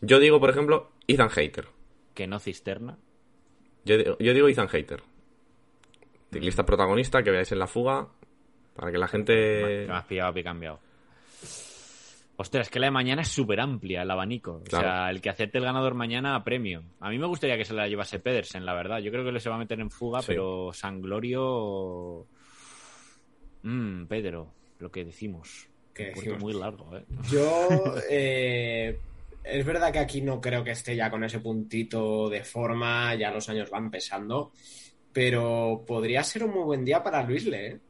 yo 0.00 0.18
digo, 0.18 0.40
por 0.40 0.48
ejemplo, 0.50 0.90
Ethan 1.06 1.30
Hater. 1.30 1.66
Que 2.14 2.26
no 2.26 2.38
cisterna. 2.38 2.96
Yo, 3.84 3.98
digo- 3.98 4.16
yo 4.18 4.32
digo 4.32 4.48
Ethan 4.48 4.68
Hater. 4.68 5.02
Ciclista 6.32 6.64
protagonista 6.64 7.22
que 7.22 7.30
veáis 7.30 7.50
en 7.52 7.58
la 7.58 7.66
fuga 7.66 8.08
para 8.74 8.90
que 8.92 8.98
la 8.98 9.08
gente... 9.08 9.32
Que 9.34 9.84
me 9.88 9.94
has 9.94 10.04
pillado 10.04 10.32
pie 10.32 10.44
cambiado. 10.44 10.78
Ostras, 12.40 12.68
es 12.68 12.70
que 12.70 12.78
la 12.80 12.86
de 12.86 12.90
mañana 12.92 13.20
es 13.20 13.28
súper 13.28 13.60
amplia, 13.60 14.00
el 14.00 14.10
abanico. 14.10 14.62
Claro. 14.64 14.86
O 14.88 14.90
sea, 14.90 15.10
el 15.10 15.20
que 15.20 15.28
acepte 15.28 15.58
el 15.58 15.64
ganador 15.64 15.92
mañana 15.92 16.34
a 16.36 16.42
premio. 16.42 16.82
A 17.00 17.10
mí 17.10 17.18
me 17.18 17.26
gustaría 17.26 17.58
que 17.58 17.66
se 17.66 17.74
la 17.74 17.86
llevase 17.86 18.18
Pedersen, 18.18 18.64
la 18.64 18.72
verdad. 18.72 18.98
Yo 19.00 19.10
creo 19.10 19.22
que 19.22 19.30
le 19.32 19.40
se 19.40 19.50
va 19.50 19.56
a 19.56 19.58
meter 19.58 19.78
en 19.78 19.90
fuga, 19.90 20.20
Sí. 20.22 20.28
pero 20.28 20.72
San 20.72 21.02
Glorio. 21.02 22.26
Mmm, 23.62 24.06
Pedro, 24.06 24.54
lo 24.78 24.90
que 24.90 25.04
decimos. 25.04 25.68
¿Qué 25.92 26.08
Un 26.08 26.12
puerto 26.14 26.30
decimos? 26.30 26.42
muy 26.42 26.52
largo, 26.54 26.96
¿eh? 26.96 27.04
Yo, 27.30 27.68
eh, 28.10 28.98
es 29.44 29.66
verdad 29.66 29.92
que 29.92 29.98
aquí 29.98 30.22
no 30.22 30.40
creo 30.40 30.64
que 30.64 30.70
esté 30.70 30.96
ya 30.96 31.10
con 31.10 31.22
ese 31.24 31.40
puntito 31.40 32.30
de 32.30 32.42
forma, 32.42 33.14
ya 33.16 33.30
los 33.30 33.50
años 33.50 33.68
van 33.68 33.90
pesando, 33.90 34.52
pero 35.12 35.84
podría 35.86 36.22
ser 36.24 36.44
un 36.44 36.52
muy 36.54 36.62
buen 36.64 36.86
día 36.86 37.02
para 37.02 37.22
Luis 37.22 37.44
Le. 37.44 37.66
¿eh? 37.66 37.80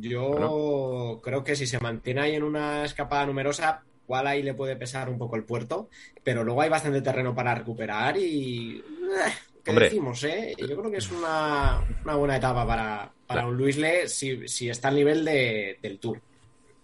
Yo 0.00 1.20
creo 1.22 1.44
que 1.44 1.56
si 1.56 1.66
se 1.66 1.78
mantiene 1.80 2.20
ahí 2.22 2.34
en 2.34 2.42
una 2.42 2.84
escapada 2.84 3.26
numerosa, 3.26 3.82
igual 4.04 4.26
ahí 4.26 4.42
le 4.42 4.54
puede 4.54 4.76
pesar 4.76 5.08
un 5.08 5.18
poco 5.18 5.36
el 5.36 5.44
puerto, 5.44 5.88
pero 6.22 6.44
luego 6.44 6.62
hay 6.62 6.68
bastante 6.70 7.02
terreno 7.02 7.34
para 7.34 7.54
recuperar 7.54 8.16
y... 8.16 8.78
eh, 8.78 9.32
¿Qué 9.64 9.70
Hombre. 9.70 9.84
decimos, 9.86 10.24
eh? 10.24 10.54
Yo 10.58 10.76
creo 10.76 10.90
que 10.90 10.96
es 10.96 11.10
una, 11.12 11.80
una 12.04 12.16
buena 12.16 12.36
etapa 12.36 12.66
para, 12.66 13.12
para 13.26 13.46
un 13.46 13.56
Luis 13.56 13.76
Le 13.76 14.08
si, 14.08 14.48
si 14.48 14.68
está 14.68 14.88
al 14.88 14.96
nivel 14.96 15.24
de- 15.24 15.78
del 15.80 15.98
Tour. 16.00 16.20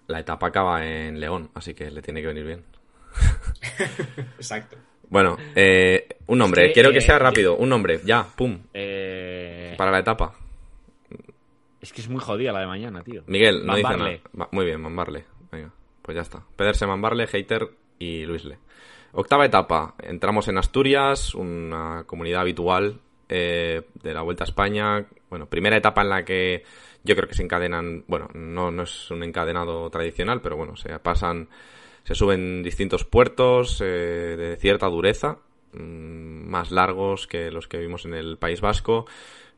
La 0.06 0.20
etapa 0.20 0.46
acaba 0.46 0.86
en 0.86 1.18
León, 1.18 1.50
así 1.54 1.74
que 1.74 1.90
le 1.90 2.02
tiene 2.02 2.20
que 2.20 2.28
venir 2.28 2.44
bien. 2.44 2.64
Exacto. 4.36 4.76
Bueno, 5.08 5.36
eh, 5.54 6.06
un 6.26 6.38
nombre, 6.38 6.68
que, 6.68 6.72
quiero 6.72 6.92
que 6.92 6.98
eh, 6.98 7.02
sea 7.02 7.18
rápido, 7.18 7.56
un 7.56 7.68
nombre, 7.68 8.00
ya, 8.04 8.24
pum, 8.36 8.58
Eh, 8.74 9.74
para 9.76 9.90
la 9.90 9.98
etapa. 10.00 10.34
Es 11.80 11.92
que 11.92 12.00
es 12.00 12.08
muy 12.08 12.20
jodida 12.20 12.52
la 12.52 12.60
de 12.60 12.66
mañana, 12.66 13.02
tío. 13.02 13.22
Miguel, 13.26 13.64
no 13.64 13.76
dice 13.76 13.96
nada. 13.96 14.48
Muy 14.50 14.64
bien, 14.64 14.80
Mambarle. 14.80 15.24
Venga, 15.50 15.70
pues 16.02 16.16
ya 16.16 16.22
está. 16.22 16.42
Pedersen, 16.56 16.88
Mambarle, 16.88 17.26
Hater 17.26 17.68
y 17.98 18.24
Luisle. 18.24 18.58
Octava 19.12 19.46
etapa, 19.46 19.94
entramos 20.02 20.48
en 20.48 20.58
Asturias, 20.58 21.34
una 21.34 22.04
comunidad 22.06 22.42
habitual 22.42 23.00
eh, 23.28 23.82
de 24.02 24.14
la 24.14 24.22
Vuelta 24.22 24.44
a 24.44 24.46
España. 24.46 25.06
Bueno, 25.30 25.46
primera 25.46 25.76
etapa 25.76 26.02
en 26.02 26.08
la 26.10 26.24
que 26.24 26.64
yo 27.04 27.16
creo 27.16 27.28
que 27.28 27.34
se 27.34 27.42
encadenan, 27.42 28.04
bueno, 28.06 28.28
no, 28.34 28.70
no 28.70 28.82
es 28.82 29.10
un 29.10 29.22
encadenado 29.22 29.88
tradicional, 29.90 30.40
pero 30.42 30.56
bueno, 30.56 30.76
se 30.76 30.98
pasan, 30.98 31.48
se 32.04 32.14
suben 32.14 32.62
distintos 32.62 33.04
puertos 33.04 33.80
eh, 33.80 33.84
de 34.36 34.56
cierta 34.56 34.88
dureza, 34.88 35.38
mm, 35.72 36.48
más 36.48 36.70
largos 36.70 37.26
que 37.26 37.50
los 37.50 37.66
que 37.66 37.78
vimos 37.78 38.04
en 38.04 38.14
el 38.14 38.36
País 38.36 38.60
Vasco, 38.60 39.06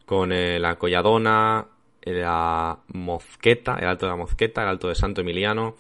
con 0.07 0.33
eh, 0.33 0.61
la 0.61 0.77
Colladona, 0.77 1.67
la 2.03 2.79
Mozqueta, 2.93 3.77
el 3.79 3.89
Alto 3.89 4.07
de 4.07 4.11
la 4.11 4.17
Mozqueta, 4.17 4.63
el 4.63 4.69
Alto 4.69 4.89
de 4.89 4.95
Santo 4.95 5.21
Emiliano, 5.21 5.77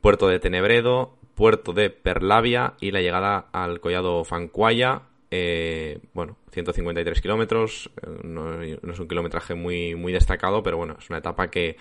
Puerto 0.00 0.28
de 0.28 0.40
Tenebredo, 0.40 1.16
Puerto 1.34 1.72
de 1.72 1.90
Perlavia 1.90 2.74
y 2.80 2.90
la 2.90 3.00
llegada 3.00 3.46
al 3.52 3.80
Collado 3.80 4.24
Fancuaya. 4.24 5.02
eh, 5.30 6.00
bueno, 6.14 6.38
153 6.52 7.20
kilómetros, 7.20 7.90
eh, 8.02 8.20
no, 8.24 8.62
es 8.62 8.98
un 8.98 9.08
kilometraje 9.08 9.54
muy, 9.54 9.94
muy 9.94 10.12
destacado, 10.12 10.62
pero 10.62 10.78
bueno, 10.78 10.96
es 10.98 11.10
una 11.10 11.18
etapa 11.18 11.48
que 11.48 11.76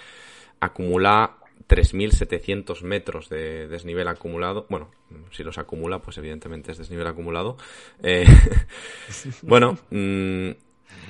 acumula 0.60 1.38
3.700 1.68 2.84
metros 2.84 3.30
de 3.30 3.68
desnivel 3.68 4.08
acumulado. 4.08 4.66
Bueno, 4.70 4.92
si 5.32 5.44
los 5.44 5.58
acumula, 5.58 6.00
pues 6.00 6.18
evidentemente 6.18 6.72
es 6.72 6.78
desnivel 6.78 7.08
acumulado. 7.08 7.58
Eh, 8.04 8.26
bueno, 9.42 9.78
mm, 9.90 10.50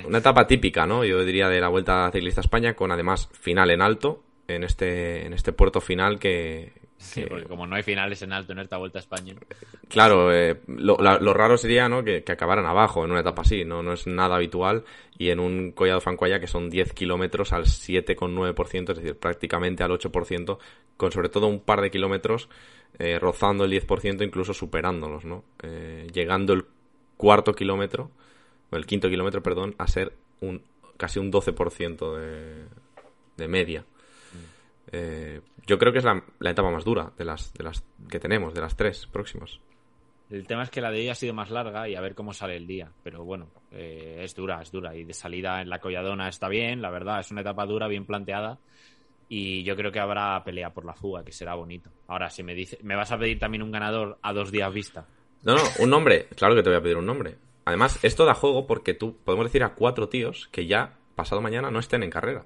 una 0.06 0.20
etapa 0.20 0.48
típica, 0.48 0.86
¿no? 0.86 1.04
Yo 1.04 1.24
diría 1.24 1.50
de 1.50 1.60
la 1.62 1.68
Vuelta 1.70 2.10
Ciclista 2.12 2.42
a 2.42 2.44
España, 2.44 2.74
con 2.76 2.92
además 2.92 3.30
final 3.34 3.70
en 3.72 3.82
alto, 3.82 4.24
en 4.48 4.64
este, 4.64 5.26
en 5.26 5.34
este 5.34 5.52
puerto 5.54 5.82
final 5.82 6.20
que... 6.20 6.74
Sí, 7.00 7.22
que- 7.22 7.28
porque 7.28 7.46
como 7.46 7.68
no 7.68 7.76
hay 7.76 7.84
finales 7.84 8.22
en 8.24 8.34
alto 8.34 8.54
en 8.54 8.60
esta 8.60 8.78
vuelta 8.78 8.98
a 8.98 9.02
España. 9.02 9.36
Claro, 9.88 10.34
eh, 10.34 10.62
lo, 10.68 10.98
la- 10.98 11.20
lo 11.20 11.34
raro 11.34 11.56
sería 11.58 11.88
¿no? 11.88 12.04
que, 12.04 12.24
que 12.24 12.32
acabaran 12.32 12.66
abajo 12.66 13.06
en 13.06 13.12
una 13.12 13.20
etapa 13.20 13.44
así, 13.44 13.64
no, 13.66 13.84
no 13.84 13.94
es 13.94 14.08
nada 14.08 14.36
habitual 14.38 14.84
y 15.18 15.30
en 15.30 15.40
un 15.40 15.72
collado 15.74 16.02
Fancuaya 16.02 16.40
que 16.40 16.48
son 16.48 16.70
10 16.72 16.94
kilómetros 16.94 17.54
al 17.54 17.66
7,9%, 17.66 18.92
es 18.94 18.98
decir, 18.98 19.16
prácticamente 19.18 19.84
al 19.84 19.92
8%, 19.92 20.58
con 20.98 21.12
sobre 21.12 21.30
todo 21.30 21.48
un 21.48 21.60
par 21.60 21.82
de 21.82 21.92
kilómetros 21.92 22.50
eh, 23.00 23.20
rozando 23.20 23.66
el 23.66 23.72
10%, 23.72 24.24
incluso 24.26 24.54
superándolos, 24.56 25.24
¿no? 25.26 25.44
Eh, 25.62 26.08
llegando 26.14 26.54
el 26.54 26.66
cuarto 27.16 27.54
kilómetro, 27.54 28.10
el 28.72 28.86
quinto 28.86 29.10
kilómetro, 29.10 29.42
perdón, 29.42 29.76
a 29.78 29.88
ser 29.88 30.14
un 30.42 30.62
casi 30.98 31.20
un 31.20 31.32
12% 31.32 32.16
de, 32.16 32.66
de 33.38 33.48
media. 33.48 33.86
Eh, 34.92 35.42
yo 35.66 35.78
creo 35.78 35.92
que 35.92 36.00
es 36.00 36.06
la, 36.06 36.24
la 36.40 36.52
etapa 36.52 36.72
más 36.72 36.86
dura 36.86 37.12
de 37.18 37.26
las, 37.26 37.54
de 37.54 37.64
las 37.64 37.84
que 38.10 38.20
tenemos, 38.20 38.54
de 38.54 38.62
las 38.62 38.76
tres 38.76 39.06
próximas. 39.08 39.60
El 40.30 40.46
tema 40.46 40.64
es 40.64 40.70
que 40.70 40.82
la 40.82 40.92
de 40.92 41.00
hoy 41.00 41.10
ha 41.10 41.16
sido 41.16 41.34
más 41.34 41.50
larga 41.50 41.88
y 41.88 41.96
a 41.96 42.02
ver 42.02 42.14
cómo 42.14 42.34
sale 42.34 42.58
el 42.58 42.68
día. 42.68 42.92
Pero 43.04 43.24
bueno, 43.24 43.48
eh, 43.72 44.20
es 44.24 44.36
dura, 44.36 44.62
es 44.62 44.72
dura. 44.72 44.94
Y 44.96 45.06
de 45.06 45.14
salida 45.14 45.62
en 45.62 45.70
la 45.70 45.80
Colladona 45.80 46.28
está 46.28 46.50
bien, 46.50 46.82
la 46.82 46.90
verdad. 46.90 47.22
Es 47.22 47.32
una 47.32 47.42
etapa 47.42 47.66
dura, 47.66 47.88
bien 47.88 48.06
planteada. 48.06 48.60
Y 49.30 49.64
yo 49.64 49.76
creo 49.76 49.92
que 49.92 50.00
habrá 50.00 50.42
pelea 50.44 50.74
por 50.74 50.86
la 50.86 50.94
fuga, 50.94 51.24
que 51.24 51.32
será 51.32 51.56
bonito. 51.56 51.90
Ahora, 52.08 52.30
si 52.30 52.44
me 52.44 52.54
dice, 52.56 52.78
me 52.82 52.96
vas 52.96 53.12
a 53.12 53.18
pedir 53.18 53.40
también 53.40 53.62
un 53.62 53.72
ganador 53.72 54.20
a 54.22 54.34
dos 54.34 54.52
días 54.52 54.74
vista. 54.74 55.06
No, 55.44 55.56
no, 55.56 55.62
un 55.80 55.90
nombre. 55.90 56.28
Claro 56.36 56.56
que 56.56 56.64
te 56.64 56.70
voy 56.70 56.78
a 56.78 56.82
pedir 56.82 56.98
un 56.98 57.06
nombre. 57.06 57.38
Además, 57.68 58.00
esto 58.02 58.24
da 58.24 58.34
juego 58.34 58.66
porque 58.66 58.94
tú 58.94 59.18
podemos 59.26 59.46
decir 59.48 59.62
a 59.62 59.74
cuatro 59.76 60.08
tíos 60.08 60.48
que 60.54 60.68
ya 60.68 60.94
pasado 61.16 61.42
mañana 61.42 61.70
no 61.70 61.80
estén 61.80 62.02
en 62.02 62.10
carrera. 62.10 62.46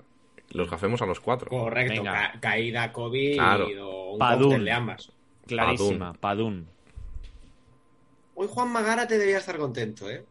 Los 0.49 0.68
gafemos 0.72 0.99
a 1.03 1.06
los 1.06 1.19
cuatro. 1.19 1.48
Correcto, 1.49 2.02
ca- 2.03 2.34
caída, 2.39 2.91
COVID 2.91 3.35
Claro. 3.35 3.68
o 3.88 4.14
un 4.14 4.18
Padún. 4.19 4.43
cóctel 4.45 4.65
de 4.65 4.72
ambas. 4.72 5.11
Clarísima, 5.45 6.14
Padún. 6.14 6.68
Hoy 8.34 8.48
Juan 8.49 8.72
Magara 8.72 9.06
te 9.06 9.19
debía 9.19 9.38
estar 9.38 9.57
contento, 9.57 10.10
¿eh? 10.10 10.26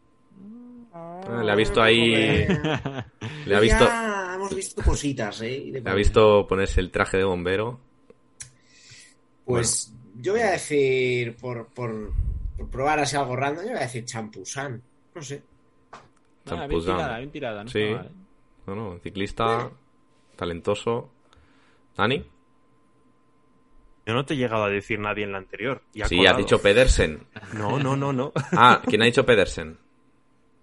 Ah, 0.93 1.41
le 1.41 1.49
ha 1.51 1.55
visto 1.55 1.81
ahí. 1.81 2.13
Le 3.45 3.55
ha 3.55 3.59
visto, 3.61 3.85
Ya 3.85 4.33
hemos 4.35 4.53
visto 4.53 4.81
cositas, 4.83 5.41
¿eh? 5.41 5.55
Y 5.57 5.71
le 5.71 5.89
ha 5.89 5.93
visto 5.93 6.45
ponerse 6.47 6.81
el 6.81 6.91
traje 6.91 7.15
de 7.15 7.23
bombero. 7.23 7.79
Pues 9.45 9.93
yo 10.19 10.33
voy 10.33 10.41
a 10.41 10.51
decir, 10.51 11.37
por, 11.37 11.67
por, 11.67 12.11
por 12.61 12.69
probar 12.69 12.99
así 12.99 13.15
algo 13.15 13.35
random, 13.35 13.63
yo 13.65 13.69
voy 13.71 13.79
a 13.79 13.83
decir 13.83 14.05
champusán. 14.05 14.81
No 15.15 15.21
sé. 15.21 15.43
Ah, 16.49 16.65
bien 16.67 16.81
tirada, 16.81 17.17
bien 17.17 17.31
tirada. 17.31 17.63
No 17.63 17.69
sí. 17.69 17.79
está 17.81 17.97
mal, 17.97 18.05
¿eh? 18.07 18.11
No, 18.67 18.75
no, 18.75 18.99
ciclista 18.99 19.69
talentoso. 20.35 21.11
¿Dani? 21.97 22.23
Yo 24.05 24.13
no 24.13 24.25
te 24.25 24.33
he 24.33 24.37
llegado 24.37 24.63
a 24.63 24.69
decir 24.69 24.99
nadie 24.99 25.23
en 25.23 25.31
la 25.31 25.37
anterior. 25.37 25.81
y 25.93 26.01
ha 26.01 26.07
Sí, 26.07 26.17
colado. 26.17 26.35
has 26.37 26.43
dicho 26.43 26.61
Pedersen. 26.61 27.23
No, 27.53 27.77
no, 27.79 27.95
no, 27.95 28.11
no. 28.11 28.31
Ah, 28.53 28.81
¿quién 28.85 29.01
ha 29.01 29.05
dicho 29.05 29.25
Pedersen? 29.25 29.77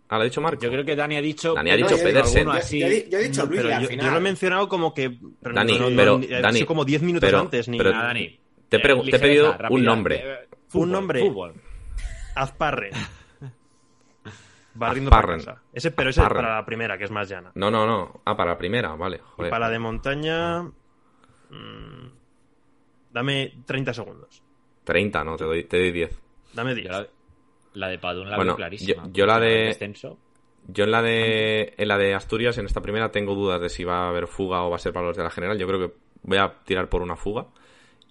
Ah, 0.08 0.16
lo 0.16 0.22
ha 0.22 0.24
dicho 0.24 0.40
Marco. 0.40 0.62
Yo 0.62 0.70
creo 0.70 0.84
que 0.84 0.96
Dani 0.96 1.16
ha 1.16 1.20
dicho. 1.20 1.54
Dani 1.54 1.70
ha 1.70 1.76
No, 1.76 1.76
dicho 1.76 1.88
he 1.90 1.98
dicho- 1.98 2.04
Pedersen. 2.08 2.44
yo- 2.46 2.52
yo 2.52 2.86
he- 2.86 3.08
yo 3.10 3.18
he 3.18 3.22
dicho 3.28 3.42
No, 3.42 3.48
Luis 3.50 3.60
pero 3.62 3.74
al 3.76 3.82
yo, 3.82 3.88
final. 3.88 4.06
yo 4.06 4.10
lo 4.12 4.16
he 4.16 4.20
mencionado 4.20 4.68
como 4.68 4.94
que. 4.94 5.18
pero 5.42 5.54
Dani, 5.54 5.78
no, 5.78 5.90
no, 5.90 5.96
pero, 5.96 6.18
no, 6.18 6.36
ha 6.36 6.40
Dani, 6.40 6.64
como 6.64 6.84
10 6.84 7.02
minutos 7.02 7.28
pero- 7.28 7.40
antes. 7.40 7.68
Ni 7.68 7.78
pero- 7.78 7.90
nada. 7.92 8.06
Dani. 8.06 8.40
Te 8.68 8.76
he 8.76 8.80
eh, 8.80 9.02
te 9.10 9.16
he 9.16 9.18
pedido 9.20 9.52
rápida. 9.52 9.68
un 9.70 9.84
nombre. 9.84 10.16
Eh, 10.16 10.48
fútbol, 10.68 10.86
Un 10.86 10.92
nombre. 10.92 11.20
Fútbol. 11.20 11.54
Azparre. 12.42 12.90
Barriendo 14.74 15.10
Azparren. 15.10 15.38
para 15.44 15.56
casa. 15.56 15.62
Ese, 15.72 15.90
pero 15.90 16.10
ese 16.10 16.20
es 16.20 16.24
Azparren. 16.26 16.44
para 16.44 16.56
la 16.56 16.64
primera, 16.64 16.98
que 16.98 17.04
es 17.04 17.10
más 17.10 17.28
llana. 17.28 17.50
No, 17.54 17.70
no, 17.70 17.86
no. 17.86 18.20
Ah, 18.24 18.36
para 18.36 18.52
la 18.52 18.58
primera, 18.58 18.94
vale. 18.94 19.20
Y 19.38 19.42
para 19.42 19.58
la 19.60 19.70
de 19.70 19.78
montaña. 19.78 20.62
mm, 20.62 22.08
dame 23.12 23.54
30 23.66 23.94
segundos. 23.94 24.42
30, 24.84 25.24
no, 25.24 25.36
te 25.36 25.44
doy, 25.44 25.64
te 25.64 25.78
doy 25.78 25.90
10. 25.92 26.22
Dame 26.54 26.70
Yo 26.70 26.76
10. 26.76 26.90
la, 26.90 27.06
la 27.74 27.88
de 27.88 27.98
Padún 27.98 28.30
la 28.30 28.36
Bueno, 28.36 28.52
veo 28.52 28.56
clarísima. 28.56 29.04
yo- 29.06 29.12
yo 29.12 29.26
la 29.26 29.38
de- 29.40 29.70
el 29.70 29.94
Yo 30.70 30.84
en 30.84 30.90
la 30.90 31.02
de 31.02 31.74
en 31.76 31.88
la 31.88 31.98
de 31.98 32.14
Asturias, 32.14 32.58
en 32.58 32.66
esta 32.66 32.80
primera, 32.82 33.10
tengo 33.10 33.34
dudas 33.34 33.60
de 33.60 33.68
si 33.70 33.84
va 33.84 34.04
a 34.06 34.08
haber 34.10 34.26
fuga 34.26 34.62
o 34.64 34.70
va 34.70 34.76
a 34.76 34.78
ser 34.78 34.92
para 34.92 35.06
los 35.06 35.16
de 35.16 35.22
la 35.24 35.30
general. 35.30 35.58
Yo 35.58 35.66
creo 35.66 35.80
que 35.88 35.94
voy 36.22 36.38
a 36.38 36.54
tirar 36.64 36.88
por 36.88 37.02
una 37.02 37.16
fuga. 37.16 37.46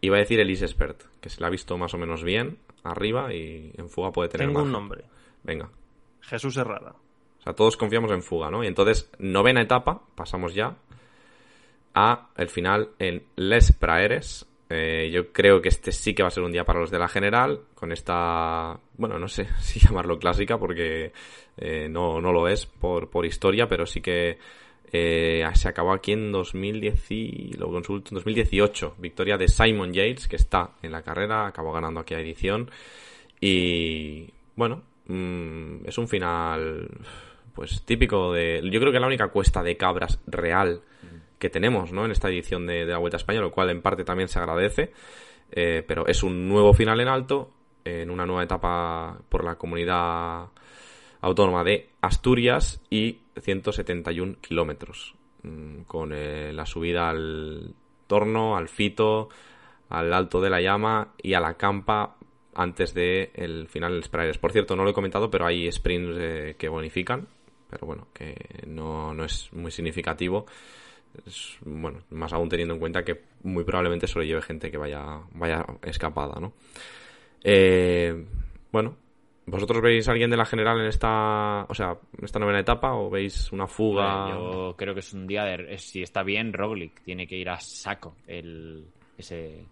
Y 0.01 0.09
va 0.09 0.17
a 0.17 0.19
decir 0.19 0.39
Elise 0.39 0.67
Spert, 0.67 1.03
que 1.21 1.29
se 1.29 1.41
la 1.41 1.47
ha 1.47 1.49
visto 1.49 1.75
más 1.77 1.93
o 1.95 1.97
menos 1.97 2.23
bien 2.23 2.59
arriba 2.83 3.33
y 3.33 3.71
en 3.77 3.89
fuga 3.89 4.11
puede 4.11 4.29
tener 4.29 4.47
Tengo 4.47 4.63
un 4.63 4.71
nombre. 4.71 5.05
Venga. 5.43 5.69
Jesús 6.21 6.57
Herrada. 6.57 6.95
O 7.39 7.41
sea, 7.41 7.53
todos 7.53 7.77
confiamos 7.77 8.11
en 8.11 8.21
fuga, 8.21 8.49
¿no? 8.49 8.63
Y 8.63 8.67
entonces, 8.67 9.09
novena 9.19 9.61
etapa, 9.61 10.01
pasamos 10.15 10.53
ya 10.53 10.75
a 11.93 12.29
el 12.35 12.49
final 12.49 12.89
en 12.99 13.23
Les 13.35 13.71
Praeres. 13.71 14.45
Eh, 14.69 15.09
yo 15.11 15.31
creo 15.31 15.61
que 15.61 15.69
este 15.69 15.91
sí 15.91 16.13
que 16.13 16.23
va 16.23 16.27
a 16.27 16.31
ser 16.31 16.43
un 16.43 16.51
día 16.51 16.65
para 16.65 16.79
los 16.79 16.91
de 16.91 16.99
la 16.99 17.07
general, 17.07 17.61
con 17.73 17.91
esta, 17.91 18.77
bueno, 18.97 19.17
no 19.17 19.27
sé 19.27 19.47
si 19.59 19.79
llamarlo 19.79 20.19
clásica, 20.19 20.57
porque 20.57 21.13
eh, 21.57 21.87
no, 21.89 22.19
no 22.19 22.31
lo 22.31 22.47
es 22.47 22.65
por, 22.65 23.09
por 23.09 23.25
historia, 23.25 23.67
pero 23.67 23.85
sí 23.85 24.01
que 24.01 24.37
eh, 24.91 25.43
se 25.53 25.67
acabó 25.69 25.93
aquí 25.93 26.13
en 26.13 26.31
2010 26.31 27.11
y- 27.11 27.53
lo 27.57 27.67
consulto, 27.69 28.09
en 28.11 28.15
2018. 28.15 28.95
Victoria 28.99 29.37
de 29.37 29.47
Simon 29.47 29.93
Yates, 29.93 30.27
que 30.27 30.35
está 30.37 30.71
en 30.81 30.91
la 30.91 31.01
carrera, 31.01 31.47
acabó 31.47 31.71
ganando 31.73 31.99
aquella 31.99 32.21
edición. 32.21 32.69
Y 33.39 34.29
bueno, 34.55 34.83
mm, 35.07 35.85
es 35.85 35.97
un 35.97 36.07
final 36.07 36.89
pues 37.53 37.83
típico 37.85 38.33
de... 38.33 38.61
Yo 38.71 38.79
creo 38.79 38.91
que 38.91 38.99
la 38.99 39.07
única 39.07 39.29
cuesta 39.29 39.63
de 39.63 39.77
cabras 39.77 40.19
real 40.27 40.81
que 41.39 41.49
tenemos 41.49 41.91
¿no? 41.91 42.05
en 42.05 42.11
esta 42.11 42.29
edición 42.29 42.65
de, 42.67 42.85
de 42.85 42.91
la 42.91 42.97
Vuelta 42.99 43.17
a 43.17 43.19
España, 43.19 43.41
lo 43.41 43.51
cual 43.51 43.69
en 43.69 43.81
parte 43.81 44.03
también 44.03 44.27
se 44.27 44.39
agradece. 44.39 44.91
Eh, 45.51 45.83
pero 45.87 46.05
es 46.07 46.23
un 46.23 46.47
nuevo 46.47 46.73
final 46.73 46.99
en 46.99 47.07
alto, 47.07 47.51
en 47.85 48.09
una 48.09 48.25
nueva 48.25 48.43
etapa 48.43 49.17
por 49.29 49.43
la 49.43 49.55
comunidad 49.55 50.47
autónoma 51.21 51.63
de 51.63 51.89
Asturias 52.01 52.81
y 52.89 53.19
171 53.41 54.37
kilómetros. 54.41 55.15
mm, 55.43 55.81
Con 55.83 56.11
eh, 56.13 56.51
la 56.53 56.65
subida 56.65 57.09
al 57.09 57.73
Torno, 58.07 58.57
al 58.57 58.69
Fito, 58.69 59.29
al 59.89 60.13
Alto 60.13 60.41
de 60.41 60.49
la 60.49 60.61
Llama 60.61 61.13
y 61.21 61.33
a 61.33 61.39
la 61.39 61.55
Campa 61.55 62.17
antes 62.55 62.93
de 62.93 63.31
el 63.35 63.67
final 63.67 63.93
del 63.93 64.03
Sprares. 64.03 64.37
Por 64.37 64.51
cierto, 64.51 64.75
no 64.75 64.83
lo 64.83 64.89
he 64.89 64.93
comentado, 64.93 65.29
pero 65.29 65.45
hay 65.45 65.71
sprints 65.71 66.17
eh, 66.19 66.55
que 66.57 66.69
bonifican, 66.69 67.27
pero 67.69 67.85
bueno, 67.85 68.07
que 68.13 68.35
no, 68.65 69.13
no 69.13 69.23
es 69.23 69.51
muy 69.53 69.71
significativo. 69.71 70.45
Bueno, 71.61 72.01
más 72.11 72.33
aún 72.33 72.49
teniendo 72.49 72.73
en 72.73 72.79
cuenta 72.79 73.03
que 73.03 73.23
muy 73.43 73.63
probablemente 73.63 74.07
solo 74.07 74.25
lleve 74.25 74.41
gente 74.41 74.69
que 74.69 74.77
vaya, 74.77 75.21
vaya 75.33 75.65
escapada, 75.83 76.39
¿no? 76.39 76.53
Eh, 77.43 78.25
bueno, 78.71 78.97
¿vosotros 79.47 79.81
veis 79.81 80.07
a 80.07 80.11
alguien 80.11 80.29
de 80.29 80.37
la 80.37 80.45
general 80.45 80.79
en 80.79 80.87
esta, 80.87 81.65
o 81.67 81.73
sea, 81.73 81.97
en 82.17 82.25
esta 82.25 82.37
novena 82.37 82.59
etapa 82.59 82.93
o 82.93 83.09
veis 83.09 83.51
una 83.51 83.65
fuga? 83.65 84.29
Yo 84.29 84.75
creo 84.77 84.93
que 84.93 84.99
es 84.99 85.13
un 85.13 85.25
día 85.25 85.43
de. 85.45 85.77
Si 85.79 86.03
está 86.03 86.21
bien, 86.21 86.53
Roglic 86.53 87.01
tiene 87.01 87.25
que 87.25 87.37
ir 87.37 87.49
a 87.49 87.59
saco 87.59 88.15
el, 88.27 88.85
ese, 89.17 89.65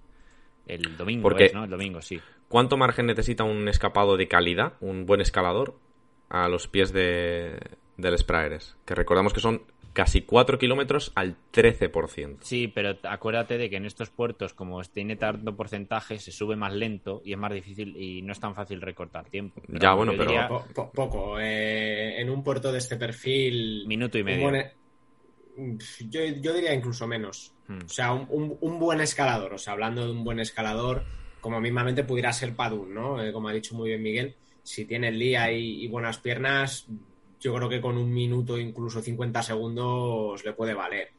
el 0.65 0.97
domingo. 0.97 1.23
Porque- 1.23 1.45
es, 1.45 1.53
¿no? 1.53 1.65
El 1.65 1.69
domingo, 1.69 2.01
sí. 2.01 2.19
¿Cuánto 2.47 2.77
margen 2.77 3.07
necesita 3.07 3.43
un 3.43 3.67
escapado 3.67 4.17
de 4.17 4.27
calidad, 4.27 4.73
un 4.79 5.05
buen 5.05 5.19
escalador, 5.19 5.75
a 6.29 6.47
los 6.47 6.67
pies 6.67 6.93
de, 6.93 7.59
del 7.97 8.17
Spraeres? 8.17 8.77
Que 8.85 8.95
recordamos 8.95 9.33
que 9.33 9.39
son 9.39 9.63
casi 9.95 10.21
4 10.23 10.59
kilómetros 10.59 11.11
al 11.15 11.37
13%. 11.53 12.37
Sí, 12.41 12.67
pero 12.67 12.97
acuérdate 13.03 13.57
de 13.57 13.69
que 13.69 13.77
en 13.77 13.85
estos 13.85 14.09
puertos, 14.09 14.53
como 14.53 14.83
tiene 14.83 15.15
tanto 15.15 15.55
porcentaje, 15.55 16.19
se 16.19 16.31
sube 16.31 16.55
más 16.57 16.73
lento 16.73 17.21
y 17.23 17.31
es 17.31 17.37
más 17.39 17.53
difícil 17.53 17.95
y 17.95 18.21
no 18.21 18.33
es 18.33 18.39
tan 18.39 18.53
fácil 18.53 18.81
recortar 18.81 19.25
tiempo. 19.29 19.61
Pero 19.65 19.79
Ya, 19.79 19.93
bueno, 19.93 20.11
yo 20.11 20.17
pero- 20.19 20.29
diría 20.31 20.47
Po- 20.49 20.65
po- 20.75 20.91
poco. 20.91 21.39
eh, 21.39 22.19
en 22.21 22.29
un 22.29 22.43
puerto 22.43 22.71
de 22.71 22.77
este 22.79 22.97
perfil. 22.97 23.85
Minuto 23.87 24.17
y 24.17 24.23
medio. 24.23 24.43
buen- 24.43 24.71
yo, 26.09 26.19
yo 26.41 26.53
diría 26.53 26.73
incluso 26.73 27.07
menos. 27.07 27.53
Hmm. 27.67 27.79
O 27.85 27.89
sea, 27.89 28.11
un, 28.13 28.27
un- 28.29 28.57
un 28.59 28.77
buen 28.79 28.99
escalador. 29.01 29.53
O 29.53 29.57
sea, 29.57 29.73
hablando 29.73 30.05
de 30.05 30.11
un 30.11 30.23
buen 30.23 30.39
escalador, 30.39 31.03
como 31.41 31.61
mismamente 31.61 32.03
pudiera 32.03 32.33
ser 32.33 32.53
Padún, 32.55 32.93
¿no? 32.93 33.23
Eh, 33.23 33.31
como 33.31 33.47
ha 33.47 33.53
dicho 33.53 33.75
muy 33.75 33.89
bien 33.89 34.03
Miguel, 34.03 34.35
si 34.61 34.85
tiene 34.85 35.07
el 35.07 35.19
día 35.19 35.51
y, 35.51 35.83
y 35.83 35.87
buenas 35.87 36.17
piernas, 36.17 36.87
yo 37.39 37.53
creo 37.55 37.69
que 37.69 37.81
con 37.81 37.97
un 37.97 38.11
minuto, 38.13 38.57
incluso 38.57 39.01
50 39.01 39.41
segundos, 39.43 40.43
le 40.43 40.53
puede 40.53 40.73
valer. 40.73 41.09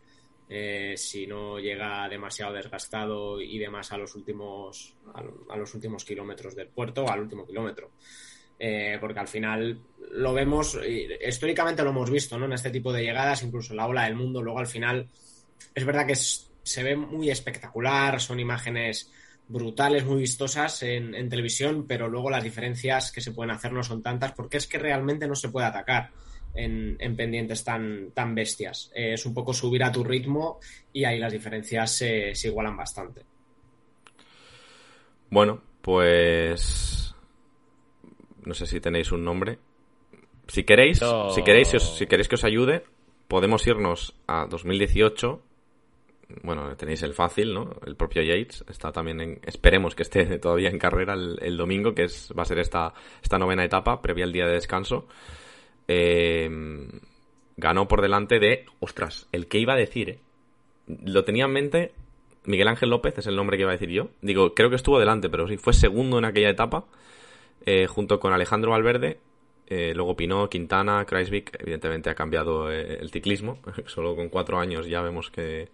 Eh, 0.49 0.95
si 0.97 1.27
no 1.27 1.59
llega 1.59 2.09
demasiado 2.09 2.53
desgastado 2.53 3.41
y 3.41 3.59
demás 3.59 3.91
a 3.91 3.97
los 3.97 4.15
últimos 4.15 4.95
a, 5.13 5.25
a 5.53 5.57
los 5.57 5.75
últimos 5.75 6.05
kilómetros 6.05 6.55
del 6.55 6.69
puerto 6.69 7.11
al 7.11 7.23
último 7.23 7.45
kilómetro 7.45 7.91
Eh, 8.59 8.97
porque 9.01 9.19
al 9.19 9.29
final 9.29 9.79
lo 10.13 10.33
vemos 10.33 10.79
históricamente 11.27 11.83
lo 11.83 11.91
hemos 11.91 12.11
visto 12.11 12.39
¿no? 12.39 12.47
en 12.47 12.53
este 12.53 12.71
tipo 12.71 12.91
de 12.91 13.03
llegadas 13.03 13.43
incluso 13.43 13.73
en 13.73 13.79
la 13.79 13.87
ola 13.87 14.05
del 14.05 14.15
mundo 14.15 14.41
luego 14.41 14.61
al 14.61 14.67
final 14.69 15.09
es 15.75 15.85
verdad 15.85 16.07
que 16.07 16.15
se 16.15 16.83
ve 16.83 16.97
muy 16.97 17.29
espectacular 17.29 18.19
son 18.19 18.41
imágenes 18.41 19.11
brutales 19.49 20.05
muy 20.05 20.19
vistosas 20.21 20.83
en, 20.83 21.15
en 21.15 21.29
televisión 21.29 21.87
pero 21.87 22.09
luego 22.09 22.31
las 22.31 22.43
diferencias 22.43 23.13
que 23.13 23.21
se 23.21 23.33
pueden 23.33 23.53
hacer 23.53 23.73
no 23.73 23.83
son 23.83 24.03
tantas 24.03 24.33
porque 24.33 24.57
es 24.57 24.67
que 24.67 24.79
realmente 24.79 25.29
no 25.29 25.35
se 25.37 25.49
puede 25.51 25.67
atacar 25.67 26.11
en, 26.55 26.97
en 27.01 27.17
pendientes 27.17 27.63
tan, 27.65 28.11
tan 28.13 28.35
bestias. 28.35 28.91
Eh, 28.95 29.13
es 29.13 29.27
un 29.27 29.35
poco 29.35 29.53
subir 29.53 29.85
a 29.85 29.93
tu 29.93 30.03
ritmo 30.03 30.59
y 30.93 31.05
ahí 31.05 31.19
las 31.19 31.33
diferencias 31.33 31.93
se, 31.93 32.35
se 32.35 32.49
igualan 32.49 32.77
bastante. 32.77 33.23
Bueno, 35.31 35.61
pues 35.83 37.15
no 38.45 38.55
sé 38.55 38.67
si 38.67 38.81
tenéis 38.81 39.13
un 39.13 39.25
nombre. 39.25 39.59
Si 40.49 40.63
queréis, 40.65 41.01
si 41.35 41.43
queréis, 41.43 41.69
si, 41.69 41.77
os- 41.77 41.97
si 41.99 42.07
queréis 42.07 42.29
que 42.29 42.37
os 42.37 42.45
ayude, 42.45 42.85
podemos 43.29 43.67
irnos 43.67 44.15
a 44.29 44.47
2018. 44.49 45.43
Bueno, 46.43 46.77
tenéis 46.77 47.03
el 47.03 47.15
fácil, 47.15 47.55
¿no? 47.55 47.77
El 47.87 47.97
propio 47.97 48.23
Yates 48.23 48.65
está 48.69 48.91
también 48.91 49.21
en, 49.21 49.41
esperemos 49.45 49.95
que 49.95 50.03
esté 50.03 50.39
todavía 50.41 50.71
en 50.71 50.79
carrera 50.79 51.15
el, 51.15 51.57
domingo, 51.57 51.95
que 51.95 52.05
es 52.05 52.33
va 52.37 52.43
a 52.43 52.47
ser 52.47 52.59
esta 52.59 52.93
esta 53.23 53.39
novena 53.39 53.65
etapa 53.65 54.03
previa 54.03 54.25
al 54.25 54.33
día 54.33 54.47
de 54.47 54.55
descanso. 54.55 55.07
Eh, 55.89 56.51
ganó 57.57 57.89
por 57.89 58.03
delante 58.03 58.39
de, 58.41 58.67
ostras, 58.81 59.29
el 59.33 59.47
que 59.47 59.59
iba 59.59 59.75
a 59.75 59.77
decir, 59.77 60.11
¿eh? 60.11 60.19
Lo 61.05 61.25
tenía 61.25 61.47
en 61.47 61.53
mente 61.53 61.93
Miguel 62.47 62.69
Ángel 62.69 62.91
López 62.91 63.19
es 63.19 63.27
el 63.27 63.37
nombre 63.37 63.57
que 63.57 63.63
iba 63.63 63.71
a 63.71 63.75
decir 63.75 63.91
yo. 63.91 64.09
Digo, 64.23 64.55
creo 64.55 64.71
que 64.71 64.77
estuvo 64.77 64.99
delante, 64.99 65.29
pero 65.29 65.47
sí, 65.49 65.57
fue 65.57 65.73
segundo 65.73 66.19
en 66.19 66.25
aquella 66.25 66.49
etapa, 66.49 66.85
eh, 67.65 67.87
junto 67.87 68.19
con 68.21 68.33
Alejandro 68.33 68.71
Valverde. 68.71 69.19
eh, 69.69 69.93
luego 69.97 70.17
Pinó, 70.17 70.49
Quintana, 70.49 71.05
Kreisvik. 71.05 71.57
Evidentemente 71.61 72.09
ha 72.09 72.15
cambiado 72.15 72.71
eh, 72.71 72.99
el 73.01 73.11
ciclismo. 73.11 73.59
Solo 73.87 74.15
con 74.15 74.29
cuatro 74.29 74.59
años 74.61 74.87
ya 74.87 75.03
vemos 75.03 75.31
que 75.31 75.69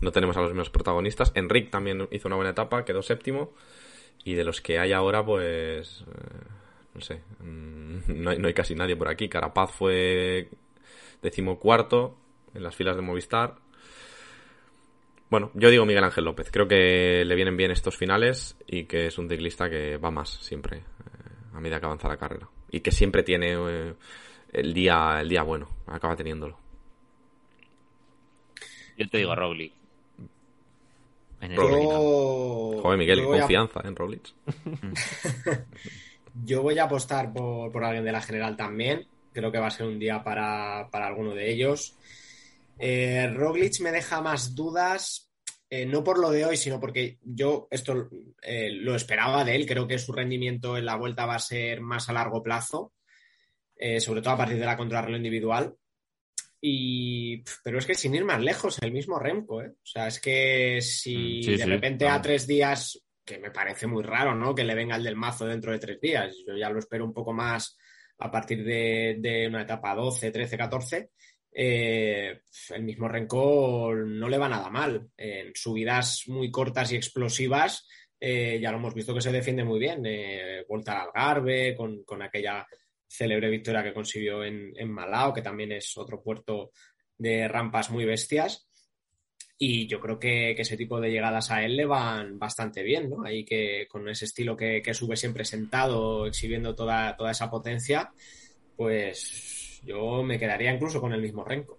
no 0.00 0.12
tenemos 0.12 0.36
a 0.36 0.40
los 0.40 0.50
mismos 0.50 0.70
protagonistas. 0.70 1.32
Enric 1.34 1.70
también 1.70 2.06
hizo 2.10 2.28
una 2.28 2.36
buena 2.36 2.50
etapa, 2.50 2.84
quedó 2.84 3.02
séptimo. 3.02 3.52
Y 4.24 4.34
de 4.34 4.44
los 4.44 4.60
que 4.60 4.78
hay 4.78 4.92
ahora, 4.92 5.24
pues. 5.24 6.04
eh, 6.06 6.44
no 6.94 7.00
sé. 7.00 7.22
mm, 7.40 7.98
No 8.22 8.30
hay, 8.30 8.38
no 8.38 8.48
hay 8.48 8.54
casi 8.54 8.74
nadie 8.74 8.96
por 8.96 9.08
aquí. 9.08 9.28
Carapaz 9.28 9.72
fue 9.72 10.48
decimocuarto 11.22 12.16
en 12.54 12.62
las 12.62 12.74
filas 12.74 12.96
de 12.96 13.02
Movistar. 13.02 13.56
Bueno, 15.28 15.50
yo 15.54 15.70
digo 15.70 15.84
Miguel 15.86 16.04
Ángel 16.04 16.24
López. 16.24 16.50
Creo 16.50 16.68
que 16.68 17.24
le 17.24 17.34
vienen 17.34 17.56
bien 17.56 17.70
estos 17.70 17.96
finales 17.96 18.56
y 18.66 18.84
que 18.84 19.06
es 19.06 19.18
un 19.18 19.28
ciclista 19.28 19.68
que 19.68 19.96
va 19.96 20.10
más 20.10 20.30
siempre 20.30 20.78
eh, 20.78 20.82
a 21.54 21.60
medida 21.60 21.80
que 21.80 21.86
avanza 21.86 22.08
la 22.08 22.16
carrera. 22.16 22.48
Y 22.70 22.80
que 22.80 22.92
siempre 22.92 23.22
tiene 23.22 23.54
eh, 23.54 23.94
el 24.52 24.72
día 24.74 25.20
el 25.20 25.28
día 25.28 25.42
bueno. 25.42 25.68
Acaba 25.86 26.16
teniéndolo. 26.16 26.58
Yo 28.96 29.08
te 29.08 29.18
digo 29.18 29.34
Roglic. 29.34 29.72
En 31.46 31.52
el 31.52 31.56
Roglic. 31.58 31.82
Yo- 31.90 32.80
Joder, 32.82 32.98
Miguel, 32.98 33.18
yo 33.20 33.26
voy 33.28 33.36
a- 33.38 33.40
confianza 33.40 33.80
en 33.84 33.96
Roglic. 33.96 34.34
Yo 36.44 36.60
voy 36.62 36.78
a 36.78 36.84
apostar 36.84 37.32
por, 37.32 37.72
por 37.72 37.82
alguien 37.84 38.04
de 38.04 38.12
la 38.12 38.20
general 38.20 38.56
también. 38.56 39.06
Creo 39.32 39.50
que 39.50 39.58
va 39.58 39.68
a 39.68 39.70
ser 39.70 39.86
un 39.86 39.98
día 39.98 40.22
para, 40.22 40.88
para 40.90 41.06
alguno 41.06 41.34
de 41.34 41.50
ellos. 41.50 41.96
Eh, 42.78 43.30
Roglic 43.34 43.80
me 43.80 43.90
deja 43.90 44.20
más 44.20 44.54
dudas, 44.54 45.30
eh, 45.70 45.86
no 45.86 46.04
por 46.04 46.18
lo 46.18 46.30
de 46.30 46.44
hoy, 46.44 46.56
sino 46.58 46.78
porque 46.78 47.18
yo 47.22 47.68
esto 47.70 48.10
eh, 48.42 48.70
lo 48.70 48.94
esperaba 48.94 49.44
de 49.44 49.56
él. 49.56 49.66
Creo 49.66 49.86
que 49.88 49.98
su 49.98 50.12
rendimiento 50.12 50.76
en 50.76 50.84
la 50.84 50.96
vuelta 50.96 51.24
va 51.24 51.36
a 51.36 51.40
ser 51.40 51.80
más 51.80 52.08
a 52.10 52.12
largo 52.12 52.42
plazo, 52.42 52.92
eh, 53.76 53.98
sobre 54.00 54.20
todo 54.20 54.34
a 54.34 54.38
partir 54.38 54.58
de 54.58 54.66
la 54.66 54.76
contrarreloj 54.76 55.16
individual. 55.16 55.74
Y, 56.60 57.44
pero 57.62 57.78
es 57.78 57.86
que 57.86 57.94
sin 57.94 58.14
ir 58.14 58.24
más 58.24 58.40
lejos, 58.40 58.78
el 58.82 58.92
mismo 58.92 59.18
Remco, 59.18 59.62
¿eh? 59.62 59.68
O 59.68 59.86
sea, 59.86 60.08
es 60.08 60.20
que 60.20 60.80
si 60.80 61.16
Mm, 61.16 61.42
sí, 61.42 61.50
de 61.52 61.58
sí, 61.58 61.64
repente 61.64 62.08
a 62.08 62.20
tres 62.20 62.46
días, 62.46 63.00
que 63.24 63.38
me 63.38 63.50
parece 63.50 63.86
muy 63.86 64.02
raro, 64.02 64.34
¿no? 64.34 64.54
Que 64.54 64.64
le 64.64 64.74
venga 64.74 64.96
el 64.96 65.02
del 65.02 65.16
mazo 65.16 65.46
dentro 65.46 65.72
de 65.72 65.78
tres 65.78 66.00
días. 66.00 66.36
Yo 66.46 66.56
ya 66.56 66.70
lo 66.70 66.78
espero 66.78 67.04
un 67.04 67.12
poco 67.12 67.32
más 67.32 67.76
a 68.18 68.30
partir 68.30 68.64
de, 68.64 69.16
de 69.18 69.48
una 69.48 69.62
etapa 69.62 69.94
12, 69.94 70.30
13, 70.30 70.56
14. 70.56 71.10
Eh, 71.58 72.40
el 72.70 72.82
mismo 72.82 73.08
Renko 73.08 73.94
no 73.94 74.28
le 74.28 74.38
va 74.38 74.48
nada 74.48 74.70
mal. 74.70 75.08
En 75.16 75.52
subidas 75.54 76.24
muy 76.28 76.50
cortas 76.50 76.92
y 76.92 76.96
explosivas, 76.96 77.86
eh, 78.20 78.58
ya 78.60 78.70
lo 78.70 78.78
hemos 78.78 78.94
visto 78.94 79.14
que 79.14 79.20
se 79.20 79.32
defiende 79.32 79.64
muy 79.64 79.78
bien. 79.80 80.02
Eh, 80.06 80.64
vuelta 80.68 81.00
al 81.00 81.08
Algarve, 81.08 81.74
con, 81.74 82.04
con 82.04 82.22
aquella 82.22 82.66
célebre 83.06 83.50
victoria 83.50 83.82
que 83.82 83.94
consiguió 83.94 84.44
en, 84.44 84.72
en 84.76 84.90
Malao, 84.90 85.32
que 85.32 85.42
también 85.42 85.72
es 85.72 85.96
otro 85.96 86.22
puerto 86.22 86.70
de 87.18 87.48
rampas 87.48 87.90
muy 87.90 88.04
bestias. 88.04 88.68
Y 89.58 89.86
yo 89.86 90.00
creo 90.00 90.18
que, 90.18 90.52
ese 90.52 90.76
tipo 90.76 91.00
de 91.00 91.10
llegadas 91.10 91.50
a 91.50 91.64
él 91.64 91.76
le 91.76 91.86
van 91.86 92.38
bastante 92.38 92.82
bien, 92.82 93.08
¿no? 93.08 93.24
Ahí 93.24 93.44
que 93.44 93.86
con 93.88 94.06
ese 94.08 94.26
estilo 94.26 94.54
que, 94.56 94.82
que 94.82 94.92
sube 94.92 95.16
siempre 95.16 95.46
sentado, 95.46 96.26
exhibiendo 96.26 96.74
toda, 96.74 97.16
toda 97.16 97.30
esa 97.30 97.50
potencia, 97.50 98.10
pues 98.76 99.80
yo 99.82 100.22
me 100.22 100.38
quedaría 100.38 100.74
incluso 100.74 101.00
con 101.00 101.14
el 101.14 101.22
mismo 101.22 101.42
Renko. 101.42 101.78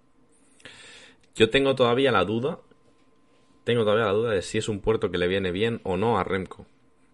Yo 1.35 1.51
tengo 1.51 1.75
todavía 1.75 2.11
la 2.11 2.25
duda. 2.25 2.59
Tengo 3.63 3.83
todavía 3.83 4.05
la 4.05 4.13
duda 4.13 4.31
de 4.31 4.41
si 4.41 4.57
es 4.57 4.69
un 4.69 4.79
puerto 4.79 5.11
que 5.11 5.19
le 5.19 5.27
viene 5.27 5.51
bien 5.51 5.81
o 5.83 5.97
no 5.97 6.17
a 6.17 6.23
Remco. 6.23 6.65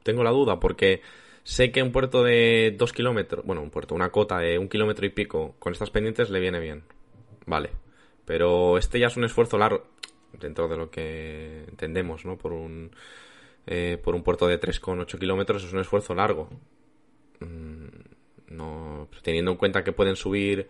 Tengo 0.04 0.24
la 0.24 0.30
duda 0.30 0.60
porque 0.62 1.02
sé 1.44 1.72
que 1.72 1.84
un 1.84 1.92
puerto 1.92 2.24
de 2.24 2.74
dos 2.78 2.94
kilómetros, 2.94 3.46
bueno, 3.46 3.62
un 3.62 3.70
puerto, 3.70 3.96
una 3.96 4.10
cota 4.10 4.40
de 4.40 4.58
un 4.58 4.70
kilómetro 4.70 5.06
y 5.06 5.10
pico 5.10 5.56
con 5.60 5.74
estas 5.74 5.90
pendientes 5.92 6.30
le 6.30 6.40
viene 6.40 6.60
bien. 6.60 6.84
Vale. 7.46 7.72
Pero 8.26 8.78
este 8.78 9.00
ya 9.00 9.08
es 9.08 9.18
un 9.18 9.26
esfuerzo 9.26 9.58
largo, 9.58 9.86
dentro 10.40 10.68
de 10.70 10.78
lo 10.78 10.90
que 10.90 11.66
entendemos, 11.68 12.24
¿no? 12.26 12.38
Por 12.38 12.54
un, 12.54 12.92
eh, 13.68 14.00
por 14.02 14.16
un 14.16 14.24
puerto 14.24 14.48
de 14.48 14.58
3,8 14.60 15.20
kilómetros 15.20 15.64
es 15.64 15.74
un 15.74 15.80
esfuerzo 15.80 16.14
largo. 16.16 16.50
Mm, 17.40 17.88
No, 18.56 19.08
teniendo 19.24 19.52
en 19.52 19.58
cuenta 19.58 19.84
que 19.84 19.94
pueden 19.94 20.16
subir, 20.16 20.68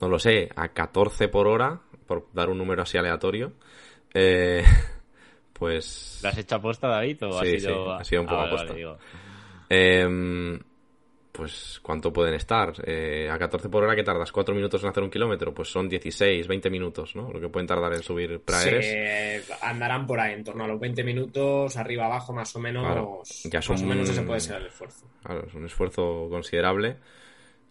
no 0.00 0.08
lo 0.08 0.18
sé, 0.20 0.48
a 0.54 0.68
14 0.68 1.28
por 1.28 1.48
hora, 1.48 1.80
por 2.06 2.28
dar 2.32 2.48
un 2.48 2.58
número 2.58 2.82
así 2.82 2.96
aleatorio, 2.96 3.52
eh, 4.14 4.62
pues... 5.52 6.20
¿La 6.22 6.28
has 6.30 6.38
hecho 6.38 6.54
aposta, 6.56 6.86
David? 6.88 7.24
¿O 7.26 7.38
ha 7.38 7.44
Sí, 7.44 7.58
sido... 7.60 7.84
sí, 7.84 7.90
ha 8.00 8.04
sido 8.04 8.22
un 8.22 8.28
poco 8.28 8.40
Ah, 8.42 8.46
aposta. 8.46 8.66
vale, 8.68 8.78
digo. 8.78 8.98
Em, 9.68 10.58
pues, 11.32 11.78
¿cuánto 11.82 12.12
pueden 12.12 12.34
estar? 12.34 12.72
Eh, 12.84 13.28
a 13.30 13.38
14 13.38 13.68
por 13.68 13.84
hora, 13.84 13.94
que 13.94 14.02
tardas? 14.02 14.32
¿4 14.32 14.54
minutos 14.54 14.82
en 14.82 14.88
hacer 14.88 15.02
un 15.02 15.10
kilómetro? 15.10 15.54
Pues 15.54 15.68
son 15.68 15.88
16, 15.88 16.48
20 16.48 16.68
minutos, 16.70 17.14
¿no? 17.14 17.30
Lo 17.32 17.40
que 17.40 17.48
pueden 17.48 17.66
tardar 17.66 17.92
en 17.94 18.02
subir 18.02 18.40
praeres. 18.40 18.86
Se 19.46 19.54
andarán 19.62 20.06
por 20.06 20.18
ahí, 20.18 20.34
en 20.34 20.42
torno 20.44 20.64
a 20.64 20.68
los 20.68 20.80
20 20.80 21.04
minutos, 21.04 21.76
arriba 21.76 22.06
abajo, 22.06 22.32
más 22.32 22.54
o 22.56 22.58
menos. 22.60 22.84
Claro, 22.84 23.22
ya 23.44 23.62
son- 23.62 23.74
Más 23.76 23.82
o 23.82 23.86
menos 23.86 24.08
ese 24.08 24.22
puede 24.22 24.40
ser 24.40 24.56
el 24.56 24.66
esfuerzo. 24.66 25.06
Claro, 25.22 25.46
es 25.46 25.54
un 25.54 25.64
esfuerzo 25.66 26.26
considerable. 26.30 26.96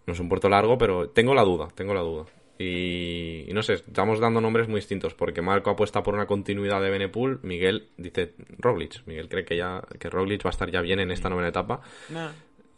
No 0.06 0.14
es 0.14 0.20
un 0.22 0.30
puerto 0.30 0.48
largo, 0.48 0.78
pero 0.78 1.10
tengo 1.10 1.34
la 1.36 1.44
duda, 1.44 1.68
tengo 1.76 1.94
la 1.94 2.00
duda. 2.02 2.26
Y, 2.60 3.46
y 3.48 3.54
no 3.54 3.62
sé, 3.62 3.74
estamos 3.74 4.20
dando 4.20 4.42
nombres 4.42 4.68
muy 4.68 4.80
distintos, 4.80 5.14
porque 5.14 5.42
Marco 5.42 5.70
apuesta 5.70 6.02
por 6.04 6.14
una 6.16 6.26
continuidad 6.26 6.82
de 6.82 6.90
Benepool, 6.90 7.40
Miguel 7.44 7.88
dice 7.98 8.34
Roglic. 8.58 9.06
Miguel 9.06 9.30
cree 9.30 9.46
que 9.46 9.56
ya 9.58 9.84
que 10.00 10.10
Roglic 10.10 10.46
va 10.46 10.50
a 10.50 10.52
estar 10.52 10.70
ya 10.72 10.82
bien 10.82 11.00
en 11.00 11.12
esta 11.12 11.30
novena 11.30 11.50
etapa. 11.50 11.82
Nah. 12.10 12.32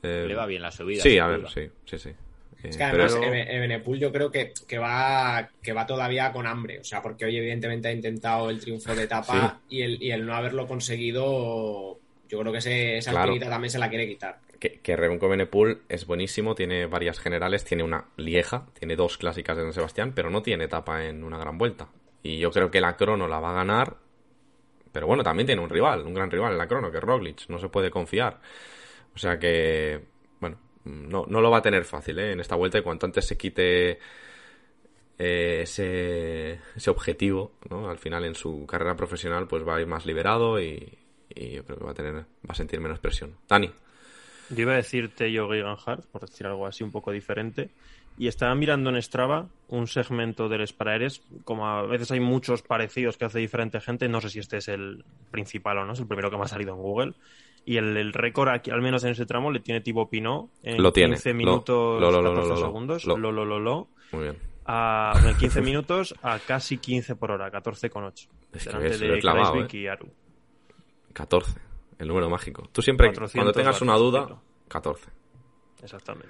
Eh, 0.03 0.25
Le 0.27 0.35
va 0.35 0.45
bien 0.45 0.61
la 0.61 0.71
subida, 0.71 1.01
Sí, 1.03 1.17
a 1.17 1.27
ver, 1.27 1.39
duda. 1.41 1.49
sí, 1.49 1.69
sí, 1.85 1.97
sí. 1.97 2.09
Es 2.61 2.75
Eh, 2.75 2.77
que 2.77 2.85
pero 2.91 3.03
además 3.03 3.13
es- 3.13 3.21
Ebe- 3.21 3.55
Ebenepul 3.55 3.99
yo 3.99 4.11
creo 4.11 4.29
que, 4.31 4.51
que 4.67 4.77
va 4.77 5.49
que 5.63 5.71
va 5.73 5.85
todavía 5.85 6.31
con 6.33 6.45
hambre, 6.45 6.79
o 6.79 6.83
sea, 6.83 7.01
porque 7.01 7.23
hoy 7.25 7.37
evidentemente 7.37 7.87
ha 7.87 7.91
intentado 7.93 8.49
el 8.49 8.59
triunfo 8.59 8.93
de 8.95 9.03
etapa 9.03 9.61
y, 9.69 9.81
el, 9.81 10.01
y 10.03 10.11
el 10.11 10.25
no 10.25 10.35
haberlo 10.35 10.67
conseguido, 10.67 11.97
yo 12.27 12.39
creo 12.39 12.51
que 12.51 12.57
ese- 12.59 12.97
esa 12.97 13.11
Claro. 13.11 13.37
también 13.39 13.71
se 13.71 13.79
la 13.79 13.89
quiere 13.89 14.07
quitar. 14.07 14.39
Que, 14.59 14.79
que 14.81 14.95
Benepool 14.95 15.83
es 15.89 16.05
buenísimo, 16.05 16.55
tiene 16.55 16.85
varias 16.85 17.19
generales, 17.19 17.63
tiene 17.63 17.83
una 17.83 18.05
lieja, 18.17 18.67
tiene 18.77 18.95
dos 18.95 19.17
clásicas 19.17 19.57
de 19.57 19.63
San 19.63 19.73
Sebastián, 19.73 20.13
pero 20.13 20.29
no 20.29 20.41
tiene 20.41 20.65
etapa 20.65 21.05
en 21.05 21.23
una 21.23 21.37
gran 21.37 21.57
vuelta. 21.57 21.89
Y 22.21 22.39
yo 22.39 22.51
creo 22.51 22.69
que 22.69 22.81
la 22.81 22.97
crono 22.97 23.27
la 23.27 23.39
va 23.39 23.51
a 23.51 23.53
ganar, 23.53 23.97
pero 24.91 25.07
bueno, 25.07 25.23
también 25.23 25.47
tiene 25.47 25.61
un 25.61 25.69
rival, 25.69 26.05
un 26.05 26.13
gran 26.13 26.29
rival 26.29 26.53
en 26.53 26.57
la 26.57 26.67
crono, 26.67 26.91
que 26.91 26.97
es 26.97 27.03
Roglic, 27.03 27.47
no 27.47 27.57
se 27.57 27.69
puede 27.69 27.89
confiar. 27.89 28.39
O 29.15 29.17
sea 29.17 29.39
que, 29.39 30.01
bueno, 30.39 30.57
no, 30.83 31.25
no 31.27 31.41
lo 31.41 31.49
va 31.49 31.59
a 31.59 31.61
tener 31.61 31.85
fácil 31.85 32.19
¿eh? 32.19 32.33
en 32.33 32.39
esta 32.39 32.55
vuelta 32.55 32.77
y 32.77 32.81
cuanto 32.81 33.05
antes 33.05 33.25
se 33.25 33.37
quite 33.37 33.99
eh, 35.17 35.61
ese, 35.63 36.59
ese 36.75 36.89
objetivo, 36.89 37.53
¿no? 37.69 37.89
Al 37.89 37.97
final 37.97 38.25
en 38.25 38.35
su 38.35 38.65
carrera 38.65 38.95
profesional, 38.95 39.47
pues 39.47 39.67
va 39.67 39.75
a 39.75 39.81
ir 39.81 39.87
más 39.87 40.05
liberado 40.05 40.59
y, 40.59 40.97
y 41.29 41.51
yo 41.51 41.63
creo 41.63 41.77
que 41.77 41.85
va 41.85 41.91
a 41.91 41.95
tener, 41.95 42.15
va 42.15 42.25
a 42.49 42.55
sentir 42.55 42.79
menos 42.79 42.99
presión. 42.99 43.37
Dani. 43.47 43.71
Yo 44.49 44.61
iba 44.61 44.73
a 44.73 44.77
decirte 44.77 45.31
yo 45.31 45.47
Hart, 45.85 46.05
por 46.11 46.21
decir 46.21 46.47
algo 46.47 46.65
así 46.65 46.83
un 46.83 46.91
poco 46.91 47.11
diferente, 47.11 47.69
y 48.17 48.27
estaba 48.27 48.53
mirando 48.55 48.89
en 48.89 49.01
Strava 49.01 49.47
un 49.69 49.87
segmento 49.87 50.49
del 50.49 50.67
Sparaeres, 50.67 51.21
como 51.45 51.67
a 51.67 51.83
veces 51.83 52.11
hay 52.11 52.19
muchos 52.19 52.61
parecidos 52.61 53.17
que 53.17 53.25
hace 53.25 53.39
diferente 53.39 53.79
gente, 53.79 54.09
no 54.09 54.19
sé 54.21 54.29
si 54.29 54.39
este 54.39 54.57
es 54.57 54.67
el 54.67 55.05
principal 55.31 55.77
o 55.77 55.85
no, 55.85 55.93
es 55.93 55.99
el 55.99 56.07
primero 56.07 56.29
que 56.29 56.37
me 56.37 56.43
ha 56.43 56.47
salido 56.47 56.73
en 56.73 56.81
Google, 56.81 57.13
y 57.65 57.77
el, 57.77 57.95
el 57.95 58.11
récord 58.13 58.49
aquí, 58.49 58.71
al 58.71 58.81
menos 58.81 59.03
en 59.03 59.11
ese 59.11 59.25
tramo, 59.25 59.51
le 59.51 59.59
tiene 59.59 59.81
Thibaut 59.81 60.09
Pinot 60.09 60.49
en 60.63 60.81
Lo 60.81 60.91
tiene. 60.91 61.13
15 61.13 61.29
Lo- 61.29 61.35
minutos 61.35 62.01
lo- 62.01 62.11
lo- 62.11 62.21
lo- 62.21 62.29
14 62.33 62.49
lo- 62.49 62.55
lo- 62.55 62.61
segundos, 62.65 63.05
lo- 63.05 63.17
lo, 63.17 63.31
lo, 63.31 63.59
lo, 63.59 63.87
Muy 64.11 64.23
bien. 64.23 64.37
a, 64.65 65.13
en 65.25 65.37
15 65.37 65.61
minutos 65.61 66.15
a 66.23 66.39
casi 66.39 66.77
15 66.77 67.15
por 67.15 67.31
hora, 67.31 67.51
14,8. 67.51 68.27
Es 68.51 68.63
que 68.65 68.69
delante 68.71 68.97
de 68.97 69.19
clavado, 69.19 69.51
Kruijswijk 69.53 69.73
¿eh? 69.75 69.77
y 69.77 69.87
Aru. 69.87 70.09
14, 71.13 71.59
el 71.99 72.07
número 72.07 72.29
mágico. 72.29 72.67
Tú 72.71 72.81
siempre, 72.81 73.07
400 73.07 73.33
cuando 73.33 73.53
tengas 73.53 73.81
una 73.81 73.95
duda, 73.95 74.21
ciclo. 74.21 74.41
14. 74.69 75.09
Exactamente. 75.83 76.29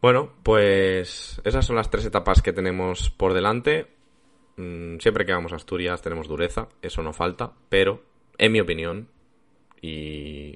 Bueno, 0.00 0.32
pues 0.44 1.40
esas 1.44 1.66
son 1.66 1.76
las 1.76 1.90
tres 1.90 2.06
etapas 2.06 2.40
que 2.40 2.52
tenemos 2.52 3.10
por 3.10 3.34
delante. 3.34 3.88
Mm, 4.56 4.98
Siempre 4.98 5.26
que 5.26 5.32
vamos 5.32 5.52
a 5.52 5.56
Asturias 5.56 6.02
tenemos 6.02 6.28
dureza, 6.28 6.68
eso 6.82 7.02
no 7.02 7.12
falta, 7.12 7.52
pero 7.68 8.04
en 8.38 8.52
mi 8.52 8.60
opinión, 8.60 9.08
y, 9.80 10.54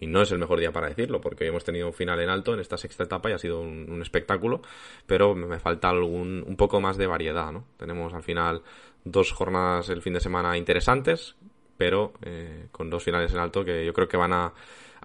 y 0.00 0.06
no 0.08 0.22
es 0.22 0.32
el 0.32 0.38
mejor 0.38 0.58
día 0.58 0.72
para 0.72 0.88
decirlo, 0.88 1.20
porque 1.20 1.44
hoy 1.44 1.50
hemos 1.50 1.64
tenido 1.64 1.86
un 1.86 1.92
final 1.92 2.18
en 2.20 2.28
alto 2.28 2.54
en 2.54 2.60
esta 2.60 2.76
sexta 2.76 3.04
etapa 3.04 3.30
y 3.30 3.32
ha 3.34 3.38
sido 3.38 3.60
un, 3.60 3.88
un 3.88 4.02
espectáculo, 4.02 4.62
pero 5.06 5.34
me 5.36 5.60
falta 5.60 5.88
algún, 5.88 6.44
un 6.44 6.56
poco 6.56 6.80
más 6.80 6.96
de 6.96 7.06
variedad, 7.06 7.52
¿no? 7.52 7.66
Tenemos 7.76 8.12
al 8.14 8.24
final 8.24 8.62
dos 9.04 9.32
jornadas 9.32 9.88
el 9.90 10.02
fin 10.02 10.14
de 10.14 10.20
semana 10.20 10.56
interesantes, 10.56 11.36
pero 11.82 12.12
eh, 12.22 12.68
con 12.70 12.88
dos 12.88 13.02
finales 13.02 13.32
en 13.32 13.40
alto 13.40 13.64
que 13.64 13.84
yo 13.84 13.92
creo 13.92 14.06
que 14.06 14.16
van 14.16 14.32
a, 14.32 14.52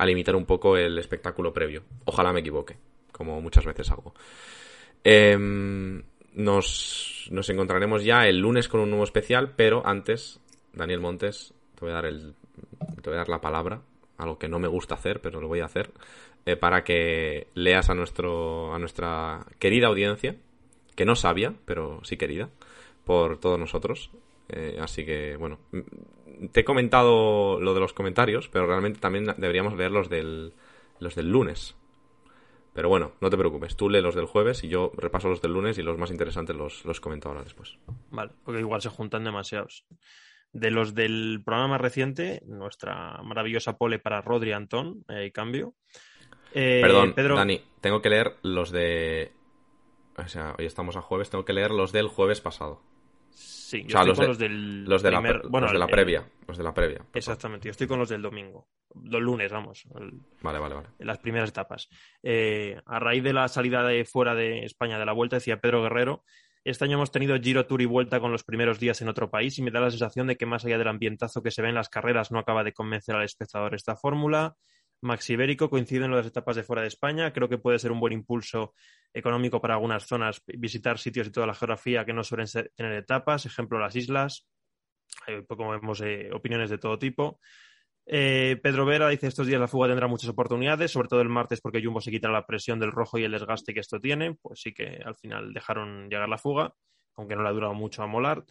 limitar 0.06 0.36
un 0.36 0.46
poco 0.46 0.78
el 0.78 1.00
espectáculo 1.00 1.52
previo. 1.52 1.82
Ojalá 2.06 2.32
me 2.32 2.42
equivoque, 2.42 2.78
como 3.12 3.42
muchas 3.42 3.66
veces 3.66 3.90
hago. 3.90 4.14
Em, 5.04 6.04
nos, 6.34 7.32
encontraremos 7.32 8.04
ya 8.04 8.28
el 8.28 8.38
lunes 8.38 8.68
con 8.68 8.80
un 8.80 8.92
nuevo 8.92 9.06
especial, 9.06 9.56
pero 9.56 9.82
antes, 9.88 10.40
Daniel 10.72 11.00
Montes, 11.00 11.52
te 11.74 11.82
voy 11.82 11.90
a 11.90 11.96
dar, 11.96 12.06
el, 12.06 12.36
la 13.28 13.42
palabra, 13.42 13.82
algo 14.20 14.38
que 14.38 14.48
no 14.48 14.60
me 14.60 14.68
gusta 14.68 14.94
hacer, 14.94 15.20
pero 15.20 15.42
lo 15.42 15.48
voy 15.48 15.62
a 15.62 15.66
hacer, 15.66 15.90
eh, 16.46 16.58
para 16.58 16.84
que 16.84 17.48
leas 17.56 17.90
a, 17.90 17.94
a 17.94 18.80
nuestra 18.80 19.48
querida 19.58 19.88
audiencia, 19.88 20.36
que 20.96 21.06
no 21.06 21.16
sabia, 21.16 21.56
pero 21.66 22.02
sí 22.04 22.18
querida, 22.18 22.52
por 23.04 23.40
todos 23.40 23.58
nosotros. 23.58 24.12
Eh, 24.50 24.78
así 24.80 25.06
que, 25.06 25.36
bueno, 25.36 25.60
mm, 25.72 26.48
te 26.52 26.62
he 26.62 26.66
comentado 26.66 27.60
lo 27.60 27.74
de 27.74 27.80
los 27.80 27.94
comentarios, 27.94 28.48
pero 28.48 28.66
realmente 28.66 29.00
también 29.00 29.26
deberíamos 29.38 29.76
leer 29.76 29.92
los 29.92 30.10
del, 30.10 30.54
los 31.00 31.16
del 31.16 31.30
lunes. 31.30 31.76
Pero 32.74 32.90
bueno, 32.90 33.14
no 33.22 33.30
te 33.30 33.38
preocupes, 33.38 33.76
tú 33.76 33.90
lee 33.90 34.02
los 34.02 34.14
del 34.14 34.28
jueves 34.28 34.64
y 34.64 34.68
yo 34.68 34.92
repaso 34.96 35.30
los 35.30 35.42
del 35.42 35.54
lunes 35.54 35.80
y 35.80 35.82
los 35.82 35.98
más 35.98 36.12
interesantes 36.12 36.56
los, 36.56 36.86
los 36.86 37.02
comento 37.02 37.28
ahora 37.28 37.44
después. 37.44 37.78
Vale, 38.12 38.32
porque 38.44 38.60
igual 38.60 38.82
se 38.82 38.90
juntan 38.90 39.24
demasiados. 39.24 39.86
De 40.54 40.70
los 40.70 40.94
del 40.94 41.42
programa 41.44 41.70
más 41.70 41.82
reciente, 41.82 42.42
nuestra 42.46 43.20
maravillosa 43.24 43.78
pole 43.78 44.00
para 44.00 44.22
Rodri 44.22 44.52
Antón, 44.52 45.04
hay 45.08 45.32
cambio. 45.32 45.74
Eh, 46.54 46.80
Perdón, 46.82 47.14
Pedro, 47.14 47.36
Dani, 47.36 47.62
tengo 47.82 48.02
que 48.02 48.10
leer 48.10 48.36
los 48.44 48.72
de... 48.72 49.32
O 50.16 50.28
sea, 50.28 50.56
hoy 50.58 50.66
estamos 50.66 50.96
a 50.96 51.02
jueves, 51.02 51.30
tengo 51.30 51.46
que 51.46 51.54
leer 51.54 51.72
los 51.72 51.92
del 51.92 52.08
jueves 52.08 52.42
pasado. 52.42 52.82
Sí, 53.70 53.84
yo 53.86 53.88
O 53.88 53.90
sea, 53.90 54.00
estoy 54.02 54.08
los 54.08 54.18
con 54.18 54.24
de, 54.24 54.28
los 54.28 54.38
del 54.40 54.84
los 54.86 55.04
de 55.04 55.12
la, 55.12 55.20
primer- 55.22 55.42
bueno, 55.50 55.66
los 55.68 55.74
de 55.74 55.80
la 55.80 55.88
previa. 55.88 56.26
Los 56.48 56.58
de 56.58 56.64
la 56.64 56.74
previa. 56.74 57.06
Exactamente, 57.14 57.68
yo 57.68 57.72
estoy 57.72 57.86
con 57.86 58.00
los 58.00 58.08
del 58.08 58.22
domingo. 58.22 58.70
Los 59.04 59.22
lunes, 59.22 59.52
vamos. 59.52 59.84
el- 60.00 60.22
Vale, 60.42 60.58
vale, 60.60 60.76
vale. 60.76 60.88
las 61.00 61.18
primeras 61.20 61.50
etapas. 61.50 61.90
Eh, 62.24 62.80
a 62.86 63.00
raíz 63.00 63.22
de 63.24 63.34
la 63.34 63.50
salida 63.50 63.84
de 63.86 64.06
fuera 64.06 64.36
de 64.36 64.64
España 64.64 64.98
de 64.98 65.06
la 65.06 65.12
vuelta, 65.12 65.36
decía 65.36 65.60
Pedro 65.60 65.84
Guerrero, 65.84 66.24
este 66.64 66.86
año 66.86 66.96
hemos 66.96 67.12
tenido 67.12 67.38
Giro 67.42 67.66
Tour 67.66 67.82
y 67.82 67.86
vuelta 67.86 68.22
con 68.22 68.32
los 68.32 68.46
primeros 68.46 68.80
días 68.80 69.02
en 69.02 69.10
otro 69.10 69.30
país 69.30 69.58
y 69.60 69.62
me 69.62 69.72
da 69.72 69.82
la 69.82 69.90
sensación 69.92 70.28
de 70.28 70.38
que 70.38 70.46
más 70.46 70.64
allá 70.64 70.78
del 70.78 70.88
ambientazo 70.88 71.44
que 71.44 71.52
se 71.52 71.62
ve 71.62 71.68
en 71.68 71.76
las 71.76 71.90
carreras 71.90 72.32
no 72.32 72.40
acaba 72.40 72.64
de 72.64 72.72
convencer 72.72 73.16
al 73.18 73.24
espectador 73.26 73.76
esta 73.76 73.98
fórmula. 73.98 74.56
Max 75.02 75.30
Ibérico 75.30 75.70
coincide 75.70 76.06
en 76.06 76.12
las 76.12 76.26
etapas 76.26 76.56
de 76.56 76.64
fuera 76.64 76.82
de 76.82 76.88
España. 76.88 77.32
Creo 77.32 77.48
que 77.50 77.58
puede 77.60 77.78
ser 77.80 77.92
un 77.92 78.00
buen 78.00 78.14
impulso 78.14 78.74
económico 79.18 79.60
para 79.60 79.76
algunas 79.76 80.06
zonas 80.06 80.42
visitar 80.46 80.98
sitios 81.00 81.28
y 81.28 81.32
toda 81.32 81.48
la 81.48 81.54
geografía 81.54 82.06
que 82.06 82.14
no 82.14 82.24
suelen 82.24 82.48
tener 82.76 82.94
etapas, 82.94 83.46
ejemplo 83.46 83.80
las 83.80 83.96
islas. 83.96 84.48
Eh, 85.28 85.44
como 85.48 85.72
vemos, 85.72 86.02
eh, 86.02 86.30
opiniones 86.34 86.70
de 86.70 86.78
todo 86.78 87.00
tipo. 87.00 87.40
Eh, 88.10 88.58
Pedro 88.64 88.86
Vera 88.86 89.10
dice 89.10 89.28
estos 89.28 89.48
días 89.48 89.60
la 89.60 89.68
fuga 89.68 89.90
tendrá 89.90 90.08
muchas 90.08 90.30
oportunidades, 90.30 90.92
sobre 90.92 91.10
todo 91.10 91.20
el 91.20 91.28
martes 91.28 91.60
porque 91.60 91.84
Jumbo 91.84 92.00
se 92.00 92.10
quitará 92.10 92.34
la 92.34 92.46
presión 92.46 92.80
del 92.80 92.94
rojo 92.94 93.18
y 93.18 93.26
el 93.26 93.34
desgaste 93.34 93.74
que 93.74 93.82
esto 93.82 94.00
tiene, 94.00 94.36
pues 94.36 94.62
sí 94.62 94.74
que 94.74 95.02
al 95.04 95.16
final 95.16 95.54
dejaron 95.54 96.10
llegar 96.10 96.30
la 96.30 96.38
fuga, 96.38 96.74
aunque 97.16 97.36
no 97.36 97.44
le 97.44 97.50
ha 97.50 97.54
durado 97.54 97.74
mucho 97.74 98.04
a 98.04 98.08
Mollard. 98.08 98.46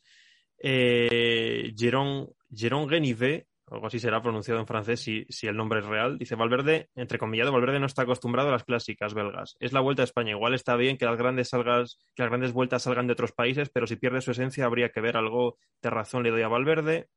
Eh, 0.59 1.73
Jérôme, 1.75 2.29
Jérôme 2.51 2.87
Guenivet, 2.87 3.47
algo 3.69 3.87
así 3.89 3.99
será 3.99 4.23
pronunciado 4.23 4.61
en 4.61 4.67
francés 4.67 5.01
si, 5.01 5.25
si 5.29 5.49
el 5.49 5.57
nombre 5.57 5.81
es 5.81 5.87
real, 5.87 6.19
dice 6.19 6.37
Valverde, 6.37 6.89
entre 6.95 7.19
comillado, 7.19 7.53
Valverde 7.53 7.81
no 7.81 7.87
está 7.87 8.03
acostumbrado 8.03 8.49
a 8.49 8.53
las 8.53 8.65
clásicas 8.65 9.13
belgas. 9.13 9.57
Es 9.59 9.73
la 9.73 9.81
vuelta 9.81 10.03
a 10.03 10.05
España. 10.05 10.31
Igual 10.31 10.55
está 10.55 10.77
bien 10.77 10.97
que 10.97 11.05
las 11.05 11.19
grandes 11.19 11.49
salgas, 11.49 11.99
que 12.15 12.23
las 12.23 12.31
grandes 12.31 12.53
vueltas 12.53 12.85
salgan 12.85 13.07
de 13.07 13.15
otros 13.15 13.33
países, 13.33 13.69
pero 13.71 13.87
si 13.87 13.97
pierde 13.97 14.21
su 14.21 14.31
esencia 14.31 14.67
habría 14.67 14.91
que 14.91 15.01
ver 15.01 15.17
algo 15.17 15.59
de 15.83 15.91
razón 15.91 16.23
le 16.23 16.31
doy 16.31 16.43
a 16.43 16.49
Valverde. 16.49 17.09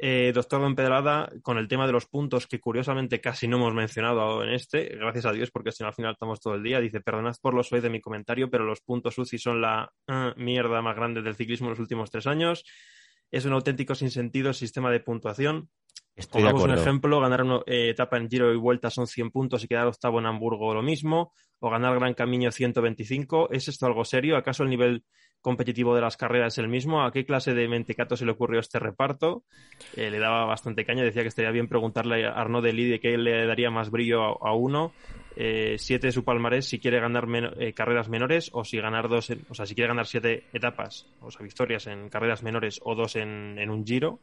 Eh, 0.00 0.30
doctor 0.32 0.60
Don 0.60 0.76
Pedrada, 0.76 1.28
con 1.42 1.58
el 1.58 1.66
tema 1.66 1.86
de 1.86 1.92
los 1.92 2.06
puntos 2.06 2.46
que 2.46 2.60
curiosamente 2.60 3.20
casi 3.20 3.48
no 3.48 3.56
hemos 3.56 3.74
mencionado 3.74 4.44
en 4.44 4.50
este, 4.50 4.96
gracias 4.96 5.26
a 5.26 5.32
Dios, 5.32 5.50
porque 5.50 5.72
si 5.72 5.82
no 5.82 5.88
al 5.88 5.94
final 5.94 6.12
estamos 6.12 6.40
todo 6.40 6.54
el 6.54 6.62
día, 6.62 6.80
dice, 6.80 7.00
perdonad 7.00 7.34
por 7.42 7.52
lo 7.52 7.64
soy 7.64 7.80
de 7.80 7.90
mi 7.90 8.00
comentario, 8.00 8.48
pero 8.48 8.64
los 8.64 8.80
puntos 8.80 9.18
UCI 9.18 9.38
son 9.38 9.60
la 9.60 9.92
ah, 10.06 10.34
mierda 10.36 10.82
más 10.82 10.94
grande 10.94 11.20
del 11.22 11.34
ciclismo 11.34 11.66
en 11.66 11.70
los 11.70 11.80
últimos 11.80 12.12
tres 12.12 12.28
años. 12.28 12.64
Es 13.30 13.44
un 13.44 13.52
auténtico 13.52 13.94
sinsentido 13.94 14.52
sistema 14.52 14.90
de 14.90 15.00
puntuación. 15.00 15.70
Estoy 16.14 16.42
de 16.42 16.52
un 16.52 16.70
ejemplo, 16.72 17.20
ganar 17.20 17.44
una 17.44 17.60
eh, 17.66 17.90
etapa 17.90 18.16
en 18.16 18.28
Giro 18.28 18.52
y 18.52 18.56
Vuelta 18.56 18.90
son 18.90 19.06
100 19.06 19.30
puntos 19.30 19.62
y 19.62 19.68
quedar 19.68 19.86
octavo 19.86 20.18
en 20.18 20.26
Hamburgo 20.26 20.74
lo 20.74 20.82
mismo, 20.82 21.32
o 21.60 21.70
ganar 21.70 21.94
Gran 21.94 22.14
Camino 22.14 22.50
125. 22.50 23.50
¿Es 23.52 23.68
esto 23.68 23.86
algo 23.86 24.04
serio? 24.04 24.36
¿Acaso 24.36 24.64
el 24.64 24.70
nivel 24.70 25.04
competitivo 25.40 25.94
de 25.94 26.00
las 26.00 26.16
carreras 26.16 26.54
es 26.54 26.58
el 26.58 26.68
mismo? 26.68 27.02
¿A 27.02 27.12
qué 27.12 27.24
clase 27.24 27.54
de 27.54 27.68
mentecato 27.68 28.16
se 28.16 28.24
le 28.24 28.32
ocurrió 28.32 28.60
este 28.60 28.78
reparto? 28.78 29.44
Eh, 29.96 30.10
le 30.10 30.18
daba 30.18 30.44
bastante 30.44 30.84
caña, 30.84 31.02
decía 31.02 31.22
que 31.22 31.28
estaría 31.28 31.50
bien 31.50 31.68
preguntarle 31.68 32.26
a 32.26 32.32
Arnaud 32.32 32.62
de 32.62 33.00
qué 33.00 33.16
le 33.16 33.46
daría 33.46 33.70
más 33.70 33.90
brillo 33.90 34.44
a, 34.44 34.54
uno. 34.54 34.92
Eh, 35.36 35.76
siete 35.78 36.08
de 36.08 36.12
su 36.12 36.24
palmarés 36.24 36.66
si 36.66 36.80
quiere 36.80 36.98
ganar 36.98 37.26
eh, 37.58 37.72
carreras 37.72 38.08
menores 38.08 38.50
o 38.52 38.64
si 38.64 38.78
ganar 38.78 39.08
dos, 39.08 39.30
o 39.48 39.54
sea, 39.54 39.66
si 39.66 39.74
quiere 39.74 39.88
ganar 39.88 40.06
siete 40.06 40.44
etapas, 40.52 41.06
o 41.20 41.30
sea, 41.30 41.42
victorias 41.42 41.86
en 41.86 42.08
carreras 42.08 42.42
menores 42.42 42.80
o 42.82 42.94
dos 42.94 43.14
en 43.16 43.70
un 43.70 43.86
giro. 43.86 44.18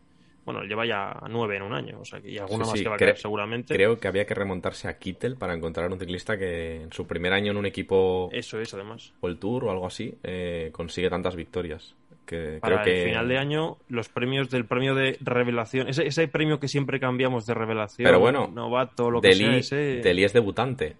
Bueno, 0.45 0.63
lleva 0.63 0.85
ya 0.85 1.19
nueve 1.29 1.57
en 1.57 1.63
un 1.63 1.73
año, 1.73 1.99
o 1.99 2.05
sea, 2.05 2.19
y 2.23 2.37
alguna 2.37 2.65
Sí, 2.65 2.69
más 2.71 2.77
sí, 2.79 2.83
que 2.83 2.89
va 2.89 2.95
a 2.95 2.99
caer 2.99 3.17
seguramente. 3.17 3.73
Creo 3.73 3.97
que 3.97 4.07
había 4.07 4.25
que 4.25 4.35
remontarse 4.35 4.87
a 4.87 4.97
Kittel 4.99 5.37
para 5.37 5.53
encontrar 5.55 5.91
un 5.91 5.99
ciclista 5.99 6.37
que 6.37 6.83
en 6.83 6.91
su 6.93 7.07
primer 7.07 7.33
año 7.33 7.51
en 7.51 7.57
un 7.57 7.65
equipo 7.65 8.29
Eso 8.31 8.59
es, 8.59 8.73
además. 8.73 9.11
o 9.21 9.27
el 9.27 9.37
Tour 9.39 9.65
o 9.65 9.71
algo 9.71 9.87
así 9.87 10.13
eh, 10.23 10.69
consigue 10.71 11.09
tantas 11.09 11.35
victorias. 11.35 11.95
Que 12.27 12.57
Para 12.59 12.81
creo 12.81 12.85
que 12.85 13.01
el 13.03 13.09
final 13.09 13.27
de 13.27 13.37
año, 13.37 13.77
los 13.87 14.09
premios 14.09 14.49
del 14.49 14.65
premio 14.65 14.95
de 14.95 15.17
revelación, 15.21 15.87
ese, 15.87 16.07
ese 16.07 16.27
premio 16.27 16.59
que 16.59 16.67
siempre 16.67 16.99
cambiamos 16.99 17.45
de 17.45 17.53
revelación, 17.53 18.03
Pero 18.05 18.19
bueno, 18.19 18.47
novato, 18.51 19.11
lo 19.11 19.21
que 19.21 19.33
sea, 19.33 19.57
ese- 19.57 20.01
Deli 20.03 20.23
es 20.23 20.33
debutante. 20.33 20.95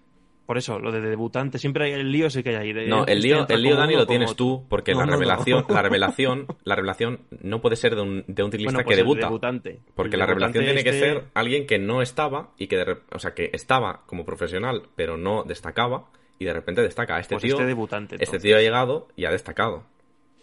Por 0.46 0.58
eso, 0.58 0.78
lo 0.78 0.92
de 0.92 1.00
debutante, 1.00 1.58
siempre 1.58 1.86
hay 1.86 1.92
el 1.92 2.12
lío 2.12 2.28
ese 2.28 2.44
que 2.44 2.50
hay 2.50 2.54
ahí. 2.56 2.72
de- 2.72 2.86
No, 2.86 3.04
el 3.04 3.20
lío, 3.20 3.46
el 3.48 3.62
lío 3.62 3.76
Dani, 3.76 3.94
lo 3.96 4.06
tienes 4.06 4.36
tú, 4.36 4.64
porque 4.68 4.92
No, 4.92 5.00
la 5.00 5.06
no, 5.06 5.12
no. 5.12 5.18
revelación, 5.18 5.64
la 5.68 5.82
revelación, 5.82 6.46
la 6.64 6.76
revelación 6.76 7.20
no 7.42 7.60
puede 7.60 7.74
ser 7.76 7.96
de 7.96 8.02
un, 8.02 8.24
de 8.28 8.42
un 8.44 8.52
ciclista 8.52 8.72
Bueno, 8.76 8.84
pues 8.84 8.94
que 8.96 9.00
el 9.00 9.04
debuta. 9.06 9.26
debutante. 9.26 9.80
Porque 9.94 10.14
El 10.14 10.20
la 10.20 10.26
revelación 10.26 10.64
tiene 10.64 10.84
que 10.84 10.90
este- 10.90 11.00
ser 11.00 11.24
alguien 11.34 11.66
que 11.66 11.78
no 11.78 12.00
estaba 12.00 12.50
y 12.58 12.68
que 12.68 12.76
de 12.76 12.96
o 13.12 13.18
sea, 13.18 13.34
que 13.34 13.50
estaba 13.52 14.02
como 14.06 14.24
profesional, 14.24 14.82
pero 14.94 15.16
no 15.16 15.42
destacaba 15.42 16.04
y 16.38 16.44
de 16.44 16.52
repente 16.52 16.80
destaca. 16.82 17.18
Este 17.18 17.34
Pues 17.34 17.42
tío, 17.42 17.54
este 17.54 17.66
debutante, 17.66 18.16
este 18.20 18.38
tío 18.38 18.56
ha 18.56 18.60
llegado 18.60 19.08
y 19.16 19.24
ha 19.24 19.30
destacado. 19.30 19.82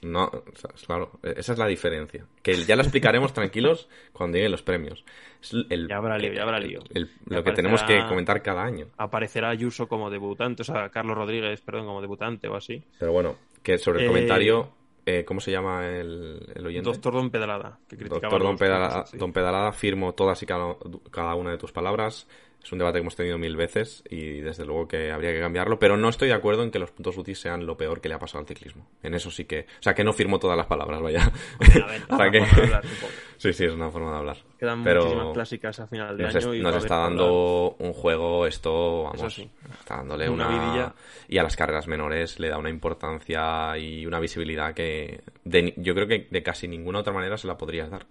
No, 0.03 0.25
o 0.25 0.43
sea, 0.55 0.69
claro, 0.85 1.11
esa 1.23 1.53
es 1.53 1.57
la 1.59 1.67
diferencia. 1.67 2.25
Que 2.41 2.53
ya 2.55 2.75
lo 2.75 2.81
explicaremos 2.81 3.33
tranquilos 3.33 3.87
cuando 4.11 4.35
lleguen 4.37 4.51
los 4.51 4.61
premios. 4.63 5.03
Es 5.41 5.53
el- 5.69 5.87
Ya 5.87 5.97
habrá 5.97 6.17
lío, 6.17 6.33
ya 6.33 6.43
habrá 6.43 6.59
lío. 6.59 6.79
el- 6.93 7.09
lo 7.27 7.43
que 7.43 7.51
tenemos 7.51 7.83
que 7.83 7.99
comentar 8.07 8.41
cada 8.41 8.63
año. 8.63 8.87
Aparecerá 8.97 9.49
Ayuso 9.49 9.87
como 9.87 10.09
debutante, 10.09 10.61
o 10.61 10.65
sea, 10.65 10.89
Carlos 10.89 11.15
Rodríguez, 11.17 11.61
perdón, 11.61 11.85
como 11.85 12.01
debutante 12.01 12.47
o 12.47 12.55
así. 12.55 12.83
Pero 12.99 13.11
bueno, 13.11 13.35
que 13.61 13.77
sobre 13.77 13.99
el 13.99 14.05
Eh, 14.05 14.07
comentario, 14.07 14.69
eh, 15.05 15.25
¿cómo 15.25 15.39
se 15.41 15.51
llama 15.51 15.85
el, 15.87 16.39
el 16.55 16.65
oyente? 16.65 16.89
Doctor 16.89 17.13
Don 17.13 17.29
Pedrada, 17.29 17.77
que 17.89 17.97
criticaba 17.97 18.21
Doctor 18.21 18.43
Don 18.43 18.57
Pedalada, 18.57 19.05
sí. 19.05 19.17
Don 19.17 19.33
Pedalada, 19.33 19.71
firmo 19.73 20.13
todas 20.13 20.41
y 20.43 20.45
cada, 20.45 20.75
cada 21.11 21.35
una 21.35 21.51
de 21.51 21.57
tus 21.57 21.71
palabras. 21.71 22.27
Es 22.63 22.71
un 22.71 22.79
debate 22.79 22.95
que 22.97 23.01
hemos 23.01 23.15
tenido 23.17 23.37
mil 23.37 23.57
veces 23.57 24.03
y 24.09 24.39
desde 24.39 24.65
luego 24.65 24.87
que 24.87 25.11
habría 25.11 25.33
que 25.33 25.39
cambiarlo, 25.41 25.77
pero 25.79 25.97
no 25.97 26.07
estoy 26.07 26.29
de 26.29 26.33
acuerdo 26.33 26.63
en 26.63 26.71
que 26.71 26.79
los 26.79 26.91
puntos 26.91 27.17
UCI 27.17 27.35
sean 27.35 27.65
lo 27.65 27.75
peor 27.75 27.99
que 27.99 28.07
le 28.07 28.15
ha 28.15 28.19
pasado 28.19 28.39
al 28.39 28.47
ciclismo. 28.47 28.87
En 29.03 29.13
eso 29.13 29.29
sí 29.29 29.43
que... 29.43 29.65
O 29.79 29.83
sea, 29.83 29.93
que 29.93 30.03
no 30.05 30.13
firmo 30.13 30.39
todas 30.39 30.55
las 30.55 30.65
palabras, 30.67 31.01
vaya. 31.01 31.29
A 32.09 32.17
ver, 32.17 32.31
que... 32.31 32.39
forma 32.39 32.55
de 32.55 32.63
hablar, 32.63 32.87
supongo. 32.87 33.13
Sí, 33.37 33.51
sí, 33.53 33.65
es 33.65 33.73
una 33.73 33.89
forma 33.91 34.11
de 34.11 34.17
hablar. 34.17 34.37
Quedan 34.57 34.81
pero 34.83 35.01
muchísimas 35.01 35.33
clásicas 35.33 35.79
a 35.81 35.87
final 35.87 36.15
de 36.17 36.23
nos, 36.23 36.35
año 36.35 36.53
es- 36.53 36.59
y 36.59 36.61
nos 36.63 36.75
está 36.77 36.95
dando 36.99 37.75
un 37.79 37.91
juego 37.91 38.47
esto, 38.47 39.03
vamos, 39.03 39.33
sí. 39.33 39.51
está 39.79 39.97
dándole 39.97 40.29
Una 40.29 40.47
una... 40.47 40.57
vidilla. 40.65 40.95
Y 41.27 41.37
a 41.39 41.43
las 41.43 41.57
carreras 41.57 41.87
menores 41.87 42.39
le 42.39 42.47
da 42.47 42.57
una 42.57 42.69
importancia 42.69 43.77
y 43.77 44.05
una 44.05 44.19
visibilidad 44.21 44.73
que 44.73 45.21
de 45.43 45.73
yo 45.77 45.93
creo 45.95 46.07
que 46.07 46.27
de 46.31 46.43
casi 46.43 46.67
ninguna 46.69 46.99
otra 46.99 47.11
manera 47.11 47.37
se 47.37 47.47
la 47.47 47.57
podrías 47.57 47.89
dar. 47.89 48.05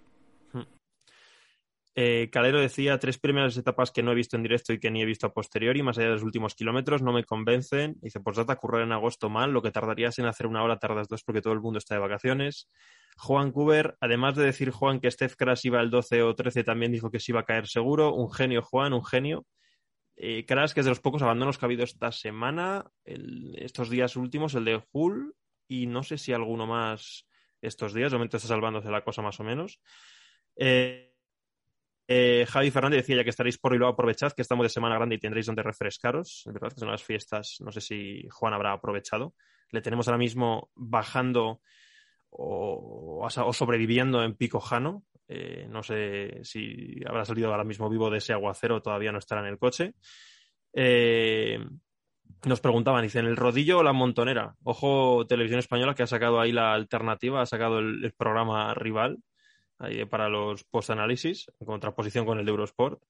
Eh, 1.95 2.29
Calero 2.31 2.59
decía 2.59 2.97
tres 2.97 3.19
primeras 3.19 3.55
etapas 3.55 3.91
que 3.91 4.01
no 4.01 4.11
he 4.11 4.15
visto 4.15 4.35
en 4.35 4.41
directo 4.41 4.73
y 4.73 4.79
que 4.79 4.89
ni 4.89 5.03
he 5.03 5.05
visto 5.05 5.27
a 5.27 5.33
posteriori, 5.33 5.83
más 5.83 5.97
allá 5.97 6.07
de 6.07 6.13
los 6.13 6.23
últimos 6.23 6.55
kilómetros, 6.55 7.03
no 7.03 7.13
me 7.13 7.23
convencen. 7.23 7.97
Dice, 8.01 8.19
pues 8.19 8.37
data 8.37 8.55
currar 8.55 8.81
en 8.81 8.91
agosto 8.91 9.29
mal, 9.29 9.51
lo 9.51 9.61
que 9.61 9.71
tardarías 9.71 10.17
en 10.17 10.25
hacer 10.25 10.47
una 10.47 10.63
hora 10.63 10.79
tardas 10.79 11.07
dos 11.07 11.23
porque 11.23 11.41
todo 11.41 11.53
el 11.53 11.61
mundo 11.61 11.77
está 11.77 11.93
de 11.95 12.01
vacaciones. 12.01 12.67
Juan 13.17 13.51
Cuber, 13.51 13.95
además 13.99 14.35
de 14.35 14.45
decir 14.45 14.71
Juan 14.71 14.99
que 14.99 15.11
Steph 15.11 15.35
Crash 15.35 15.67
iba 15.67 15.81
el 15.81 15.91
12 15.91 16.23
o 16.23 16.33
13, 16.33 16.63
también 16.63 16.91
dijo 16.91 17.11
que 17.11 17.19
se 17.19 17.31
iba 17.31 17.41
a 17.41 17.45
caer 17.45 17.67
seguro. 17.67 18.13
Un 18.15 18.31
genio, 18.31 18.63
Juan, 18.63 18.93
un 18.93 19.05
genio. 19.05 19.45
Eh, 20.15 20.45
Crash, 20.47 20.73
que 20.73 20.79
es 20.79 20.85
de 20.87 20.91
los 20.91 20.99
pocos 20.99 21.21
abandonos 21.21 21.59
que 21.59 21.65
ha 21.65 21.67
habido 21.67 21.83
esta 21.83 22.11
semana, 22.11 22.85
estos 23.05 23.91
días 23.91 24.15
últimos, 24.15 24.55
el 24.55 24.65
de 24.65 24.83
Hull, 24.91 25.35
y 25.67 25.85
no 25.85 26.01
sé 26.01 26.17
si 26.17 26.33
alguno 26.33 26.65
más 26.65 27.27
estos 27.61 27.93
días, 27.93 28.11
de 28.11 28.17
momento 28.17 28.37
está 28.37 28.49
salvándose 28.49 28.89
la 28.89 29.03
cosa 29.03 29.21
más 29.21 29.39
o 29.39 29.43
menos. 29.43 29.79
Eh, 30.55 31.12
eh, 32.07 32.45
Javi 32.47 32.71
Fernández 32.71 33.01
decía 33.01 33.17
ya 33.17 33.23
que 33.23 33.29
estaréis 33.29 33.57
por 33.57 33.71
Bilbao, 33.71 33.89
aprovechad 33.91 34.33
que 34.33 34.41
estamos 34.41 34.65
de 34.65 34.69
semana 34.69 34.95
grande 34.95 35.15
y 35.15 35.19
tendréis 35.19 35.45
donde 35.45 35.63
refrescaros. 35.63 36.43
Es 36.45 36.53
verdad 36.53 36.71
que 36.73 36.79
son 36.79 36.89
las 36.91 37.03
fiestas, 37.03 37.57
no 37.59 37.71
sé 37.71 37.81
si 37.81 38.27
Juan 38.29 38.53
habrá 38.53 38.73
aprovechado. 38.73 39.35
Le 39.71 39.81
tenemos 39.81 40.07
ahora 40.07 40.17
mismo 40.17 40.69
bajando 40.75 41.61
o, 42.29 43.25
o 43.25 43.53
sobreviviendo 43.53 44.23
en 44.23 44.35
Pico 44.35 44.59
Jano. 44.59 45.03
Eh, 45.27 45.67
no 45.69 45.81
sé 45.81 46.43
si 46.43 46.99
habrá 47.07 47.25
salido 47.25 47.49
ahora 47.49 47.63
mismo 47.63 47.89
vivo 47.89 48.09
de 48.09 48.17
ese 48.17 48.33
aguacero, 48.33 48.81
todavía 48.81 49.11
no 49.11 49.19
estará 49.19 49.41
en 49.41 49.47
el 49.47 49.57
coche. 49.57 49.93
Eh, 50.73 51.59
nos 52.45 52.59
preguntaban, 52.59 53.03
dicen, 53.03 53.25
¿el 53.25 53.37
rodillo 53.37 53.79
o 53.79 53.83
la 53.83 53.93
montonera? 53.93 54.55
Ojo, 54.63 55.25
Televisión 55.27 55.59
Española 55.59 55.95
que 55.95 56.03
ha 56.03 56.07
sacado 56.07 56.41
ahí 56.41 56.51
la 56.51 56.73
alternativa, 56.73 57.41
ha 57.41 57.45
sacado 57.45 57.79
el, 57.79 58.13
programa 58.17 58.73
rival 58.73 59.19
para 60.09 60.29
los 60.29 60.63
post-análisis, 60.63 61.51
en 61.59 61.65
contraposición 61.65 62.25
con 62.25 62.39
el 62.39 62.45
de 62.45 62.51
Eurosport. 62.51 63.01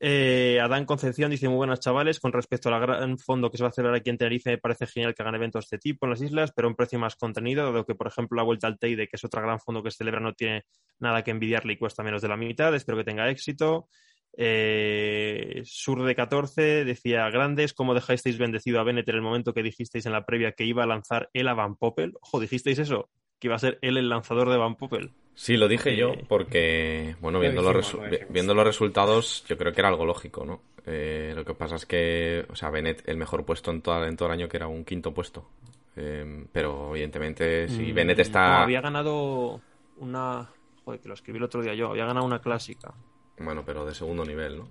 Eh, 0.00 0.60
Adán 0.62 0.84
Concepción 0.84 1.30
dice, 1.30 1.48
muy 1.48 1.56
buenas 1.56 1.80
chavales, 1.80 2.20
con 2.20 2.32
respecto 2.32 2.72
al 2.72 2.80
gran 2.80 3.18
fondo 3.18 3.50
que 3.50 3.56
se 3.56 3.64
va 3.64 3.70
a 3.70 3.72
celebrar 3.72 3.98
aquí 3.98 4.10
en 4.10 4.18
Tenerife, 4.18 4.50
me 4.50 4.58
parece 4.58 4.86
genial 4.86 5.12
que 5.12 5.22
hagan 5.22 5.34
eventos 5.34 5.64
de 5.64 5.76
este 5.76 5.78
tipo 5.78 6.06
en 6.06 6.10
las 6.10 6.22
islas, 6.22 6.52
pero 6.54 6.68
un 6.68 6.76
precio 6.76 6.98
más 7.00 7.16
contenido, 7.16 7.64
dado 7.64 7.84
que, 7.84 7.96
por 7.96 8.06
ejemplo, 8.06 8.36
la 8.36 8.44
Vuelta 8.44 8.68
al 8.68 8.78
Teide, 8.78 9.08
que 9.08 9.16
es 9.16 9.24
otro 9.24 9.42
gran 9.42 9.58
fondo 9.58 9.82
que 9.82 9.90
se 9.90 9.98
celebra, 9.98 10.20
no 10.20 10.34
tiene 10.34 10.64
nada 11.00 11.24
que 11.24 11.32
envidiarle 11.32 11.72
y 11.72 11.78
cuesta 11.78 12.04
menos 12.04 12.22
de 12.22 12.28
la 12.28 12.36
mitad, 12.36 12.74
espero 12.74 12.98
que 12.98 13.04
tenga 13.04 13.28
éxito. 13.28 13.88
Eh, 14.36 15.62
Sur 15.64 16.04
de 16.04 16.14
14 16.14 16.84
decía, 16.84 17.28
grandes, 17.30 17.74
¿cómo 17.74 17.92
dejasteis 17.92 18.38
bendecido 18.38 18.78
a 18.78 18.84
Bennett 18.84 19.08
en 19.08 19.16
el 19.16 19.22
momento 19.22 19.52
que 19.52 19.64
dijisteis 19.64 20.06
en 20.06 20.12
la 20.12 20.24
previa 20.24 20.52
que 20.52 20.64
iba 20.64 20.84
a 20.84 20.86
lanzar 20.86 21.28
a 21.34 21.54
Van 21.54 21.74
Poppel? 21.74 22.14
Ojo, 22.20 22.38
dijisteis 22.38 22.78
eso, 22.78 23.10
que 23.38 23.46
iba 23.48 23.56
a 23.56 23.58
ser 23.58 23.78
él 23.82 23.96
el 23.96 24.08
lanzador 24.08 24.50
de 24.50 24.56
Van 24.56 24.74
Poppel. 24.76 25.10
Sí, 25.34 25.56
lo 25.56 25.68
dije 25.68 25.96
yo 25.96 26.14
Eh, 26.14 26.24
porque, 26.28 27.14
bueno, 27.20 27.38
Lo 27.38 27.42
viendo, 27.42 27.62
los, 27.62 27.76
dijimos, 27.92 28.10
lo 28.10 28.26
viendo 28.32 28.54
los 28.54 28.64
resultados, 28.64 29.44
yo 29.48 29.56
creo 29.56 29.72
que 29.72 29.80
era 29.80 29.88
algo 29.88 30.04
lógico, 30.04 30.44
¿no? 30.44 30.60
Eh, 30.84 31.32
lo 31.36 31.44
que 31.44 31.54
pasa 31.54 31.76
es 31.76 31.86
que, 31.86 32.44
o 32.48 32.56
sea, 32.56 32.70
Bennett, 32.70 33.08
el 33.08 33.16
mejor 33.16 33.44
puesto 33.44 33.70
en, 33.70 33.80
toda, 33.82 34.08
en 34.08 34.16
todo 34.16 34.26
el 34.28 34.32
año, 34.34 34.48
que 34.48 34.56
era 34.56 34.66
un 34.66 34.84
quinto 34.84 35.12
puesto. 35.14 35.46
Eh, 35.94 36.44
pero 36.52 36.90
evidentemente, 36.90 37.68
si 37.68 37.92
Mm, 37.92 37.94
Bennett 37.94 38.18
está. 38.20 38.48
no, 38.58 38.62
había 38.64 38.80
ganado 38.80 39.60
una. 39.98 40.48
Joder, 40.84 41.00
que 41.00 41.08
lo 41.08 41.14
escribí 41.14 41.38
el 41.38 41.44
otro 41.44 41.60
día 41.62 41.74
yo. 41.74 41.90
Había 41.90 42.06
ganado 42.06 42.24
una 42.26 42.40
clásica. 42.40 42.92
Bueno, 43.38 43.62
pero 43.64 43.84
de 43.84 43.94
segundo 43.94 44.24
nivel, 44.24 44.58
¿no? 44.58 44.68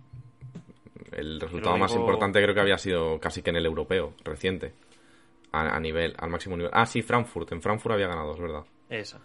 El 1.11 1.39
resultado 1.39 1.76
digo- 1.76 1.85
más 1.85 1.95
importante 1.95 2.41
creo 2.41 2.53
que 2.56 2.61
había 2.61 2.77
sido 2.77 3.19
casi 3.19 3.41
que 3.41 3.52
en 3.52 3.57
el 3.57 3.65
europeo, 3.65 4.14
reciente. 4.26 4.73
A, 5.51 5.75
a 5.75 5.79
nivel, 5.79 6.13
al 6.17 6.29
máximo 6.29 6.57
nivel. 6.57 6.71
Ah, 6.73 6.85
sí, 6.85 7.01
Frankfurt. 7.01 7.51
En 7.51 7.61
Frankfurt 7.61 7.93
había 7.93 8.07
ganado, 8.07 8.33
es 8.33 8.39
verdad. 8.39 8.63
Esa. 8.89 9.19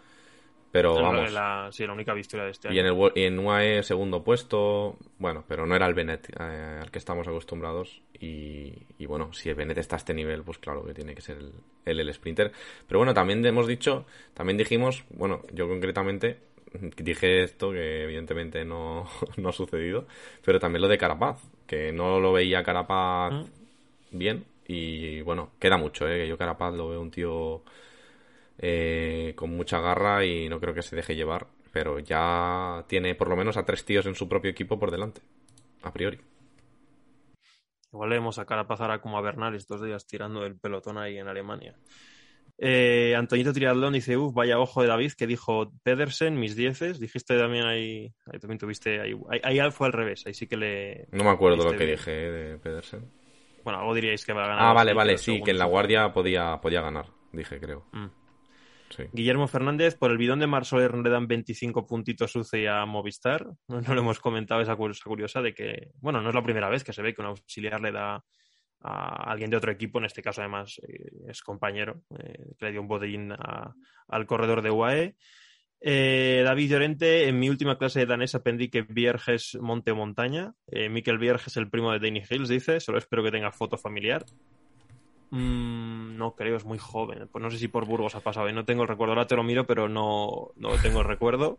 Pero 0.71 0.95
vamos. 1.03 1.31
la- 1.31 1.69
sí, 1.71 1.85
la 1.85 1.93
única 1.93 2.13
victoria 2.15 2.45
de 2.45 2.51
este 2.51 2.67
año. 2.67 2.75
Y 2.75 2.79
en, 2.79 2.85
el, 2.87 2.93
Wo- 2.93 3.11
y 3.13 3.23
en 3.25 3.37
UAE 3.37 3.83
segundo 3.83 4.23
puesto, 4.23 4.97
bueno, 5.19 5.43
pero 5.47 5.67
no 5.67 5.75
era 5.75 5.85
el 5.85 5.93
Bennett 5.93 6.29
eh, 6.29 6.79
al 6.81 6.89
que 6.89 6.97
estamos 6.97 7.27
acostumbrados. 7.27 8.01
Y, 8.19 8.73
y 8.97 9.05
bueno, 9.05 9.31
si 9.33 9.49
el 9.49 9.55
Bennett 9.55 9.77
está 9.77 9.97
a 9.97 9.97
este 9.97 10.15
nivel, 10.15 10.41
pues 10.43 10.57
claro 10.57 10.83
que 10.83 10.95
tiene 10.95 11.13
que 11.13 11.21
ser 11.21 11.37
el, 11.37 11.51
el, 11.85 11.99
el 11.99 12.11
sprinter. 12.13 12.51
Pero 12.87 12.97
bueno, 12.99 13.13
también 13.13 13.45
hemos 13.45 13.67
dicho, 13.67 14.05
también 14.33 14.57
dijimos, 14.57 15.03
bueno, 15.11 15.41
yo 15.51 15.67
concretamente 15.67 16.39
dije 16.97 17.43
esto 17.43 17.71
que 17.71 18.05
evidentemente 18.05 18.65
no, 18.65 19.07
no 19.37 19.49
ha 19.49 19.53
sucedido, 19.53 20.07
pero 20.43 20.59
también 20.59 20.81
lo 20.81 20.87
de 20.87 20.97
Carapaz, 20.97 21.39
que 21.67 21.91
no 21.91 22.19
lo 22.19 22.33
veía 22.33 22.63
Carapaz 22.63 23.31
Mm. 23.31 24.17
bien. 24.17 24.45
Y 24.67 25.21
bueno, 25.21 25.51
queda 25.59 25.77
mucho, 25.77 26.07
¿eh? 26.07 26.19
que 26.19 26.27
yo 26.27 26.37
Carapaz 26.37 26.73
lo 26.73 26.89
veo 26.89 27.01
un 27.01 27.11
tío 27.11 27.63
eh, 28.57 29.33
con 29.35 29.51
mucha 29.51 29.79
garra 29.79 30.25
y 30.25 30.47
no 30.47 30.59
creo 30.59 30.73
que 30.73 30.81
se 30.81 30.95
deje 30.95 31.15
llevar, 31.15 31.47
pero 31.71 31.99
ya 31.99 32.85
tiene 32.87 33.15
por 33.15 33.29
lo 33.29 33.35
menos 33.35 33.57
a 33.57 33.65
tres 33.65 33.83
tíos 33.83 34.05
en 34.05 34.15
su 34.15 34.29
propio 34.29 34.51
equipo 34.51 34.79
por 34.79 34.91
delante, 34.91 35.21
a 35.81 35.91
priori. 35.91 36.19
Igual 37.91 38.09
le 38.09 38.15
vemos 38.15 38.39
a 38.39 38.45
cara 38.45 38.67
pasar 38.67 38.89
a 38.91 39.01
como 39.01 39.17
a 39.17 39.21
Bernal 39.21 39.55
estos 39.55 39.83
días 39.83 40.07
tirando 40.07 40.45
el 40.45 40.57
pelotón 40.57 40.97
ahí 40.97 41.17
en 41.17 41.27
Alemania. 41.27 41.75
Eh, 42.57 43.15
Antoñito 43.15 43.53
Triatlón 43.53 43.93
dice, 43.93 44.15
uff, 44.17 44.33
vaya 44.33 44.59
ojo 44.59 44.81
de 44.81 44.87
David, 44.87 45.13
que 45.17 45.27
dijo 45.27 45.71
Pedersen, 45.83 46.39
mis 46.39 46.55
dieces. 46.55 46.99
Dijiste 46.99 47.37
también 47.37 47.65
ahí, 47.65 48.13
ahí 48.25 48.39
también 48.39 48.59
tuviste, 48.59 49.01
ahí, 49.01 49.13
ahí, 49.43 49.59
ahí 49.59 49.71
fue 49.71 49.87
al 49.87 49.93
revés, 49.93 50.25
ahí 50.25 50.33
sí 50.33 50.47
que 50.47 50.57
le... 50.57 51.07
No 51.11 51.23
me 51.23 51.31
acuerdo 51.31 51.63
lo 51.63 51.71
que 51.71 51.85
bien. 51.85 51.97
dije 51.97 52.11
eh, 52.11 52.31
de 52.31 52.57
Pedersen. 52.57 53.22
Bueno, 53.63 53.79
algo 53.79 53.93
diríais 53.93 54.25
que 54.25 54.33
va 54.33 54.43
a 54.45 54.47
ganar. 54.47 54.65
Ah, 54.67 54.73
vale, 54.73 54.93
vale, 54.93 55.17
sí, 55.17 55.41
que 55.41 55.51
en 55.51 55.57
la 55.57 55.65
guardia 55.65 56.11
podía, 56.13 56.59
podía 56.61 56.81
ganar, 56.81 57.07
dije, 57.31 57.59
creo. 57.59 57.85
Mm. 57.91 58.07
Sí. 58.89 59.03
Guillermo 59.11 59.47
Fernández, 59.47 59.95
por 59.95 60.11
el 60.11 60.17
bidón 60.19 60.39
de 60.39 60.45
Mar 60.47 60.65
Soler 60.65 60.93
le 60.95 61.09
dan 61.09 61.27
25 61.27 61.87
puntitos 61.87 62.35
UCI 62.35 62.67
a 62.67 62.85
Movistar. 62.85 63.45
No, 63.67 63.81
no 63.81 63.93
le 63.95 64.01
hemos 64.01 64.19
comentado 64.19 64.61
esa 64.61 64.75
cosa 64.75 64.99
curiosa 65.03 65.41
de 65.41 65.53
que, 65.53 65.91
bueno, 65.95 66.21
no 66.21 66.29
es 66.29 66.35
la 66.35 66.43
primera 66.43 66.69
vez 66.69 66.83
que 66.83 66.93
se 66.93 67.01
ve 67.01 67.13
que 67.13 67.21
un 67.21 67.27
auxiliar 67.27 67.81
le 67.81 67.91
da 67.91 68.23
a 68.85 69.31
alguien 69.31 69.49
de 69.49 69.55
otro 69.57 69.71
equipo, 69.71 69.97
en 69.99 70.05
este 70.05 70.21
caso 70.21 70.41
además 70.41 70.77
eh, 70.87 71.09
es 71.29 71.41
compañero, 71.41 72.01
eh, 72.19 72.51
que 72.59 72.65
le 72.65 72.71
dio 72.73 72.81
un 72.81 72.87
bodeín 72.89 73.31
a- 73.31 73.73
al 74.09 74.25
corredor 74.27 74.61
de 74.61 74.69
UAE. 74.71 75.15
Eh, 75.85 76.43
David 76.45 76.71
Llorente, 76.71 77.27
en 77.27 77.37
mi 77.37 77.49
última 77.49 77.77
clase 77.77 77.99
de 77.99 78.05
danés 78.05 78.35
aprendí 78.35 78.69
que 78.69 78.83
Vierges 78.83 79.57
monte 79.59 79.91
o 79.91 79.97
montaña. 79.97 80.53
Eh, 80.67 80.87
Mikel 80.87 81.17
Vierges, 81.17 81.57
el 81.57 81.69
primo 81.69 81.91
de 81.91 81.99
Danny 81.99 82.23
Hills, 82.27 82.47
dice, 82.47 82.79
solo 82.79 82.97
espero 82.97 83.21
que 83.21 83.31
tenga 83.31 83.51
foto 83.51 83.77
familiar. 83.77 84.23
Mm, 85.33 86.15
no 86.15 86.35
creo, 86.35 86.57
es 86.57 86.63
muy 86.63 86.77
joven. 86.77 87.27
Pues 87.31 87.41
no 87.41 87.49
sé 87.49 87.57
si 87.57 87.67
por 87.67 87.87
Burgos 87.87 88.13
ha 88.13 88.19
pasado. 88.19 88.47
y 88.49 88.53
No 88.53 88.65
tengo 88.65 88.83
el 88.83 88.87
recuerdo. 88.87 89.13
Ahora 89.13 89.25
te 89.25 89.35
lo 89.35 89.41
miro, 89.43 89.65
pero 89.65 89.89
no, 89.89 90.51
no 90.57 90.69
tengo 90.81 91.01
el 91.01 91.07
recuerdo. 91.07 91.57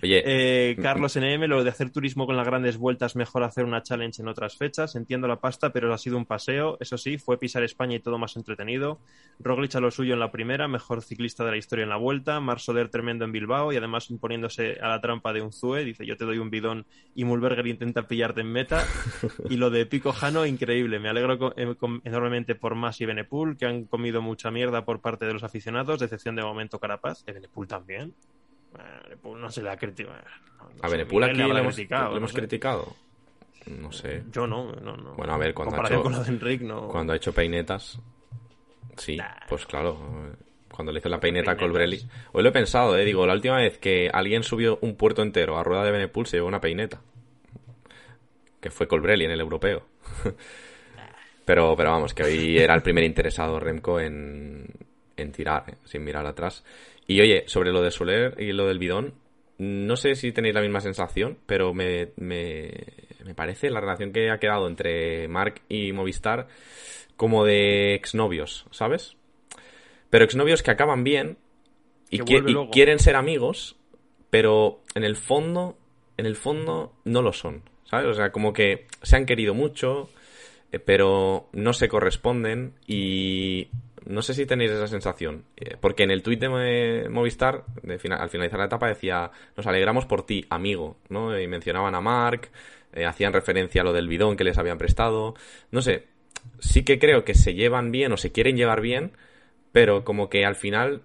Oye, 0.00 0.22
Eh, 0.24 0.76
Carlos 0.80 1.16
NM, 1.16 1.48
lo 1.48 1.64
de 1.64 1.70
hacer 1.70 1.90
turismo 1.90 2.24
con 2.26 2.36
las 2.36 2.46
grandes 2.46 2.76
vueltas, 2.76 3.16
mejor 3.16 3.42
hacer 3.42 3.64
una 3.64 3.82
challenge 3.82 4.22
en 4.22 4.28
otras 4.28 4.56
fechas. 4.56 4.94
Entiendo 4.94 5.26
la 5.26 5.40
pasta, 5.40 5.72
pero 5.72 5.92
ha 5.92 5.98
sido 5.98 6.16
un 6.16 6.26
paseo. 6.26 6.76
Eso 6.78 6.96
sí, 6.96 7.18
fue 7.18 7.36
pisar 7.38 7.64
España 7.64 7.96
y 7.96 7.98
todo 7.98 8.16
más 8.18 8.36
entretenido. 8.36 9.00
Roglic 9.40 9.74
a 9.74 9.80
lo 9.80 9.90
suyo 9.90 10.14
en 10.14 10.20
la 10.20 10.30
primera, 10.30 10.68
mejor 10.68 11.02
ciclista 11.02 11.44
de 11.44 11.50
la 11.50 11.56
historia 11.56 11.82
en 11.82 11.88
la 11.88 11.96
vuelta. 11.96 12.38
Mar 12.38 12.60
Soler 12.60 12.88
tremendo 12.88 13.24
en 13.24 13.32
Bilbao 13.32 13.72
y 13.72 13.76
además 13.76 14.08
imponiéndose 14.10 14.78
a 14.80 14.86
la 14.86 15.00
trampa 15.00 15.32
de 15.32 15.42
un 15.42 15.52
Zue. 15.52 15.84
Dice, 15.84 16.06
yo 16.06 16.16
te 16.16 16.24
doy 16.24 16.38
un 16.38 16.50
bidón 16.50 16.86
y 17.16 17.24
Mulberger 17.24 17.66
intenta 17.66 18.06
pillarte 18.06 18.42
en 18.42 18.52
meta. 18.52 18.86
y 19.50 19.56
lo 19.56 19.70
de 19.70 19.84
Pico 19.86 20.12
Jano, 20.12 20.46
increíble. 20.46 21.00
Me 21.00 21.08
alegro 21.08 21.52
eh, 21.56 21.74
enormemente 22.04 22.54
por 22.54 22.76
Mas 22.76 23.00
y 23.00 23.07
Benepul, 23.08 23.56
que 23.56 23.66
han 23.66 23.84
comido 23.84 24.22
mucha 24.22 24.50
mierda 24.50 24.84
por 24.84 25.00
parte 25.00 25.26
de 25.26 25.32
los 25.32 25.42
aficionados. 25.42 25.98
Decepción 25.98 26.36
de 26.36 26.42
momento 26.42 26.78
Carapaz. 26.78 27.24
¿De 27.24 27.48
también? 27.66 28.14
Eh, 28.78 29.16
no 29.24 29.50
se 29.50 29.62
le 29.62 29.70
ha 29.70 29.76
criticado. 29.76 30.18
a 30.82 30.88
Benepul 30.88 31.24
aquí 31.24 31.38
le 31.38 31.58
hemos, 31.58 31.74
criticado, 31.74 32.04
le 32.04 32.10
no 32.12 32.16
hemos 32.18 32.30
sé. 32.30 32.36
criticado. 32.38 32.96
No 33.66 33.92
sé. 33.92 34.24
Yo 34.30 34.46
no, 34.46 34.72
no, 34.72 34.96
no. 34.96 35.14
Bueno, 35.14 35.34
a 35.34 35.38
ver, 35.38 35.52
cuando 35.52 35.76
ha 35.80 35.86
hecho, 35.86 36.02
con 36.02 36.12
lo 36.12 36.22
de 36.22 36.30
Enric, 36.30 36.62
no. 36.62 36.88
cuando 36.88 37.12
ha 37.12 37.16
hecho 37.16 37.32
peinetas, 37.32 38.00
sí, 38.96 39.18
pues 39.48 39.66
claro, 39.66 39.98
eh, 40.26 40.36
cuando 40.70 40.92
le 40.92 41.00
hizo 41.00 41.08
la 41.08 41.20
peineta 41.20 41.52
a. 41.52 41.56
Colbrelli. 41.56 42.00
Hoy 42.32 42.42
lo 42.42 42.48
he 42.48 42.52
pensado, 42.52 42.96
eh, 42.96 43.04
digo, 43.04 43.26
la 43.26 43.34
última 43.34 43.56
vez 43.56 43.78
que 43.78 44.10
alguien 44.12 44.42
subió 44.42 44.78
un 44.80 44.96
puerto 44.96 45.22
entero 45.22 45.58
a 45.58 45.64
rueda 45.64 45.84
de 45.84 45.90
Benepul 45.90 46.26
se 46.26 46.36
llevó 46.36 46.48
una 46.48 46.60
peineta. 46.60 47.00
Que 48.60 48.70
fue 48.70 48.88
Colbrelli 48.88 49.24
en 49.24 49.32
el 49.32 49.40
europeo. 49.40 49.82
pero, 51.48 51.74
pero 51.76 51.90
vamos, 51.90 52.14
que 52.14 52.22
hoy 52.22 52.58
era 52.58 52.74
el 52.74 52.82
primer 52.82 53.02
interesado 53.04 53.58
Remco 53.58 53.98
en, 54.00 54.66
en 55.16 55.32
tirar, 55.32 55.64
eh, 55.68 55.74
sin 55.84 56.04
mirar 56.04 56.26
atrás. 56.26 56.62
Y 57.06 57.20
oye, 57.20 57.44
sobre 57.46 57.72
lo 57.72 57.82
de 57.82 57.90
Soler 57.90 58.36
y 58.38 58.52
lo 58.52 58.66
del 58.66 58.78
bidón, 58.78 59.14
no 59.58 59.96
sé 59.96 60.14
si 60.14 60.30
tenéis 60.30 60.54
la 60.54 60.60
misma 60.60 60.80
sensación, 60.80 61.38
pero 61.46 61.74
me, 61.74 62.10
me, 62.16 62.70
me 63.24 63.34
parece 63.34 63.70
la 63.70 63.80
relación 63.80 64.12
que 64.12 64.30
ha 64.30 64.38
quedado 64.38 64.68
entre 64.68 65.26
Mark 65.26 65.62
y 65.68 65.92
Movistar 65.92 66.46
como 67.16 67.44
de 67.44 67.94
exnovios, 67.94 68.66
¿sabes? 68.70 69.16
Pero 70.10 70.24
exnovios 70.24 70.62
que 70.62 70.70
acaban 70.70 71.02
bien 71.02 71.38
y, 72.10 72.18
Que 72.18 72.24
qui- 72.24 72.26
y 72.50 72.54
quieren 72.70 72.98
ser 72.98 73.16
amigos, 73.16 73.76
pero 74.30 74.82
en 74.94 75.02
el 75.04 75.16
fondo, 75.16 75.76
en 76.16 76.26
el 76.26 76.36
fondo 76.36 76.92
no 77.04 77.22
lo 77.22 77.32
son, 77.32 77.62
¿sabes? 77.84 78.06
O 78.06 78.14
sea, 78.14 78.30
como 78.32 78.52
que 78.52 78.86
se 79.02 79.16
han 79.16 79.26
querido 79.26 79.54
mucho, 79.54 80.10
pero 80.84 81.48
no 81.52 81.72
se 81.72 81.88
corresponden 81.88 82.74
y 82.86 83.68
no 84.06 84.22
sé 84.22 84.34
si 84.34 84.46
tenéis 84.46 84.70
esa 84.70 84.86
sensación, 84.86 85.44
eh, 85.56 85.76
porque 85.80 86.02
en 86.04 86.10
el 86.10 86.22
tuit 86.22 86.40
de 86.40 86.48
Mo- 86.48 87.10
Movistar, 87.10 87.64
al 87.86 88.28
finalizar 88.30 88.58
la 88.58 88.66
etapa, 88.66 88.88
decía, 88.88 89.30
nos 89.56 89.66
alegramos 89.66 90.06
por 90.06 90.24
ti, 90.24 90.46
amigo, 90.50 90.96
¿no? 91.08 91.38
Y 91.38 91.46
mencionaban 91.46 91.94
a 91.94 92.00
Mark, 92.00 92.50
eh, 92.92 93.04
hacían 93.06 93.32
referencia 93.32 93.82
a 93.82 93.84
lo 93.84 93.92
del 93.92 94.08
bidón 94.08 94.36
que 94.36 94.44
les 94.44 94.58
habían 94.58 94.78
prestado, 94.78 95.34
no 95.70 95.82
sé, 95.82 96.06
sí 96.58 96.84
que 96.84 96.98
creo 96.98 97.24
que 97.24 97.34
se 97.34 97.54
llevan 97.54 97.90
bien 97.90 98.12
o 98.12 98.16
se 98.16 98.32
quieren 98.32 98.56
llevar 98.56 98.80
bien, 98.80 99.12
pero 99.72 100.04
como 100.04 100.28
que 100.30 100.44
al 100.46 100.56
final 100.56 101.02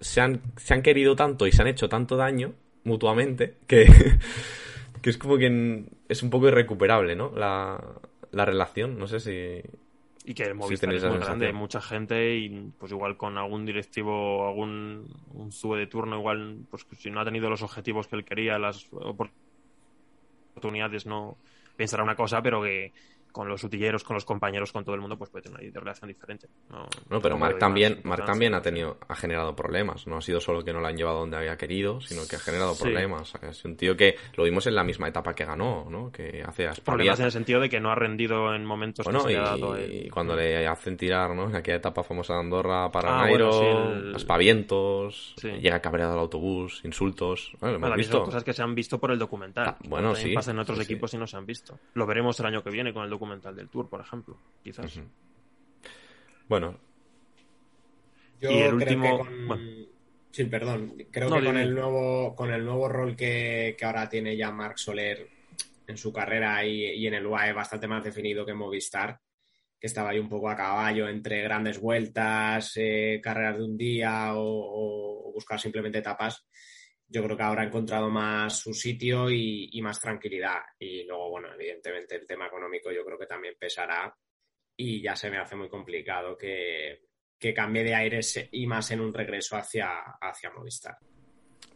se 0.00 0.20
han, 0.20 0.42
se 0.56 0.74
han 0.74 0.82
querido 0.82 1.16
tanto 1.16 1.46
y 1.46 1.52
se 1.52 1.62
han 1.62 1.68
hecho 1.68 1.88
tanto 1.88 2.16
daño 2.16 2.54
mutuamente 2.84 3.56
que, 3.66 3.86
que 5.02 5.10
es 5.10 5.18
como 5.18 5.38
que 5.38 5.84
es 6.08 6.22
un 6.22 6.30
poco 6.30 6.48
irrecuperable, 6.48 7.16
¿no? 7.16 7.32
La, 7.36 7.82
la 8.32 8.44
relación, 8.44 8.98
no 8.98 9.06
sé 9.06 9.20
si... 9.20 9.62
Y 10.24 10.34
que 10.34 10.44
el 10.44 10.54
Movistar 10.54 10.92
es 10.94 11.04
muy 11.04 11.18
grande, 11.18 11.46
hay 11.48 11.52
mucha 11.52 11.80
gente 11.80 12.36
y 12.36 12.70
pues 12.78 12.92
igual 12.92 13.16
con 13.16 13.38
algún 13.38 13.66
directivo, 13.66 14.46
algún 14.46 15.12
un 15.34 15.50
sube 15.50 15.78
de 15.78 15.88
turno, 15.88 16.16
igual 16.16 16.58
pues 16.70 16.86
si 16.96 17.10
no 17.10 17.20
ha 17.20 17.24
tenido 17.24 17.50
los 17.50 17.62
objetivos 17.62 18.06
que 18.06 18.14
él 18.16 18.24
quería, 18.24 18.56
las 18.56 18.86
oportunidades, 20.52 21.06
no 21.06 21.36
pensará 21.76 22.04
una 22.04 22.14
cosa, 22.14 22.40
pero 22.40 22.62
que 22.62 22.92
con 23.32 23.48
los 23.48 23.64
utilleros, 23.64 24.04
con 24.04 24.14
los 24.14 24.24
compañeros, 24.24 24.70
con 24.72 24.84
todo 24.84 24.94
el 24.94 25.00
mundo, 25.00 25.16
pues 25.18 25.30
puede 25.30 25.42
tener 25.42 25.60
una 25.70 25.80
relación 25.80 26.08
diferente. 26.08 26.48
No, 26.70 26.86
No, 27.10 27.20
pero 27.20 27.36
Mark 27.38 27.58
también, 27.58 28.00
Mark 28.04 28.24
también 28.24 28.54
ha 28.54 28.62
tenido, 28.62 28.98
ha 29.08 29.14
generado 29.16 29.56
problemas. 29.56 30.06
No 30.06 30.18
ha 30.18 30.20
sido 30.20 30.40
solo 30.40 30.62
que 30.64 30.72
no 30.72 30.80
lo 30.80 30.86
han 30.86 30.96
llevado 30.96 31.20
donde 31.20 31.36
había 31.38 31.56
querido, 31.56 32.00
sino 32.00 32.22
que 32.28 32.36
ha 32.36 32.38
generado 32.38 32.74
Sí. 32.74 32.82
problemas. 32.84 33.32
Es 33.42 33.64
un 33.64 33.76
tío 33.76 33.96
que 33.96 34.16
lo 34.36 34.44
vimos 34.44 34.66
en 34.66 34.74
la 34.74 34.84
misma 34.84 35.08
etapa 35.08 35.34
que 35.34 35.44
ganó, 35.44 35.86
¿no? 35.90 36.12
Que 36.12 36.42
hace 36.46 36.68
Problemas 36.84 37.18
en 37.20 37.26
el 37.26 37.32
sentido 37.32 37.60
de 37.60 37.68
que 37.68 37.80
no 37.80 37.90
ha 37.90 37.94
rendido 37.94 38.54
en 38.54 38.64
momentos 38.64 39.04
Bueno, 39.04 39.24
que 39.24 39.32
y, 39.32 39.34
le 39.34 39.40
ha 39.40 39.44
dado 39.44 39.76
el- 39.76 40.06
y 40.06 40.10
cuando 40.10 40.36
le 40.36 40.66
hacen 40.66 40.96
tirar, 40.96 41.34
¿no? 41.34 41.48
En 41.48 41.56
aquella 41.56 41.78
etapa 41.78 42.02
famosa 42.02 42.34
de 42.34 42.40
Andorra 42.40 42.90
para 42.90 43.22
Ah, 43.22 43.28
bueno, 43.28 43.52
sí, 43.52 43.64
el- 43.64 44.14
aspavientos, 44.14 45.34
Sí. 45.38 45.48
llega 45.60 45.80
cabreado 45.80 46.12
al 46.14 46.18
autobús, 46.18 46.80
insultos. 46.84 47.52
Bueno, 47.60 47.76
hemos 47.76 47.96
visto. 47.96 48.22
cosas 48.24 48.44
que 48.44 48.52
se 48.52 48.62
han 48.62 48.74
visto 48.74 48.98
por 48.98 49.10
el 49.10 49.18
documental. 49.18 49.66
Ah, 49.68 49.78
bueno, 49.88 50.14
sí, 50.14 50.34
Pasa 50.34 50.50
en 50.50 50.58
otros 50.58 50.78
sí, 50.78 50.84
sí. 50.84 50.92
equipos 50.92 51.14
y 51.14 51.18
no 51.18 51.26
se 51.26 51.36
han 51.36 51.46
visto. 51.46 51.78
Lo 51.94 52.06
veremos 52.06 52.38
el 52.40 52.46
año 52.46 52.62
que 52.62 52.70
viene 52.70 52.92
con 52.92 53.04
el 53.04 53.10
documental 53.10 53.21
del 53.26 53.68
Tour, 53.68 53.88
por 53.88 54.00
ejemplo. 54.00 54.36
Quizás. 54.62 55.00
Bueno, 56.48 56.78
Yo 58.40 58.50
Y 58.50 58.54
el 58.58 58.60
creo 58.62 58.74
último- 58.76 59.18
que 59.18 59.24
con... 59.24 59.48
bueno. 59.48 59.86
Sí, 60.32 60.44
perdón. 60.46 60.94
Creo 61.10 61.28
No, 61.28 61.38
que 61.38 61.44
con 61.46 61.56
el 61.58 61.74
nuevo, 61.74 62.34
con 62.34 62.52
el 62.52 62.64
nuevo 62.64 62.88
rol 62.88 63.14
que, 63.14 63.76
que 63.78 63.84
ahora 63.84 64.08
tiene 64.08 64.36
ya 64.36 64.50
Marc 64.50 64.78
Soler 64.78 65.28
en 65.86 65.96
su 65.96 66.12
carrera 66.12 66.64
y, 66.64 66.84
y 66.86 67.06
en 67.06 67.14
el 67.14 67.26
UAE 67.26 67.52
bastante 67.52 67.86
más 67.86 68.02
definido 68.02 68.44
que 68.46 68.54
Movistar, 68.54 69.20
que 69.78 69.86
estaba 69.86 70.10
ahí 70.10 70.18
un 70.18 70.28
poco 70.30 70.48
a 70.48 70.56
caballo 70.56 71.06
entre 71.08 71.42
grandes 71.42 71.78
vueltas, 71.78 72.72
eh, 72.76 73.20
carreras 73.22 73.58
de 73.58 73.64
un 73.64 73.76
día 73.76 74.34
o, 74.34 74.42
o- 74.42 75.28
o 75.28 75.32
buscar 75.32 75.60
simplemente 75.60 75.98
etapas. 75.98 76.46
Yo 77.12 77.22
creo 77.22 77.36
que 77.36 77.42
ahora 77.42 77.62
ha 77.62 77.66
encontrado 77.66 78.08
más 78.08 78.58
su 78.58 78.72
sitio 78.72 79.30
y, 79.30 79.68
y 79.72 79.82
más 79.82 80.00
tranquilidad. 80.00 80.60
Y 80.78 81.04
luego, 81.04 81.30
bueno, 81.30 81.48
evidentemente 81.54 82.16
el 82.16 82.26
tema 82.26 82.46
económico 82.46 82.90
yo 82.90 83.04
creo 83.04 83.18
que 83.18 83.26
también 83.26 83.54
pesará 83.58 84.16
y 84.76 85.02
ya 85.02 85.14
se 85.14 85.30
me 85.30 85.36
hace 85.36 85.54
muy 85.54 85.68
complicado 85.68 86.36
que, 86.38 87.02
que 87.38 87.52
cambie 87.52 87.84
de 87.84 87.94
aires 87.94 88.48
y 88.50 88.66
más 88.66 88.90
en 88.92 89.00
un 89.00 89.12
regreso 89.12 89.56
hacia, 89.56 90.00
hacia 90.20 90.50
Movistar. 90.52 90.96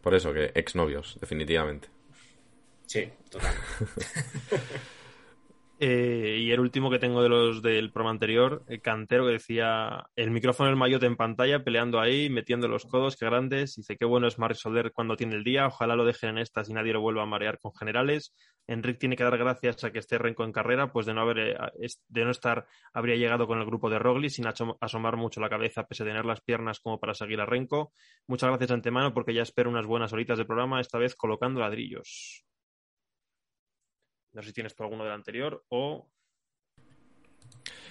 Por 0.01 0.15
eso, 0.15 0.33
que 0.33 0.51
exnovios, 0.55 1.17
definitivamente. 1.19 1.89
Sí, 2.85 3.07
total. 3.29 3.53
Eh, 5.79 6.39
y 6.39 6.51
el 6.51 6.59
último 6.59 6.89
que 6.89 6.97
tengo 6.97 7.21
de 7.21 7.29
los 7.29 7.61
del 7.61 7.91
programa 7.91 8.09
anterior, 8.09 8.63
el 8.67 8.81
cantero 8.81 9.27
que 9.27 9.33
decía 9.33 10.07
el 10.15 10.31
micrófono 10.31 10.69
del 10.69 10.75
mayote 10.75 11.05
en 11.05 11.15
pantalla, 11.15 11.63
peleando 11.63 11.99
ahí, 11.99 12.31
metiendo 12.31 12.67
los 12.67 12.85
codos, 12.85 13.15
qué 13.15 13.27
grandes. 13.27 13.75
Dice 13.75 13.95
qué 13.95 14.05
bueno 14.05 14.27
es 14.27 14.39
Marc 14.39 14.55
Soler 14.55 14.91
cuando 14.91 15.15
tiene 15.15 15.35
el 15.35 15.43
día, 15.43 15.67
ojalá 15.67 15.95
lo 15.95 16.03
dejen 16.03 16.31
en 16.31 16.37
estas 16.39 16.69
y 16.69 16.73
nadie 16.73 16.93
lo 16.93 17.01
vuelva 17.01 17.21
a 17.21 17.25
marear 17.27 17.59
con 17.59 17.75
generales. 17.75 18.33
Enrique 18.65 18.97
tiene 18.97 19.15
que 19.15 19.23
dar 19.23 19.37
gracias 19.37 19.83
a 19.83 19.91
que 19.91 19.99
esté 19.99 20.17
Renko 20.17 20.43
en 20.45 20.51
carrera, 20.51 20.91
pues 20.91 21.05
de 21.05 21.13
no 21.13 21.21
haber 21.21 21.39
eh, 21.39 21.57
de 22.07 22.25
no 22.25 22.31
estar 22.31 22.65
habría 22.91 23.15
llegado 23.15 23.45
con 23.45 23.59
el 23.59 23.65
grupo 23.65 23.91
de 23.91 23.99
Rogli 23.99 24.31
sin 24.31 24.45
asomar 24.47 25.15
mucho 25.15 25.39
la 25.41 25.49
cabeza 25.49 25.83
pese 25.83 26.01
a 26.01 26.07
tener 26.07 26.25
las 26.25 26.41
piernas 26.41 26.79
como 26.79 26.99
para 26.99 27.13
seguir 27.13 27.39
a 27.39 27.45
Renko. 27.45 27.91
Muchas 28.25 28.49
gracias 28.49 28.71
antemano 28.71 29.13
porque 29.13 29.33
ya 29.35 29.43
espero 29.43 29.69
unas 29.69 29.85
buenas 29.85 30.11
horitas 30.11 30.39
de 30.39 30.45
programa, 30.45 30.81
esta 30.81 30.97
vez 30.97 31.15
colocando 31.15 31.59
ladrillos. 31.59 32.46
No 34.37 34.43
sé 34.43 34.49
si 34.49 34.53
tienes 34.53 34.75
tú 34.75 34.83
alguno 34.83 35.03
del 35.03 35.13
anterior 35.13 35.65
o. 35.69 36.07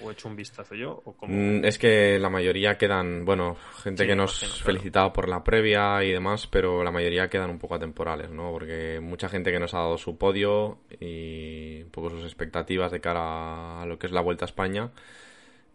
¿O 0.01 0.11
he 0.11 0.13
hecho 0.13 0.29
un 0.29 0.37
vistazo 0.37 0.77
yo? 0.77 1.03
O 1.05 1.17
como... 1.17 1.33
Mm, 1.35 1.65
es 1.65 1.77
que 1.77 2.21
la 2.21 2.31
mayoría 2.31 2.79
quedan, 2.79 3.25
bueno, 3.25 3.57
gente 3.83 4.05
Sí, 4.05 4.09
que 4.09 4.15
nos 4.15 4.31
imagino, 4.43 4.53
claro. 4.63 4.65
felicitaba 4.65 5.13
por 5.13 5.29
la 5.29 5.43
previa 5.43 6.05
y 6.05 6.13
demás, 6.13 6.47
pero 6.47 6.85
la 6.85 6.93
mayoría 6.93 7.29
quedan 7.29 7.51
un 7.51 7.59
poco 7.59 7.75
atemporales, 7.75 8.31
¿no? 8.31 8.53
Porque 8.53 9.01
mucha 9.01 9.29
gente 9.29 9.51
que 9.51 9.59
nos 9.59 9.75
ha 9.75 9.79
dado 9.79 9.99
su 9.99 10.17
podio 10.19 10.79
y 11.01 11.83
un 11.83 11.91
poco 11.91 12.11
sus 12.11 12.23
expectativas 12.23 12.93
de 12.93 13.01
cara 13.01 13.83
a 13.83 13.87
lo 13.87 13.99
que 13.99 14.07
es 14.07 14.13
la 14.13 14.21
Vuelta 14.21 14.45
a 14.45 14.47
España, 14.47 14.93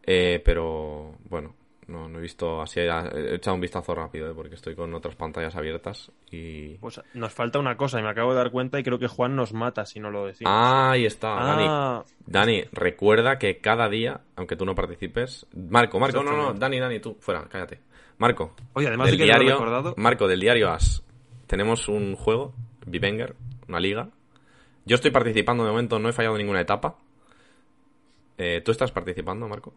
eh, 0.03 0.41
pero 0.45 1.17
bueno, 1.25 1.53
no, 1.87 2.07
no 2.07 2.19
he 2.19 2.21
visto 2.21 2.61
así, 2.61 2.79
he 2.79 3.35
echado 3.35 3.55
un 3.55 3.61
vistazo 3.61 3.93
rápido, 3.95 4.29
¿eh? 4.31 4.33
porque 4.35 4.55
estoy 4.55 4.75
con 4.75 4.93
otras 4.93 5.15
pantallas 5.15 5.55
abiertas 5.55 6.11
y... 6.31 6.75
Pues 6.77 7.01
nos 7.13 7.33
falta 7.33 7.59
una 7.59 7.75
cosa 7.75 7.99
y 7.99 8.03
me 8.03 8.09
acabo 8.09 8.31
de 8.31 8.37
dar 8.37 8.51
cuenta 8.51 8.79
y 8.79 8.83
creo 8.83 8.97
que 8.99 9.07
Juan 9.07 9.35
nos 9.35 9.51
mata 9.53 9.85
si 9.85 9.99
no 9.99 10.09
lo 10.11 10.25
decimos. 10.27 10.51
Ah, 10.55 10.91
ahí 10.91 11.05
está, 11.05 11.35
Ah. 11.37 12.03
Dani. 12.25 12.61
Dani, 12.61 12.63
recuerda 12.71 13.37
que 13.37 13.59
cada 13.59 13.89
día, 13.89 14.21
aunque 14.35 14.55
tú 14.55 14.65
no 14.65 14.75
participes. 14.75 15.45
Marco, 15.53 15.99
Marco, 15.99 16.23
no, 16.23 16.31
no. 16.35 16.53
Dani, 16.53 16.79
Dani, 16.79 16.99
tú, 16.99 17.17
fuera, 17.19 17.45
cállate. 17.49 17.79
Marco. 18.17 18.53
Oye, 18.73 18.87
además 18.87 19.07
del 19.07 19.17
de 19.17 19.23
que 19.23 19.23
diario, 19.25 19.51
recordado- 19.53 19.93
Marco, 19.97 20.27
del 20.27 20.39
diario 20.39 20.69
As. 20.71 21.03
Tenemos 21.47 21.87
un 21.89 22.15
juego, 22.15 22.53
Vivenger, 22.85 23.35
una 23.67 23.79
liga. 23.79 24.09
Yo 24.85 24.95
estoy 24.95 25.11
participando 25.11 25.63
de 25.65 25.71
momento, 25.71 25.99
no 25.99 26.07
he 26.09 26.13
fallado 26.13 26.37
ninguna 26.37 26.61
etapa. 26.61 26.95
Eh, 28.37 28.61
¿Tú 28.63 28.71
estás 28.71 28.91
participando, 28.91 29.47
Marco? 29.47 29.73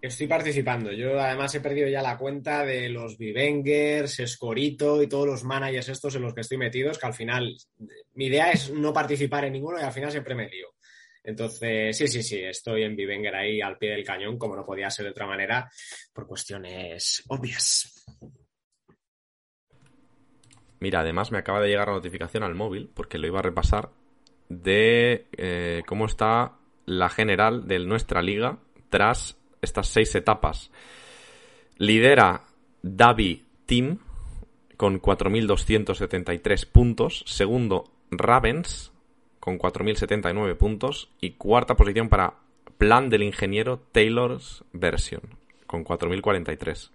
Estoy 0.00 0.26
participando. 0.26 0.92
Yo 0.92 1.20
además 1.20 1.54
he 1.54 1.60
perdido 1.60 1.86
ya 1.86 2.00
la 2.00 2.16
cuenta 2.16 2.64
de 2.64 2.88
los 2.88 3.18
Vivengers, 3.18 4.20
Escorito 4.20 5.02
y 5.02 5.08
todos 5.08 5.26
los 5.26 5.44
managers 5.44 5.90
estos 5.90 6.14
en 6.14 6.22
los 6.22 6.32
que 6.32 6.40
estoy 6.40 6.56
metidos, 6.56 6.98
que 6.98 7.06
al 7.06 7.12
final 7.12 7.54
mi 8.14 8.26
idea 8.26 8.50
es 8.50 8.70
no 8.70 8.94
participar 8.94 9.44
en 9.44 9.52
ninguno 9.52 9.78
y 9.78 9.82
al 9.82 9.92
final 9.92 10.10
siempre 10.10 10.34
me 10.34 10.48
lío. 10.48 10.68
Entonces, 11.22 11.96
sí, 11.98 12.08
sí, 12.08 12.22
sí, 12.22 12.38
estoy 12.42 12.82
en 12.82 12.96
Vivenger 12.96 13.34
ahí 13.34 13.60
al 13.60 13.76
pie 13.76 13.90
del 13.90 14.04
cañón, 14.04 14.38
como 14.38 14.56
no 14.56 14.64
podía 14.64 14.88
ser 14.88 15.04
de 15.04 15.10
otra 15.10 15.26
manera, 15.26 15.70
por 16.14 16.26
cuestiones 16.26 17.22
obvias. 17.28 18.06
Mira, 20.78 21.00
además 21.00 21.30
me 21.30 21.36
acaba 21.36 21.60
de 21.60 21.68
llegar 21.68 21.88
la 21.88 21.94
notificación 21.94 22.42
al 22.42 22.54
móvil, 22.54 22.90
porque 22.94 23.18
lo 23.18 23.26
iba 23.26 23.40
a 23.40 23.42
repasar, 23.42 23.90
de 24.48 25.26
eh, 25.36 25.82
cómo 25.86 26.06
está 26.06 26.56
la 26.86 27.10
general 27.10 27.68
de 27.68 27.80
nuestra 27.80 28.22
liga 28.22 28.60
tras 28.88 29.36
estas 29.62 29.88
seis 29.88 30.14
etapas. 30.14 30.70
Lidera 31.76 32.44
Davi 32.82 33.44
Team 33.66 33.98
con 34.76 35.00
4.273 35.00 36.66
puntos. 36.66 37.24
Segundo, 37.26 37.90
Ravens 38.10 38.92
con 39.38 39.58
4.079 39.58 40.56
puntos. 40.56 41.10
Y 41.20 41.32
cuarta 41.32 41.76
posición 41.76 42.08
para 42.08 42.34
Plan 42.78 43.10
del 43.10 43.22
Ingeniero 43.22 43.78
Taylor's 43.92 44.64
Version 44.72 45.20
con 45.66 45.84
4.043. 45.84 46.90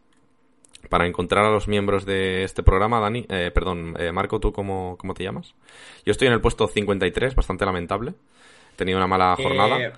Para 0.89 1.07
encontrar 1.07 1.45
a 1.45 1.49
los 1.49 1.67
miembros 1.67 2.05
de 2.05 2.43
este 2.43 2.61
programa, 2.61 2.99
Dani, 2.99 3.25
eh, 3.29 3.51
perdón, 3.53 3.95
eh, 3.97 4.11
Marco, 4.11 4.39
¿tú 4.39 4.51
cómo, 4.51 4.97
cómo 4.99 5.13
te 5.13 5.23
llamas? 5.23 5.55
Yo 6.05 6.11
estoy 6.11 6.27
en 6.27 6.33
el 6.33 6.41
puesto 6.41 6.67
53, 6.67 7.35
bastante 7.35 7.65
lamentable. 7.65 8.13
He 8.73 8.75
tenido 8.75 8.97
una 8.97 9.07
mala 9.07 9.35
jornada. 9.35 9.79
Eh, 9.79 9.93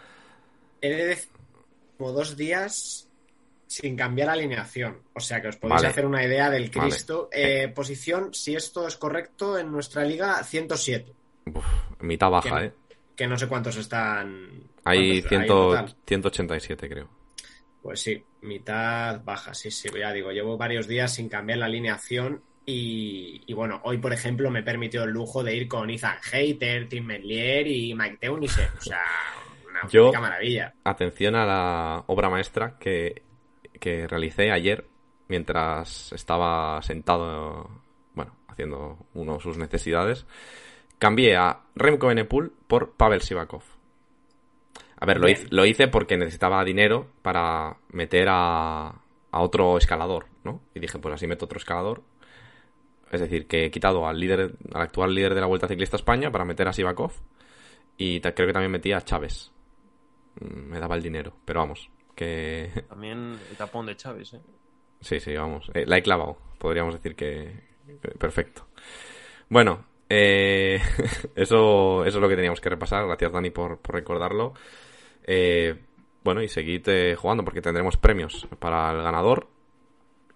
he 0.82 0.90
de 0.90 1.18
como 1.98 2.12
dos 2.12 2.38
días 2.38 3.08
sin 3.68 3.96
cambiar 3.96 4.30
alineación. 4.30 5.02
O 5.14 5.20
sea 5.20 5.42
que 5.42 5.50
os 5.50 5.58
podéis 5.58 5.82
Vale. 5.82 5.88
hacer 5.90 6.06
una 6.06 6.24
idea 6.24 6.50
del 6.50 6.70
Vale. 6.70 6.90
Cristo. 6.90 7.30
Eh, 7.32 7.68
posición, 7.70 8.34
si 8.34 8.56
esto 8.56 8.88
es 8.88 8.96
correcto, 8.96 9.58
en 9.58 9.72
nuestra 9.72 10.04
liga 10.04 10.42
107. 10.44 11.14
Uf, 11.54 11.66
mitad 12.00 12.30
baja, 12.30 12.60
que, 12.60 12.66
¿eh? 12.66 12.74
que 13.16 13.28
no 13.28 13.38
sé 13.38 13.48
cuántos 13.48 13.76
están. 13.78 14.64
Hay, 14.84 15.22
cuántos 15.22 15.32
en 15.32 15.40
100 15.40 15.48
total. 15.48 15.96
187, 16.06 16.90
creo. 16.90 17.10
Pues 17.82 18.02
sí, 18.02 18.24
mitad 18.42 19.24
baja, 19.24 19.54
sí, 19.54 19.72
sí, 19.72 19.90
ya 19.98 20.12
digo, 20.12 20.32
llevo 20.32 20.58
varios 20.58 20.88
días 20.88 21.14
sin 21.14 21.30
cambiar 21.30 21.60
la 21.60 21.68
alineación 21.68 22.42
y, 22.66 23.44
y 23.46 23.54
bueno, 23.54 23.80
hoy 23.86 23.98
por 23.98 24.12
ejemplo 24.12 24.52
me 24.52 24.62
permitió 24.62 25.04
el 25.04 25.12
lujo 25.12 25.42
de 25.42 25.56
ir 25.56 25.70
con 25.70 25.90
Ethan 25.90 26.18
Hater, 26.22 26.90
Tim 26.90 27.06
Merlier 27.06 27.66
y 27.66 27.96
Mike 27.96 28.18
Teunice, 28.20 28.68
o 28.78 28.82
sea, 28.82 29.02
una 29.84 29.92
Yo- 29.92 30.12
maravilla. 30.14 30.74
Atención 30.84 31.36
a 31.36 31.46
la 31.46 32.04
obra 32.08 32.30
maestra 32.30 32.78
que, 32.80 33.24
que 33.80 34.08
realicé 34.08 34.52
ayer 34.52 34.86
mientras 35.28 36.12
estaba 36.14 36.82
sentado, 36.82 37.70
bueno, 38.14 38.36
haciendo 38.48 38.98
uno 39.14 39.36
de 39.36 39.40
sus 39.42 39.58
necesidades. 39.58 40.26
Cambié 41.00 41.36
a 41.36 41.62
Remco 41.76 42.08
Benepul 42.08 42.54
por 42.68 42.94
Pavel 42.96 43.22
Sivakov. 43.22 43.64
A 45.00 45.06
ver, 45.06 45.20
lo 45.20 45.30
hice, 45.30 45.46
lo 45.52 45.66
hice 45.66 45.88
porque 45.88 46.18
necesitaba 46.18 46.64
dinero 46.64 47.08
para 47.22 47.78
meter 47.90 48.28
a, 48.30 48.88
a 48.90 49.42
otro 49.42 49.78
escalador, 49.78 50.26
¿no? 50.44 50.62
Y 50.74 50.80
dije, 50.80 50.98
pues 50.98 51.14
así 51.14 51.28
meto 51.28 51.46
otro 51.46 51.60
escalador. 51.60 52.02
Es 53.12 53.22
decir, 53.22 53.48
que 53.48 53.66
he 53.66 53.72
quitado 53.72 54.08
al 54.08 54.20
líder, 54.20 54.56
al 54.74 54.82
actual 54.82 55.14
líder 55.14 55.36
de 55.36 55.42
la 55.42 55.48
Vuelta 55.48 55.68
Ciclista 55.68 55.98
España 55.98 56.32
para 56.32 56.46
meter 56.46 56.68
a 56.68 56.74
Sivakov. 56.74 57.12
Y 57.96 58.20
creo 58.22 58.48
que 58.48 58.54
también 58.54 58.72
metí 58.72 58.92
a 58.92 59.02
Chávez. 59.02 59.52
Mm, 60.40 60.70
Me 60.72 60.80
daba 60.80 60.96
el 60.96 61.04
dinero, 61.04 61.34
pero 61.46 61.62
vamos, 61.62 61.90
que 62.16 62.72
También 62.90 63.38
el 63.50 63.58
tapón 63.58 63.86
de 63.86 63.96
Chávez, 63.96 64.34
¿eh? 64.34 64.42
Sí, 65.00 65.20
sí, 65.20 65.36
vamos. 65.36 65.70
Eh, 65.74 65.86
la 65.86 65.98
he 65.98 66.02
clavado. 66.02 66.38
Podríamos 66.58 66.94
decir 66.96 67.16
que. 67.16 67.52
que 68.02 68.10
Perfecto. 68.18 68.68
Bueno, 69.50 69.86
eh, 70.10 70.80
eso, 71.36 72.04
eso 72.06 72.18
es 72.18 72.22
lo 72.22 72.28
que 72.30 72.36
teníamos 72.36 72.62
que 72.62 72.70
repasar. 72.70 73.06
Gracias, 73.06 73.32
Dani, 73.32 73.52
por, 73.52 73.80
por 73.80 73.96
recordarlo. 73.96 74.54
Eh, 75.24 75.76
bueno, 76.24 76.42
y 76.42 76.48
seguid 76.48 76.88
eh, 76.88 77.16
jugando 77.16 77.44
porque 77.44 77.62
tendremos 77.62 77.98
premios 77.98 78.48
para 78.60 78.92
el 78.92 79.04
ganador. 79.04 79.48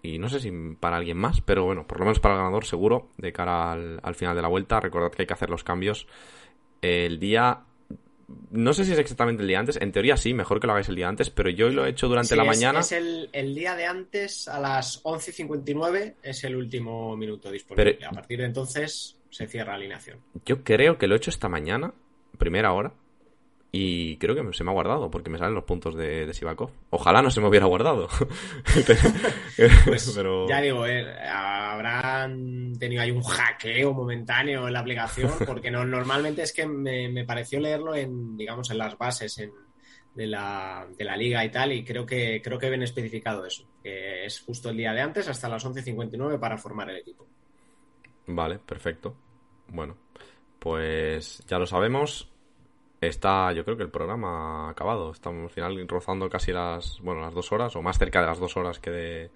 Y 0.00 0.18
no 0.18 0.28
sé 0.28 0.40
si 0.40 0.50
para 0.80 0.96
alguien 0.96 1.16
más, 1.16 1.40
pero 1.40 1.64
bueno, 1.64 1.86
por 1.86 1.98
lo 1.98 2.04
menos 2.06 2.18
para 2.18 2.34
el 2.34 2.40
ganador 2.40 2.64
seguro, 2.64 3.10
de 3.18 3.32
cara 3.32 3.72
al, 3.72 4.00
al 4.02 4.14
final 4.14 4.34
de 4.34 4.42
la 4.42 4.48
vuelta. 4.48 4.80
Recordad 4.80 5.10
que 5.12 5.22
hay 5.22 5.26
que 5.26 5.34
hacer 5.34 5.50
los 5.50 5.64
cambios 5.64 6.06
el 6.80 7.18
día. 7.18 7.64
No 8.50 8.72
sé 8.74 8.84
si 8.84 8.92
es 8.92 8.98
exactamente 8.98 9.42
el 9.42 9.48
día 9.48 9.58
antes. 9.60 9.78
En 9.80 9.92
teoría 9.92 10.16
sí, 10.16 10.34
mejor 10.34 10.60
que 10.60 10.66
lo 10.66 10.72
hagáis 10.74 10.88
el 10.88 10.96
día 10.96 11.08
antes, 11.08 11.30
pero 11.30 11.50
yo 11.50 11.68
lo 11.70 11.86
he 11.86 11.90
hecho 11.90 12.08
durante 12.08 12.30
Sí, 12.30 12.36
la 12.36 12.42
es- 12.42 12.48
mañana. 12.48 12.80
Es 12.80 12.92
el, 12.92 13.28
el 13.32 13.54
día 13.54 13.74
de 13.76 13.86
antes, 13.86 14.48
a 14.48 14.60
las 14.60 15.02
11.59, 15.04 16.14
es 16.22 16.44
el 16.44 16.56
último 16.56 17.16
minuto 17.16 17.50
disponible. 17.50 17.94
Pero- 17.94 18.08
A 18.10 18.12
partir 18.12 18.38
de 18.40 18.46
entonces 18.46 19.16
se 19.30 19.46
cierra 19.46 19.72
la 19.72 19.76
alineación. 19.78 20.18
Yo 20.44 20.62
creo 20.62 20.98
que 20.98 21.06
lo 21.06 21.14
he 21.14 21.18
hecho 21.18 21.30
esta 21.30 21.48
mañana, 21.48 21.92
primera 22.38 22.72
hora, 22.72 22.92
y 23.74 24.18
creo 24.18 24.34
que 24.34 24.52
se 24.52 24.64
me 24.64 24.70
ha 24.70 24.74
guardado 24.74 25.10
porque 25.10 25.30
me 25.30 25.38
salen 25.38 25.54
los 25.54 25.64
puntos 25.64 25.94
de, 25.96 26.26
de 26.26 26.34
Sivakov. 26.34 26.70
Ojalá 26.90 27.22
no 27.22 27.30
se 27.30 27.40
me 27.40 27.48
hubiera 27.48 27.66
guardado. 27.66 28.08
Pues 29.86 30.12
Pero 30.16 30.48
ya 30.48 30.60
digo, 30.60 30.86
eh, 30.86 31.06
habrán 31.28 32.74
tenido 32.78 33.02
ahí 33.02 33.10
un 33.10 33.22
hackeo 33.22 33.92
momentáneo 33.92 34.66
en 34.66 34.72
la 34.72 34.80
aplicación, 34.80 35.30
porque 35.46 35.70
no, 35.70 35.84
normalmente 35.84 36.42
es 36.42 36.52
que 36.52 36.66
me, 36.66 37.08
me 37.08 37.24
pareció 37.24 37.60
leerlo 37.60 37.94
en, 37.94 38.36
digamos, 38.36 38.70
en 38.70 38.78
las 38.78 38.96
bases 38.98 39.38
en- 39.38 39.52
de, 40.14 40.26
la, 40.26 40.86
de 40.96 41.04
la 41.04 41.16
liga 41.16 41.42
y 41.42 41.50
tal, 41.50 41.72
y 41.72 41.84
creo 41.84 42.04
que 42.04 42.42
creo 42.44 42.58
que 42.58 42.68
ven 42.68 42.82
especificado 42.82 43.46
eso, 43.46 43.66
que 43.82 44.26
es 44.26 44.40
justo 44.40 44.68
el 44.68 44.76
día 44.76 44.92
de 44.92 45.00
antes 45.00 45.26
hasta 45.28 45.48
las 45.48 45.64
11.59 45.64 46.38
para 46.38 46.58
formar 46.58 46.90
el 46.90 46.98
equipo. 46.98 47.26
Vale, 48.26 48.58
perfecto. 48.58 49.16
Bueno, 49.68 49.96
pues 50.58 51.42
ya 51.46 51.58
lo 51.58 51.66
sabemos. 51.66 52.28
Está, 53.02 53.52
yo 53.52 53.64
creo 53.64 53.76
que 53.76 53.82
el 53.82 53.90
programa 53.90 54.70
acabado. 54.70 55.10
Estamos 55.10 55.42
al 55.42 55.50
final 55.50 55.88
rozando 55.88 56.30
casi 56.30 56.52
las, 56.52 57.00
bueno, 57.00 57.20
las 57.20 57.34
dos 57.34 57.50
horas, 57.50 57.74
o 57.74 57.82
más 57.82 57.98
cerca 57.98 58.20
de 58.20 58.28
las 58.28 58.38
dos 58.38 58.56
horas 58.56 58.78
que 58.78 58.92
de, 58.92 59.30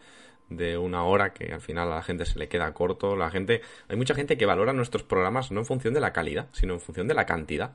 de 0.49 0.79
una 0.79 1.03
hora, 1.03 1.33
que 1.33 1.53
al 1.53 1.61
final 1.61 1.91
a 1.91 1.97
la 1.97 2.03
gente 2.03 2.27
se 2.27 2.39
le 2.39 2.49
queda 2.49 2.73
corto. 2.73 3.17
La 3.17 3.29
gente, 3.29 3.63
hay 3.89 3.97
mucha 3.97 4.15
gente 4.15 4.39
que 4.39 4.47
valora 4.47 4.73
nuestros 4.73 5.03
programas 5.03 5.51
no 5.51 5.59
en 5.61 5.67
función 5.67 5.95
de 5.95 6.01
la 6.01 6.13
calidad, 6.13 6.49
sino 6.53 6.75
en 6.75 6.81
función 6.81 7.09
de 7.09 7.15
la 7.15 7.27
cantidad. 7.27 7.73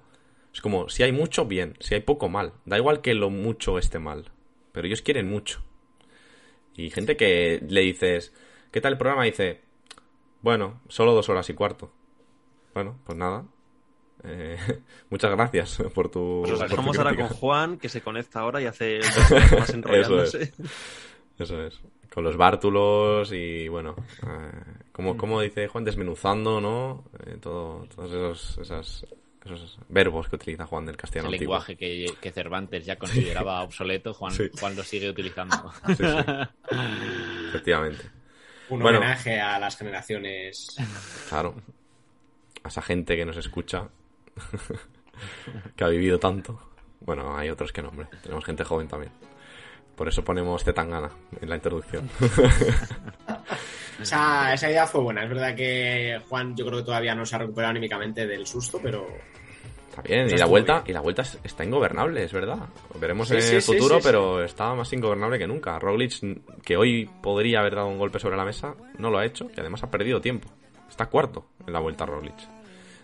Es 0.54 0.62
como, 0.62 0.88
si 0.88 1.04
hay 1.04 1.12
mucho, 1.12 1.46
bien, 1.46 1.76
si 1.82 1.94
hay 1.94 2.02
poco, 2.02 2.30
mal. 2.30 2.54
Da 2.64 2.78
igual 2.78 3.02
que 3.02 3.14
lo 3.14 3.30
mucho 3.30 3.78
esté 3.78 4.00
mal, 4.00 4.32
pero 4.72 4.88
ellos 4.88 5.02
quieren 5.02 5.30
mucho. 5.30 5.62
Y 6.74 6.90
gente 6.90 7.18
que 7.18 7.62
le 7.68 7.82
dices, 7.82 8.34
¿qué 8.72 8.80
tal 8.80 8.94
el 8.94 8.98
programa? 8.98 9.26
Dice, 9.26 9.60
bueno, 10.42 10.80
solo 10.88 11.12
dos 11.14 11.28
horas 11.28 11.50
y 11.50 11.54
cuarto. 11.54 11.92
Bueno, 12.74 12.98
pues 13.06 13.18
nada. 13.18 13.44
Eh, 14.24 14.58
muchas 15.10 15.32
gracias 15.32 15.82
por 15.94 16.10
tu. 16.10 16.42
Pues 16.46 16.54
os 16.54 16.70
dejamos 16.70 16.98
ahora 16.98 17.16
con 17.16 17.28
Juan, 17.28 17.78
que 17.78 17.90
se 17.90 18.02
conecta 18.02 18.40
ahora 18.42 18.62
y 18.62 18.66
hace 18.66 19.00
más 19.60 19.70
enrollándose. 19.72 20.44
Eso 20.44 20.64
es. 20.64 20.72
Eso 21.40 21.64
es. 21.64 21.80
Con 22.14 22.24
los 22.26 22.36
bártulos 22.36 23.32
y 23.32 23.68
bueno, 23.70 23.96
eh, 24.28 24.52
como, 24.92 25.16
como 25.16 25.40
dice 25.42 25.68
Juan, 25.70 25.86
desmenuzando, 25.86 26.60
¿no? 26.60 27.06
Eh, 27.26 27.38
todo, 27.42 27.86
todos 27.96 28.10
esos, 28.12 28.58
esas- 28.58 29.06
esos 29.46 29.80
verbos 29.90 30.28
que 30.30 30.36
utiliza 30.36 30.68
Juan 30.68 30.86
del 30.86 30.98
castellano 30.98 31.30
El 31.30 31.36
antiguo. 31.36 31.54
lenguaje 31.56 31.76
que, 31.78 32.06
que 32.22 32.32
Cervantes 32.32 32.86
ya 32.86 32.98
consideraba 32.98 33.64
obsoleto, 33.64 34.14
Juan, 34.14 34.34
Sí. 34.34 34.50
Juan 34.60 34.76
lo 34.76 34.84
sigue 34.84 35.10
utilizando. 35.10 35.72
Sí, 35.88 35.96
sí. 35.96 36.78
Efectivamente. 37.50 38.04
Un 38.70 38.80
Bueno. 38.82 39.00
homenaje 39.00 39.40
a 39.40 39.58
las 39.60 39.78
generaciones. 39.78 40.76
Claro. 41.30 41.56
A 42.64 42.68
esa 42.68 42.82
gente 42.82 43.16
que 43.16 43.26
nos 43.26 43.38
escucha, 43.38 43.90
que 45.76 45.84
ha 45.84 45.88
vivido 45.88 46.20
tanto. 46.20 46.60
Bueno, 47.02 47.36
hay 47.38 47.50
otros 47.50 47.72
que 47.74 47.82
no, 47.82 47.90
hombre. 47.90 48.08
Tenemos 48.24 48.46
gente 48.46 48.64
joven 48.64 48.88
también. 48.88 49.12
Por 49.96 50.08
eso 50.08 50.24
ponemos 50.24 50.64
Zetangana 50.64 51.10
en 51.40 51.50
la 51.50 51.56
introducción. 51.56 52.10
Esa, 54.02 54.54
esa 54.54 54.70
idea 54.70 54.88
fue 54.88 55.02
buena. 55.02 55.24
Es 55.24 55.30
verdad 55.30 55.56
que 55.56 56.20
Juan, 56.28 56.56
yo 56.56 56.66
creo 56.66 56.80
que 56.80 56.86
todavía 56.86 57.14
no 57.14 57.24
se 57.26 57.36
ha 57.36 57.40
recuperado 57.40 57.70
anímicamente 57.72 58.26
del 58.26 58.48
susto, 58.48 58.80
pero. 58.82 59.08
Está 59.90 60.02
bien, 60.02 60.28
y 60.28 60.38
la 60.38 60.46
vuelta, 60.46 60.74
bien. 60.80 60.84
y 60.88 60.94
la 60.94 61.02
vuelta 61.02 61.22
es- 61.22 61.38
está 61.44 61.64
ingobernable, 61.64 62.24
es 62.24 62.34
verdad. 62.34 62.58
Veremos 63.00 63.28
Sí, 63.28 63.36
en 63.36 63.42
sí, 63.44 63.56
el 63.58 63.62
futuro, 63.62 63.98
sí. 63.98 64.02
pero 64.04 64.44
está 64.44 64.74
más 64.74 64.92
ingobernable 64.94 65.38
que 65.38 65.46
nunca. 65.46 65.78
Roglic, 65.78 66.14
que 66.64 66.78
hoy 66.78 67.08
podría 67.22 67.60
haber 67.60 67.76
dado 67.76 67.90
un 67.90 68.00
golpe 68.00 68.18
sobre 68.20 68.38
la 68.38 68.46
mesa, 68.46 68.74
no 68.98 69.12
lo 69.12 69.20
ha 69.20 69.26
hecho 69.26 69.52
y 69.56 69.60
además 69.60 69.84
ha 69.84 69.92
perdido 69.92 70.20
tiempo. 70.20 70.50
Está 70.90 71.06
cuarto 71.08 71.46
en 71.68 71.74
la 71.74 71.80
vuelta 71.80 72.06
Roglic, 72.06 72.40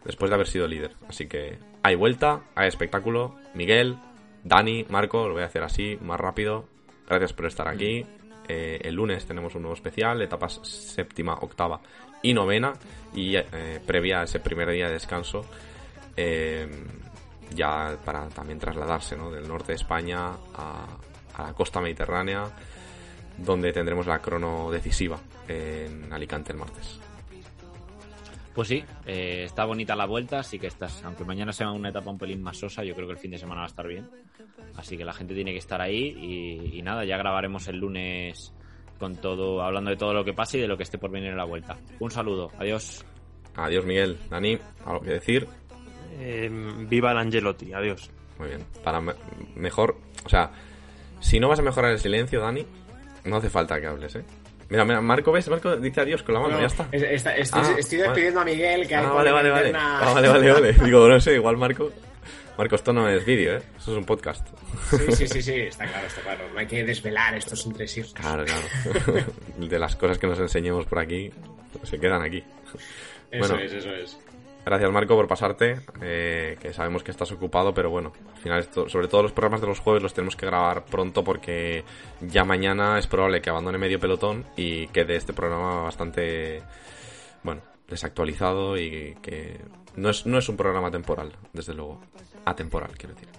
después 0.08 0.32
de 0.32 0.36
haber 0.36 0.48
sido 0.48 0.68
líder. 0.68 0.96
Así 1.08 1.28
que 1.28 1.60
hay 1.84 1.96
vuelta, 1.96 2.42
hay 2.56 2.70
espectáculo. 2.70 3.36
Miguel, 3.54 3.98
Dani, 4.44 4.86
Marco, 4.90 5.28
lo 5.28 5.34
voy 5.34 5.44
a 5.44 5.48
hacer 5.48 5.64
así, 5.64 5.98
más 6.02 6.20
rápido. 6.20 6.66
Gracias 7.08 7.34
por 7.34 7.46
estar 7.46 7.68
aquí. 7.68 8.06
Eh, 8.48 8.80
el 8.84 8.96
lunes 8.96 9.26
tenemos 9.26 9.54
un 9.56 9.64
nuevo 9.64 9.76
especial, 9.76 10.22
etapas 10.22 10.62
séptima, 10.64 11.34
octava 11.34 11.82
y 12.24 12.34
novena. 12.34 12.74
Y 13.14 13.36
eh, 13.36 13.82
previa 13.86 14.22
a 14.22 14.24
ese 14.24 14.40
primer 14.40 14.72
día 14.72 14.88
de 14.88 14.94
descanso, 14.94 15.46
eh, 16.16 16.70
ya 17.54 17.98
para 18.06 18.30
también 18.30 18.60
trasladarse 18.60 19.18
¿no? 19.18 19.30
del 19.30 19.46
norte 19.46 19.74
de 19.74 19.76
España 19.76 20.30
a, 20.56 20.88
a 21.34 21.44
la 21.44 21.54
costa 21.54 21.82
mediterránea, 21.82 22.46
donde 23.38 23.74
tendremos 23.74 24.08
la 24.08 24.20
crono 24.20 24.72
decisiva 24.72 25.20
en 25.50 26.14
Alicante 26.14 26.54
el 26.54 26.60
martes. 26.60 27.07
Pues 28.58 28.70
sí, 28.70 28.84
eh, 29.06 29.44
está 29.46 29.66
bonita 29.66 29.96
la 29.96 30.08
vuelta, 30.08 30.40
así 30.40 30.58
que 30.58 30.66
estás, 30.66 31.04
aunque 31.04 31.24
mañana 31.24 31.54
sea 31.54 31.70
una 31.70 31.90
etapa 31.90 32.10
un 32.10 32.18
pelín 32.18 32.42
más 32.42 32.58
sosa, 32.58 32.84
yo 32.84 32.96
creo 32.96 33.06
que 33.06 33.14
el 33.14 33.20
fin 33.20 33.30
de 33.30 33.38
semana 33.38 33.62
va 33.62 33.66
a 33.66 33.70
estar 33.70 33.88
bien. 33.88 34.10
Así 34.76 34.98
que 34.98 35.06
la 35.06 35.14
gente 35.14 35.36
tiene 35.36 35.52
que 35.52 35.60
estar 35.60 35.80
ahí 35.80 36.08
y, 36.18 36.80
y 36.80 36.82
nada, 36.82 37.06
ya 37.06 37.18
grabaremos 37.18 37.68
el 37.68 37.78
lunes 37.78 38.52
con 38.98 39.16
todo, 39.18 39.62
hablando 39.62 39.92
de 39.92 39.96
todo 39.96 40.12
lo 40.12 40.26
que 40.26 40.34
pase 40.34 40.58
y 40.58 40.62
de 40.62 40.68
lo 40.68 40.76
que 40.76 40.82
esté 40.82 40.98
por 40.98 41.12
venir 41.12 41.30
en 41.30 41.38
la 41.38 41.44
vuelta. 41.44 41.78
Un 42.00 42.10
saludo, 42.10 42.50
adiós. 42.58 43.06
Adiós 43.56 43.86
Miguel, 43.86 44.18
Dani, 44.28 44.58
¿algo 44.86 45.02
que 45.02 45.12
decir? 45.12 45.48
Eh, 46.20 46.50
viva 46.90 47.12
el 47.12 47.18
Angelotti, 47.20 47.74
adiós. 47.74 48.10
Muy 48.40 48.48
bien. 48.50 48.66
Para 48.84 49.00
me- 49.00 49.14
mejor, 49.56 49.98
o 50.26 50.30
sea, 50.30 50.52
si 51.20 51.40
no 51.40 51.48
vas 51.48 51.60
a 51.60 51.62
mejorar 51.62 51.92
el 51.92 52.00
silencio, 52.00 52.42
Dani, 52.42 52.66
no 53.26 53.36
hace 53.36 53.52
falta 53.52 53.80
que 53.80 53.86
hables, 53.86 54.16
¿eh? 54.16 54.26
Mira, 54.70 54.84
mira, 54.86 55.02
Marco, 55.02 55.32
¿ves? 55.32 55.48
Marco 55.50 55.76
dice 55.78 56.02
adiós 56.02 56.24
con 56.24 56.34
la 56.36 56.42
mano, 56.42 56.56
No, 56.56 56.60
ya 56.62 56.68
está. 56.68 56.88
es- 56.92 57.04
estoy, 57.04 57.32
Ah, 57.54 57.76
estoy 57.78 58.00
vale. 58.00 58.10
despidiendo 58.10 58.40
a 58.42 58.46
Miguel, 58.46 58.88
que 58.88 58.96
hay 58.96 59.06
Ah, 59.06 59.08
por 59.08 59.16
vale, 59.18 59.32
vale, 59.32 59.50
vale. 59.50 59.72
Ah, 59.76 60.12
vale, 60.14 60.28
vale, 60.28 60.52
vale. 60.52 60.74
Digo, 60.84 61.08
no 61.08 61.20
sé, 61.22 61.36
igual 61.36 61.56
Marco. 61.58 61.92
Marco, 62.58 62.76
esto 62.76 62.92
no 62.92 63.08
es 63.08 63.24
vídeo, 63.26 63.58
¿eh? 63.58 63.62
Esto 63.78 63.92
es 63.92 63.98
un 63.98 64.06
podcast. 64.06 64.46
Sí, 64.90 65.12
sí, 65.12 65.28
sí, 65.28 65.42
sí, 65.42 65.54
está 65.62 65.86
claro, 65.86 66.08
está 66.08 66.22
claro. 66.22 66.44
No 66.54 66.60
hay 66.60 66.66
que 66.68 66.84
desvelar 66.84 67.36
estos 67.36 67.66
entresijos. 67.66 68.14
Claro, 68.14 68.44
claro. 68.46 69.26
De 69.58 69.80
las 69.80 69.96
cosas 69.96 70.18
que 70.18 70.28
nos 70.28 70.40
enseñemos 70.40 70.86
por 70.86 71.00
aquí, 71.00 71.32
se 71.84 72.00
quedan 72.00 72.22
aquí. 72.24 72.44
Eso 73.32 73.40
Bueno. 73.54 73.60
es, 73.64 73.72
eso 73.74 73.92
es. 73.92 74.18
Gracias 74.68 74.92
Marco 74.92 75.16
por 75.16 75.30
pasarte, 75.30 75.80
eh, 76.02 76.58
que 76.60 76.74
sabemos 76.74 77.02
que 77.02 77.12
estás 77.12 77.32
ocupado, 77.32 77.74
pero 77.74 77.90
bueno, 77.90 78.12
al 78.36 78.42
final 78.42 78.60
esto, 78.60 78.90
sobre 78.90 79.08
todo 79.08 79.24
los 79.24 79.32
programas 79.32 79.62
de 79.62 79.68
los 79.68 79.80
jueves 79.80 80.04
los 80.04 80.14
tenemos 80.14 80.36
que 80.36 80.46
grabar 80.46 80.84
pronto 80.84 81.24
porque 81.24 81.86
ya 82.20 82.44
mañana 82.44 83.00
es 83.00 83.08
probable 83.08 83.42
que 83.42 83.50
abandone 83.50 83.78
medio 83.78 83.98
pelotón 83.98 84.46
y 84.58 84.88
quede 84.88 85.16
este 85.16 85.32
programa 85.32 85.84
bastante, 85.84 86.62
bueno, 87.44 87.62
desactualizado 87.88 88.78
y 88.78 89.16
que 89.22 89.58
no 89.96 90.10
es, 90.10 90.26
no 90.26 90.38
es 90.38 90.50
un 90.50 90.58
programa 90.58 90.92
temporal, 90.92 91.32
desde 91.54 91.74
luego, 91.74 92.02
atemporal, 92.44 92.92
quiero 92.98 93.16
decir. 93.16 93.37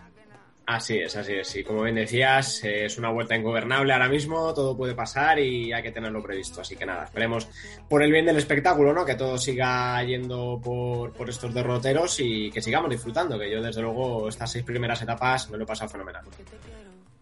Así 0.68 0.98
es, 0.98 1.16
así 1.16 1.32
es. 1.32 1.56
Y 1.56 1.64
como 1.64 1.84
bien 1.84 1.94
decías, 1.94 2.62
es 2.62 2.98
una 2.98 3.08
vuelta 3.08 3.34
ingobernable 3.34 3.90
ahora 3.90 4.06
mismo, 4.06 4.52
todo 4.52 4.76
puede 4.76 4.94
pasar 4.94 5.38
y 5.38 5.72
hay 5.72 5.82
que 5.82 5.92
tenerlo 5.92 6.22
previsto. 6.22 6.60
Así 6.60 6.76
que 6.76 6.84
nada, 6.84 7.04
esperemos 7.04 7.48
por 7.88 8.02
el 8.02 8.12
bien 8.12 8.26
del 8.26 8.36
espectáculo, 8.36 8.92
¿no? 8.92 9.02
Que 9.06 9.14
todo 9.14 9.38
siga 9.38 10.02
yendo 10.04 10.60
por, 10.62 11.14
por 11.14 11.30
estos 11.30 11.54
derroteros 11.54 12.20
y 12.20 12.50
que 12.50 12.60
sigamos 12.60 12.90
disfrutando, 12.90 13.38
que 13.38 13.50
yo 13.50 13.62
desde 13.62 13.80
luego 13.80 14.28
estas 14.28 14.52
seis 14.52 14.62
primeras 14.62 15.00
etapas 15.00 15.48
me 15.48 15.56
lo 15.56 15.64
he 15.64 15.66
pasado 15.66 15.88
fenomenal. 15.88 16.26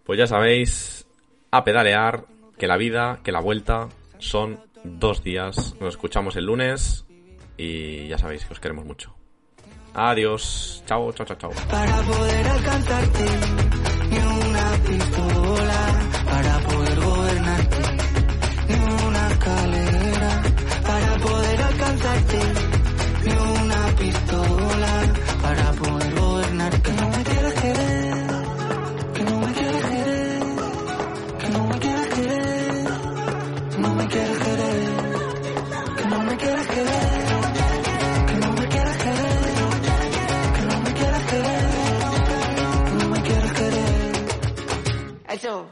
Pues 0.03 0.19
ya 0.19 0.27
sabéis, 0.27 1.07
a 1.53 1.63
pedalear, 1.63 2.25
que 2.59 2.67
la 2.67 2.77
vida, 2.77 3.21
que 3.23 3.31
la 3.31 3.41
vuelta 3.41 3.89
son 4.19 4.59
dos 4.83 5.23
días. 5.23 5.77
Nos 5.79 5.91
escuchamos 5.91 6.35
el 6.35 6.47
lunes 6.47 7.07
y 7.57 8.09
ya 8.09 8.19
sabéis 8.19 8.45
que 8.45 8.55
os 8.55 8.59
queremos 8.59 8.85
mucho. 8.85 9.16
Adiós. 9.97 10.83
Chao, 10.87 11.11
chao, 11.15 11.25
chao, 11.27 11.37
chao. 11.37 11.53
para 11.71 12.03
poder 12.03 12.47
alcanzarte, 12.49 13.25
ni 14.11 14.19
una 14.19 14.79
pistola 14.87 16.06
no 45.45 45.63
me 45.65 45.69